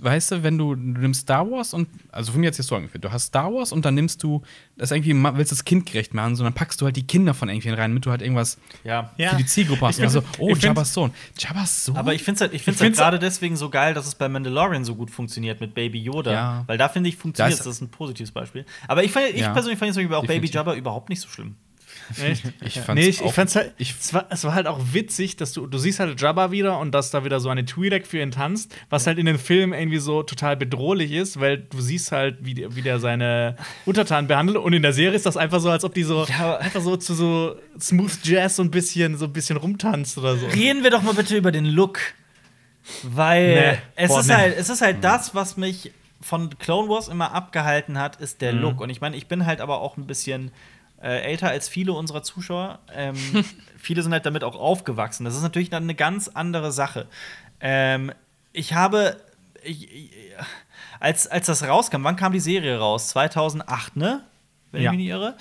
weißt 0.00 0.30
du, 0.32 0.42
wenn 0.42 0.56
du, 0.58 0.74
du 0.74 1.00
nimmst 1.00 1.22
Star 1.22 1.50
Wars 1.50 1.74
und, 1.74 1.88
also 2.12 2.32
von 2.32 2.40
mir 2.40 2.46
jetzt 2.46 2.58
jetzt 2.58 2.68
so 2.68 2.76
angeführt, 2.76 3.04
du 3.04 3.10
hast 3.12 3.24
Star 3.26 3.52
Wars 3.52 3.72
und 3.72 3.84
dann 3.84 3.94
nimmst 3.94 4.22
du 4.22 4.42
das 4.76 4.90
irgendwie, 4.90 5.12
willst 5.14 5.52
das 5.52 5.64
kindgerecht 5.64 6.14
machen, 6.14 6.36
sondern 6.36 6.54
packst 6.54 6.80
du 6.80 6.84
halt 6.86 6.96
die 6.96 7.06
Kinder 7.06 7.34
von 7.34 7.48
irgendwen 7.48 7.74
rein, 7.74 7.90
damit 7.90 8.06
du 8.06 8.10
halt 8.10 8.22
irgendwas 8.22 8.58
Ja. 8.84 9.12
Ja. 9.16 9.30
für 9.30 9.36
die 9.36 9.46
Zielgruppe 9.46 9.86
hast. 9.86 10.00
Also, 10.00 10.22
oh, 10.38 10.54
Jabba's 10.54 10.94
Sohn. 10.94 11.10
Jabba's 11.38 11.84
Sohn? 11.84 11.96
Aber 11.96 12.14
ich 12.14 12.22
finde 12.22 12.36
es 12.36 12.40
halt, 12.42 12.54
ich 12.54 12.62
find's 12.62 12.80
Ich 12.80 12.86
halt 12.86 12.96
gerade 12.96 13.18
deswegen 13.18 13.56
so 13.56 13.68
geil, 13.70 13.94
dass 13.94 14.06
es 14.06 14.14
bei 14.14 14.28
Mandalorian 14.28 14.84
so 14.84 14.94
gut 14.94 15.10
funktioniert 15.10 15.60
mit 15.60 15.74
Baby 15.74 16.00
Yoda. 16.00 16.32
Ja. 16.32 16.64
Weil 16.66 16.78
da 16.78 16.88
finde 16.88 17.08
ich, 17.08 17.16
funktioniert 17.16 17.58
Das- 17.58 17.64
das 17.66 17.76
ist 17.76 17.80
ein 17.82 17.88
positives 17.90 18.30
Beispiel. 18.32 18.64
Aber 18.88 19.04
ich, 19.04 19.10
fand- 19.12 19.30
ich 19.34 19.40
Ja. 19.40 19.52
persönlich 19.52 19.78
fand 19.78 19.88
jetzt 19.88 19.96
Beispiel 19.96 20.14
auch 20.16 20.20
Baby 20.22 20.34
Definitiv. 20.48 20.54
Jabba 20.54 20.74
überhaupt 20.74 21.08
nicht 21.08 21.20
so 21.20 21.28
schlimm. 21.28 21.56
Echt? 22.24 22.44
Ich 22.64 22.80
fand's 22.80 23.02
nee, 23.02 23.08
ich, 23.08 23.20
ich 23.22 23.32
fand's 23.32 23.56
halt, 23.56 23.72
ich- 23.78 23.94
es, 24.00 24.12
war, 24.14 24.26
es 24.30 24.44
war 24.44 24.54
halt 24.54 24.66
auch 24.66 24.78
witzig, 24.92 25.36
dass 25.36 25.52
du, 25.52 25.66
du 25.66 25.78
siehst 25.78 26.00
halt 26.00 26.20
Jabba 26.20 26.50
wieder 26.50 26.78
und 26.78 26.92
dass 26.92 27.10
da 27.10 27.24
wieder 27.24 27.40
so 27.40 27.48
eine 27.48 27.62
Twi'lek 27.62 28.04
für 28.06 28.20
ihn 28.20 28.30
tanzt, 28.30 28.74
was 28.88 29.06
halt 29.06 29.18
in 29.18 29.26
den 29.26 29.38
Filmen 29.38 29.72
irgendwie 29.72 29.98
so 29.98 30.22
total 30.22 30.56
bedrohlich 30.56 31.12
ist, 31.12 31.40
weil 31.40 31.58
du 31.58 31.80
siehst 31.80 32.12
halt, 32.12 32.38
wie, 32.40 32.66
wie 32.74 32.82
der 32.82 32.98
seine 33.00 33.56
Untertanen 33.86 34.26
behandelt 34.28 34.58
und 34.58 34.72
in 34.72 34.82
der 34.82 34.92
Serie 34.92 35.16
ist 35.16 35.26
das 35.26 35.36
einfach 35.36 35.60
so, 35.60 35.70
als 35.70 35.84
ob 35.84 35.94
die 35.94 36.02
so 36.04 36.24
Ja. 36.26 36.56
einfach 36.56 36.80
so 36.80 36.96
zu 36.96 37.14
so 37.14 37.56
Smooth 37.80 38.18
Jazz 38.24 38.56
so 38.56 38.62
ein 38.62 38.70
bisschen, 38.70 39.16
so 39.16 39.26
ein 39.26 39.32
bisschen 39.32 39.56
rumtanzt 39.56 40.18
oder 40.18 40.36
so. 40.36 40.46
Reden 40.46 40.82
wir 40.82 40.90
doch 40.90 41.02
mal 41.02 41.14
bitte 41.14 41.36
über 41.36 41.52
den 41.52 41.64
Look. 41.66 41.98
Weil 43.02 43.54
Nee. 43.72 43.78
es, 43.96 44.08
Boah, 44.08 44.20
ist 44.20 44.26
nee. 44.28 44.34
halt, 44.34 44.56
es 44.58 44.68
ist 44.70 44.80
halt 44.80 45.04
das, 45.04 45.34
was 45.34 45.56
mich 45.56 45.92
von 46.22 46.50
Clone 46.58 46.88
Wars 46.88 47.08
immer 47.08 47.32
abgehalten 47.32 47.98
hat, 47.98 48.16
ist 48.20 48.40
der 48.42 48.52
Look. 48.52 48.80
Und 48.80 48.90
ich 48.90 49.00
meine, 49.00 49.16
ich 49.16 49.26
bin 49.26 49.46
halt 49.46 49.60
aber 49.60 49.80
auch 49.80 49.96
ein 49.96 50.06
bisschen 50.06 50.50
äh, 51.02 51.20
älter 51.22 51.48
als 51.48 51.68
viele 51.68 51.92
unserer 51.92 52.22
Zuschauer. 52.22 52.78
Ähm, 52.94 53.16
viele 53.78 54.02
sind 54.02 54.12
halt 54.12 54.26
damit 54.26 54.44
auch 54.44 54.56
aufgewachsen. 54.56 55.24
Das 55.24 55.34
ist 55.36 55.42
natürlich 55.42 55.70
dann 55.70 55.84
eine 55.84 55.94
ganz 55.94 56.28
andere 56.28 56.72
Sache. 56.72 57.06
Ähm, 57.60 58.12
ich 58.52 58.74
habe. 58.74 59.16
Ich, 59.62 59.92
ich, 59.92 60.10
als, 61.00 61.26
als 61.26 61.46
das 61.46 61.62
rauskam, 61.66 62.02
wann 62.04 62.16
kam 62.16 62.32
die 62.32 62.40
Serie 62.40 62.78
raus? 62.78 63.08
2008, 63.08 63.96
ne? 63.96 64.24
Wenn 64.72 64.82
Ja. 64.82 64.90
ich 64.90 64.96
mich 64.96 65.06
nicht 65.06 65.12
irre. 65.14 65.36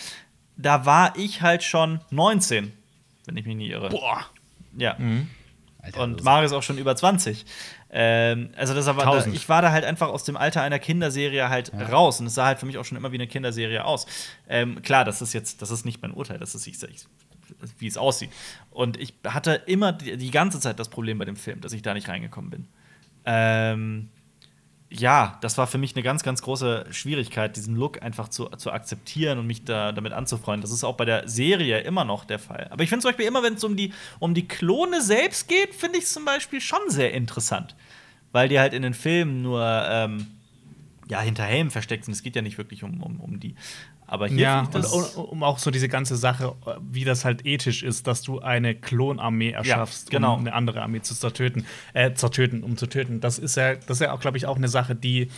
Da 0.58 0.86
war 0.86 1.16
ich 1.18 1.42
halt 1.42 1.64
schon 1.64 2.02
19, 2.10 2.74
wenn 3.26 3.38
ich 3.38 3.46
mich 3.46 3.56
nicht 3.56 3.70
irre. 3.70 3.90
Boah. 3.90 4.26
Ja. 4.78 4.98
Alter, 5.82 6.02
Und 6.02 6.24
Mario 6.24 6.46
ist 6.48 6.52
auch 6.54 6.64
schon 6.64 6.78
über 6.78 6.96
20. 6.96 7.46
Ähm, 7.92 8.50
also 8.56 8.74
das 8.74 8.86
war, 8.86 8.94
da, 8.96 9.26
ich 9.26 9.50
war 9.50 9.62
da 9.62 9.72
halt 9.72 9.84
einfach 9.84 10.10
aus 10.10 10.24
dem 10.24 10.38
Alter 10.38 10.62
einer 10.62 10.78
Kinderserie 10.78 11.50
halt 11.50 11.72
raus 11.74 12.20
und 12.20 12.28
es 12.28 12.36
sah 12.36 12.46
halt 12.46 12.60
für 12.60 12.68
mich 12.68 12.78
auch 12.78 12.86
schon 12.86 12.98
immer 12.98 13.12
wie 13.12 13.16
eine 13.16 13.28
Kinderserie 13.28 13.84
aus. 13.84 14.06
Ähm, 14.48 14.82
klar, 14.84 15.06
das 15.06 15.22
ist 15.22 15.34
jetzt, 15.34 15.62
das 15.62 15.72
ist 15.72 15.86
nicht 15.86 16.02
mein 16.02 16.12
Urteil, 16.12 16.38
das 16.38 16.54
ist 16.54 16.68
ich, 16.68 16.82
ich, 16.84 17.06
wie 17.80 17.88
es 17.88 17.98
aussieht. 17.98 18.30
Und 18.70 19.00
ich 19.00 19.16
hatte 19.26 19.62
immer 19.66 19.92
die, 19.94 20.18
die 20.18 20.32
ganze 20.32 20.60
Zeit 20.60 20.80
das 20.80 20.90
Problem 20.90 21.18
bei 21.18 21.26
dem 21.26 21.36
Film, 21.36 21.62
dass 21.62 21.74
ich 21.74 21.82
da 21.82 21.94
nicht 21.96 22.08
reingekommen 22.08 22.52
bin. 22.52 22.68
Ähm, 23.26 24.10
ja, 24.92 25.38
das 25.42 25.58
war 25.58 25.68
für 25.68 25.78
mich 25.78 25.96
eine 25.96 26.02
ganz, 26.02 26.24
ganz 26.24 26.42
große 26.42 26.88
Schwierigkeit, 26.90 27.56
diesen 27.56 27.76
Look 27.76 28.02
einfach 28.02 28.28
zu, 28.30 28.46
zu 28.46 28.72
akzeptieren 28.72 29.38
und 29.38 29.46
mich 29.46 29.64
da 29.64 29.92
damit 29.92 30.14
anzufreunden. 30.14 30.62
Das 30.62 30.72
ist 30.72 30.84
auch 30.84 30.98
bei 30.98 31.06
der 31.06 31.28
Serie 31.28 31.82
immer 31.82 32.06
noch 32.06 32.26
der 32.26 32.40
Fall. 32.40 32.68
Aber 32.72 32.82
ich 32.82 32.90
finde 32.90 33.04
zum 33.04 33.10
Beispiel 33.10 33.28
immer, 33.28 33.44
wenn 33.44 33.54
es 33.54 33.64
um 33.64 33.78
die, 33.78 33.94
um 34.18 34.34
die 34.34 34.48
Klone 34.48 35.02
selbst 35.02 35.48
geht, 35.48 35.76
finde 35.76 36.00
ich 36.00 36.06
es 36.06 36.14
zum 36.14 36.26
Beispiel 36.26 36.60
schon 36.60 36.80
sehr 36.88 37.14
interessant. 37.14 37.76
Weil 38.32 38.50
die 38.50 38.60
halt 38.60 38.74
in 38.74 38.82
den 38.82 38.96
Filmen 38.96 39.44
nur 39.44 39.64
ähm, 39.64 40.28
ja, 41.08 41.22
hinter 41.22 41.44
Helmen 41.44 41.70
versteckt 41.70 42.06
sind. 42.06 42.14
Es 42.14 42.24
geht 42.24 42.36
ja 42.36 42.42
nicht 42.42 42.58
wirklich 42.58 42.84
um, 42.84 43.04
um, 43.04 43.20
um 43.20 43.40
die. 43.40 43.56
Aber 44.12 44.28
hier 44.28 44.40
Ja, 44.40 44.64
ich 44.64 44.70
das. 44.70 44.92
und, 44.92 45.24
um 45.24 45.44
auch 45.44 45.60
so 45.60 45.70
diese 45.72 45.88
ganze 45.88 46.16
Sache, 46.16 46.54
wie 46.82 47.04
das 47.04 47.26
halt 47.26 47.46
ethisch 47.46 47.84
ist, 47.84 48.08
dass 48.08 48.22
du 48.24 48.40
eine 48.40 48.74
Klonarmee 48.76 49.52
erschaffst, 49.52 50.10
genau. 50.10 50.34
um 50.34 50.40
eine 50.42 50.54
andere 50.54 50.82
Armee 50.82 51.02
zu 51.02 51.14
zertöten, 51.14 51.66
äh, 51.94 52.14
zertöten, 52.14 52.64
um 52.64 52.76
zu 52.76 52.88
töten. 52.88 53.20
Das 53.22 53.38
ist 53.38 53.56
ja, 53.56 53.76
das 53.76 53.98
ist 53.98 54.02
ja 54.02 54.12
auch, 54.14 54.20
glaube 54.20 54.38
ich, 54.38 54.46
auch 54.48 54.58
eine 54.58 54.68
Sache, 54.68 54.96
die 54.96 55.30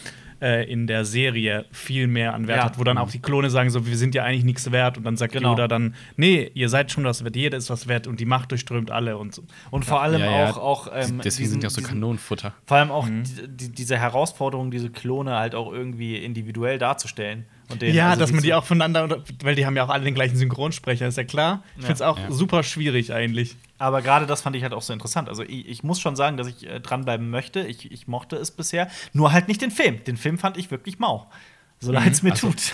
äh, 0.41 0.71
in 0.71 0.87
der 0.87 1.05
Serie 1.05 1.65
viel 1.71 2.07
mehr 2.07 2.33
an 2.33 2.47
Wert 2.47 2.57
Ja. 2.57 2.63
hat, 2.65 2.79
wo 2.79 2.83
dann 2.83 2.97
auch 2.97 3.11
die 3.11 3.19
Klone 3.19 3.51
sagen 3.51 3.69
so, 3.69 3.85
wir 3.85 3.95
sind 3.95 4.15
ja 4.15 4.23
eigentlich 4.23 4.43
nichts 4.43 4.71
wert 4.71 4.97
und 4.97 5.03
dann 5.03 5.15
sagt 5.15 5.33
Genau. 5.33 5.49
Yoda 5.51 5.67
dann, 5.67 5.93
nee, 6.17 6.49
ihr 6.55 6.67
seid 6.67 6.91
schon 6.91 7.03
was 7.03 7.23
wert, 7.23 7.35
jeder 7.35 7.57
ist 7.59 7.69
was 7.69 7.87
wert 7.87 8.07
und 8.07 8.19
die 8.19 8.25
Macht 8.25 8.49
durchströmt 8.49 8.89
alle 8.89 9.17
und 9.17 9.35
so. 9.35 9.43
Und 9.69 9.85
vor 9.85 10.01
allem 10.01 10.19
Ja, 10.21 10.31
ja. 10.45 10.49
auch, 10.49 10.57
auch 10.57 10.87
ähm, 10.87 11.21
Deswegen 11.23 11.43
diesen- 11.43 11.51
sind 11.61 11.65
auch 11.67 11.69
so 11.69 11.81
diesen- 11.81 11.89
Kanonenfutter. 11.93 12.55
Vor 12.65 12.77
allem 12.77 12.89
auch 12.89 13.05
Mhm. 13.05 13.23
die, 13.49 13.69
diese 13.71 13.99
Herausforderung, 13.99 14.71
diese 14.71 14.89
Klone 14.89 15.35
halt 15.35 15.53
auch 15.53 15.71
irgendwie 15.71 16.15
individuell 16.17 16.79
darzustellen. 16.79 17.45
Und 17.71 17.81
denen, 17.81 17.95
Ja, 17.95 18.09
also 18.09 18.19
dass 18.21 18.31
man 18.31 18.41
die 18.43 18.53
auch 18.53 18.65
voneinander, 18.65 19.23
weil 19.43 19.55
die 19.55 19.65
haben 19.65 19.75
ja 19.75 19.83
auch 19.85 19.89
alle 19.89 20.03
den 20.03 20.13
gleichen 20.15 20.35
Synchronsprecher, 20.35 21.07
ist 21.07 21.17
ja 21.17 21.23
klar. 21.23 21.63
Ich 21.75 21.81
Ja. 21.83 21.87
finde 21.87 21.93
es 21.93 22.01
auch 22.01 22.19
Ja. 22.19 22.31
super 22.31 22.63
schwierig 22.63 23.13
eigentlich. 23.13 23.55
Aber 23.77 24.01
gerade 24.01 24.25
das 24.27 24.41
fand 24.41 24.55
ich 24.55 24.63
halt 24.63 24.73
auch 24.73 24.81
so 24.81 24.93
interessant. 24.93 25.27
Also 25.29 25.43
ich, 25.43 25.67
ich 25.67 25.83
muss 25.83 25.99
schon 25.99 26.15
sagen, 26.15 26.37
dass 26.37 26.47
ich 26.47 26.67
äh, 26.67 26.79
dranbleiben 26.79 27.29
möchte. 27.29 27.61
Ich, 27.61 27.91
ich 27.91 28.07
mochte 28.07 28.35
es 28.35 28.51
bisher. 28.51 28.89
Nur 29.13 29.31
halt 29.33 29.47
nicht 29.47 29.61
den 29.61 29.71
Film. 29.71 30.03
Den 30.03 30.17
Film 30.17 30.37
fand 30.37 30.57
ich 30.57 30.69
wirklich 30.71 30.99
mau. 30.99 31.29
So 31.79 31.91
leid 31.91 32.11
es 32.11 32.21
mir 32.21 32.31
Also- 32.31 32.49
tut. 32.49 32.73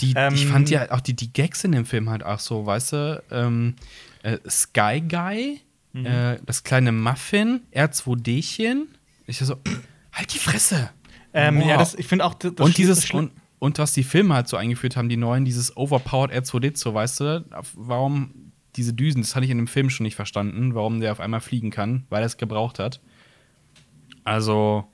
Die, 0.00 0.14
Ähm, 0.16 0.34
ich 0.34 0.46
fand 0.46 0.68
ja 0.70 0.90
auch 0.90 1.00
die, 1.00 1.14
die 1.14 1.32
Gags 1.32 1.62
in 1.62 1.70
dem 1.72 1.86
Film 1.86 2.10
halt 2.10 2.24
auch 2.24 2.40
so, 2.40 2.66
weißt 2.66 2.92
du, 2.94 3.22
ähm, 3.30 3.76
äh, 4.24 4.38
Sky 4.48 5.00
Guy, 5.06 5.60
Mhm. 5.92 6.06
äh, 6.06 6.38
das 6.46 6.64
kleine 6.64 6.90
Muffin, 6.92 7.60
R2Dchen. 7.72 8.86
Ich 9.26 9.38
so, 9.38 9.56
halt 10.12 10.34
die 10.34 10.38
Fresse. 10.38 10.90
Ähm, 11.32 11.60
ja, 11.60 11.76
das, 11.76 11.94
ich 11.94 12.08
finde 12.08 12.24
auch 12.24 12.34
das 12.34 12.52
und 12.58 12.76
dieses 12.76 13.08
und, 13.12 13.30
und 13.60 13.78
was 13.78 13.92
die 13.92 14.02
Filme 14.02 14.34
halt 14.34 14.48
so 14.48 14.56
eingeführt 14.56 14.96
haben, 14.96 15.08
die 15.08 15.18
neuen, 15.18 15.44
dieses 15.44 15.76
overpowered 15.76 16.32
R2D2, 16.32 16.94
weißt 16.94 17.20
du, 17.20 17.44
warum 17.74 18.52
diese 18.74 18.94
Düsen, 18.94 19.20
das 19.20 19.36
hatte 19.36 19.44
ich 19.44 19.50
in 19.50 19.58
dem 19.58 19.66
Film 19.66 19.90
schon 19.90 20.04
nicht 20.04 20.16
verstanden, 20.16 20.74
warum 20.74 21.00
der 21.00 21.12
auf 21.12 21.20
einmal 21.20 21.40
fliegen 21.40 21.70
kann, 21.70 22.06
weil 22.08 22.22
er 22.22 22.26
es 22.26 22.38
gebraucht 22.38 22.78
hat. 22.78 23.00
Also, 24.24 24.84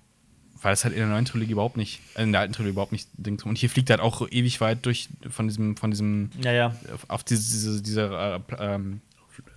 weil 0.62 0.72
es 0.72 0.84
halt 0.84 0.94
in 0.94 1.00
der 1.00 1.08
neuen 1.08 1.26
Trilogie 1.26 1.52
überhaupt 1.52 1.76
nicht, 1.76 2.00
äh, 2.16 2.24
in 2.24 2.32
der 2.32 2.40
alten 2.40 2.54
Trilogie 2.54 2.72
überhaupt 2.72 2.92
nicht 2.92 3.08
Ding 3.12 3.40
Und 3.44 3.56
hier 3.56 3.70
fliegt 3.70 3.88
er 3.88 3.98
halt 3.98 4.04
auch 4.04 4.26
ewig 4.28 4.60
weit 4.60 4.84
durch 4.84 5.08
von 5.28 5.46
diesem, 5.46 5.76
von 5.76 5.92
diesem, 5.92 6.30
Ja, 6.42 6.52
ja. 6.52 6.76
auf, 7.06 7.22
diese, 7.22 7.42
diese, 7.42 7.82
diese 7.82 8.02
äh, 8.02 8.40
ähm, 8.58 9.00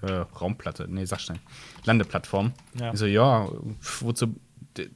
äh, 0.01 0.11
Raumplatte, 0.11 0.87
nee, 0.87 1.05
sag 1.05 1.21
schnell, 1.21 1.39
Landeplattform. 1.85 2.53
Ja. 2.79 2.93
Ich 2.93 2.99
so, 2.99 3.07
ja, 3.07 3.47
wozu, 4.01 4.35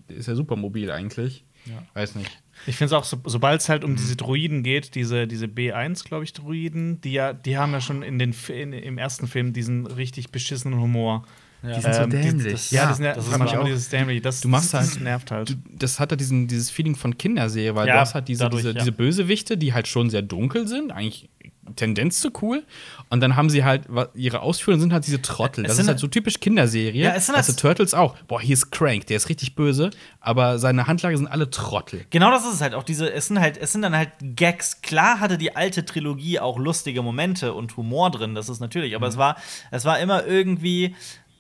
ist 0.08 0.28
ja 0.28 0.36
super 0.36 0.56
mobil 0.56 0.92
eigentlich. 0.92 1.46
Weiß 1.94 2.16
nicht. 2.16 2.43
Ich 2.68 2.78
finde 2.78 2.88
es 2.88 2.94
auch, 2.94 3.04
so, 3.04 3.18
sobald 3.26 3.62
es 3.62 3.70
halt 3.70 3.84
um 3.84 3.96
diese 3.96 4.16
Droiden 4.16 4.64
geht, 4.64 4.96
diese, 4.96 5.28
diese 5.28 5.48
B1, 5.48 6.06
glaube 6.06 6.24
ich, 6.24 6.34
Droiden, 6.34 7.02
die 7.02 7.12
ja, 7.14 7.34
die 7.34 7.58
haben 7.58 7.72
ja 7.74 7.82
schon 7.82 8.04
in 8.04 8.20
den, 8.20 8.34
in, 8.50 8.74
im 8.74 8.98
ersten 8.98 9.28
Film 9.28 9.54
diesen 9.54 9.86
richtig 9.86 10.30
beschissenen 10.32 10.80
Humor. 10.80 11.24
Ja. 11.62 11.76
Die 11.76 11.82
sind 11.82 11.96
so 11.96 12.02
Ähm, 12.02 12.10
dämlich. 12.10 12.52
Das, 12.54 12.72
ja, 12.72 12.88
das, 12.90 13.00
das 13.00 13.16
das 13.16 13.28
ist 13.28 13.38
manchmal 13.38 13.62
auch- 13.62 13.66
dieses 13.66 13.88
dämlich. 13.90 14.22
Das, 14.22 14.42
Du 14.42 14.50
machst 14.50 14.74
das, 14.74 14.82
halt- 14.82 14.96
das 14.96 15.00
nervt 15.02 15.32
halt. 15.32 15.50
Du, 15.50 15.54
das 15.78 16.00
hat 16.00 16.12
ja 16.12 16.18
diesen, 16.18 16.48
dieses 16.48 16.70
Feeling 16.70 16.96
von 16.96 17.18
Kinderserie, 17.18 17.74
weil 17.76 17.88
Ja, 17.88 17.94
du 17.96 18.00
hast 18.02 18.16
halt 18.16 18.28
diese, 18.28 18.44
dadurch, 18.44 18.64
diese, 18.64 18.74
ja. 18.74 18.80
diese 18.80 18.92
Bösewichte, 18.92 19.58
die 19.58 19.74
halt 19.74 19.88
schon 19.88 20.10
sehr 20.10 20.22
dunkel 20.24 20.68
sind, 20.68 20.92
eigentlich 20.92 21.30
Tendenz 21.76 22.20
zu 22.20 22.32
cool. 22.42 22.64
Und 23.10 23.22
dann 23.22 23.36
haben 23.36 23.50
sie 23.50 23.64
halt, 23.64 23.84
ihre 24.16 24.42
Ausführungen 24.42 24.82
sind 24.82 24.94
halt 24.94 25.08
diese 25.08 25.22
Trottel. 25.22 25.64
Das 25.64 25.74
ist 25.74 25.80
halt 25.80 25.88
halt- 25.90 26.00
so 26.00 26.08
typisch 26.08 26.40
Kinderserie. 26.40 27.04
Ja, 27.04 27.14
es 27.16 27.28
sind 27.28 27.36
also 27.36 27.52
halt- 27.52 27.60
Turtles 27.60 27.94
auch. 27.94 28.18
Boah, 28.28 28.42
hier 28.42 28.54
ist 28.54 28.72
Crank, 28.72 29.08
der 29.08 29.18
ist 29.18 29.30
richtig 29.30 29.56
böse, 29.56 29.92
aber 30.20 30.60
seine 30.60 30.88
Handlage 30.88 31.18
sind 31.18 31.28
alle 31.28 31.50
Trottel. 31.50 32.06
Genau 32.10 32.32
das 32.32 32.46
ist 32.46 32.56
es 32.56 32.62
halt. 32.62 32.74
Auch 32.74 32.84
diese, 32.84 33.12
es 33.12 33.28
sind 33.28 33.40
halt, 33.40 33.58
es 33.58 33.72
sind 33.72 33.82
dann 33.82 33.96
halt 33.96 34.12
Gags. 34.22 34.82
Klar 34.82 35.20
hatte 35.20 35.38
die 35.38 35.56
alte 35.56 35.86
Trilogie 35.86 36.40
auch 36.40 36.58
lustige 36.58 37.02
Momente 37.02 37.54
und 37.54 37.78
Humor 37.78 38.12
drin, 38.12 38.36
das 38.36 38.50
ist 38.50 38.60
natürlich, 38.60 38.96
aber 38.96 39.08
es 39.08 39.18
war, 39.18 39.38
es 39.72 39.86
war 39.86 40.00
immer 40.00 40.26
irgendwie. 40.26 40.96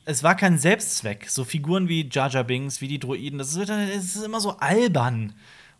Es 0.05 0.21
war 0.21 0.35
kein 0.35 0.57
Selbstzweck. 0.57 1.29
So 1.29 1.45
Figuren 1.45 1.87
wie 1.87 2.09
Jar 2.11 2.43
Binks, 2.43 2.81
wie 2.81 2.89
die 2.89 2.99
Droiden, 2.99 3.39
das 3.39 3.55
ist, 3.55 3.69
es 3.69 4.15
ist 4.15 4.23
immer 4.25 4.41
so 4.41 4.57
albern. 4.57 5.33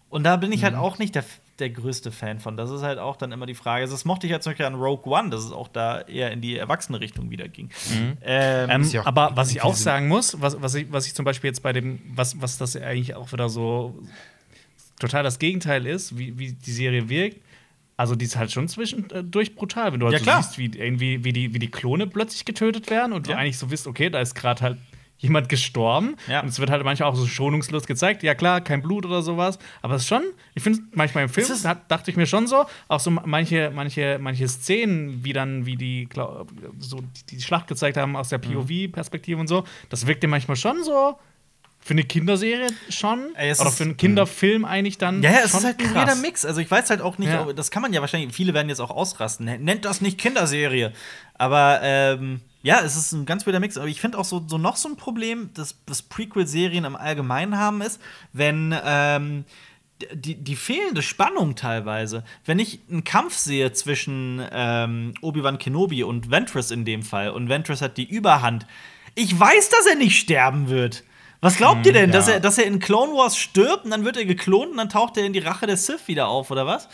Und 0.09 0.23
da 0.23 0.37
bin 0.37 0.51
ich 0.53 0.63
halt 0.63 0.75
auch 0.75 0.97
nicht 0.97 1.15
der, 1.15 1.25
der 1.59 1.69
größte 1.69 2.11
Fan 2.11 2.39
von. 2.39 2.57
Das 2.57 2.71
ist 2.71 2.81
halt 2.81 2.97
auch 2.99 3.15
dann 3.15 3.31
immer 3.31 3.45
die 3.45 3.53
Frage. 3.53 3.85
Das 3.87 4.05
mochte 4.05 4.25
ich 4.25 4.31
ja 4.31 4.39
zum 4.39 4.51
Beispiel 4.51 4.65
an 4.65 4.75
Rogue 4.75 5.11
One, 5.13 5.29
dass 5.29 5.43
es 5.43 5.51
auch 5.51 5.67
da 5.67 6.01
eher 6.01 6.31
in 6.31 6.41
die 6.41 6.57
erwachsene 6.57 6.99
Richtung 6.99 7.29
wieder 7.29 7.47
ging. 7.47 7.69
Ähm, 8.21 8.69
Ähm, 8.69 8.81
ist 8.81 8.93
ja 8.93 9.05
aber 9.05 9.31
was 9.35 9.51
ich 9.51 9.61
auch 9.61 9.75
sagen 9.75 10.07
muss, 10.07 10.41
was, 10.41 10.61
was, 10.61 10.73
ich, 10.75 10.91
was 10.91 11.05
ich 11.05 11.13
zum 11.13 11.25
Beispiel 11.25 11.49
jetzt 11.49 11.61
bei 11.61 11.71
dem, 11.73 11.99
was, 12.15 12.41
was 12.41 12.57
das 12.57 12.75
eigentlich 12.75 13.13
auch 13.15 13.31
wieder 13.31 13.49
so 13.49 13.97
total 14.99 15.23
das 15.23 15.39
Gegenteil 15.39 15.85
ist, 15.85 16.17
wie, 16.17 16.37
wie 16.39 16.53
die 16.53 16.71
Serie 16.71 17.09
wirkt. 17.09 17.41
Also 17.97 18.15
die 18.15 18.25
ist 18.25 18.35
halt 18.35 18.51
schon 18.51 18.67
zwischendurch 18.67 19.53
brutal, 19.55 19.93
wenn 19.93 19.99
du 19.99 20.07
halt 20.07 20.25
Ja, 20.25 20.41
so 20.41 20.41
siehst, 20.41 20.57
wie, 20.57 20.75
irgendwie, 20.77 21.23
wie, 21.23 21.31
die, 21.33 21.53
wie 21.53 21.59
die 21.59 21.69
Klone 21.69 22.07
plötzlich 22.07 22.43
getötet 22.45 22.89
werden 22.89 23.13
und 23.13 23.27
du 23.27 23.31
Ja. 23.31 23.37
eigentlich 23.37 23.59
so 23.59 23.69
wisst, 23.69 23.85
okay, 23.85 24.09
da 24.09 24.19
ist 24.19 24.33
gerade 24.33 24.61
halt 24.61 24.77
jemand 25.23 25.47
gestorben. 25.49 26.15
Ja. 26.27 26.41
Und 26.41 26.49
es 26.49 26.59
wird 26.59 26.69
halt 26.69 26.83
manchmal 26.83 27.09
auch 27.09 27.15
so 27.15 27.25
schonungslos 27.25 27.87
gezeigt. 27.87 28.23
Ja, 28.23 28.35
klar, 28.35 28.61
kein 28.61 28.81
Blut 28.81 29.05
oder 29.05 29.21
sowas. 29.21 29.57
Aber 29.81 29.95
es 29.95 30.03
ist 30.03 30.09
schon, 30.09 30.21
ich 30.53 30.61
finde, 30.61 30.81
manchmal 30.93 31.23
im 31.23 31.29
Film 31.29 31.47
hat, 31.63 31.89
dachte 31.89 32.11
ich 32.11 32.17
mir 32.17 32.27
schon 32.27 32.45
so, 32.45 32.65
auch 32.89 32.99
so 32.99 33.09
manche, 33.09 33.71
manche, 33.73 34.19
manche 34.21 34.47
Szenen, 34.47 35.23
wie 35.23 35.33
dann, 35.33 35.65
wie 35.65 35.77
die, 35.77 36.09
so 36.79 36.99
die, 36.99 37.35
die 37.37 37.41
Schlacht 37.41 37.67
gezeigt 37.67 37.97
haben 37.97 38.15
aus 38.15 38.29
der 38.29 38.37
POV-Perspektive 38.37 39.39
und 39.39 39.47
so, 39.47 39.63
das 39.89 40.05
wirkte 40.05 40.27
manchmal 40.27 40.57
schon 40.57 40.83
so. 40.83 41.17
Für 41.79 41.93
eine 41.93 42.03
Kinderserie 42.03 42.67
schon. 42.89 43.35
Ey, 43.35 43.51
oder 43.59 43.69
für 43.69 43.83
einen 43.83 43.97
Kinderfilm 43.97 44.63
eigentlich 44.63 44.97
dann. 44.97 45.21
Ja, 45.21 45.31
ja, 45.31 45.39
es 45.43 45.53
ist 45.53 45.65
halt 45.65 45.81
ein 45.81 45.93
weirder 45.93 46.15
Mix. 46.15 46.45
Also 46.45 46.61
ich 46.61 46.71
weiß 46.71 46.89
halt 46.89 47.01
auch 47.01 47.17
nicht, 47.17 47.27
Ja. 47.29 47.51
das 47.51 47.71
kann 47.71 47.81
man 47.81 47.91
ja 47.91 47.99
wahrscheinlich, 47.99 48.33
viele 48.33 48.53
werden 48.53 48.69
jetzt 48.69 48.79
auch 48.79 48.89
ausrasten. 48.89 49.45
Nennt 49.45 49.83
das 49.83 49.99
nicht 49.99 50.17
Kinderserie. 50.17 50.93
Aber 51.35 51.79
ähm, 51.83 52.39
Ja, 52.63 52.79
es 52.81 52.95
ist 52.95 53.11
ein 53.11 53.25
ganz 53.25 53.45
wilder 53.45 53.59
Mix, 53.59 53.77
aber 53.77 53.87
ich 53.87 53.99
finde 53.99 54.17
auch 54.17 54.25
so, 54.25 54.41
so 54.47 54.57
noch 54.57 54.77
so 54.77 54.87
ein 54.87 54.95
Problem, 54.95 55.49
das, 55.53 55.75
das 55.85 56.01
Prequel-Serien 56.01 56.85
im 56.85 56.95
Allgemeinen 56.95 57.57
haben, 57.57 57.81
ist, 57.81 58.01
wenn 58.31 58.73
ähm, 58.85 59.43
die, 60.13 60.35
die 60.35 60.55
fehlende 60.55 61.01
Spannung 61.01 61.55
teilweise. 61.55 62.23
Wenn 62.45 62.59
ich 62.59 62.79
einen 62.89 63.03
Kampf 63.03 63.35
sehe 63.35 63.73
zwischen 63.73 64.41
ähm, 64.51 65.13
Obi-Wan 65.21 65.57
Kenobi 65.57 66.03
und 66.03 66.31
Ventress 66.31 66.71
in 66.71 66.85
dem 66.85 67.03
Fall 67.03 67.31
und 67.31 67.49
Ventress 67.49 67.81
hat 67.81 67.97
die 67.97 68.09
Überhand, 68.09 68.65
ich 69.13 69.37
weiß, 69.37 69.69
dass 69.69 69.85
er 69.85 69.95
nicht 69.95 70.17
sterben 70.17 70.69
wird. 70.69 71.03
Was 71.41 71.57
glaubt 71.57 71.85
ihr 71.85 71.91
denn, 71.91 72.09
ja. 72.09 72.13
dass, 72.15 72.29
er, 72.29 72.39
dass 72.39 72.57
er 72.57 72.63
in 72.63 72.79
Clone 72.79 73.11
Wars 73.11 73.37
stirbt 73.37 73.83
und 73.83 73.91
dann 73.91 74.05
wird 74.05 74.15
er 74.15 74.23
geklont 74.23 74.71
und 74.71 74.77
dann 74.77 74.87
taucht 74.87 75.17
er 75.17 75.25
in 75.25 75.33
die 75.33 75.39
Rache 75.39 75.67
der 75.67 75.75
Sith 75.75 76.07
wieder 76.07 76.29
auf, 76.29 76.49
oder 76.49 76.65
was? 76.65 76.87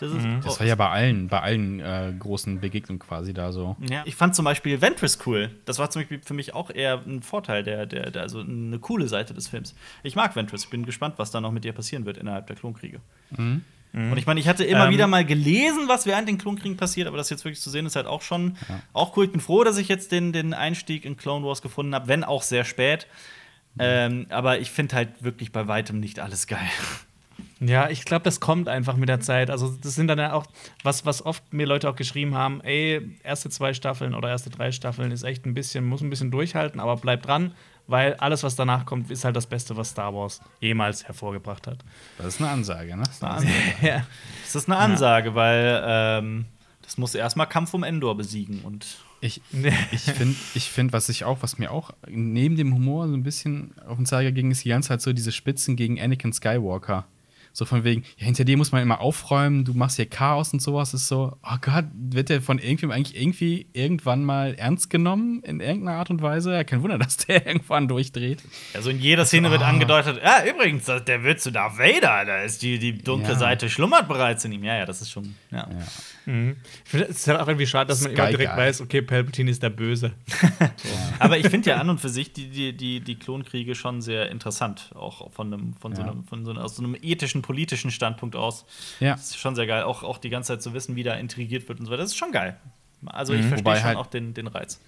Das, 0.00 0.10
ist, 0.12 0.26
Das 0.42 0.58
war 0.60 0.66
ja 0.66 0.74
bei 0.74 0.88
allen, 0.88 1.28
bei 1.28 1.40
allen 1.40 1.80
äh, 1.80 2.12
großen 2.18 2.60
Begegnungen 2.60 2.98
quasi 2.98 3.32
da 3.32 3.52
so. 3.52 3.76
Ja, 3.88 4.02
ich 4.04 4.16
fand 4.16 4.34
zum 4.34 4.44
Beispiel 4.44 4.80
Ventress 4.80 5.18
cool. 5.26 5.50
Das 5.64 5.78
war 5.78 5.88
zum 5.90 6.02
Beispiel 6.02 6.20
für 6.24 6.34
mich 6.34 6.52
auch 6.54 6.70
eher 6.70 7.02
ein 7.06 7.22
Vorteil, 7.22 7.62
der, 7.62 7.86
der, 7.86 8.10
der, 8.10 8.22
also 8.22 8.40
eine 8.40 8.78
coole 8.80 9.08
Seite 9.08 9.34
des 9.34 9.48
Films. 9.48 9.74
Ich 10.02 10.16
mag 10.16 10.34
Ventress. 10.34 10.64
Ich 10.64 10.70
bin 10.70 10.84
gespannt, 10.84 11.14
was 11.18 11.30
da 11.30 11.40
noch 11.40 11.52
mit 11.52 11.64
ihr 11.64 11.72
passieren 11.72 12.06
wird 12.06 12.18
innerhalb 12.18 12.46
der 12.48 12.56
Klonkriege. 12.56 13.00
Und 13.96 14.18
ich 14.18 14.26
meine, 14.26 14.40
ich 14.40 14.48
hatte 14.48 14.64
immer 14.64 14.86
Ähm. 14.86 14.90
wieder 14.92 15.06
mal 15.06 15.24
gelesen, 15.24 15.86
was 15.86 16.04
während 16.04 16.28
den 16.28 16.36
Klonkriegen 16.36 16.76
passiert, 16.76 17.06
aber 17.06 17.16
das 17.16 17.30
jetzt 17.30 17.44
wirklich 17.44 17.60
zu 17.60 17.70
sehen, 17.70 17.86
ist 17.86 17.94
halt 17.94 18.06
auch 18.08 18.22
schon 18.22 18.56
auch 18.92 19.16
cool. 19.16 19.26
Ich 19.26 19.30
bin 19.32 19.40
froh, 19.40 19.62
dass 19.62 19.78
ich 19.78 19.86
jetzt 19.88 20.10
den, 20.10 20.32
den 20.32 20.52
Einstieg 20.52 21.04
in 21.04 21.16
Clone 21.16 21.46
Wars 21.46 21.62
gefunden 21.62 21.94
habe, 21.94 22.08
wenn 22.08 22.24
auch 22.24 22.42
sehr 22.42 22.64
spät. 22.64 23.06
Ähm, 23.78 24.26
aber 24.30 24.58
ich 24.58 24.70
finde 24.72 24.96
halt 24.96 25.22
wirklich 25.22 25.52
bei 25.52 25.68
weitem 25.68 26.00
nicht 26.00 26.18
alles 26.18 26.48
geil. 26.48 26.58
Ja, 27.68 27.88
ich 27.88 28.04
glaube, 28.04 28.24
das 28.24 28.40
kommt 28.40 28.68
einfach 28.68 28.96
mit 28.96 29.08
der 29.08 29.20
Zeit. 29.20 29.50
Also, 29.50 29.76
das 29.80 29.94
sind 29.94 30.08
dann 30.08 30.18
ja 30.18 30.32
auch, 30.32 30.46
was, 30.82 31.06
was 31.06 31.24
oft 31.24 31.52
mir 31.52 31.66
Leute 31.66 31.88
auch 31.88 31.96
geschrieben 31.96 32.34
haben: 32.34 32.60
ey, 32.62 33.00
erste 33.22 33.50
zwei 33.50 33.74
Staffeln 33.74 34.14
oder 34.14 34.28
erste 34.28 34.50
drei 34.50 34.72
Staffeln 34.72 35.10
ist 35.10 35.22
echt 35.22 35.46
ein 35.46 35.54
bisschen, 35.54 35.84
muss 35.84 36.00
ein 36.00 36.10
bisschen 36.10 36.30
durchhalten, 36.30 36.80
aber 36.80 36.96
bleibt 36.96 37.26
dran, 37.26 37.54
weil 37.86 38.14
alles, 38.14 38.42
was 38.42 38.56
danach 38.56 38.86
kommt, 38.86 39.10
ist 39.10 39.24
halt 39.24 39.36
das 39.36 39.46
Beste, 39.46 39.76
was 39.76 39.90
Star 39.90 40.14
Wars 40.14 40.40
jemals 40.60 41.04
hervorgebracht 41.04 41.66
hat. 41.66 41.78
Das 42.18 42.26
ist 42.26 42.40
eine 42.40 42.50
Ansage, 42.50 42.96
ne? 42.96 43.02
Das 43.04 43.16
ist 43.16 43.22
eine 43.24 43.32
Ansage. 43.34 43.54
ja. 43.82 44.06
Das 44.42 44.54
ist 44.54 44.68
eine 44.68 44.78
Ansage, 44.78 45.34
weil 45.34 45.82
ähm, 45.86 46.44
das 46.82 46.98
muss 46.98 47.14
erstmal 47.14 47.48
Kampf 47.48 47.72
um 47.74 47.82
Endor 47.82 48.16
besiegen 48.16 48.60
und 48.60 48.86
Ich, 49.20 49.40
ich 49.92 50.02
finde, 50.02 50.36
ich 50.54 50.70
find, 50.70 50.92
was 50.92 51.08
ich 51.08 51.24
auch, 51.24 51.38
was 51.40 51.58
mir 51.58 51.70
auch 51.70 51.92
neben 52.06 52.56
dem 52.56 52.74
Humor 52.74 53.08
so 53.08 53.14
ein 53.14 53.22
bisschen 53.22 53.72
auf 53.86 53.96
den 53.96 54.06
Zeiger 54.06 54.32
ging, 54.32 54.50
ist 54.50 54.64
die 54.64 54.68
ganze 54.68 54.88
Zeit 54.88 55.00
so 55.00 55.12
diese 55.12 55.32
Spitzen 55.32 55.76
gegen 55.76 56.00
Anakin 56.00 56.32
Skywalker. 56.32 57.06
So 57.56 57.64
von 57.66 57.84
wegen, 57.84 58.02
ja, 58.18 58.24
hinter 58.26 58.44
dir 58.44 58.56
muss 58.56 58.72
man 58.72 58.82
immer 58.82 59.00
aufräumen, 59.00 59.64
du 59.64 59.74
machst 59.74 59.94
hier 59.94 60.06
Chaos 60.06 60.52
und 60.52 60.60
sowas. 60.60 60.92
Ist 60.92 61.06
so, 61.06 61.36
oh 61.40 61.56
Gott, 61.60 61.84
wird 61.94 62.28
der 62.28 62.42
von 62.42 62.58
irgendwem 62.58 62.90
eigentlich 62.90 63.16
irgendwie 63.16 63.68
irgendwann 63.72 64.24
mal 64.24 64.54
ernst 64.56 64.90
genommen 64.90 65.40
in 65.44 65.60
irgendeiner 65.60 65.98
Art 65.98 66.10
und 66.10 66.20
Weise? 66.20 66.52
Ja, 66.52 66.64
kein 66.64 66.82
Wunder, 66.82 66.98
dass 67.04 67.16
der 67.16 67.46
irgendwann 67.46 67.86
durchdreht. 67.86 68.42
Also 68.74 68.90
in 68.90 68.98
jeder 68.98 69.24
Szene 69.24 69.52
wird 69.52 69.62
angedeutet, 69.62 70.20
ja, 70.22 70.44
übrigens, 70.44 70.84
das- 70.86 71.04
der 71.04 71.22
wird 71.22 71.40
zu 71.40 71.52
Darth 71.52 71.78
Vader, 71.78 72.24
da 72.24 72.42
ist 72.42 72.60
die, 72.62 72.80
die 72.80 72.98
dunkle 72.98 73.34
Ja. 73.34 73.38
Seite 73.38 73.70
schlummert 73.70 74.08
bereits 74.08 74.44
in 74.44 74.50
ihm. 74.50 74.64
Ja, 74.64 74.76
ja, 74.78 74.84
das 74.84 75.00
ist 75.00 75.10
schon, 75.12 75.36
ja. 75.52 75.68
Ich 76.26 76.90
finde 76.90 77.04
es 77.08 77.18
ist 77.18 77.28
halt 77.28 77.38
auch 77.38 77.46
irgendwie 77.46 77.66
schade, 77.66 77.86
dass 77.88 78.00
man 78.02 78.12
immer 78.14 78.28
direkt 78.30 78.50
Guy. 78.52 78.58
weiß, 78.58 78.80
okay, 78.80 79.02
Palpatine 79.02 79.50
ist 79.50 79.62
der 79.62 79.70
Böse. 79.70 80.12
Aber 81.18 81.38
ich 81.38 81.48
finde 81.48 81.70
ja 81.70 81.76
an 81.76 81.88
und 81.90 82.00
für 82.00 82.08
sich 82.08 82.32
die, 82.32 82.48
die, 82.48 82.76
die, 82.76 83.00
die 83.00 83.14
Klonkriege 83.16 83.74
schon 83.74 84.00
sehr 84.02 84.30
interessant, 84.30 84.90
auch 84.94 85.30
von 85.32 85.52
einem, 85.52 85.74
von 85.74 85.94
so 85.94 86.02
Ja. 86.02 86.10
einem, 86.10 86.24
von 86.24 86.44
so 86.44 86.50
einem, 86.50 86.60
aus 86.60 86.76
so 86.76 86.82
einem 86.82 86.96
ethischen, 87.00 87.42
politischen 87.44 87.90
Standpunkt 87.90 88.34
aus. 88.36 88.64
Ja. 89.00 89.12
Das 89.12 89.30
ist 89.30 89.38
schon 89.38 89.54
sehr 89.54 89.66
geil, 89.66 89.82
auch, 89.84 90.02
auch 90.02 90.18
die 90.18 90.30
ganze 90.30 90.48
Zeit 90.54 90.62
zu 90.62 90.72
wissen, 90.72 90.96
wie 90.96 91.02
da 91.02 91.14
intrigiert 91.14 91.68
wird 91.68 91.78
und 91.78 91.86
so 91.86 91.92
weiter. 91.92 92.02
Das 92.02 92.10
ist 92.12 92.16
schon 92.16 92.32
geil. 92.32 92.56
Also 93.06 93.34
ich 93.34 93.40
verstehe 93.42 93.58
Wobei 93.58 93.76
schon 93.76 93.84
halt- 93.84 93.98
auch 93.98 94.06
den, 94.06 94.32
den 94.32 94.46
Reiz. 94.46 94.80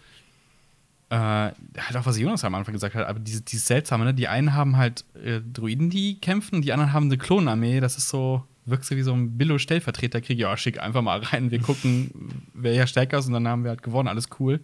äh, 1.11 1.17
halt 1.17 1.97
auch 1.97 2.07
was 2.07 2.19
Jonas 2.19 2.43
am 2.45 2.55
Anfang 2.55 2.73
gesagt 2.73 2.95
hat, 2.95 3.07
aber 3.07 3.19
dieses, 3.21 3.45
dieses 3.45 3.67
Seltsame, 3.67 4.05
ne? 4.07 4.15
Die 4.15 4.27
einen 4.29 4.55
haben 4.55 4.77
halt 4.77 5.05
äh, 5.23 5.41
Druiden, 5.41 5.91
die 5.91 6.19
kämpfen, 6.21 6.63
die 6.63 6.73
anderen 6.73 6.93
haben 6.95 7.05
eine 7.07 7.19
Klonarmee. 7.19 7.81
Das 7.81 7.97
ist 7.99 8.09
so, 8.09 8.43
wirkt 8.65 8.85
so 8.87 8.97
wie 8.97 9.03
so 9.03 9.13
ein 9.13 9.37
Billo-Stellvertreterkrieg. 9.37 10.39
Ja, 10.39 10.57
schick 10.57 10.81
einfach 10.81 11.03
mal 11.03 11.21
rein. 11.21 11.51
Wir 11.51 11.61
gucken, 11.61 12.43
wer 12.55 12.73
ja 12.73 12.87
stärker 12.87 13.19
ist 13.19 13.27
und 13.27 13.35
dann 13.35 13.47
haben 13.47 13.63
wir 13.65 13.71
halt 13.71 13.83
gewonnen. 13.83 14.09
Alles 14.09 14.29
cool. 14.41 14.61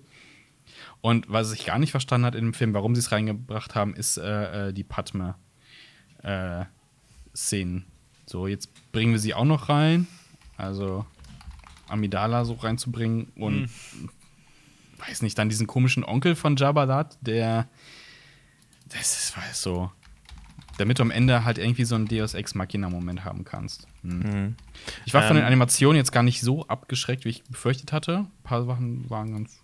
Und 1.01 1.27
was 1.29 1.53
ich 1.53 1.67
gar 1.67 1.79
nicht 1.79 1.91
verstanden 1.91 2.25
hat 2.27 2.35
in 2.35 2.45
dem 2.47 2.55
Film, 2.55 2.73
warum 2.75 2.95
sie 2.95 3.01
es 3.01 3.13
reingebracht 3.13 3.75
haben, 3.75 3.95
ist 3.95 4.17
äh, 4.17 4.71
äh, 4.71 6.65
Padme-Szenen. 7.33 7.85
so, 8.27 8.47
jetzt 8.47 8.69
bringen 8.93 9.13
wir 9.13 9.19
sie 9.19 9.35
auch 9.35 9.45
noch 9.45 9.69
rein. 9.69 10.07
Also 10.57 11.05
Amidala 11.89 12.45
so 12.45 12.55
reinzubringen 12.55 13.29
und 13.37 13.69
weiß 14.99 15.23
nicht, 15.23 15.37
dann 15.39 15.49
diesen 15.49 15.67
komischen 15.67 16.05
Onkel 16.05 16.35
von 16.37 16.57
Jabba 16.57 16.87
da, 16.87 17.05
der 17.21 17.69
das 18.89 19.25
ist 19.25 19.37
weiß 19.37 19.63
so 19.63 19.91
damit 20.79 20.99
du 20.99 21.03
am 21.03 21.11
Ende 21.11 21.45
halt 21.45 21.59
irgendwie 21.59 21.85
so 21.85 21.95
einen 21.95 22.09
Deus 22.09 22.33
Ex 22.33 22.55
Machina 22.55 22.89
Moment 22.89 23.27
haben 23.27 23.45
kannst. 23.45 23.87
Hm. 24.03 24.57
Ich 25.05 25.13
war 25.13 25.23
von 25.23 25.37
den 25.37 25.43
Ähm. 25.43 25.47
Animationen 25.49 25.97
jetzt 25.99 26.13
gar 26.13 26.23
nicht 26.23 26.41
so 26.41 26.67
abgeschreckt, 26.67 27.27
wie 27.27 27.29
ich 27.29 27.45
befürchtet 27.45 27.93
hatte. 27.93 28.19
Ein 28.21 28.31
paar 28.43 28.65
Sachen 28.65 29.09
waren 29.11 29.33
ganz 29.35 29.61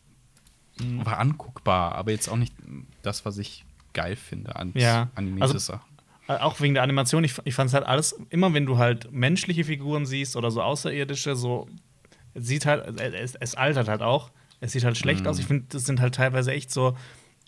war 0.79 1.19
anguckbar, 1.19 1.95
aber 1.95 2.11
jetzt 2.13 2.29
auch 2.29 2.37
nicht 2.37 2.55
das, 3.03 3.25
was 3.25 3.39
ich 3.39 3.65
geil 3.95 4.17
finde 4.17 4.55
an 4.57 4.73
Ja. 4.75 5.09
animiertes 5.15 5.55
Also- 5.55 5.73
Sachen. 5.73 5.98
Äh, 6.29 6.35
Auch 6.35 6.61
wegen 6.61 6.75
der 6.75 6.83
Animation, 6.83 7.25
ich, 7.25 7.35
ich 7.45 7.55
fand 7.55 7.69
es 7.69 7.75
halt 7.75 7.87
alles, 7.87 8.19
immer 8.31 8.53
wenn 8.55 8.67
du 8.67 8.79
halt 8.79 9.11
menschliche 9.11 9.65
Figuren 9.65 10.07
siehst 10.07 10.37
oder 10.37 10.51
so 10.51 10.63
außerirdische, 10.63 11.35
so 11.35 11.69
es 12.35 12.47
sieht 12.47 12.67
halt, 12.67 13.01
es, 13.01 13.35
es 13.35 13.55
altert 13.55 13.89
halt 13.89 14.03
auch. 14.03 14.31
Es 14.61 14.73
sieht 14.73 14.85
halt 14.85 14.97
schlecht 14.97 15.27
aus. 15.27 15.39
Ich 15.39 15.47
finde, 15.47 15.67
das 15.69 15.85
sind 15.85 16.01
halt 16.01 16.15
teilweise 16.15 16.53
echt 16.53 16.71
so 16.71 16.97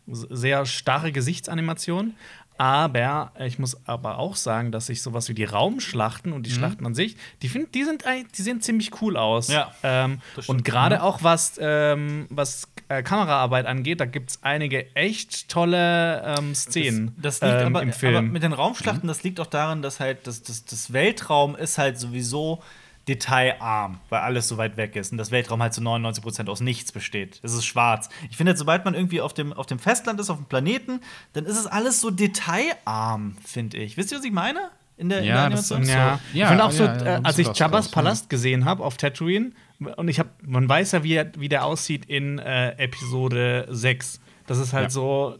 sehr 0.07 0.64
starre 0.66 1.12
Gesichtsanimationen. 1.12 2.14
Aber 2.61 3.33
ich 3.39 3.59
muss 3.59 3.87
aber 3.87 4.19
auch 4.19 4.37
sagen, 4.37 4.71
dass 4.71 4.91
ich 4.91 5.01
sowas 5.01 5.31
wie 5.31 5.35
die 5.35 5.45
Raumschlachten 5.45 6.31
und 6.35 6.45
die 6.45 6.51
Schlachten 6.51 6.85
an 6.85 6.95
sich, 6.95 7.17
die, 7.41 7.49
find, 7.49 7.75
die, 7.75 7.85
sind, 7.85 8.05
die 8.37 8.43
sehen 8.43 8.61
ziemlich 8.61 9.01
cool 9.01 9.17
aus. 9.17 9.49
Ja, 9.49 9.73
ähm, 9.83 10.21
das 10.37 10.51
und 10.51 10.63
gerade 10.63 11.03
auch 11.03 11.23
was, 11.23 11.59
ähm, 11.59 12.27
was 12.29 12.69
äh, 12.89 13.03
Kameraarbeit 13.03 13.65
angeht, 13.65 14.01
da 14.01 14.05
gibt 14.05 14.33
es 14.33 14.43
einige 14.43 14.95
echt 14.95 15.49
tolle 15.49 16.37
ähm, 16.39 16.55
Szenen 16.55 17.17
Das 17.17 17.41
liegt 17.41 17.55
ähm, 17.55 17.69
aber, 17.69 17.83
im 17.83 17.95
Film. 17.95 18.17
aber 18.17 18.27
mit 18.27 18.43
den 18.43 18.53
Raumschlachten, 18.53 19.09
das 19.09 19.23
liegt 19.23 19.41
auch 19.41 19.47
daran, 19.47 19.81
dass 19.81 19.99
halt 19.99 20.27
das, 20.27 20.43
das, 20.43 20.67
das 20.67 20.93
Weltraum 20.93 21.57
ist 21.57 21.79
halt 21.79 21.99
sowieso 21.99 22.63
detailarm, 23.09 23.98
weil 24.09 24.20
alles 24.20 24.46
so 24.48 24.57
weit 24.57 24.76
weg 24.76 24.94
ist 24.96 25.11
und 25.12 25.18
das 25.18 25.30
Weltraum 25.30 25.62
halt 25.62 25.74
zu 25.74 25.80
99% 25.80 26.48
aus 26.48 26.61
nichts 26.61 26.92
besteht. 26.92 27.40
Es 27.42 27.53
ist 27.55 27.64
schwarz. 27.64 28.09
Ich 28.30 28.36
finde, 28.36 28.57
sobald 28.57 28.84
man 28.84 28.94
irgendwie 28.94 29.20
auf 29.20 29.34
dem, 29.34 29.53
auf 29.53 29.66
dem 29.66 29.78
Festland 29.78 30.20
ist, 30.20 30.30
auf 30.30 30.36
dem 30.36 30.46
Planeten, 30.46 31.01
dann 31.32 31.44
ist 31.46 31.57
es 31.59 31.66
alles 31.66 32.01
so 32.01 32.11
detailarm, 32.11 33.36
finde 33.44 33.78
ich. 33.78 33.96
Wisst 33.96 34.12
ihr, 34.12 34.18
was 34.18 34.24
ich 34.24 34.32
meine? 34.32 34.70
In 34.96 35.09
der, 35.09 35.20
in 35.20 35.24
der 35.26 35.34
Ja, 35.34 35.48
das 35.48 35.70
Ja, 35.70 35.76
So- 35.76 35.82
ich 35.82 35.88
ja, 35.88 36.48
finde 36.48 36.64
auch 36.64 36.70
ja, 36.72 36.76
so, 36.76 36.84
ja, 36.84 36.94
äh, 36.96 37.05
da 37.05 37.20
als 37.22 37.38
ich 37.38 37.46
Jabba's 37.55 37.86
draus, 37.86 37.92
Palast 37.92 38.30
gesehen 38.30 38.64
habe 38.66 38.84
auf 38.84 38.96
Tatooine, 38.98 39.53
und 39.96 40.09
ich 40.09 40.18
habe, 40.18 40.28
man 40.42 40.68
weiß 40.68 40.92
ja, 40.92 41.03
wie, 41.03 41.14
er- 41.14 41.32
wie 41.38 41.48
der 41.48 41.64
aussieht 41.64 42.05
in 42.05 42.38
äh, 42.38 42.72
Episode 42.72 43.66
6. 43.70 44.20
Das 44.46 44.59
ist 44.59 44.74
halt 44.74 44.84
Ja. 44.84 44.90
so, 44.90 45.38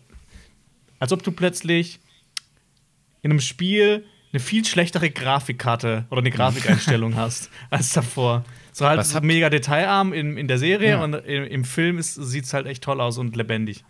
als 0.99 1.13
ob 1.13 1.23
du 1.23 1.31
plötzlich 1.31 2.01
in 3.21 3.31
einem 3.33 3.41
Spiel 3.41 4.07
eine 4.33 4.41
viel 4.41 4.65
schlechtere 4.65 5.11
Grafikkarte 5.11 6.05
oder 6.11 6.21
eine 6.21 6.31
Grafikeinstellung 6.31 7.17
hast 7.17 7.51
als 7.71 7.93
davor. 7.93 8.45
So 8.73 8.87
halt 8.87 8.99
Was 8.99 9.21
mega 9.23 9.51
detailarm 9.51 10.13
in, 10.13 10.37
in 10.37 10.47
der 10.49 10.59
Serie 10.59 10.91
Ja. 10.91 11.03
und 11.05 11.15
im, 11.15 11.45
im 11.45 11.65
Film 11.65 12.01
sieht 12.01 12.45
es 12.45 12.55
halt 12.55 12.67
echt 12.67 12.83
toll 12.85 13.01
aus 13.01 13.19
und 13.19 13.35
lebendig. 13.37 13.85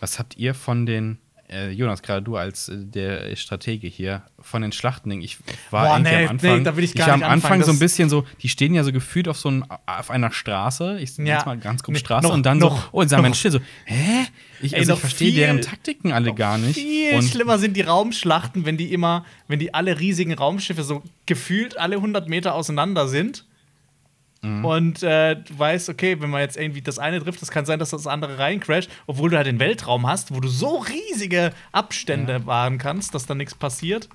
Was 0.00 0.18
habt 0.18 0.36
ihr 0.36 0.52
von 0.54 0.84
den, 0.84 1.18
äh, 1.48 1.70
Jonas, 1.70 2.02
gerade 2.02 2.20
du 2.22 2.36
als 2.36 2.68
äh, 2.68 2.76
der 2.84 3.34
Stratege 3.36 3.86
hier, 3.88 4.22
von 4.38 4.60
den 4.60 4.72
Schlachtendingen? 4.72 5.24
Ich 5.24 5.38
war 5.70 5.86
Boah, 5.86 5.94
irgendwie 5.96 6.10
nee, 6.14 6.24
am 6.24 6.30
Anfang, 6.32 6.58
nee, 6.58 6.64
da 6.64 6.76
will 6.76 6.84
ich 6.84 6.94
gar 6.94 7.08
war 7.08 7.16
nicht 7.16 7.24
am 7.24 7.32
Anfang 7.32 7.62
so 7.62 7.72
ein 7.72 7.78
bisschen 7.78 8.10
so, 8.10 8.26
die 8.42 8.50
stehen 8.50 8.74
ja 8.74 8.84
so 8.84 8.92
gefühlt 8.92 9.26
auf 9.28 9.38
so 9.38 9.48
einem, 9.48 9.64
auf 9.86 10.10
einer 10.10 10.30
Straße, 10.30 10.98
ich 11.00 11.16
Ja. 11.16 11.24
jetzt 11.36 11.46
mal 11.46 11.56
ganz 11.56 11.82
grob 11.82 11.94
Nee, 11.94 12.00
Straße, 12.00 12.28
noch- 12.28 12.34
und 12.34 12.44
dann 12.44 12.58
noch- 12.58 12.82
so, 12.82 12.88
oh, 12.92 13.00
und 13.00 13.08
sagen 13.08 13.32
still 13.34 13.52
so, 13.52 13.60
hä? 13.86 14.26
Ich, 14.60 14.72
Ey, 14.72 14.80
also 14.80 14.94
ich 14.94 15.00
verstehe 15.00 15.32
deren 15.32 15.60
Taktiken 15.60 16.12
alle 16.12 16.34
gar 16.34 16.58
nicht. 16.58 16.74
Viel 16.78 17.14
und 17.14 17.22
schlimmer 17.22 17.58
sind 17.58 17.76
die 17.76 17.82
Raumschlachten, 17.82 18.64
wenn 18.64 18.76
die 18.76 18.92
immer, 18.92 19.24
wenn 19.48 19.58
die 19.58 19.74
alle 19.74 19.98
riesigen 20.00 20.32
Raumschiffe 20.34 20.82
so 20.82 21.02
gefühlt 21.26 21.78
alle 21.78 21.96
100 21.96 22.28
Meter 22.28 22.54
auseinander 22.54 23.08
sind. 23.08 23.44
Mhm. 24.42 24.64
Und 24.64 25.02
äh, 25.02 25.36
du 25.36 25.58
weißt, 25.58 25.88
okay, 25.88 26.20
wenn 26.20 26.30
man 26.30 26.40
jetzt 26.40 26.56
irgendwie 26.56 26.82
das 26.82 26.98
eine 26.98 27.22
trifft, 27.22 27.42
das 27.42 27.50
kann 27.50 27.64
sein, 27.66 27.78
dass 27.78 27.90
das 27.90 28.06
andere 28.06 28.38
reincrasht, 28.38 28.90
obwohl 29.06 29.30
du 29.30 29.36
halt 29.36 29.46
den 29.46 29.58
Weltraum 29.58 30.06
hast, 30.06 30.34
wo 30.34 30.40
du 30.40 30.48
so 30.48 30.78
riesige 30.78 31.52
Abstände 31.72 32.46
wahren 32.46 32.78
kannst, 32.78 33.14
dass 33.14 33.26
da 33.26 33.34
nichts 33.34 33.54
passiert. 33.54 34.08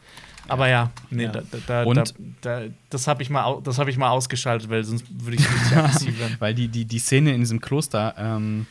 Aber 0.47 0.67
ja, 0.67 0.91
nee, 1.09 1.23
Ja. 1.25 1.31
Da, 1.31 1.43
da, 1.67 1.83
Und- 1.83 2.13
da, 2.41 2.61
da, 2.61 2.65
das 2.89 3.07
habe 3.07 3.23
ich, 3.23 3.29
mal 3.29 3.61
das 3.63 3.77
hab 3.77 3.87
ich 3.87 3.97
mal 3.97 4.09
ausgeschaltet, 4.09 4.69
weil 4.69 4.83
sonst 4.83 5.05
würde 5.09 5.37
ich 5.37 5.47
richtig 5.49 5.71
aggressiv 5.77 6.19
werden. 6.19 6.35
Weil 6.39 6.53
die, 6.53 6.67
die, 6.67 6.85
die 6.85 6.99
Szene 6.99 7.33
in 7.33 7.41
diesem 7.41 7.61
Kloster, 7.61 8.15
ähm, 8.17 8.65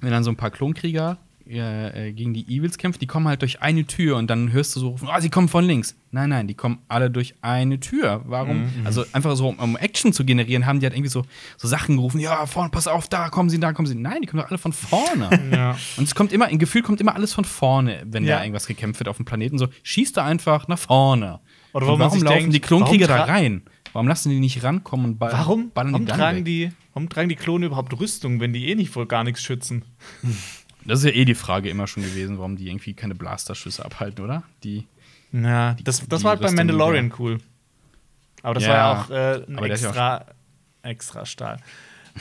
wenn 0.00 0.10
dann 0.10 0.24
so 0.24 0.30
ein 0.30 0.36
paar 0.36 0.50
Klonkrieger 0.50 1.18
äh, 1.46 2.12
gegen 2.12 2.32
die 2.32 2.46
Evils 2.56 2.78
kämpft, 2.78 3.00
die 3.00 3.06
kommen 3.06 3.26
halt 3.26 3.42
durch 3.42 3.60
eine 3.60 3.84
Tür 3.84 4.16
und 4.16 4.28
dann 4.28 4.52
hörst 4.52 4.76
du 4.76 4.80
so 4.80 4.88
rufen, 4.90 5.08
ah, 5.10 5.20
sie 5.20 5.30
kommen 5.30 5.48
von 5.48 5.64
links. 5.64 5.96
Nein, 6.12 6.30
nein, 6.30 6.46
die 6.46 6.54
kommen 6.54 6.78
alle 6.88 7.10
durch 7.10 7.34
eine 7.40 7.80
Tür. 7.80 8.22
Warum? 8.26 8.62
Mhm. 8.62 8.70
Also 8.86 9.04
einfach 9.12 9.34
so, 9.36 9.48
um 9.48 9.76
Action 9.76 10.12
zu 10.12 10.24
generieren, 10.24 10.66
haben 10.66 10.78
die 10.80 10.86
halt 10.86 10.94
irgendwie 10.94 11.10
so, 11.10 11.24
so 11.56 11.66
Sachen 11.66 11.96
gerufen, 11.96 12.20
ja, 12.20 12.46
vorne, 12.46 12.70
pass 12.70 12.86
auf, 12.86 13.08
da 13.08 13.28
kommen 13.30 13.50
sie, 13.50 13.58
da 13.58 13.72
kommen 13.72 13.86
sie. 13.86 13.94
Nein, 13.96 14.18
die 14.22 14.26
kommen 14.28 14.42
doch 14.42 14.48
alle 14.50 14.58
von 14.58 14.72
vorne. 14.72 15.28
Ja. 15.50 15.76
Und 15.96 16.04
es 16.04 16.14
kommt 16.14 16.32
immer, 16.32 16.48
im 16.48 16.58
Gefühl 16.58 16.82
kommt 16.82 17.00
immer 17.00 17.16
alles 17.16 17.32
von 17.32 17.44
vorne, 17.44 18.02
wenn 18.06 18.24
Ja. 18.24 18.36
da 18.36 18.44
irgendwas 18.44 18.66
gekämpft 18.66 19.00
wird 19.00 19.08
auf 19.08 19.16
dem 19.16 19.24
Planeten. 19.24 19.58
So, 19.58 19.66
schießt 19.82 20.16
da 20.16 20.24
einfach 20.24 20.68
nach 20.68 20.78
vorne. 20.78 21.40
Oder 21.72 21.86
warum 21.88 22.10
sich 22.10 22.22
laufen 22.22 22.38
denkt, 22.38 22.54
die 22.54 22.60
Klonkrieger 22.60 23.08
warum 23.08 23.26
da 23.26 23.32
rein? 23.32 23.62
Warum 23.92 24.06
lassen 24.08 24.30
die 24.30 24.38
nicht 24.40 24.62
rankommen 24.62 25.04
und 25.06 25.18
ball 25.18 25.32
Warum, 25.32 25.70
ballern 25.72 25.92
warum, 25.92 26.04
die 26.06 26.10
dann 26.10 26.18
tragen 26.18 26.38
weg? 26.38 26.44
die, 26.44 26.72
warum 26.94 27.08
tragen 27.08 27.28
die 27.28 27.36
Klone 27.36 27.66
überhaupt 27.66 27.98
Rüstung, 27.98 28.40
wenn 28.40 28.52
die 28.52 28.68
eh 28.68 28.74
nicht 28.74 28.94
wohl 28.94 29.06
gar 29.06 29.24
nichts 29.24 29.42
schützen? 29.42 29.84
Das 30.86 31.00
ist 31.00 31.04
ja 31.04 31.10
eh 31.10 31.26
die 31.26 31.34
Frage 31.34 31.68
immer 31.68 31.86
schon 31.86 32.02
gewesen, 32.02 32.38
warum 32.38 32.56
die 32.56 32.66
irgendwie 32.68 32.94
keine 32.94 33.14
Blasterschüsse 33.14 33.84
abhalten, 33.84 34.24
oder? 34.24 34.44
Die, 34.64 34.86
Ja, 35.30 35.76
das, 35.84 36.08
das 36.08 36.20
die 36.20 36.24
war 36.24 36.30
halt 36.30 36.40
bei 36.40 36.50
Mandalorian 36.50 37.12
cool. 37.18 37.36
Aber 38.42 38.54
das 38.54 38.62
Ja, 38.64 38.68
war 38.70 38.76
ja 38.76 38.92
auch 39.02 39.10
äh, 39.10 39.44
ein 39.46 39.58
aber 39.58 39.66
der 39.66 39.74
ist 39.74 39.82
ja 39.82 39.88
auch- 39.90 39.92
extra, 39.92 40.26
extra 40.82 41.26
Stahl. 41.26 41.56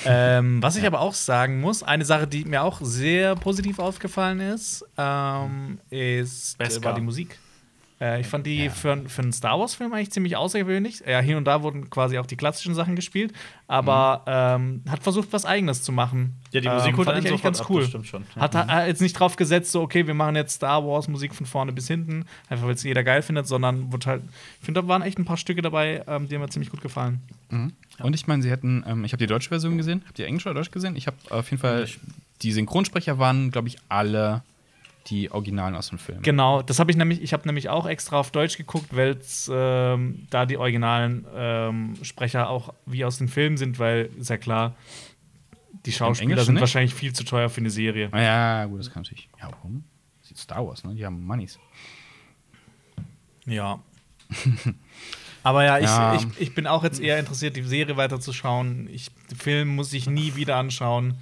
ähm, 0.06 0.62
was 0.62 0.76
ich 0.76 0.86
aber 0.86 1.00
auch 1.00 1.14
sagen 1.14 1.62
muss, 1.62 1.84
eine 1.84 2.04
Sache, 2.04 2.28
die 2.28 2.44
mir 2.44 2.62
auch 2.62 2.82
sehr 2.82 3.36
positiv 3.38 3.80
aufgefallen 3.80 4.42
ist, 4.42 4.86
ähm, 4.98 5.80
ist 5.90 6.56
äh, 6.60 6.66
Beskar. 6.66 6.84
war 6.84 6.94
die 6.96 7.02
Musik. 7.02 7.40
Äh, 8.02 8.22
ich 8.22 8.28
fand 8.28 8.46
die 8.46 8.70
für, 8.70 8.98
für 9.08 9.22
einen 9.22 9.34
Star 9.34 9.60
Wars-Film 9.60 9.94
eigentlich 9.94 10.12
ziemlich 10.12 10.38
außergewöhnlich. 10.38 11.04
Ja, 11.08 11.20
hier 11.20 11.38
und 11.38 11.46
da 11.46 11.62
wurden 11.64 11.90
quasi 11.90 12.18
auch 12.18 12.26
die 12.26 12.36
klassischen 12.36 12.74
Sachen 12.76 12.96
gespielt, 12.96 13.34
aber 13.68 14.24
ähm, 14.28 14.84
hat 14.90 15.04
versucht, 15.04 15.30
was 15.32 15.46
Eigenes 15.46 15.84
zu 15.84 15.92
machen. 15.92 16.20
Mhm. 16.20 16.34
Ja, 16.52 16.62
die 16.62 16.70
Musik 16.70 16.98
ähm, 16.98 17.04
fand 17.04 17.20
ich 17.20 17.28
eigentlich 17.28 17.44
ganz 17.44 17.62
ab, 17.62 17.70
cool. 17.70 17.86
stimmt 17.86 18.08
schon. 18.08 18.24
Ja. 18.36 18.42
Hat, 18.42 18.56
hat 18.56 18.88
jetzt 18.88 19.02
nicht 19.02 19.14
drauf 19.14 19.36
gesetzt, 19.36 19.72
so, 19.72 19.82
okay, 19.82 20.08
wir 20.08 20.14
machen 20.14 20.36
jetzt 20.36 20.56
Star 20.56 20.86
Wars-Musik 20.86 21.36
von 21.36 21.46
vorne 21.46 21.74
bis 21.74 21.88
hinten, 21.88 22.26
einfach 22.50 22.66
weil 22.66 22.76
es 22.76 22.84
jeder 22.84 23.04
geil 23.04 23.22
findet, 23.22 23.48
sondern 23.48 23.92
wird 23.92 24.06
halt, 24.06 24.24
ich 24.60 24.66
finde, 24.66 24.82
da 24.82 24.88
waren 24.88 25.02
echt 25.02 25.20
ein 25.20 25.26
paar 25.26 25.38
Stücke 25.38 25.62
dabei, 25.62 26.04
ähm, 26.08 26.28
die 26.28 26.38
mir 26.38 26.50
ziemlich 26.50 26.70
gut 26.70 26.82
gefallen. 26.82 27.22
Und 27.52 28.16
ich 28.16 28.28
meine, 28.28 28.42
sie 28.42 28.50
hätten, 28.50 28.84
ähm, 28.88 29.04
ich 29.04 29.12
habe 29.12 29.20
die 29.20 29.28
deutsche 29.28 29.50
Version 29.50 29.78
gesehen. 29.78 30.04
Habt 30.08 30.20
ihr 30.20 30.26
Englisch 30.26 30.46
oder 30.46 30.56
Deutsch 30.56 30.72
gesehen? 30.72 30.96
Ich 30.96 31.08
habe 31.08 31.18
auf 31.30 31.50
jeden 31.50 31.62
Fall, 31.62 31.88
die 32.42 32.52
Synchronsprecher 32.52 33.20
waren, 33.20 33.52
glaube 33.52 33.68
ich, 33.68 33.78
alle 33.90 34.44
die 35.08 35.32
Originalen 35.32 35.76
aus 35.76 35.90
dem 35.90 35.98
Film. 35.98 36.22
Genau, 36.22 36.62
das 36.62 36.80
habe 36.80 36.92
ich 36.92 36.98
nämlich, 36.98 37.22
ich 37.22 37.34
habe 37.34 37.48
nämlich 37.48 37.70
auch 37.70 37.86
extra 37.88 38.20
auf 38.20 38.32
Deutsch 38.32 38.58
geguckt, 38.58 38.96
weil 38.96 39.18
ähm, 39.50 40.28
da 40.30 40.46
die 40.46 40.58
originalen 40.58 41.26
ähm, 41.34 41.96
Sprecher 42.04 42.50
auch 42.50 42.74
wie 42.86 43.06
aus 43.06 43.18
den 43.18 43.28
Filmen 43.28 43.58
sind, 43.58 43.80
weil 43.80 44.10
ist 44.18 44.30
ja 44.30 44.38
klar, 44.38 44.76
die 45.86 45.92
Schauspieler 45.92 46.44
sind 46.44 46.56
nicht? 46.56 46.62
wahrscheinlich 46.62 46.94
viel 46.94 47.14
zu 47.14 47.24
teuer 47.24 47.50
für 47.50 47.62
eine 47.62 47.70
Serie. 47.70 48.10
Ah, 48.12 48.22
ja, 48.22 48.66
gut, 48.66 48.80
das 48.80 48.92
kann 48.92 49.04
natürlich. 49.04 49.30
Ja, 49.40 49.50
warum? 49.52 49.84
Das 50.22 50.32
ist 50.32 50.42
Star 50.42 50.66
Wars, 50.66 50.84
ne? 50.84 50.94
Die 50.94 51.06
haben 51.06 51.26
Moneys. 51.26 51.58
Ja. 53.46 53.80
Aber 55.44 55.64
ja, 55.64 55.78
ich, 55.80 55.86
Ja. 55.86 56.16
Ich, 56.16 56.28
ich 56.40 56.56
bin 56.56 56.68
auch 56.68 56.84
jetzt 56.84 57.00
eher 57.00 57.18
interessiert, 57.18 57.56
die 57.56 57.64
Serie 57.64 57.98
weiterzuschauen. 57.98 58.90
Ich, 58.92 59.10
den 59.32 59.38
Film 59.38 59.70
muss 59.70 59.94
ich 59.94 60.08
nie 60.10 60.36
wieder 60.36 60.58
anschauen. 60.58 61.16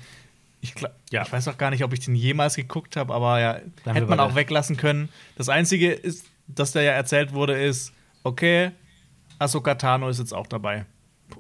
Ich, 0.68 0.74
gla- 0.84 0.92
Ja. 1.12 1.24
ich 1.24 1.32
weiß 1.32 1.48
auch 1.48 1.58
gar 1.58 1.70
nicht, 1.72 1.84
ob 1.84 1.94
ich 1.94 2.00
den 2.02 2.16
jemals 2.16 2.56
geguckt 2.56 2.96
habe, 2.96 3.14
aber 3.14 3.40
ja, 3.40 3.60
wir 3.84 3.94
hätte 3.94 4.06
man 4.08 4.20
auch 4.20 4.36
weglassen 4.36 4.78
können. 4.78 5.10
Das 5.36 5.50
Einzige 5.50 5.92
ist, 5.92 6.26
das 6.48 6.72
da 6.72 6.82
ja 6.82 6.92
erzählt 6.94 7.34
wurde, 7.34 7.62
ist, 7.62 7.94
okay, 8.24 8.72
Ahsoka 9.40 9.76
Tano 9.76 10.10
ist 10.10 10.20
jetzt 10.20 10.34
auch 10.34 10.48
dabei. 10.48 10.86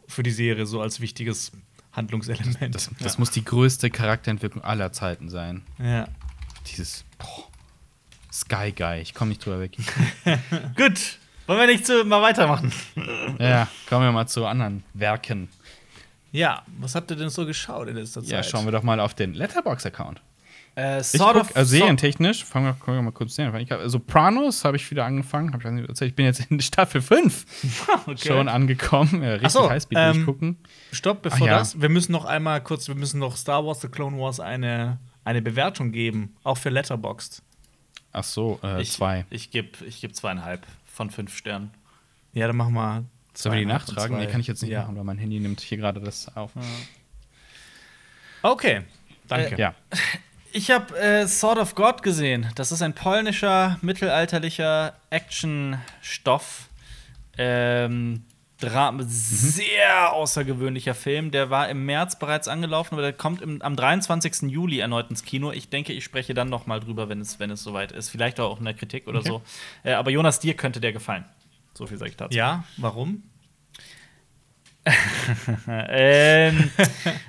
Für 0.07 0.21
die 0.23 0.31
Serie, 0.31 0.65
so 0.65 0.81
als 0.81 0.99
wichtiges 0.99 1.51
Handlungselement. 1.93 2.75
Das, 2.75 2.89
das 2.99 3.17
muss 3.17 3.31
die 3.31 3.43
größte 3.43 3.89
Charakterentwicklung 3.89 4.63
aller 4.63 4.91
Zeiten 4.91 5.29
sein. 5.29 5.63
ja. 5.79 6.07
Dieses 6.69 7.05
boah, 7.17 7.47
Sky 8.31 8.71
Guy, 8.73 8.99
ich 9.01 9.13
komme 9.13 9.29
nicht 9.29 9.43
drüber 9.45 9.59
weg. 9.61 9.77
Gut, 10.75 11.17
wollen 11.47 11.59
wir 11.59 11.67
nicht 11.67 11.85
zu, 11.85 12.03
mal 12.03 12.21
weitermachen? 12.21 12.71
ja, 13.39 13.67
kommen 13.87 14.03
wir 14.05 14.11
mal 14.11 14.27
zu 14.27 14.45
anderen 14.45 14.83
Werken. 14.93 15.47
Ja, 16.37 16.63
was 16.79 16.95
habt 16.95 17.09
ihr 17.11 17.17
denn 17.17 17.29
so 17.29 17.45
geschaut 17.45 17.87
in 17.87 17.95
letzter 17.95 18.21
Zeit? 18.21 18.29
Ja, 18.31 18.43
schauen 18.43 18.65
wir 18.65 18.71
doch 18.71 18.83
mal 18.83 18.99
auf 18.99 19.13
den 19.13 19.33
Letterbox-Account. 19.33 20.21
Äh, 20.75 20.99
Ich 20.99 21.13
guck, 21.13 21.35
of. 21.35 21.55
also 21.55 21.71
serientechnisch, 21.71 22.45
fangen 22.45 22.67
wir, 22.67 22.73
können 22.73 22.97
wir 22.97 23.01
mal 23.01 23.11
kurz 23.11 23.33
sehen. 23.33 23.53
Ich 23.55 23.71
hab, 23.71 23.81
Sopranos 23.89 24.63
habe 24.63 24.77
ich 24.77 24.89
wieder 24.91 25.05
angefangen. 25.05 25.51
Hab 25.51 25.65
ich, 25.65 25.71
nicht 25.71 26.01
ich 26.01 26.15
bin 26.15 26.25
jetzt 26.25 26.51
in 26.51 26.59
Staffel 26.59 27.01
5 27.01 27.45
schon 28.23 28.47
angekommen. 28.47 29.23
Äh, 29.23 29.31
richtig 29.33 29.49
so, 29.49 29.67
Highspeed 29.67 29.97
ähm, 29.97 30.13
durchgucken. 30.13 30.57
Stopp, 30.91 31.23
bevor 31.23 31.47
Ach 31.47 31.51
ja. 31.51 31.57
das. 31.57 31.81
Wir 31.81 31.89
müssen 31.89 32.11
noch 32.11 32.25
einmal 32.25 32.61
kurz, 32.61 32.87
wir 32.87 32.95
müssen 32.95 33.19
noch 33.19 33.35
Star 33.35 33.65
Wars 33.65 33.81
The 33.81 33.87
Clone 33.87 34.19
Wars 34.19 34.39
eine, 34.39 34.99
eine 35.23 35.41
Bewertung 35.41 35.91
geben, 35.91 36.35
auch 36.43 36.59
für 36.59 36.69
Letterboxd. 36.69 37.41
Ach 38.11 38.23
so, 38.23 38.59
äh, 38.63 38.81
ich, 38.81 38.91
zwei. 38.91 39.25
Ich 39.31 39.49
gebe 39.49 39.83
ich 39.85 39.99
geb 40.01 40.15
zweieinhalb 40.15 40.65
von 40.85 41.09
fünf 41.09 41.35
Sternen. 41.35 41.71
Ja, 42.33 42.45
dann 42.45 42.55
machen 42.55 42.75
wir. 42.75 43.03
Sollen 43.37 43.53
wir 43.53 43.59
die 43.59 43.65
nachtragen? 43.67 44.15
zwei. 44.15 44.25
Nee, 44.25 44.31
kann 44.31 44.41
ich 44.41 44.47
jetzt 44.47 44.63
nicht 44.63 44.71
ja. 44.71 44.81
machen, 44.81 44.95
weil 44.97 45.03
mein 45.03 45.19
Handy 45.19 45.39
nimmt 45.39 45.61
hier 45.61 45.77
gerade 45.77 45.99
das 45.99 46.35
auf. 46.35 46.51
Okay, 48.41 48.81
danke. 49.27 49.55
Ja. 49.57 49.75
Ich 50.53 50.71
habe 50.71 50.97
äh, 50.97 51.27
Sword 51.27 51.59
of 51.59 51.75
God 51.75 52.01
gesehen. 52.01 52.47
Das 52.55 52.71
ist 52.71 52.81
ein 52.81 52.93
polnischer, 52.93 53.77
mittelalterlicher 53.81 54.95
Actionstoff. 55.11 56.69
Ähm, 57.37 58.23
Dra 58.59 58.91
sehr 59.01 60.13
außergewöhnlicher 60.13 60.95
Film. 60.95 61.29
Der 61.29 61.51
war 61.51 61.69
im 61.69 61.85
März 61.85 62.17
bereits 62.17 62.47
angelaufen, 62.47 62.95
aber 62.95 63.03
der 63.03 63.13
kommt 63.13 63.43
im, 63.43 63.61
am 63.61 63.75
23. 63.75 64.49
Juli 64.49 64.79
erneut 64.79 65.11
ins 65.11 65.23
Kino. 65.23 65.51
Ich 65.51 65.69
denke, 65.69 65.93
ich 65.93 66.03
spreche 66.03 66.33
dann 66.33 66.49
noch 66.49 66.65
mal 66.65 66.79
drüber, 66.79 67.07
wenn 67.07 67.21
es, 67.21 67.39
wenn 67.39 67.51
es 67.51 67.61
soweit 67.61 67.91
ist. 67.91 68.09
Vielleicht 68.09 68.39
auch 68.39 68.57
in 68.57 68.65
der 68.65 68.73
Kritik 68.73 69.07
oder 69.07 69.19
Okay. 69.19 69.27
so. 69.27 69.41
Äh, 69.83 69.93
aber 69.93 70.09
Jonas, 70.09 70.39
dir 70.39 70.55
könnte 70.55 70.79
der 70.79 70.91
gefallen. 70.91 71.25
So 71.77 71.85
viel 71.85 71.97
sage 71.99 72.09
ich 72.09 72.17
dazu. 72.17 72.35
Ja, 72.35 72.63
warum? 72.77 73.21
ähm, 75.67 76.71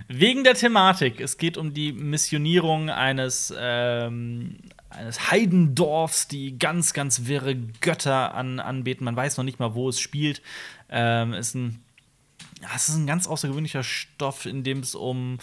wegen 0.08 0.42
der 0.42 0.54
Thematik. 0.54 1.20
Es 1.20 1.36
geht 1.36 1.58
um 1.58 1.74
die 1.74 1.92
Missionierung 1.92 2.88
eines, 2.88 3.52
ähm, 3.58 4.56
eines 4.88 5.30
Heidendorfs, 5.30 6.28
die 6.28 6.58
ganz, 6.58 6.94
ganz 6.94 7.26
wirre 7.26 7.56
Götter 7.56 8.34
an, 8.34 8.58
anbeten. 8.58 9.04
Man 9.04 9.16
weiß 9.16 9.36
noch 9.36 9.44
nicht 9.44 9.58
mal, 9.58 9.74
wo 9.74 9.90
es 9.90 10.00
spielt. 10.00 10.40
Ähm, 10.88 11.34
ist 11.34 11.54
ein, 11.54 11.84
ja, 12.62 12.68
es 12.74 12.88
ist 12.88 12.96
ein 12.96 13.06
ganz 13.06 13.26
außergewöhnlicher 13.26 13.82
Stoff, 13.82 14.46
in 14.46 14.64
dem 14.64 14.78
es 14.78 14.94
um 14.94 15.38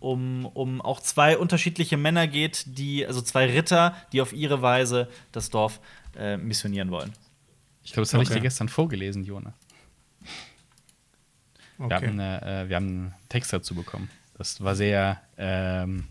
um, 0.00 0.46
um 0.46 0.80
auch 0.80 1.00
zwei 1.00 1.36
unterschiedliche 1.36 1.96
Männer 1.96 2.28
geht, 2.28 2.78
die, 2.78 3.04
also 3.04 3.20
zwei 3.20 3.46
Ritter, 3.46 3.96
die 4.12 4.20
auf 4.20 4.32
ihre 4.32 4.62
Weise 4.62 5.08
das 5.32 5.50
Dorf 5.50 5.80
äh, 6.16 6.36
missionieren 6.36 6.92
wollen. 6.92 7.12
Ich 7.88 7.94
glaube, 7.94 8.04
das 8.04 8.12
habe 8.12 8.22
ich 8.22 8.28
dir 8.28 8.40
gestern 8.40 8.68
vorgelesen, 8.68 9.24
Jona. 9.24 9.54
Wir, 11.78 11.86
Okay. 11.86 11.94
haben, 11.94 12.18
äh, 12.20 12.64
äh, 12.64 12.68
wir 12.68 12.76
haben 12.76 12.86
einen 12.86 13.14
Text 13.30 13.50
dazu 13.50 13.74
bekommen. 13.74 14.10
Das 14.36 14.62
war 14.62 14.74
sehr, 14.76 15.22
ähm, 15.38 16.04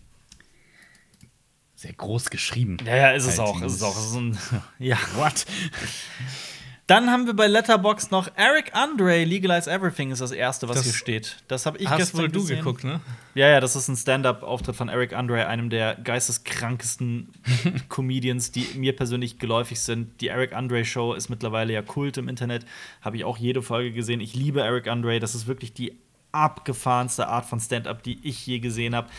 sehr 1.76 1.92
groß 1.92 2.30
geschrieben. 2.30 2.78
Ja, 2.84 2.96
ja, 2.96 3.10
ist 3.12 3.26
es 3.26 3.38
Halt 3.38 3.48
auch. 3.48 3.62
Ist 3.62 3.74
es 3.74 3.82
auch. 3.84 3.96
Es 3.96 4.06
ist 4.06 4.14
ein, 4.16 4.36
ja. 4.80 4.98
What? 5.14 5.46
Dann 6.88 7.10
haben 7.10 7.26
wir 7.26 7.34
bei 7.34 7.46
Letterbox 7.48 8.10
noch 8.10 8.30
Eric 8.34 8.74
Andre, 8.74 9.22
Legalize 9.24 9.70
Everything 9.70 10.10
ist 10.10 10.22
das 10.22 10.32
erste, 10.32 10.70
was 10.70 10.76
Das 10.76 10.84
hier 10.86 10.94
steht. 10.94 11.36
Das 11.46 11.66
habe 11.66 11.76
ich 11.76 11.86
Hast 11.86 11.98
gestern 11.98 12.20
wohl 12.22 12.28
du 12.30 12.40
gesehen. 12.40 12.56
geguckt, 12.56 12.82
ne? 12.82 13.00
Ja, 13.34 13.46
ja, 13.46 13.60
das 13.60 13.76
ist 13.76 13.88
ein 13.88 13.96
Stand-up-Auftritt 13.96 14.74
von 14.74 14.88
Eric 14.88 15.12
Andre, 15.12 15.46
einem 15.48 15.68
der 15.68 15.96
geisteskrankesten 15.96 17.28
Comedians, 17.90 18.52
die 18.52 18.66
mir 18.74 18.96
persönlich 18.96 19.38
geläufig 19.38 19.80
sind. 19.80 20.18
Die 20.22 20.28
Eric 20.28 20.54
Andre 20.54 20.82
Show 20.86 21.12
ist 21.12 21.28
mittlerweile 21.28 21.74
ja 21.74 21.82
Kult 21.82 22.16
im 22.16 22.26
Internet. 22.26 22.64
Habe 23.02 23.18
ich 23.18 23.24
auch 23.24 23.36
jede 23.36 23.60
Folge 23.60 23.92
gesehen. 23.92 24.22
Ich 24.22 24.34
liebe 24.34 24.62
Eric 24.62 24.88
Andre. 24.88 25.20
Das 25.20 25.34
ist 25.34 25.46
wirklich 25.46 25.74
die 25.74 25.98
abgefahrenste 26.32 27.28
Art 27.28 27.44
von 27.44 27.60
Stand-up, 27.60 28.02
die 28.02 28.18
ich 28.26 28.46
je 28.46 28.60
gesehen 28.60 28.94
habe. 28.94 29.10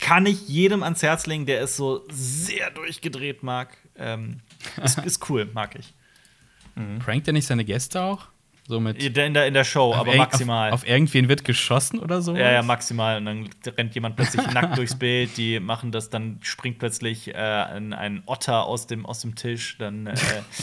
Kann 0.00 0.24
ich 0.24 0.48
jedem 0.48 0.82
ans 0.82 1.02
Herz 1.02 1.26
legen, 1.26 1.44
der 1.44 1.60
es 1.60 1.76
so 1.76 2.06
sehr 2.10 2.70
durchgedreht 2.70 3.42
mag. 3.42 3.76
Ähm, 3.94 4.40
ist, 4.82 4.98
ist 5.04 5.28
cool, 5.28 5.46
mag 5.52 5.78
ich. 5.78 5.92
Prankt 7.00 7.26
er 7.26 7.32
nicht 7.32 7.46
seine 7.46 7.64
Gäste 7.64 8.02
auch? 8.02 8.28
So 8.70 8.78
mit. 8.78 9.02
In 9.02 9.34
der, 9.34 9.46
in 9.48 9.54
der, 9.54 9.64
Show, 9.64 9.92
aber 9.92 10.14
maximal. 10.14 10.70
Auf, 10.70 10.82
auf 10.82 10.88
irgendwen 10.88 11.28
wird 11.28 11.44
geschossen 11.44 11.98
oder 11.98 12.22
so? 12.22 12.36
Ja, 12.36 12.52
ja, 12.52 12.62
maximal. 12.62 13.16
Und 13.16 13.24
dann 13.24 13.50
rennt 13.66 13.96
jemand 13.96 14.14
plötzlich 14.14 14.46
nackt 14.54 14.78
durchs 14.78 14.96
Bild. 14.96 15.36
Die 15.36 15.58
machen 15.58 15.90
das, 15.90 16.08
dann 16.08 16.38
springt 16.42 16.78
plötzlich 16.78 17.34
äh, 17.34 17.34
ein, 17.34 17.92
ein 17.92 18.22
Otter 18.26 18.64
aus 18.64 18.86
dem, 18.86 19.06
aus 19.06 19.22
dem 19.22 19.34
Tisch. 19.34 19.76
Dann 19.78 20.06
äh, 20.06 20.16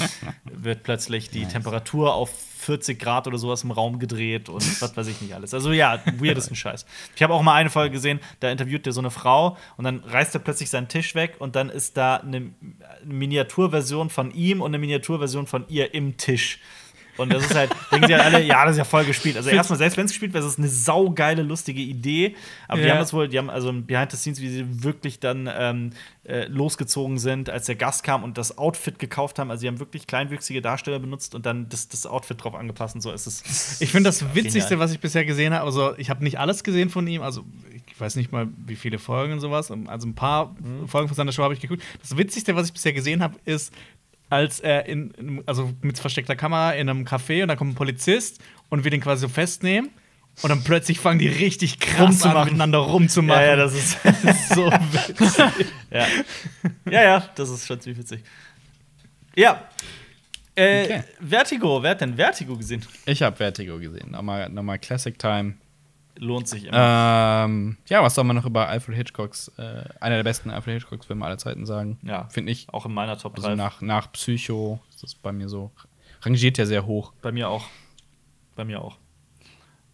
wird 0.46 0.84
plötzlich 0.84 1.32
die 1.32 1.46
Temperatur 1.48 2.14
auf 2.14 2.30
40 2.58 2.98
Grad 2.98 3.28
oder 3.28 3.38
sowas 3.38 3.66
im 3.66 3.72
Raum 3.72 4.00
gedreht 4.00 4.48
und 4.48 4.62
was 4.82 4.96
weiß 4.96 5.08
ich 5.08 5.22
nicht 5.22 5.34
alles. 5.34 5.54
Also 5.54 5.74
ja, 5.74 6.02
weirdesten 6.18 6.56
Scheiß. 6.56 6.86
Ich 7.14 7.22
habe 7.24 7.34
auch 7.34 7.42
mal 7.42 7.56
eine 7.56 7.70
Folge 7.70 7.92
gesehen, 7.92 8.22
da 8.40 8.50
interviewt 8.50 8.86
der 8.86 8.94
so 8.94 9.02
eine 9.02 9.12
Frau 9.12 9.58
und 9.76 9.84
dann 9.84 10.00
reißt 10.00 10.34
er 10.34 10.40
plötzlich 10.40 10.70
seinen 10.70 10.88
Tisch 10.88 11.14
weg 11.14 11.36
und 11.40 11.58
dann 11.58 11.70
ist 11.70 11.98
da 11.98 12.18
eine 12.18 12.52
Miniaturversion 13.04 14.10
von 14.10 14.32
ihm 14.32 14.62
und 14.62 14.72
eine 14.72 14.80
Miniaturversion 14.80 15.46
von 15.46 15.66
ihr 15.68 15.94
im 15.94 16.16
Tisch. 16.16 16.60
Und 17.18 17.34
das 17.34 17.44
ist 17.46 17.56
halt, 17.56 17.72
denken 17.92 18.08
sie 18.08 18.14
halt 18.16 18.24
alle, 18.24 18.44
ja, 18.44 18.64
das 18.64 18.74
ist 18.74 18.78
ja 18.78 18.84
voll 18.86 19.06
gespielt. 19.06 19.38
Also 19.38 19.50
erstmal, 19.50 19.78
selbst 19.78 19.98
wenn 19.98 20.06
es 20.06 20.12
gespielt 20.12 20.34
wäre, 20.34 20.46
ist 20.46 20.54
es 20.54 20.58
eine 20.60 20.68
saugeile, 20.70 21.42
lustige 21.44 21.82
Idee. 21.82 22.36
Aber 22.68 22.80
die 22.82 22.88
Ja. 22.88 22.94
haben 22.94 23.00
das 23.00 23.14
wohl, 23.14 23.28
die 23.28 23.38
haben 23.38 23.50
also 23.50 23.72
Behind 23.74 24.12
the 24.12 24.18
Scenes, 24.18 24.42
wie 24.42 24.50
sie 24.50 24.84
wirklich 24.84 25.20
dann 25.20 25.50
ähm, 25.52 25.90
äh, 26.24 26.46
losgezogen 26.48 27.18
sind, 27.18 27.50
als 27.50 27.66
der 27.68 27.76
Gast 27.76 28.04
kam 28.04 28.24
und 28.24 28.38
das 28.38 28.58
Outfit 28.58 29.00
gekauft 29.00 29.40
haben. 29.40 29.50
Also 29.52 29.62
sie 29.62 29.68
haben 29.68 29.80
wirklich 29.80 30.08
kleinwüchsige 30.08 30.62
Darsteller 30.62 31.00
benutzt 31.00 31.36
und 31.36 31.46
dann 31.46 31.70
das, 31.70 31.88
das 31.88 32.06
Outfit 32.06 32.44
drauf 32.44 32.56
angepasst 32.56 32.96
und 32.96 33.02
so 33.02 33.12
ist 33.12 33.28
es. 33.28 33.78
Ich 33.82 33.92
finde 33.92 34.10
das 34.10 34.24
Witzigste, 34.36 34.72
Genial. 34.72 34.80
was 34.80 34.92
ich 34.94 35.00
bisher 35.00 35.24
gesehen 35.26 35.54
habe, 35.54 35.66
also 35.66 35.98
ich 35.98 36.10
habe 36.10 36.24
nicht 36.24 36.40
alles 36.40 36.64
gesehen 36.64 36.90
von 36.90 37.08
ihm, 37.08 37.22
also 37.22 37.44
ich 37.88 38.00
weiß 38.00 38.16
nicht 38.18 38.32
mal, 38.32 38.48
wie 38.66 38.76
viele 38.76 39.00
Folgen 39.00 39.34
und 39.34 39.40
sowas, 39.40 39.72
also 39.88 40.08
ein 40.08 40.16
paar 40.16 40.56
Mhm. 40.60 40.88
Folgen 40.88 41.08
von 41.08 41.16
seiner 41.16 41.32
Show 41.32 41.44
habe 41.44 41.54
ich 41.54 41.60
geguckt. 41.60 41.82
Das 42.02 42.18
Witzigste, 42.18 42.56
was 42.56 42.68
ich 42.68 42.74
bisher 42.74 42.94
gesehen 42.94 43.22
habe, 43.24 43.36
ist, 43.46 43.74
als 44.30 44.60
er 44.60 44.86
in, 44.88 45.42
also 45.46 45.72
mit 45.82 45.98
versteckter 46.00 46.36
Kamera 46.36 46.74
in 46.74 46.90
einem 46.90 47.06
Café 47.06 47.42
und 47.44 47.48
da 47.48 47.56
kommt 47.56 47.72
ein 47.72 47.76
Polizist 47.76 48.42
und 48.70 48.84
will 48.84 48.92
den 48.92 49.02
quasi 49.02 49.22
so 49.22 49.28
festnehmen. 49.30 49.90
Und 50.44 50.50
dann 50.52 50.64
plötzlich 50.64 51.00
fangen 51.00 51.18
die 51.18 51.28
richtig 51.30 51.80
krass 51.80 51.98
an, 52.00 52.06
Rumzumachen. 52.08 52.46
miteinander 52.46 52.78
rumzumachen. 52.78 53.42
Ja, 53.42 53.48
ja, 53.50 53.56
das 53.56 53.74
ist, 53.74 53.98
das 54.04 54.24
ist 54.24 54.50
so 54.50 54.66
witzig. 54.72 55.68
ja. 55.90 56.06
ja, 56.90 57.02
ja, 57.04 57.30
das 57.36 57.50
ist 57.50 57.66
schon 57.66 57.80
ziemlich 57.82 58.00
witzig. 58.00 58.24
Ja. 59.36 59.64
Äh, 60.56 60.84
Okay. 60.84 61.04
Vertigo, 61.20 61.82
wer 61.82 61.92
hat 61.92 62.02
denn 62.02 62.16
Vertigo 62.16 62.56
gesehen? 62.58 62.86
Ich 63.06 63.22
habe 63.24 63.36
Vertigo 63.36 63.78
gesehen. 63.80 64.12
Nochmal, 64.12 64.50
nochmal 64.50 64.78
Classic 64.80 65.18
Time. 65.18 65.54
Lohnt 66.20 66.48
sich 66.48 66.66
immer. 66.66 67.46
Ähm, 67.46 67.78
ja, 67.88 68.02
was 68.02 68.16
soll 68.16 68.24
man 68.24 68.36
noch 68.36 68.46
über 68.46 68.68
Alfred 68.68 68.96
Hitchcocks, 68.98 69.50
äh, 69.58 69.84
einer 70.00 70.16
der 70.16 70.24
besten 70.24 70.50
Alfred 70.50 70.76
Hitchcocks-Filme 70.82 71.24
aller 71.26 71.38
Zeiten 71.38 71.66
sagen? 71.66 72.00
Ja. 72.02 72.28
Finde 72.30 72.52
ich. 72.52 72.68
Auch 72.74 72.86
in 72.86 72.94
meiner 72.94 73.18
Top 73.18 73.36
3. 73.36 73.44
Also 73.50 73.56
nach, 73.56 73.82
nach 73.82 74.12
Psycho 74.14 74.80
ist 74.90 75.04
das 75.04 75.14
bei 75.16 75.32
mir 75.32 75.48
so. 75.50 75.72
Rangiert 76.22 76.58
ja 76.58 76.66
sehr 76.66 76.86
hoch. 76.86 77.14
Bei 77.22 77.32
mir 77.32 77.50
auch. 77.50 77.66
Bei 78.56 78.66
mir 78.66 78.82
auch. 78.82 78.98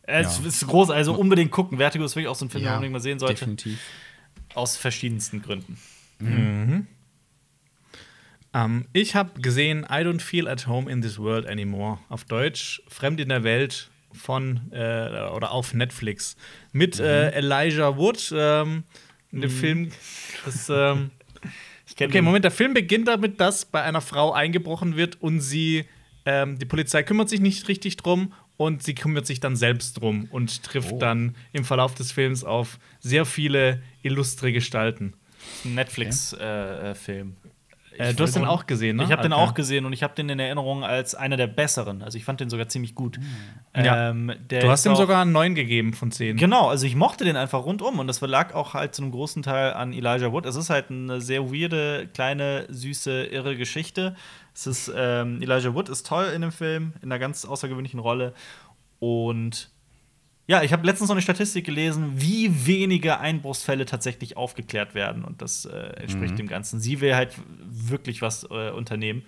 Es 0.03 0.39
Ja. 0.39 0.47
ist 0.47 0.65
groß, 0.67 0.89
also 0.91 1.13
unbedingt 1.15 1.51
gucken. 1.51 1.77
Vertigo 1.77 2.05
ist 2.05 2.15
wirklich 2.15 2.29
auch 2.29 2.35
so 2.35 2.45
ein 2.45 2.49
Film, 2.49 2.63
den 2.63 2.67
man 2.69 2.75
unbedingt 2.77 2.93
mal 2.93 2.99
sehen 3.01 3.19
sollte. 3.19 3.35
Definitiv. 3.35 3.79
Aus 4.53 4.77
verschiedensten 4.77 5.41
Gründen. 5.41 5.77
Ähm, 8.53 8.85
ich 8.93 9.15
habe 9.15 9.41
gesehen 9.41 9.83
I 9.89 10.03
Don't 10.03 10.21
Feel 10.21 10.47
at 10.47 10.67
Home 10.67 10.89
in 10.91 11.01
This 11.01 11.17
World 11.19 11.47
Anymore. 11.47 11.99
Auf 12.09 12.23
Deutsch 12.25 12.81
Fremd 12.87 13.19
in 13.19 13.29
der 13.29 13.43
Welt 13.43 13.89
von 14.13 14.71
äh, 14.71 15.29
oder 15.35 15.51
auf 15.51 15.73
Netflix. 15.73 16.35
Mit 16.71 16.99
äh, 16.99 17.31
Elijah 17.31 17.97
Wood. 17.97 18.33
Ähm, 18.35 18.83
der 19.31 19.49
Film. 19.49 19.89
Das, 20.45 20.69
ähm, 20.69 21.09
okay, 21.91 22.07
den. 22.07 22.23
Moment, 22.23 22.43
der 22.45 22.51
Film 22.51 22.73
beginnt 22.73 23.07
damit, 23.07 23.39
dass 23.39 23.65
bei 23.65 23.81
einer 23.81 24.01
Frau 24.01 24.31
eingebrochen 24.31 24.95
wird 24.95 25.21
und 25.21 25.41
sie, 25.41 25.85
ähm, 26.25 26.59
die 26.59 26.65
Polizei 26.65 27.01
kümmert 27.03 27.29
sich 27.29 27.41
nicht 27.41 27.67
richtig 27.67 27.97
drum 27.97 28.33
und 28.57 28.83
sie 28.83 28.93
kümmert 28.93 29.25
sich 29.25 29.39
dann 29.39 29.55
selbst 29.55 29.93
drum 29.99 30.27
und 30.29 30.63
trifft 30.63 30.91
Oh. 30.93 30.99
dann 30.99 31.35
im 31.51 31.65
Verlauf 31.65 31.95
des 31.95 32.11
Films 32.11 32.43
auf 32.43 32.77
sehr 32.99 33.25
viele 33.25 33.81
illustre 34.03 34.53
Gestalten. 34.53 35.13
Ein 35.65 35.75
Netflix-Film. 35.75 37.29
Äh, 37.29 37.52
du 37.97 38.23
hast 38.23 38.35
den 38.35 38.45
auch 38.45 38.65
gesehen, 38.65 38.97
ne? 38.97 39.03
Ich 39.03 39.11
habe 39.11 39.21
den 39.21 39.33
auch 39.33 39.53
gesehen 39.53 39.85
und 39.85 39.93
ich 39.93 40.03
habe 40.03 40.13
den 40.15 40.29
in 40.29 40.39
Erinnerung 40.39 40.83
als 40.83 41.15
einer 41.15 41.37
der 41.37 41.47
besseren. 41.47 42.01
Also 42.01 42.17
ich 42.17 42.25
fand 42.25 42.39
den 42.39 42.49
sogar 42.49 42.67
ziemlich 42.67 42.95
gut. 42.95 43.19
Ja. 43.75 44.09
Ähm, 44.09 44.31
Du 44.47 44.69
hast 44.69 44.85
ihm 44.85 44.95
sogar 44.95 45.21
einen 45.21 45.31
9 45.31 45.55
gegeben 45.55 45.93
von 45.93 46.11
10. 46.11 46.37
Genau, 46.37 46.69
also 46.69 46.85
ich 46.85 46.95
mochte 46.95 47.25
den 47.25 47.35
einfach 47.35 47.65
rundum 47.65 47.99
und 47.99 48.07
das 48.07 48.21
lag 48.21 48.53
auch 48.53 48.73
halt 48.73 48.95
zu 48.95 49.01
einem 49.01 49.11
großen 49.11 49.43
Teil 49.43 49.73
an 49.73 49.93
Elijah 49.93 50.31
Wood. 50.31 50.45
Es 50.45 50.55
ist 50.55 50.69
halt 50.69 50.89
eine 50.89 51.21
sehr 51.21 51.51
weirde, 51.51 52.09
kleine, 52.13 52.65
süße, 52.69 53.25
irre 53.25 53.57
Geschichte. 53.57 54.15
Es 54.53 54.67
ist, 54.67 54.91
ähm, 54.95 55.41
Elijah 55.41 55.73
Wood 55.73 55.89
ist 55.89 56.05
toll 56.05 56.25
in 56.33 56.41
dem 56.41 56.51
Film, 56.51 56.93
in 57.01 57.11
einer 57.11 57.19
ganz 57.19 57.45
außergewöhnlichen 57.45 57.99
Rolle. 57.99 58.33
Und 58.99 59.72
ja, 60.45 60.61
ich 60.61 60.73
habe 60.73 60.85
letztens 60.85 61.09
noch 61.09 61.15
eine 61.15 61.21
Statistik 61.21 61.65
gelesen, 61.65 62.13
wie 62.15 62.65
wenige 62.65 63.19
Einbruchsfälle 63.19 63.85
tatsächlich 63.85 64.35
aufgeklärt 64.35 64.93
werden. 64.93 65.23
Und 65.23 65.41
das 65.41 65.65
äh, 65.65 65.77
entspricht 66.01 66.37
dem 66.37 66.47
Ganzen. 66.47 66.81
Sie 66.81 66.99
will 66.99 67.15
halt 67.15 67.33
wirklich 67.61 68.21
was 68.21 68.43
äh, 68.43 68.71
unternehmen. 68.71 69.23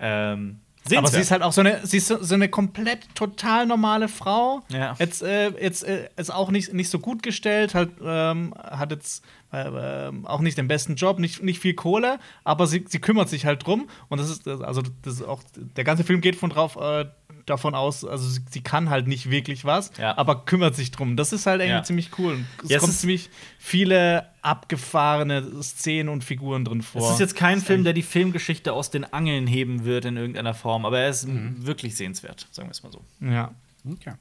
Ähm, 0.00 0.60
Aber 0.94 1.08
sie 1.08 1.20
ist 1.20 1.30
halt 1.30 1.42
auch 1.42 1.52
so 1.52 1.60
eine, 1.60 1.86
sie 1.86 1.98
ist 1.98 2.08
so, 2.08 2.22
so 2.22 2.34
eine 2.34 2.48
komplett 2.48 3.14
total 3.14 3.66
normale 3.66 4.08
Frau. 4.08 4.62
Ja. 4.70 4.94
Jetzt, 4.98 5.22
äh, 5.22 5.50
jetzt 5.60 5.84
äh, 5.84 6.08
ist 6.16 6.32
auch 6.32 6.50
nicht, 6.50 6.72
nicht 6.72 6.88
so 6.88 7.00
gut 7.00 7.22
gestellt, 7.22 7.74
halt, 7.74 7.90
ähm, 8.02 8.54
hat 8.56 8.92
jetzt 8.92 9.24
äh, 9.52 10.10
auch 10.24 10.40
nicht 10.40 10.56
den 10.56 10.68
besten 10.68 10.94
Job, 10.94 11.18
nicht, 11.18 11.42
nicht 11.42 11.60
viel 11.60 11.74
Kohle, 11.74 12.18
aber 12.44 12.66
sie, 12.66 12.84
sie 12.88 12.98
kümmert 12.98 13.28
sich 13.28 13.44
halt 13.44 13.66
drum. 13.66 13.88
Und 14.08 14.20
das 14.20 14.30
ist, 14.30 14.48
also 14.48 14.82
das 15.02 15.14
ist 15.14 15.22
auch, 15.22 15.42
der 15.54 15.84
ganze 15.84 16.04
Film 16.04 16.22
geht 16.22 16.36
von 16.36 16.48
drauf, 16.48 16.76
äh, 16.76 17.04
davon 17.46 17.74
aus, 17.74 18.04
also 18.04 18.28
sie, 18.28 18.40
sie 18.50 18.60
kann 18.60 18.90
halt 18.90 19.06
nicht 19.06 19.30
wirklich 19.30 19.64
was, 19.64 19.90
Ja. 19.98 20.18
aber 20.18 20.44
kümmert 20.44 20.74
sich 20.74 20.90
drum. 20.90 21.16
Das 21.16 21.32
ist 21.32 21.46
halt 21.46 21.60
irgendwie 21.60 21.76
Ja. 21.78 21.82
ziemlich 21.84 22.10
cool. 22.18 22.44
Es 22.64 22.70
Ja, 22.70 22.78
kommen 22.78 22.90
ist- 22.90 23.00
ziemlich 23.00 23.30
viele 23.58 24.26
abgefahrene 24.42 25.62
Szenen 25.62 26.08
und 26.08 26.24
Figuren 26.24 26.64
drin 26.64 26.82
vor. 26.82 27.02
Es 27.02 27.10
ist 27.14 27.20
jetzt 27.20 27.36
kein 27.36 27.60
Film, 27.60 27.84
der 27.84 27.92
die 27.92 28.02
Filmgeschichte 28.02 28.72
aus 28.72 28.90
den 28.90 29.04
Angeln 29.12 29.46
heben 29.46 29.84
wird 29.84 30.04
in 30.04 30.16
irgendeiner 30.16 30.54
Form, 30.54 30.84
aber 30.84 31.00
er 31.00 31.08
ist 31.10 31.26
wirklich 31.28 31.96
sehenswert, 31.96 32.46
sagen 32.50 32.68
wir 32.68 32.72
es 32.72 32.82
mal 32.82 32.92
so. 32.92 33.00
ja. 33.20 33.52
Okay. 33.88 34.14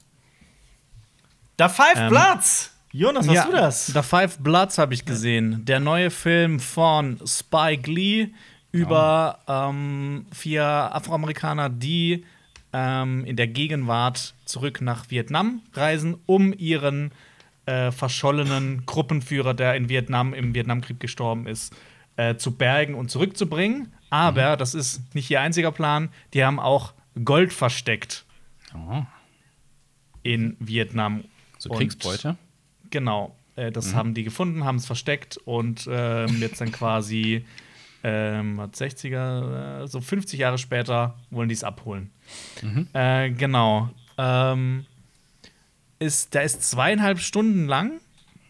Da 1.58 1.70
Five 1.70 1.96
Ähm, 1.98 2.10
Bloods! 2.10 2.72
Jonas, 2.92 3.28
hast 3.28 3.48
du 3.48 3.52
das? 3.52 3.88
The 3.88 4.02
Five 4.02 4.38
Bloods 4.40 4.78
habe 4.78 4.94
ich 4.94 5.04
gesehen. 5.06 5.66
Der 5.66 5.80
neue 5.80 6.10
Film 6.12 6.60
von 6.60 7.20
Spike 7.26 7.90
Lee 7.92 8.30
über 8.72 9.40
ähm, 9.48 10.26
vier 10.32 10.64
Afroamerikaner, 10.66 11.70
die 11.70 12.26
ähm, 12.78 13.24
in 13.26 13.38
der 13.38 13.48
Gegenwart 13.48 14.34
zurück 14.44 14.82
nach 14.82 15.10
Vietnam 15.10 15.62
reisen, 15.74 16.18
um 16.26 16.52
ihren 16.52 17.12
äh, 17.66 17.92
verschollenen 17.92 18.86
Gruppenführer, 18.86 19.54
der 19.54 19.76
in 19.76 19.88
Vietnam 19.88 20.34
im 20.34 20.54
Vietnamkrieg 20.54 21.00
gestorben 21.00 21.48
ist, 21.48 21.74
äh, 22.18 22.36
zu 22.36 22.52
bergen 22.52 22.96
und 22.96 23.10
zurückzubringen. 23.10 23.94
Aber 24.10 24.58
das 24.58 24.74
ist 24.74 25.16
nicht 25.16 25.32
ihr 25.32 25.40
einziger 25.40 25.72
Plan. 25.72 26.10
Die 26.34 26.44
haben 26.44 26.60
auch 26.60 26.94
Gold 27.24 27.54
versteckt 27.54 28.26
Oh. 28.76 29.04
in 30.24 30.58
Vietnam. 30.60 31.24
So 31.58 31.70
Und- 31.70 31.78
Kriegsbeute. 31.78 32.36
Genau. 32.92 33.36
Äh, 33.56 33.72
das 33.72 33.94
haben 33.96 34.14
die 34.14 34.24
gefunden, 34.24 34.66
haben 34.66 34.76
es 34.76 34.86
versteckt 34.86 35.38
und 35.38 35.88
ähm, 35.90 36.42
jetzt 36.42 36.60
dann 36.60 36.74
quasi 36.74 37.46
ähm, 38.08 38.58
was 38.58 38.80
60er, 38.80 39.84
äh, 39.84 39.88
so 39.88 40.00
50 40.00 40.40
Jahre 40.40 40.60
später 40.60 41.16
wollen 41.32 41.50
die 41.50 41.56
es 41.56 41.64
abholen. 41.64 42.12
Äh, 42.94 43.32
genau. 43.32 43.90
Ähm, 44.20 44.86
ist, 45.98 46.36
der 46.36 46.44
ist 46.44 46.70
zweieinhalb 46.70 47.20
Stunden 47.20 47.66
lang. 47.66 47.94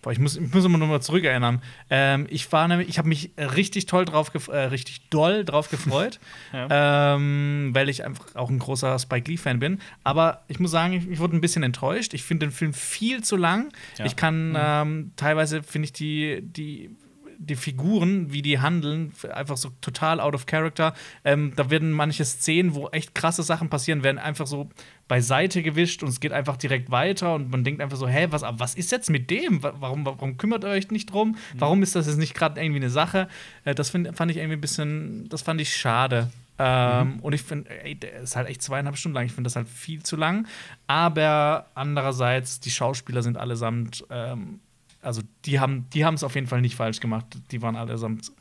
Boah, 0.01 0.11
ich 0.11 0.19
muss, 0.19 0.35
ich 0.35 0.53
muss 0.53 0.65
immer 0.65 0.77
noch 0.77 0.87
mal 0.87 1.01
zurückerinnern. 1.01 1.61
Ähm, 1.89 2.27
ich 2.29 2.51
war 2.51 2.67
nämlich, 2.67 2.89
ich 2.89 2.97
habe 2.97 3.07
mich 3.07 3.31
richtig 3.37 3.85
toll 3.85 4.03
drauf, 4.03 4.29
äh, 4.49 4.57
richtig 4.57 5.09
doll 5.09 5.45
drauf 5.45 5.69
gefreut, 5.69 6.19
ähm, 6.53 7.69
weil 7.71 7.87
ich 7.87 8.03
einfach 8.03 8.35
auch 8.35 8.49
ein 8.49 8.59
großer 8.59 8.99
Spike 8.99 9.31
Lee-Fan 9.31 9.59
bin. 9.59 9.79
Aber 10.03 10.43
ich 10.49 10.59
muss 10.59 10.71
sagen, 10.71 10.93
ich, 10.93 11.09
ich 11.09 11.19
wurde 11.19 11.37
ein 11.37 11.41
bisschen 11.41 11.63
enttäuscht. 11.63 12.13
Ich 12.13 12.23
finde 12.23 12.47
den 12.47 12.51
Film 12.51 12.73
viel 12.73 13.23
zu 13.23 13.37
lang. 13.37 13.71
Ja. 13.97 14.05
Ich 14.05 14.17
kann 14.17 14.53
ähm, 14.59 15.11
teilweise 15.15 15.63
finde 15.63 15.85
ich 15.85 15.93
die, 15.93 16.41
die 16.41 16.91
die 17.37 17.55
Figuren, 17.55 18.31
wie 18.31 18.41
die 18.41 18.59
handeln, 18.59 19.13
einfach 19.33 19.57
so 19.57 19.69
total 19.81 20.19
out 20.19 20.33
of 20.35 20.45
character. 20.45 20.93
Ähm, 21.23 21.53
da 21.55 21.69
werden 21.69 21.91
manche 21.91 22.25
Szenen, 22.25 22.75
wo 22.75 22.87
echt 22.89 23.13
krasse 23.15 23.43
Sachen 23.43 23.69
passieren, 23.69 24.03
werden 24.03 24.17
einfach 24.19 24.47
so 24.47 24.69
beiseite 25.07 25.61
gewischt 25.61 26.01
und 26.03 26.09
es 26.09 26.19
geht 26.19 26.31
einfach 26.31 26.57
direkt 26.57 26.89
weiter 26.91 27.35
und 27.35 27.51
man 27.51 27.63
denkt 27.63 27.81
einfach 27.81 27.97
so, 27.97 28.07
hä, 28.07 28.27
was, 28.31 28.41
was 28.43 28.75
ist 28.75 28.91
jetzt 28.91 29.09
mit 29.09 29.29
dem? 29.29 29.61
Wa- 29.61 29.73
Warum, 29.79 30.05
warum 30.05 30.37
kümmert 30.37 30.63
ihr 30.63 30.69
euch 30.69 30.89
nicht 30.91 31.11
drum? 31.13 31.37
Warum 31.55 31.83
ist 31.83 31.95
das 31.95 32.07
jetzt 32.07 32.17
nicht 32.17 32.33
gerade 32.33 32.59
irgendwie 32.61 32.79
eine 32.81 32.89
Sache? 32.89 33.27
Äh, 33.65 33.75
das 33.75 33.89
find, 33.91 34.15
fand 34.17 34.31
ich 34.31 34.37
irgendwie 34.37 34.57
ein 34.57 34.61
bisschen, 34.61 35.29
das 35.29 35.41
fand 35.43 35.61
ich 35.61 35.75
schade. 35.75 36.31
Ähm, 36.57 37.19
Und 37.21 37.33
ich 37.33 37.43
finde, 37.43 37.69
ey, 37.83 37.95
der 37.95 38.21
ist 38.21 38.37
halt 38.37 38.47
echt 38.47 38.61
zweieinhalb 38.61 38.95
Stunden 38.97 39.13
lang. 39.15 39.25
Ich 39.25 39.33
finde 39.33 39.47
das 39.47 39.57
halt 39.57 39.67
viel 39.67 40.01
zu 40.03 40.15
lang. 40.15 40.47
Aber 40.87 41.65
andererseits, 41.75 42.61
die 42.61 42.71
Schauspieler 42.71 43.21
sind 43.21 43.37
allesamt 43.37 44.05
ähm, 44.09 44.61
also 45.05 45.21
die 45.45 45.59
haben 45.59 45.87
die 45.91 46.03
haben 46.05 46.15
es 46.15 46.23
auf 46.23 46.35
jeden 46.35 46.47
Fall 46.47 46.61
nicht 46.61 46.75
falsch 46.75 46.99
gemacht. 46.99 47.25
Die 47.51 47.61
waren 47.61 47.75
allesamt 47.75 48.31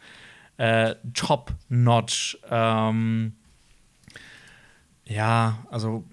äh, 0.56 0.94
top 1.14 1.52
notch. 1.68 2.38
Ähm, 2.50 3.32
ja, 5.06 5.58
also 5.70 6.04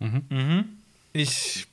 Mhm. 0.00 0.68
ich 1.12 1.66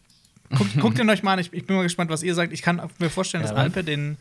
guckt, 0.55 0.79
guckt 0.79 0.99
ihn 0.99 1.09
euch 1.09 1.23
mal 1.23 1.33
an. 1.33 1.39
Ich, 1.39 1.51
ich 1.51 1.65
bin 1.65 1.75
mal 1.75 1.83
gespannt, 1.83 2.09
was 2.09 2.23
ihr 2.23 2.33
sagt. 2.35 2.53
Ich 2.53 2.61
kann 2.61 2.81
mir 2.99 3.09
vorstellen, 3.09 3.41
dass 3.43 3.51
Ja, 3.51 3.55
dann. 3.55 3.65
Alper 3.65 3.83
den 3.83 4.17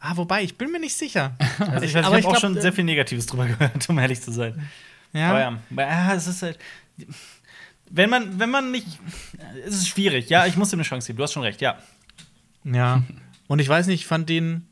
Ah, 0.00 0.16
wobei, 0.16 0.42
ich 0.44 0.56
bin 0.56 0.70
mir 0.70 0.78
nicht 0.80 0.96
sicher. 0.96 1.36
Also 1.58 1.84
ich, 1.84 1.94
ich 1.94 1.96
habe 2.04 2.24
auch 2.26 2.36
schon 2.38 2.56
äh, 2.56 2.60
sehr 2.60 2.72
viel 2.72 2.84
Negatives 2.84 3.26
drüber 3.26 3.46
gehört, 3.46 3.88
um 3.88 3.98
ehrlich 3.98 4.20
zu 4.20 4.30
sein. 4.32 4.68
Ja. 5.12 5.30
Aber 5.30 5.40
ja, 5.40 5.58
aber, 5.70 5.82
ja, 5.82 6.14
es 6.14 6.26
ist 6.26 6.42
halt. 6.42 6.58
Wenn 7.90 8.10
man, 8.10 8.38
wenn 8.38 8.50
man 8.50 8.70
nicht. 8.70 8.86
Es 9.64 9.74
ist 9.74 9.88
schwierig, 9.88 10.28
ja, 10.28 10.46
ich 10.46 10.56
muss 10.56 10.72
ihm 10.72 10.76
eine 10.76 10.84
Chance 10.84 11.06
geben. 11.06 11.18
Du 11.18 11.22
hast 11.22 11.32
schon 11.32 11.42
recht, 11.42 11.60
ja. 11.60 11.78
Ja. 12.64 13.02
Und 13.48 13.60
ich 13.60 13.68
weiß 13.68 13.86
nicht, 13.86 14.02
ich 14.02 14.06
fand 14.06 14.28
den. 14.28 14.66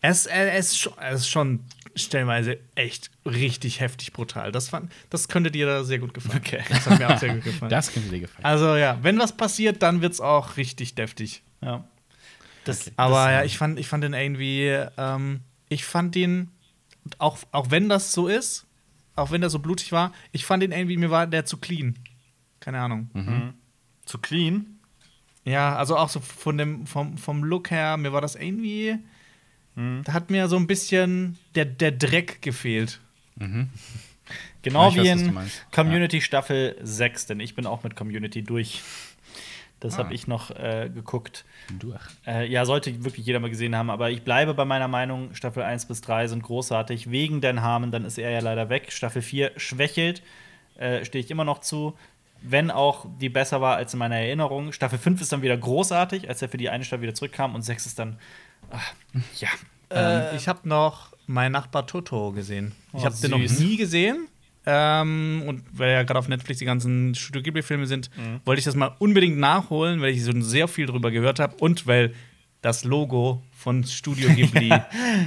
Er 0.00 0.10
ist, 0.10 0.26
er 0.26 0.56
ist, 0.56 0.78
schon, 0.78 0.92
er 0.98 1.12
ist 1.12 1.28
schon 1.28 1.60
stellenweise 1.96 2.58
echt 2.74 3.10
richtig 3.24 3.80
heftig 3.80 4.12
brutal. 4.12 4.52
Das, 4.52 4.68
fand, 4.68 4.92
das 5.10 5.28
könnte 5.28 5.50
dir 5.50 5.66
da 5.66 5.84
sehr 5.84 5.98
gut 5.98 6.14
gefallen. 6.14 6.38
Okay. 6.44 6.62
Das 6.68 6.86
hat 6.86 6.98
mir 6.98 7.12
auch 7.12 7.18
sehr 7.18 7.34
gut 7.34 7.44
gefallen. 7.44 7.70
Das 7.70 7.92
könnte 7.92 8.08
dir 8.08 8.20
gefallen. 8.20 8.44
also 8.44 8.76
ja, 8.76 8.98
wenn 9.02 9.18
was 9.18 9.36
passiert, 9.36 9.82
dann 9.82 10.00
wird's 10.00 10.20
auch 10.20 10.56
richtig 10.56 10.94
deftig. 10.94 11.42
Ja. 11.60 11.84
Das, 12.64 12.92
Aber 12.96 13.24
das, 13.24 13.32
ja, 13.32 13.44
ich 13.44 13.58
fand, 13.58 13.78
ich 13.78 13.88
fand 13.88 14.04
den 14.04 14.14
irgendwie, 14.14 14.84
ähm, 14.96 15.40
ich 15.68 15.84
fand 15.84 16.14
den, 16.14 16.50
auch, 17.18 17.38
auch 17.50 17.70
wenn 17.70 17.88
das 17.88 18.12
so 18.12 18.28
ist, 18.28 18.66
auch 19.18 19.30
wenn 19.30 19.40
der 19.40 19.50
so 19.50 19.58
blutig 19.58 19.92
war, 19.92 20.12
ich 20.32 20.44
fand 20.44 20.62
den 20.62 20.72
irgendwie, 20.72 20.96
mir 20.96 21.10
war 21.10 21.26
der 21.26 21.44
zu 21.44 21.56
clean. 21.58 21.96
Keine 22.60 22.80
Ahnung. 22.80 23.54
zu 24.04 24.18
clean. 24.18 24.78
Ja, 25.44 25.76
also 25.76 25.96
auch 25.96 26.08
so 26.08 26.20
von 26.20 26.58
dem, 26.58 26.86
vom, 26.86 27.16
vom 27.18 27.42
Look 27.44 27.70
her, 27.70 27.96
mir 27.96 28.12
war 28.12 28.20
das 28.20 28.34
irgendwie, 28.34 28.98
Mhm. 29.76 30.02
da 30.04 30.12
hat 30.12 30.28
mir 30.30 30.48
so 30.48 30.56
ein 30.56 30.66
bisschen 30.66 31.38
der, 31.54 31.64
der 31.64 31.92
Dreck 31.92 32.42
gefehlt. 32.42 33.00
Genau 34.62 34.88
Ich 34.90 34.96
weiß, 34.96 35.04
wie 35.04 35.10
was 35.10 35.18
du 35.20 35.24
in 35.28 35.34
meinst. 35.34 35.66
Community 35.72 36.20
Staffel 36.20 36.76
6, 36.82 37.26
denn 37.26 37.38
ich 37.40 37.54
bin 37.54 37.64
auch 37.64 37.84
mit 37.84 37.94
Community 37.94 38.42
durch. 38.42 38.82
Das 39.80 39.94
Ah. 39.94 39.98
habe 39.98 40.14
ich 40.14 40.26
noch 40.26 40.50
äh, 40.50 40.90
geguckt. 40.92 41.44
Durch. 41.78 42.00
Äh, 42.26 42.46
ja, 42.50 42.64
sollte 42.64 43.04
wirklich 43.04 43.24
jeder 43.26 43.38
mal 43.40 43.50
gesehen 43.50 43.76
haben, 43.76 43.90
aber 43.90 44.10
ich 44.10 44.22
bleibe 44.22 44.54
bei 44.54 44.64
meiner 44.64 44.88
Meinung, 44.88 45.34
Staffel 45.34 45.62
1 45.62 45.86
bis 45.86 46.00
3 46.00 46.26
sind 46.28 46.42
großartig. 46.42 47.10
Wegen 47.10 47.40
Dan 47.40 47.62
Harmon, 47.62 47.90
dann 47.92 48.04
ist 48.04 48.18
er 48.18 48.30
ja 48.30 48.40
leider 48.40 48.68
weg. 48.70 48.90
Staffel 48.92 49.22
4 49.22 49.52
schwächelt, 49.56 50.22
äh, 50.78 51.04
stehe 51.04 51.24
ich 51.24 51.30
immer 51.30 51.44
noch 51.44 51.60
zu. 51.60 51.96
Wenn 52.42 52.70
auch 52.70 53.06
die 53.20 53.28
besser 53.28 53.60
war 53.60 53.76
als 53.76 53.92
in 53.92 53.98
meiner 53.98 54.16
Erinnerung. 54.16 54.72
Staffel 54.72 54.98
5 54.98 55.20
ist 55.20 55.32
dann 55.32 55.42
wieder 55.42 55.56
großartig, 55.56 56.28
als 56.28 56.40
er 56.42 56.48
für 56.48 56.56
die 56.56 56.68
eine 56.70 56.84
Staffel 56.84 57.02
wieder 57.02 57.14
zurückkam. 57.14 57.54
Und 57.54 57.62
6 57.62 57.86
ist 57.86 57.98
dann, 57.98 58.18
ach, 58.70 58.92
ja. 59.40 59.48
Ähm, 59.90 60.36
ich 60.36 60.46
habe 60.48 60.68
noch 60.68 61.12
mein 61.26 61.52
Nachbar 61.52 61.86
Totoro 61.86 62.32
gesehen. 62.32 62.74
Ich 62.92 63.00
Oh, 63.00 63.04
habe 63.06 63.16
den 63.16 63.30
noch 63.30 63.38
nie 63.38 63.76
gesehen. 63.76 64.28
Ähm, 64.70 65.42
und 65.46 65.62
weil 65.72 65.92
ja 65.92 66.02
gerade 66.02 66.18
auf 66.18 66.28
Netflix 66.28 66.58
die 66.58 66.66
ganzen 66.66 67.14
Studio 67.14 67.40
Ghibli-Filme 67.40 67.86
sind, 67.86 68.10
Mhm. 68.18 68.40
wollte 68.44 68.58
ich 68.58 68.66
das 68.66 68.74
mal 68.76 68.94
unbedingt 68.98 69.38
nachholen, 69.38 70.02
weil 70.02 70.10
ich 70.10 70.22
so 70.22 70.32
sehr 70.42 70.68
viel 70.68 70.84
drüber 70.84 71.10
gehört 71.10 71.38
habe 71.40 71.56
und 71.56 71.86
weil 71.86 72.12
das 72.60 72.84
Logo 72.84 73.42
von 73.56 73.84
Studio 73.84 74.28
Ghibli 74.34 74.70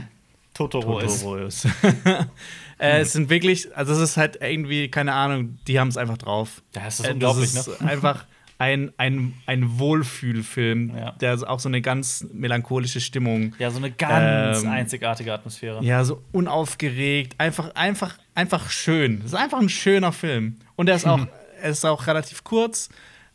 Totoro, 0.54 1.00
ist. 1.00 1.22
Totoro 1.22 1.38
ist. 1.38 1.66
äh, 2.78 3.00
es 3.00 3.14
sind 3.14 3.30
wirklich, 3.30 3.76
also 3.76 3.94
es 3.94 4.00
ist 4.00 4.18
halt 4.18 4.38
irgendwie, 4.42 4.90
keine 4.90 5.14
Ahnung, 5.14 5.58
die 5.68 5.80
haben 5.80 5.88
es 5.88 5.98
einfach 5.98 6.18
drauf. 6.18 6.62
Ja, 6.76 6.84
es 6.88 7.00
ist 7.00 7.08
Äh, 7.08 7.14
unglaublich, 7.14 7.54
das 7.54 7.68
ist 7.68 7.82
ne? 7.82 7.90
einfach 7.90 8.26
ein, 8.62 8.92
ein, 8.98 9.34
ein 9.48 9.80
Wohlfühlfilm, 9.80 10.96
Ja. 10.96 11.12
der 11.14 11.50
auch 11.50 11.60
so 11.60 11.68
eine 11.70 11.82
ganz 11.82 12.26
melancholische 12.32 13.02
Stimmung 13.02 13.56
Ja, 13.60 13.72
so 13.72 13.78
eine 13.78 13.92
ganz 13.92 14.64
Ähm, 14.64 14.70
einzigartige 14.70 15.34
Atmosphäre. 15.34 15.84
ja, 15.84 16.04
so 16.04 16.22
unaufgeregt, 16.32 17.36
einfach, 17.40 17.74
einfach, 17.76 18.18
einfach 18.36 18.70
schön. 18.70 19.18
Das 19.22 19.28
ist 19.34 19.38
einfach 19.38 19.60
ein 19.60 19.70
schöner 19.70 20.12
Film. 20.12 20.58
Und 20.76 20.90
er 20.90 20.96
ist 20.96 21.08
auch, 21.08 21.26
er 21.62 21.70
ist 21.72 21.86
auch 21.86 22.06
relativ 22.08 22.44
kurz. 22.44 22.90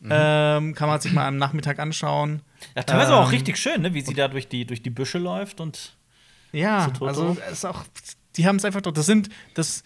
Ähm, 0.09 0.75
kann 0.75 0.89
man 0.89 1.01
sich 1.01 1.13
mal 1.13 1.27
am 1.27 1.37
Nachmittag 1.39 1.79
anschauen. 1.81 2.43
Ja, 2.77 2.83
teilweise 2.85 3.15
auch 3.17 3.25
Ähm, 3.25 3.31
richtig 3.31 3.57
schön, 3.57 3.83
ne? 3.83 3.93
wie 3.95 4.03
sie 4.03 4.15
da 4.15 4.29
durch 4.29 4.47
die, 4.47 4.65
durch 4.65 4.83
die 4.83 4.91
Büsche 4.91 5.19
läuft 5.19 5.61
und 5.61 5.97
Ja, 6.53 6.85
Totoro? 6.87 7.07
also 7.09 7.37
es 7.47 7.53
ist 7.55 7.65
auch, 7.65 7.83
die 8.37 8.47
haben 8.47 8.57
es 8.57 8.65
einfach 8.65 8.83
doch. 8.83 8.93
Das 8.93 9.07
sind 9.07 9.31
das 9.55 9.83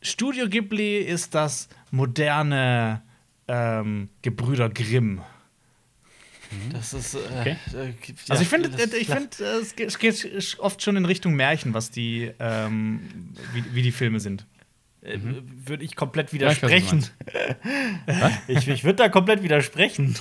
Studio 0.00 0.48
Ghibli 0.48 0.96
ist 0.98 1.34
das 1.36 1.68
moderne 1.90 3.02
ähm, 3.48 4.08
Gebrüder 4.22 4.68
Grimm. 4.68 5.20
das 6.72 6.92
ist. 6.94 7.14
Äh, 7.14 7.18
Okay. 7.40 7.56
äh, 7.74 7.92
Also 8.28 8.42
ich 8.42 8.48
finde, 8.48 8.70
ich 8.98 9.06
finde, 9.08 9.28
es 9.44 9.74
geht- 9.98 10.56
oft 10.58 10.82
schon 10.82 10.96
in 10.96 11.04
Richtung 11.04 11.34
Märchen, 11.34 11.72
was 11.74 11.90
die, 11.90 12.30
ähm, 12.38 13.00
wie, 13.54 13.64
wie 13.74 13.82
die 13.82 13.92
Filme 13.92 14.20
sind. 14.20 14.46
äh, 15.02 15.18
würde 15.66 15.84
ich 15.84 15.96
komplett 15.96 16.28
Ja, 16.28 16.34
ich 16.34 16.62
widersprechen. 16.62 17.06
ich 18.48 18.68
ich 18.68 18.84
würde 18.84 18.96
da 18.96 19.08
komplett 19.08 19.42
widersprechen. 19.42 20.14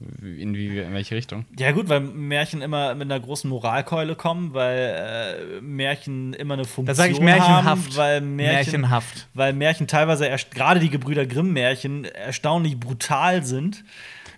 In, 0.00 0.54
wie, 0.54 0.78
in 0.78 0.94
welche 0.94 1.16
Richtung? 1.16 1.44
Ja, 1.58 1.72
gut, 1.72 1.88
weil 1.88 1.98
Märchen 2.00 2.62
immer 2.62 2.94
mit 2.94 3.10
einer 3.10 3.18
großen 3.18 3.50
Moralkeule 3.50 4.14
kommen, 4.14 4.54
weil 4.54 5.58
äh, 5.58 5.60
Märchen 5.60 6.34
immer 6.34 6.54
eine 6.54 6.64
Funktion 6.64 6.86
Da 6.86 6.94
sage 6.94 7.12
ich 7.12 7.20
märchenhaft. 7.20 7.64
haben, 7.64 7.84
weil 7.96 8.20
Märchen, 8.20 8.54
Märchenhaft. 8.82 9.26
weil 9.34 9.52
Märchen 9.54 9.88
teilweise 9.88 10.30
gerade 10.50 10.78
die 10.78 10.90
Gebrüder 10.90 11.26
Grimm 11.26 11.52
Märchen 11.52 12.04
erstaunlich 12.04 12.78
brutal 12.78 13.44
sind. 13.44 13.84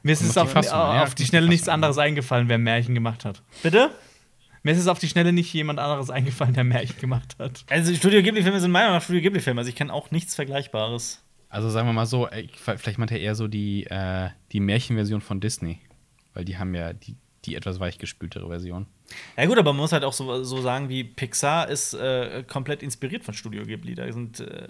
Mir 0.02 0.12
ist 0.12 0.22
es 0.22 0.38
auf, 0.38 0.50
Fassung, 0.52 0.72
ja, 0.78 1.02
auf 1.02 1.14
die 1.14 1.26
Schnelle 1.26 1.46
nichts 1.46 1.68
anderes 1.68 1.98
eingefallen, 1.98 2.48
wer 2.48 2.56
Märchen 2.56 2.94
gemacht 2.94 3.26
hat. 3.26 3.42
Bitte? 3.62 3.90
Mir 4.62 4.72
ist 4.72 4.78
es 4.78 4.88
auf 4.88 4.98
die 4.98 5.08
Schnelle 5.08 5.32
nicht 5.32 5.52
jemand 5.52 5.78
anderes 5.78 6.08
eingefallen, 6.08 6.54
der 6.54 6.64
Märchen 6.64 6.98
gemacht 7.00 7.36
hat. 7.38 7.64
Also 7.68 7.94
Studio 7.94 8.22
Ghibli-Filme 8.22 8.60
sind 8.60 8.70
meiner 8.70 8.86
Meinung 8.86 8.98
nach 8.98 9.04
Studio 9.04 9.20
Ghibli-Filme. 9.22 9.60
Also 9.60 9.68
ich 9.68 9.76
kenne 9.76 9.92
auch 9.92 10.10
nichts 10.10 10.34
Vergleichbares. 10.34 11.22
Also 11.50 11.68
sagen 11.68 11.88
wir 11.88 11.92
mal 11.92 12.06
so, 12.06 12.28
ey, 12.28 12.48
vielleicht 12.54 12.98
meint 12.98 13.10
er 13.10 13.20
eher 13.20 13.34
so 13.34 13.48
die, 13.48 13.84
äh, 13.86 14.30
die 14.52 14.60
Märchenversion 14.60 15.20
von 15.20 15.40
Disney. 15.40 15.80
Weil 16.32 16.44
die 16.44 16.56
haben 16.56 16.74
ja 16.74 16.92
die, 16.92 17.16
die 17.44 17.56
etwas 17.56 17.80
weichgespültere 17.80 18.46
Version. 18.48 18.86
Ja 19.36 19.46
gut, 19.46 19.58
aber 19.58 19.72
man 19.72 19.80
muss 19.80 19.92
halt 19.92 20.04
auch 20.04 20.12
so, 20.12 20.44
so 20.44 20.60
sagen, 20.60 20.88
wie 20.88 21.02
Pixar 21.02 21.68
ist 21.68 21.94
äh, 21.94 22.44
komplett 22.46 22.84
inspiriert 22.84 23.24
von 23.24 23.34
Studio 23.34 23.64
Ghibli. 23.64 23.96
Da 23.96 24.10
sind 24.12 24.38
äh, 24.38 24.68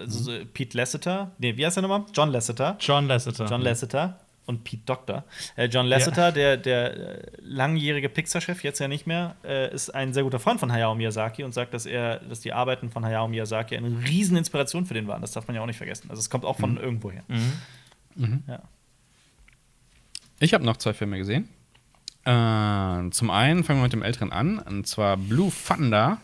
also 0.00 0.32
so 0.32 0.44
Pete 0.54 0.76
Lasseter, 0.78 1.32
nee, 1.38 1.54
wie 1.58 1.66
heißt 1.66 1.76
der 1.76 1.82
nochmal? 1.82 2.06
John 2.14 2.30
Lasseter. 2.30 2.78
John 2.80 3.06
Lasseter. 3.06 3.44
John 3.44 3.60
Lasseter 3.60 4.18
und 4.48 4.64
Pete 4.64 4.82
Doctor. 4.86 5.24
Äh, 5.56 5.66
John 5.66 5.86
Lasseter, 5.86 6.32
der, 6.32 6.56
der 6.56 6.96
äh, 6.96 7.30
langjährige 7.40 8.08
Pixar-Chef, 8.08 8.62
jetzt 8.64 8.78
ja 8.78 8.88
nicht 8.88 9.06
mehr, 9.06 9.36
äh, 9.44 9.72
ist 9.72 9.90
ein 9.94 10.12
sehr 10.12 10.22
guter 10.22 10.40
Freund 10.40 10.58
von 10.58 10.72
Hayao 10.72 10.94
Miyazaki 10.94 11.44
und 11.44 11.52
sagt, 11.52 11.74
dass 11.74 11.86
er, 11.86 12.20
dass 12.20 12.40
die 12.40 12.52
Arbeiten 12.52 12.90
von 12.90 13.04
Hayao 13.04 13.28
Miyazaki 13.28 13.76
eine 13.76 13.88
riesen 14.08 14.36
Inspiration 14.36 14.86
für 14.86 14.94
den 14.94 15.06
waren. 15.06 15.20
Das 15.20 15.32
darf 15.32 15.46
man 15.46 15.54
ja 15.54 15.62
auch 15.62 15.66
nicht 15.66 15.76
vergessen. 15.76 16.08
Also 16.10 16.20
es 16.20 16.30
kommt 16.30 16.44
auch 16.44 16.58
von 16.58 16.78
irgendwoher. 16.78 17.22
Ja. 18.48 18.62
Ich 20.40 20.54
habe 20.54 20.64
noch 20.64 20.78
zwei 20.78 20.94
Filme 20.94 21.18
gesehen. 21.18 21.48
Äh, 22.24 23.10
zum 23.10 23.30
einen 23.30 23.64
fangen 23.64 23.80
wir 23.80 23.84
mit 23.84 23.92
dem 23.92 24.02
älteren 24.02 24.32
an, 24.32 24.58
und 24.58 24.86
zwar 24.86 25.16
Blue 25.16 25.52
Thunder 25.66 26.20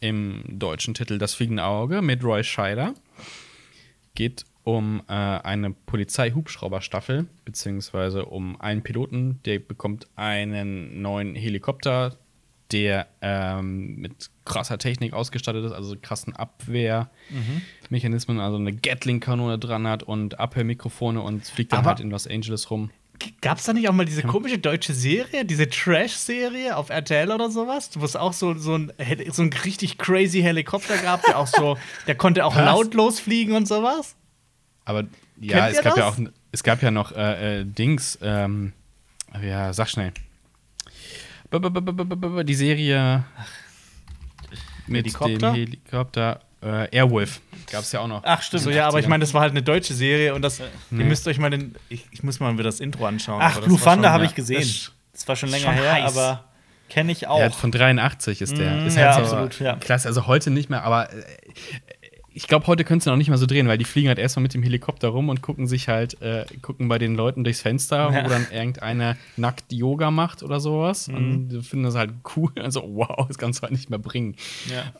im 0.00 0.42
deutschen 0.46 0.94
Titel 0.94 1.18
Das 1.18 1.34
fliegende 1.34 1.64
Auge 1.64 2.02
mit 2.02 2.22
Roy 2.24 2.44
Scheider. 2.44 2.94
Geht 4.14 4.44
um 4.66 5.00
äh, 5.06 5.12
eine 5.12 5.70
Polizei-Hubschrauber-Staffel, 5.70 7.26
beziehungsweise 7.44 8.24
um 8.24 8.60
einen 8.60 8.82
Piloten, 8.82 9.38
der 9.44 9.60
bekommt 9.60 10.08
einen 10.16 11.00
neuen 11.00 11.36
Helikopter, 11.36 12.16
der 12.72 13.06
ähm, 13.22 13.94
mit 13.94 14.28
krasser 14.44 14.76
Technik 14.78 15.12
ausgestattet 15.12 15.64
ist, 15.66 15.70
also 15.70 15.94
krassen 16.02 16.34
Abwehrmechanismen, 16.34 18.40
also 18.40 18.56
eine 18.56 18.74
Gatling-Kanone 18.74 19.60
dran 19.60 19.86
hat 19.86 20.02
und 20.02 20.40
Abhörmikrofone 20.40 21.20
und 21.20 21.44
fliegt 21.46 21.72
dann 21.72 21.80
Aber- 21.80 21.90
halt 21.90 22.00
in 22.00 22.10
Los 22.10 22.26
Angeles 22.26 22.68
rum. 22.68 22.90
Gab 23.40 23.58
es 23.58 23.64
da 23.64 23.72
nicht 23.72 23.88
auch 23.88 23.94
mal 23.94 24.04
diese 24.04 24.24
komische 24.24 24.58
deutsche 24.58 24.92
Serie, 24.92 25.44
diese 25.44 25.70
Trash-Serie 25.70 26.76
auf 26.76 26.90
RTL 26.90 27.30
oder 27.30 27.50
sowas, 27.50 27.90
wo 27.94 28.04
es 28.04 28.16
auch 28.16 28.32
so, 28.32 28.54
so, 28.54 28.74
ein, 28.76 28.92
so 29.30 29.42
ein 29.42 29.52
richtig 29.64 29.96
crazy 29.96 30.42
Helikopter 30.42 30.98
gab, 30.98 31.22
der 31.22 31.38
auch 31.38 31.46
so, 31.46 31.78
der 32.08 32.16
konnte 32.16 32.44
auch 32.44 32.56
Was? 32.56 32.64
lautlos 32.64 33.20
fliegen 33.20 33.54
und 33.54 33.66
sowas? 33.66 34.16
Aber 34.86 35.04
ja, 35.40 35.68
es 35.68 35.82
gab 35.82 35.96
ja 35.98 36.04
das? 36.10 36.18
auch 36.18 36.24
es 36.52 36.62
gab 36.62 36.82
ja 36.82 36.90
noch 36.90 37.12
äh, 37.12 37.60
äh, 37.60 37.64
Dings, 37.66 38.18
ähm, 38.22 38.72
ja, 39.42 39.72
sag 39.74 39.88
schnell. 39.90 40.12
B 41.50 41.58
-b 41.58 41.66
-b 41.68 41.80
-b 41.80 41.92
-b 41.92 42.02
-b 42.04 42.26
-b 42.26 42.44
Die 42.44 42.54
Serie 42.54 43.24
mit 44.86 45.04
Helikopter? 45.04 45.52
dem 45.52 45.54
Helikopter 45.54 46.40
äh, 46.62 46.96
Airwolf 46.96 47.40
gab 47.70 47.82
es 47.82 47.92
ja 47.92 48.00
auch 48.00 48.08
noch. 48.08 48.22
Ach, 48.24 48.40
stimmt. 48.42 48.62
So, 48.62 48.70
ja, 48.70 48.86
aber 48.88 48.98
ich 49.00 49.08
meine, 49.08 49.20
das 49.22 49.34
war 49.34 49.42
halt 49.42 49.50
eine 49.50 49.62
deutsche 49.62 49.92
Serie 49.94 50.34
und 50.34 50.42
das, 50.42 50.60
ihr 50.60 51.04
müsst 51.04 51.26
euch 51.28 51.38
mal 51.38 51.50
den, 51.50 51.74
ich, 51.88 52.06
ich 52.12 52.22
muss 52.22 52.40
mal 52.40 52.52
wieder 52.54 52.64
das 52.64 52.80
Intro 52.80 53.04
anschauen. 53.06 53.40
Ach, 53.42 53.52
aber 53.56 53.66
das 53.66 53.66
Blue 53.66 53.78
Thunder 53.80 54.10
habe 54.12 54.24
ja, 54.24 54.30
ich 54.30 54.34
gesehen. 54.34 54.60
das- 54.60 54.92
Das 55.12 55.28
war 55.28 55.36
schon 55.36 55.48
länger 55.50 55.64
schon 55.66 55.74
her, 55.74 55.92
heiß. 55.92 56.16
aber 56.16 56.44
kenne 56.88 57.10
ich 57.12 57.22
Ja, 57.22 57.28
auch. 57.30 57.54
von 57.54 57.72
83 57.72 58.40
ist 58.42 58.56
der. 58.56 58.70
Mm, 58.82 58.86
ist 58.86 58.96
ja, 58.96 59.14
halt 59.14 59.26
so 59.26 59.36
absolut, 59.36 59.60
ja. 59.60 59.76
Klasse, 59.76 60.08
also 60.08 60.26
heute 60.26 60.50
nicht 60.50 60.70
mehr, 60.70 60.82
aber 60.84 61.12
äh, 61.12 61.22
ich 62.36 62.48
glaube, 62.48 62.66
heute 62.66 62.84
könntest 62.84 63.06
du 63.06 63.10
noch 63.10 63.16
nicht 63.16 63.30
mal 63.30 63.38
so 63.38 63.46
drehen, 63.46 63.66
weil 63.66 63.78
die 63.78 63.86
fliegen 63.86 64.08
halt 64.08 64.18
erstmal 64.18 64.42
mit 64.42 64.52
dem 64.52 64.62
Helikopter 64.62 65.08
rum 65.08 65.30
und 65.30 65.40
gucken 65.40 65.66
sich 65.66 65.88
halt, 65.88 66.20
äh, 66.20 66.44
gucken 66.60 66.86
bei 66.86 66.98
den 66.98 67.14
Leuten 67.14 67.44
durchs 67.44 67.62
Fenster, 67.62 68.12
Ja. 68.12 68.24
wo 68.24 68.28
dann 68.28 68.46
irgendeiner 68.52 69.16
nackt 69.38 69.72
Yoga 69.72 70.10
macht 70.10 70.42
oder 70.42 70.60
sowas. 70.60 71.08
Mhm. 71.08 71.14
Und 71.16 71.48
die 71.48 71.62
finden 71.62 71.84
das 71.84 71.94
halt 71.94 72.12
cool. 72.36 72.52
Also, 72.62 72.82
wow, 72.94 73.26
das 73.26 73.38
kannst 73.38 73.60
du 73.60 73.62
halt 73.62 73.72
nicht 73.72 73.88
mehr 73.88 73.98
bringen. 73.98 74.36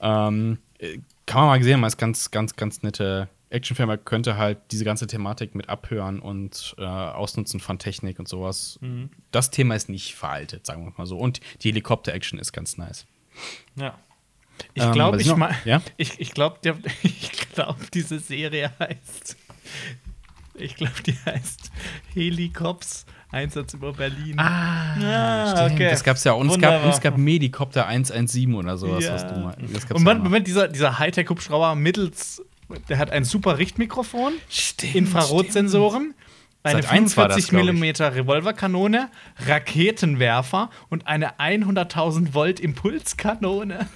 Ja. 0.01 0.29
Ähm, 0.29 0.59
äh, 0.79 0.99
kann 1.27 1.41
man 1.43 1.49
mal 1.49 1.59
gesehen, 1.59 1.79
mal 1.81 1.89
ist 1.89 1.99
ganz, 1.99 2.31
ganz, 2.31 2.57
ganz 2.57 2.83
nette 2.83 3.29
Actionfilm. 3.51 3.89
Man 3.89 4.05
könnte 4.05 4.39
halt 4.39 4.59
diese 4.71 4.85
ganze 4.87 5.07
Thematik 5.07 5.55
mit 5.55 5.69
abhören 5.69 6.21
und 6.21 6.75
äh, 6.79 6.85
Ausnutzen 6.85 7.61
von 7.61 7.79
Technik 7.79 8.19
und 8.19 8.29
sowas. 8.29 8.79
Mhm. 8.81 9.11
Das 9.31 9.51
Thema 9.51 9.75
ist 9.77 9.89
nicht 9.91 10.15
veraltet, 10.15 10.65
sagen 10.65 10.87
wir 10.87 10.93
mal 10.97 11.07
so. 11.07 11.19
Und 11.19 11.41
die 11.63 11.69
Helikopter-Action 11.69 12.39
ist 12.39 12.53
ganz 12.53 12.79
nice. 12.79 13.05
ja. 13.77 13.95
Ich 14.74 14.83
Ähm, 14.83 14.93
glaube, 14.93 15.16
was 15.19 15.27
ich, 15.27 15.35
noch? 15.35 15.51
Ja? 15.65 15.83
ich, 15.97 16.20
ich 16.20 16.33
glaube, 16.33 16.59
ich 17.03 17.31
glaub, 17.55 17.77
diese 17.93 18.19
Serie 18.19 18.70
heißt 18.78 19.37
Ich 20.55 20.77
glaube, 20.77 21.03
die 21.05 21.16
heißt 21.24 21.70
Helikops 22.15 23.07
Einsatz 23.33 23.74
über 23.74 23.93
Berlin. 23.93 24.39
Ah, 24.39 24.97
Ja, 25.01 25.66
stimmt. 25.66 25.81
Das 25.81 26.05
gab's 26.05 26.24
ja 26.24 26.33
auch. 26.33 26.39
Und 26.39 26.49
es 26.51 26.59
gab, 26.59 26.85
und 26.85 26.91
es 26.91 27.01
gab 27.01 27.19
Medikopter 27.19 27.87
117 27.87 28.55
oder 28.55 28.78
sowas, 28.78 29.05
Ja. 29.05 29.15
was 29.15 29.27
du 29.27 29.35
mal. 29.35 29.55
Und 29.61 29.73
ja 29.73 29.81
Moment, 29.93 30.05
mal. 30.05 30.24
Moment 30.24 30.47
dieser, 30.47 30.69
dieser 30.69 30.99
Hightech-Hubschrauber 30.99 31.74
mittels, 31.74 32.43
der 32.89 32.99
hat 32.99 33.11
ein 33.11 33.24
super 33.24 33.59
Richtmikrofon, 33.59 34.33
Stimmt, 34.49 34.95
Infrarotsensoren, 34.95 36.15
eine 36.62 36.83
Sat. 36.83 36.93
1 36.93 37.16
war 37.16 37.28
das, 37.28 37.47
45 37.47 37.51
glaub 37.51 37.85
ich. 37.85 37.99
mm 38.01 38.03
Revolverkanone, 38.19 39.11
Raketenwerfer 39.47 40.70
und 40.89 41.07
eine 41.07 41.39
100.000 41.39 42.33
Volt 42.33 42.61
Impulskanone. 42.61 43.87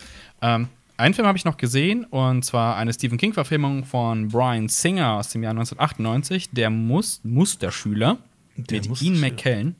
Ähm, 0.42 0.68
einen 0.96 1.14
Film 1.14 1.26
habe 1.26 1.38
ich 1.38 1.44
noch 1.44 1.56
gesehen, 1.56 2.04
und 2.04 2.44
zwar 2.44 2.76
eine 2.76 2.92
Stephen 2.92 3.16
King-Verfilmung 3.16 3.84
von 3.84 4.28
Brian 4.28 4.68
Singer 4.68 5.14
aus 5.14 5.30
dem 5.30 5.42
Jahr 5.42 5.52
1998, 5.52 6.50
der 6.50 6.68
Mus 6.68 7.20
Musterschüler 7.24 8.18
Der 8.56 8.80
mit 8.80 8.88
Musterschüler. 8.90 9.16
Ian 9.16 9.20
McKellen. 9.20 9.76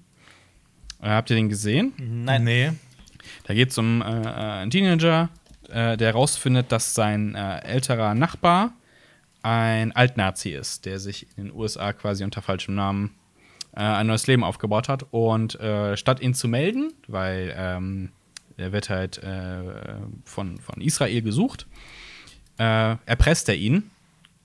Äh, 1.03 1.09
habt 1.09 1.31
ihr 1.31 1.37
den 1.37 1.49
gesehen? 1.49 1.93
Nein. 1.99 2.45
Nee. 2.45 2.73
Da 3.45 3.55
geht 3.55 3.71
es 3.71 3.79
um 3.79 4.01
äh, 4.01 4.05
äh, 4.05 4.27
einen 4.27 4.71
Teenager, 4.71 5.29
äh, 5.69 5.97
der 5.97 6.09
herausfindet, 6.09 6.73
dass 6.73 6.95
sein 6.95 7.35
äh, 7.35 7.59
älterer 7.65 8.15
Nachbar 8.15 8.73
ein 9.43 9.93
Altnazi 9.93 10.51
ist, 10.51 10.87
der 10.87 10.99
sich 10.99 11.27
in 11.37 11.45
den 11.45 11.55
USA 11.55 11.93
quasi 11.93 12.25
unter 12.25 12.43
falschem 12.43 12.75
Namen 12.75 13.11
äh, 13.73 13.81
ein 13.81 14.07
neues 14.07 14.27
Leben 14.27 14.45
aufgebaut 14.45 14.89
hat. 14.89 15.07
Und 15.11 15.59
äh, 15.61 15.97
statt 15.97 16.21
ihn 16.21 16.35
zu 16.35 16.49
melden, 16.49 16.93
weil 17.09 17.55
ähm, 17.57 18.11
er 18.61 18.73
wird 18.73 18.91
halt 18.91 19.19
äh, 19.19 19.63
von, 20.25 20.59
von 20.59 20.81
Israel 20.81 21.23
gesucht, 21.23 21.67
äh, 22.59 22.97
erpresst 23.07 23.49
er 23.49 23.57
ihn 23.57 23.91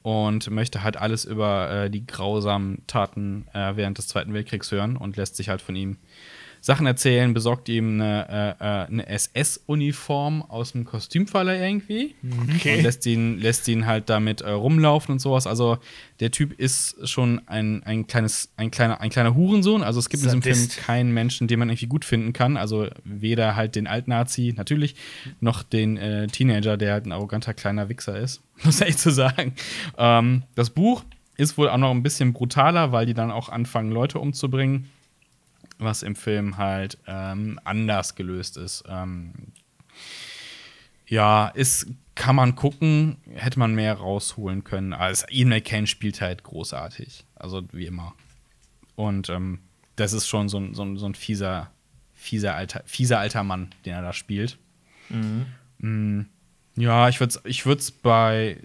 und 0.02 0.50
möchte 0.52 0.84
halt 0.84 0.98
alles 0.98 1.26
über 1.26 1.72
äh, 1.72 1.90
die 1.90 2.06
grausamen 2.06 2.84
Taten 2.88 3.48
äh, 3.54 3.76
während 3.76 3.98
des 3.98 4.08
Zweiten 4.08 4.34
Weltkriegs 4.34 4.72
hören 4.72 4.98
und 4.98 5.18
lässt 5.18 5.36
sich 5.36 5.50
halt 5.50 5.62
von 5.62 5.76
ihm 5.76 5.98
Sachen 6.66 6.88
erzählen, 6.88 7.32
besorgt 7.32 7.70
ihm 7.70 8.02
eine, 8.02 8.58
äh, 8.60 8.64
äh, 8.64 8.88
eine 8.88 9.06
SS-Uniform 9.08 10.42
aus 10.42 10.72
dem 10.72 10.84
Kostümfaller 10.84 11.62
irgendwie 11.62 12.16
Okay. 12.56 12.78
und 12.78 12.84
lässt 12.84 13.06
ihn, 13.06 13.38
lässt 13.40 13.68
ihn 13.68 13.86
halt 13.86 14.10
damit 14.10 14.42
äh, 14.42 14.50
rumlaufen 14.50 15.14
und 15.14 15.20
sowas. 15.20 15.46
Also 15.46 15.78
der 16.20 16.32
Typ 16.32 16.60
ist 16.60 17.08
schon 17.08 17.40
ein, 17.48 17.84
ein, 17.84 18.08
kleines, 18.08 18.50
ein, 18.58 18.72
kleiner, 18.72 19.00
ein 19.00 19.12
kleiner 19.12 19.36
Hurensohn. 19.36 19.84
Also 19.84 20.00
es 20.00 20.10
gibt 20.10 20.24
in 20.24 20.28
diesem 20.30 20.42
Film 20.42 20.56
Sadist. 20.56 20.78
keinen 20.80 21.12
Menschen, 21.14 21.48
den 21.48 21.60
man 21.60 21.70
irgendwie 21.70 21.86
gut 21.86 22.04
finden 22.04 22.34
kann. 22.34 22.58
Also 22.58 22.88
weder 23.04 23.56
halt 23.56 23.76
den 23.76 23.86
Altnazi 23.86 24.52
natürlich, 24.58 24.96
noch 25.40 25.62
den 25.62 25.98
äh, 25.98 26.26
Teenager, 26.26 26.78
der 26.78 26.94
halt 26.94 27.06
ein 27.06 27.12
arroganter 27.12 27.54
kleiner 27.54 27.90
Wichser 27.90 28.18
ist. 28.20 28.42
Muss 28.64 28.82
ich 28.82 28.98
so 28.98 29.12
sagen. 29.12 29.54
Ähm, 30.00 30.42
das 30.56 30.72
Buch 30.72 31.04
ist 31.38 31.60
wohl 31.60 31.70
auch 31.70 31.78
noch 31.78 31.92
ein 31.92 32.02
bisschen 32.02 32.34
brutaler, 32.34 32.92
weil 32.92 33.06
die 33.06 33.14
dann 33.14 33.30
auch 33.30 33.50
anfangen, 33.50 33.92
Leute 33.92 34.18
umzubringen. 34.18 34.90
Was 35.78 36.04
im 36.04 36.16
Film 36.16 36.58
halt 36.58 36.98
ähm, 37.08 37.60
anders 37.64 38.16
gelöst 38.16 38.58
ist. 38.58 38.84
Ähm, 38.88 39.34
ja, 41.08 41.48
ist, 41.50 41.88
kann 42.16 42.36
man 42.36 42.56
gucken, 42.56 43.18
hätte 43.34 43.60
man 43.60 43.76
mehr 43.76 43.96
rausholen 43.96 44.64
können. 44.64 44.94
Also 44.94 45.26
Ian 45.30 45.50
McCain 45.50 45.86
spielt 45.86 46.22
halt 46.22 46.44
großartig. 46.44 47.26
Also 47.36 47.64
wie 47.72 47.86
immer. 47.86 48.16
Und 48.96 49.30
ähm, 49.30 49.60
das 49.96 50.14
ist 50.14 50.28
schon 50.28 50.50
so 50.50 50.58
ein, 50.60 50.74
so 50.74 50.84
ein, 50.84 50.98
so 50.98 51.06
ein 51.06 51.16
fieser, 51.16 51.72
fieser, 52.14 52.56
alter, 52.56 52.82
fieser 52.86 53.20
alter 53.20 53.44
Mann, 53.44 53.70
den 53.86 53.94
er 53.94 54.02
da 54.02 54.14
spielt. 54.14 54.58
Mm, 55.80 56.22
ja, 56.76 57.10
ich 57.10 57.20
würde 57.20 57.32
es 57.32 57.42
ich 57.46 57.66
würd's 57.66 57.92
bei, 57.92 58.60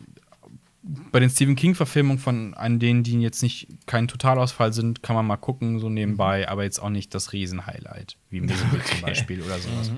bei 1.12 1.20
den 1.20 1.30
Stephen 1.30 1.56
King-Verfilmungen 1.56 2.18
von 2.18 2.54
an 2.54 2.78
denen, 2.78 3.02
die 3.02 3.20
jetzt 3.20 3.42
nicht 3.42 3.68
kein 3.86 4.08
Totalausfall 4.08 4.72
sind, 4.72 5.02
kann 5.02 5.16
man 5.16 5.26
mal 5.26 5.36
gucken, 5.36 5.78
so 5.78 5.88
nebenbei, 5.88 6.48
aber 6.48 6.64
jetzt 6.64 6.78
auch 6.78 6.90
nicht 6.90 7.14
das 7.14 7.32
Riesen-Highlight, 7.32 8.16
wie 8.30 8.40
Misery 8.40 8.80
zum 8.84 9.00
Beispiel 9.02 9.42
oder 9.42 9.58
sowas. 9.58 9.92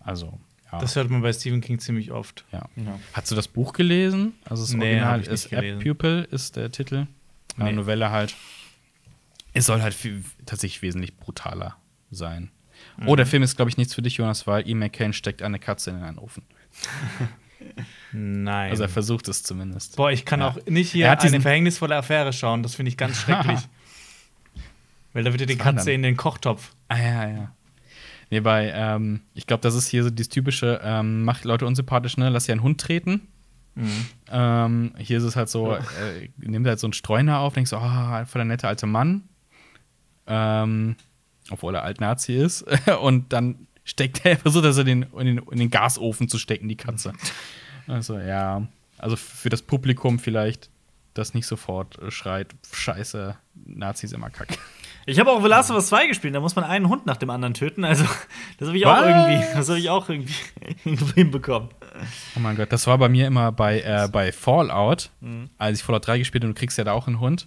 Also, 0.00 0.38
ja. 0.72 0.78
Das 0.78 0.96
hört 0.96 1.10
man 1.10 1.22
bei 1.22 1.32
Stephen 1.32 1.60
King 1.60 1.78
ziemlich 1.78 2.10
oft. 2.12 2.44
Ja. 2.52 2.68
Hast 3.12 3.30
du 3.30 3.34
das 3.34 3.48
Buch 3.48 3.72
gelesen? 3.72 4.34
Also 4.44 4.62
das 4.64 4.72
Nee, 4.72 4.84
Original 5.00 5.20
ist 5.22 5.52
App. 5.52 5.80
Pupil, 5.82 6.26
ist 6.30 6.56
der 6.56 6.70
Titel. 6.70 7.06
Eine 7.56 7.70
Nee. 7.70 7.72
Novelle 7.76 8.10
halt. 8.10 8.34
Es 9.52 9.66
soll 9.66 9.80
halt 9.80 9.94
viel, 9.94 10.22
tatsächlich 10.44 10.82
wesentlich 10.82 11.16
brutaler 11.16 11.76
sein. 12.10 12.50
Mhm. 12.98 13.08
Oh, 13.08 13.16
der 13.16 13.26
Film 13.26 13.42
ist, 13.42 13.56
glaube 13.56 13.70
ich, 13.70 13.78
nichts 13.78 13.94
für 13.94 14.02
dich, 14.02 14.16
Jonas, 14.18 14.46
weil 14.46 14.68
Ian 14.68 14.78
McCain 14.80 15.12
steckt 15.14 15.40
eine 15.42 15.58
Katze 15.58 15.90
in 15.90 15.96
einen 16.02 16.18
Ofen. 16.18 16.42
Nein. 18.12 18.70
Also 18.70 18.82
er 18.84 18.88
versucht 18.88 19.28
es 19.28 19.42
zumindest. 19.42 19.96
Boah, 19.96 20.10
ich 20.10 20.24
kann 20.24 20.40
Ja. 20.40 20.48
auch 20.48 20.56
nicht 20.66 20.90
Er 20.94 20.98
hier 20.98 21.10
hat 21.10 21.24
eine 21.24 21.40
verhängnisvolle 21.40 21.96
Affäre 21.96 22.32
schauen. 22.32 22.62
Das 22.62 22.74
finde 22.74 22.88
ich 22.90 22.96
ganz 22.96 23.18
schrecklich. 23.20 23.60
Weil 25.12 25.24
da 25.24 25.32
wird 25.32 25.40
dir 25.40 25.46
die 25.46 25.56
Katze 25.56 25.92
in 25.92 26.02
den 26.02 26.16
Kochtopf. 26.16 26.74
Ah, 26.88 26.98
ja, 26.98 27.28
ja. 27.28 27.52
Nee, 28.30 28.40
bei, 28.40 28.70
ähm, 28.74 29.20
ich 29.34 29.46
glaube, 29.46 29.62
das 29.62 29.74
ist 29.74 29.88
hier 29.88 30.02
so 30.02 30.10
dieses 30.10 30.28
typische, 30.28 30.80
ähm, 30.82 31.24
macht 31.24 31.44
Leute 31.44 31.64
unsympathisch, 31.66 32.16
ne? 32.16 32.28
Lass 32.28 32.44
dir 32.46 32.52
einen 32.52 32.62
Hund 32.62 32.80
treten. 32.80 33.22
Mhm. 33.76 34.06
Ähm, 34.30 34.94
hier 34.98 35.18
ist 35.18 35.24
es 35.24 35.36
halt 35.36 35.48
so, 35.48 35.74
äh, 35.74 35.80
nimmt 36.38 36.66
halt 36.66 36.80
so 36.80 36.86
einen 36.86 36.92
Streuner 36.92 37.38
auf, 37.38 37.54
denkst 37.54 37.70
so, 37.70 37.76
oh, 37.78 38.24
voll 38.26 38.40
der 38.40 38.44
nette 38.44 38.68
alte 38.68 38.86
Mann. 38.86 39.22
Ähm, 40.26 40.96
obwohl 41.50 41.74
er 41.76 41.84
alt 41.84 42.00
Nazi 42.00 42.34
ist. 42.34 42.62
Und 43.00 43.32
dann 43.32 43.65
steckt 43.86 44.26
er, 44.26 44.36
versucht 44.36 44.64
er 44.64 44.74
so 44.74 44.84
den, 44.84 45.06
in, 45.18 45.26
den, 45.26 45.38
in 45.38 45.58
den 45.58 45.70
Gasofen 45.70 46.28
zu 46.28 46.38
stecken, 46.38 46.68
die 46.68 46.76
Katze. 46.76 47.14
Also, 47.86 48.18
ja. 48.18 48.66
Also 48.98 49.16
für 49.16 49.48
das 49.48 49.62
Publikum 49.62 50.18
vielleicht, 50.18 50.68
das 51.14 51.32
nicht 51.32 51.46
sofort 51.46 51.98
schreit, 52.08 52.48
scheiße, 52.72 53.36
Nazis 53.54 54.12
immer 54.12 54.28
kacke. 54.28 54.58
Ich 55.08 55.20
habe 55.20 55.30
auch 55.30 55.40
The 55.40 55.48
Last 55.48 55.70
of 55.70 55.76
Us 55.76 55.86
2 55.86 56.08
gespielt, 56.08 56.34
da 56.34 56.40
muss 56.40 56.56
man 56.56 56.64
einen 56.64 56.88
Hund 56.88 57.06
nach 57.06 57.16
dem 57.16 57.30
anderen 57.30 57.54
töten. 57.54 57.84
Also, 57.84 58.04
das 58.58 58.68
habe 58.68 58.76
ich 58.76 58.86
auch 58.86 59.02
irgendwie, 59.02 59.44
das 59.54 59.68
habe 59.68 59.78
ich 59.78 59.88
auch 59.88 60.08
irgendwie 60.08 60.34
hinbekommen. 61.14 61.68
Oh 62.36 62.40
mein 62.40 62.56
Gott, 62.56 62.72
das 62.72 62.86
war 62.88 62.98
bei 62.98 63.08
mir 63.08 63.28
immer 63.28 63.52
bei, 63.52 63.80
äh, 63.82 64.08
bei 64.10 64.32
Fallout, 64.32 65.10
als 65.58 65.78
ich 65.78 65.84
Fallout 65.84 66.06
3 66.06 66.18
gespielt 66.18 66.42
habe, 66.42 66.48
und 66.48 66.56
du 66.56 66.58
kriegst 66.58 66.76
ja 66.76 66.84
da 66.84 66.92
auch 66.92 67.06
einen 67.06 67.20
Hund. 67.20 67.46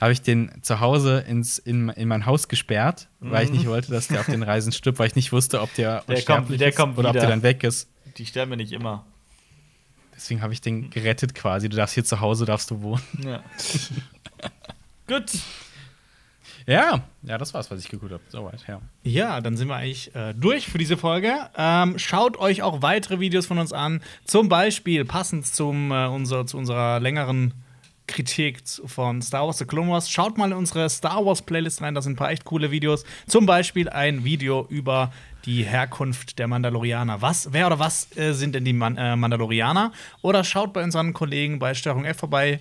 Habe 0.00 0.12
ich 0.12 0.22
den 0.22 0.52
zu 0.62 0.78
Hause 0.80 1.24
ins, 1.26 1.58
in, 1.58 1.88
in 1.88 2.06
mein 2.08 2.24
Haus 2.26 2.46
gesperrt, 2.48 3.08
weil 3.20 3.44
ich 3.44 3.50
nicht 3.50 3.66
wollte, 3.66 3.90
dass 3.90 4.06
der 4.08 4.20
auf 4.20 4.26
den 4.26 4.42
Reisen 4.44 4.70
stirbt, 4.72 4.98
weil 5.00 5.08
ich 5.08 5.16
nicht 5.16 5.32
wusste, 5.32 5.60
ob 5.60 5.74
der, 5.74 6.02
Der 6.06 6.22
kommt- 6.22 6.60
der 6.60 6.68
ist 6.68 6.76
kommt 6.76 6.96
oder 6.98 7.08
ob 7.10 7.14
der 7.14 7.26
dann 7.26 7.42
weg 7.42 7.64
ist. 7.64 7.88
Die 8.16 8.24
sterben 8.26 8.50
mir 8.50 8.56
nicht 8.56 8.72
immer. 8.72 9.04
Deswegen 10.14 10.42
habe 10.42 10.52
ich 10.52 10.60
den 10.60 10.90
gerettet 10.90 11.34
quasi. 11.34 11.68
Du 11.68 11.76
darfst 11.76 11.94
hier 11.94 12.04
zu 12.04 12.20
Hause, 12.20 12.44
darfst 12.44 12.70
du 12.70 12.80
wohnen. 12.82 13.02
Ja. 13.24 13.42
Gut. 15.06 15.30
Ja, 16.66 17.00
ja, 17.22 17.38
das 17.38 17.54
war's, 17.54 17.70
was 17.70 17.80
ich 17.80 17.88
geguckt 17.88 18.12
habe. 18.12 18.22
Soweit, 18.28 18.62
ja. 18.68 18.80
Ja, 19.02 19.40
dann 19.40 19.56
sind 19.56 19.68
wir 19.68 19.76
eigentlich 19.76 20.14
äh, 20.14 20.34
durch 20.34 20.66
für 20.68 20.76
diese 20.76 20.96
Folge. 20.98 21.34
Ähm, 21.56 21.98
schaut 21.98 22.36
euch 22.36 22.62
auch 22.62 22.82
weitere 22.82 23.20
Videos 23.20 23.46
von 23.46 23.58
uns 23.58 23.72
an. 23.72 24.02
Zum 24.24 24.48
Beispiel 24.50 25.04
passend 25.06 25.46
zum, 25.46 25.90
äh, 25.92 26.06
unser, 26.08 26.46
zu 26.46 26.58
unserer 26.58 27.00
längeren 27.00 27.54
Kritik 28.08 28.58
von 28.86 29.22
Star 29.22 29.46
Wars 29.46 29.58
The 29.58 29.64
Clone 29.66 29.90
Wars. 29.92 30.10
Schaut 30.10 30.36
mal 30.36 30.50
in 30.50 30.56
unsere 30.56 30.90
Star 30.90 31.24
Wars 31.24 31.42
Playlist 31.42 31.80
rein, 31.82 31.94
da 31.94 32.02
sind 32.02 32.14
ein 32.14 32.16
paar 32.16 32.30
echt 32.32 32.44
coole 32.44 32.72
Videos. 32.72 33.04
Zum 33.28 33.46
Beispiel 33.46 33.88
ein 33.88 34.24
Video 34.24 34.66
über 34.68 35.12
die 35.44 35.62
Herkunft 35.62 36.38
der 36.40 36.48
Mandalorianer. 36.48 37.22
Was, 37.22 37.52
wer 37.52 37.66
oder 37.68 37.78
was 37.78 38.08
äh, 38.16 38.32
sind 38.32 38.54
denn 38.54 38.64
die 38.64 38.72
Man 38.72 38.96
äh, 38.96 39.14
Mandalorianer? 39.14 39.92
Oder 40.22 40.42
schaut 40.42 40.72
bei 40.72 40.82
unseren 40.82 41.12
Kollegen 41.12 41.58
bei 41.60 41.74
Störung 41.74 42.04
F 42.04 42.18
vorbei. 42.18 42.60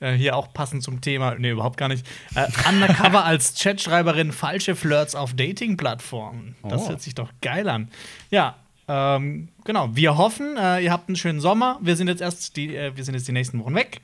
Äh, 0.00 0.12
hier 0.12 0.36
auch 0.36 0.52
passend 0.52 0.82
zum 0.84 1.00
Thema, 1.00 1.34
nee, 1.36 1.50
überhaupt 1.50 1.76
gar 1.76 1.88
nicht. 1.88 2.06
Äh, 2.36 2.46
undercover 2.68 3.24
als 3.24 3.54
Chatschreiberin 3.60 4.30
falsche 4.32 4.76
Flirts 4.76 5.14
auf 5.16 5.34
Dating-Plattformen. 5.34 6.54
Das 6.62 6.82
Oh. 6.82 6.88
hört 6.90 7.02
sich 7.02 7.14
doch 7.14 7.30
geil 7.40 7.68
an. 7.68 7.88
Ja, 8.30 8.56
ähm, 8.86 9.48
genau. 9.64 9.88
Wir 9.94 10.16
hoffen, 10.16 10.56
äh, 10.56 10.80
ihr 10.80 10.92
habt 10.92 11.08
einen 11.08 11.16
schönen 11.16 11.40
Sommer. 11.40 11.78
Wir 11.82 11.96
sind 11.96 12.06
jetzt 12.08 12.20
erst 12.20 12.56
die, 12.56 12.70
wir 12.70 13.04
sind 13.04 13.14
jetzt 13.14 13.26
die 13.26 13.32
nächsten 13.32 13.58
Wochen 13.58 13.74
weg. 13.74 14.00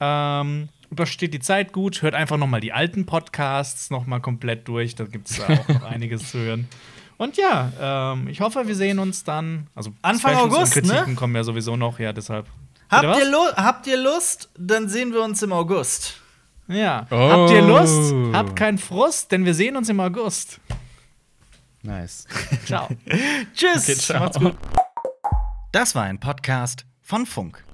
Ähm, 0.00 0.68
übersteht 0.90 1.34
die 1.34 1.40
Zeit 1.40 1.72
gut. 1.72 2.02
Hört 2.02 2.14
einfach 2.14 2.36
noch 2.36 2.46
mal 2.46 2.60
die 2.60 2.72
alten 2.72 3.06
Podcasts 3.06 3.90
noch 3.90 4.06
mal 4.06 4.20
komplett 4.20 4.68
durch. 4.68 4.94
Da 4.94 5.04
gibt 5.04 5.30
es 5.30 5.40
auch 5.40 5.68
noch 5.68 5.82
einiges 5.90 6.30
zu 6.30 6.38
hören. 6.38 6.68
Und 7.16 7.36
ja, 7.36 8.12
ähm, 8.14 8.28
ich 8.28 8.40
hoffe, 8.40 8.68
wir 8.68 8.76
sehen 8.76 8.98
uns 8.98 9.24
dann. 9.24 9.66
Also 9.74 9.92
Anfang 10.02 10.32
Specials 10.34 10.54
August, 10.54 10.76
und 10.76 10.82
Kritiken 10.84 11.10
ne? 11.10 11.14
kommen 11.16 11.34
ja 11.34 11.42
sowieso 11.42 11.76
noch. 11.76 11.98
Ja, 11.98 12.12
deshalb. 12.12 12.46
Habt 12.88 13.18
ihr, 13.18 13.30
Lu- 13.30 13.54
habt 13.56 13.86
ihr 13.86 13.96
Lust? 13.98 14.50
Dann 14.56 14.88
sehen 14.88 15.12
wir 15.12 15.22
uns 15.22 15.42
im 15.42 15.52
August. 15.52 16.20
Ja. 16.68 17.06
Oh. 17.10 17.16
Habt 17.16 17.50
ihr 17.50 17.62
Lust? 17.62 18.14
Habt 18.32 18.56
keinen 18.56 18.78
Frust, 18.78 19.32
denn 19.32 19.44
wir 19.44 19.54
sehen 19.54 19.76
uns 19.76 19.88
im 19.88 20.00
August. 20.00 20.60
Nice. 21.82 22.26
Ciao. 22.66 22.88
Tschüss. 23.54 23.88
Okay, 23.88 23.94
ciao. 23.96 24.20
Macht's 24.20 24.38
gut. 24.38 24.56
Das 25.72 25.94
war 25.94 26.04
ein 26.04 26.20
Podcast 26.20 26.86
von 27.02 27.26
Funk. 27.26 27.64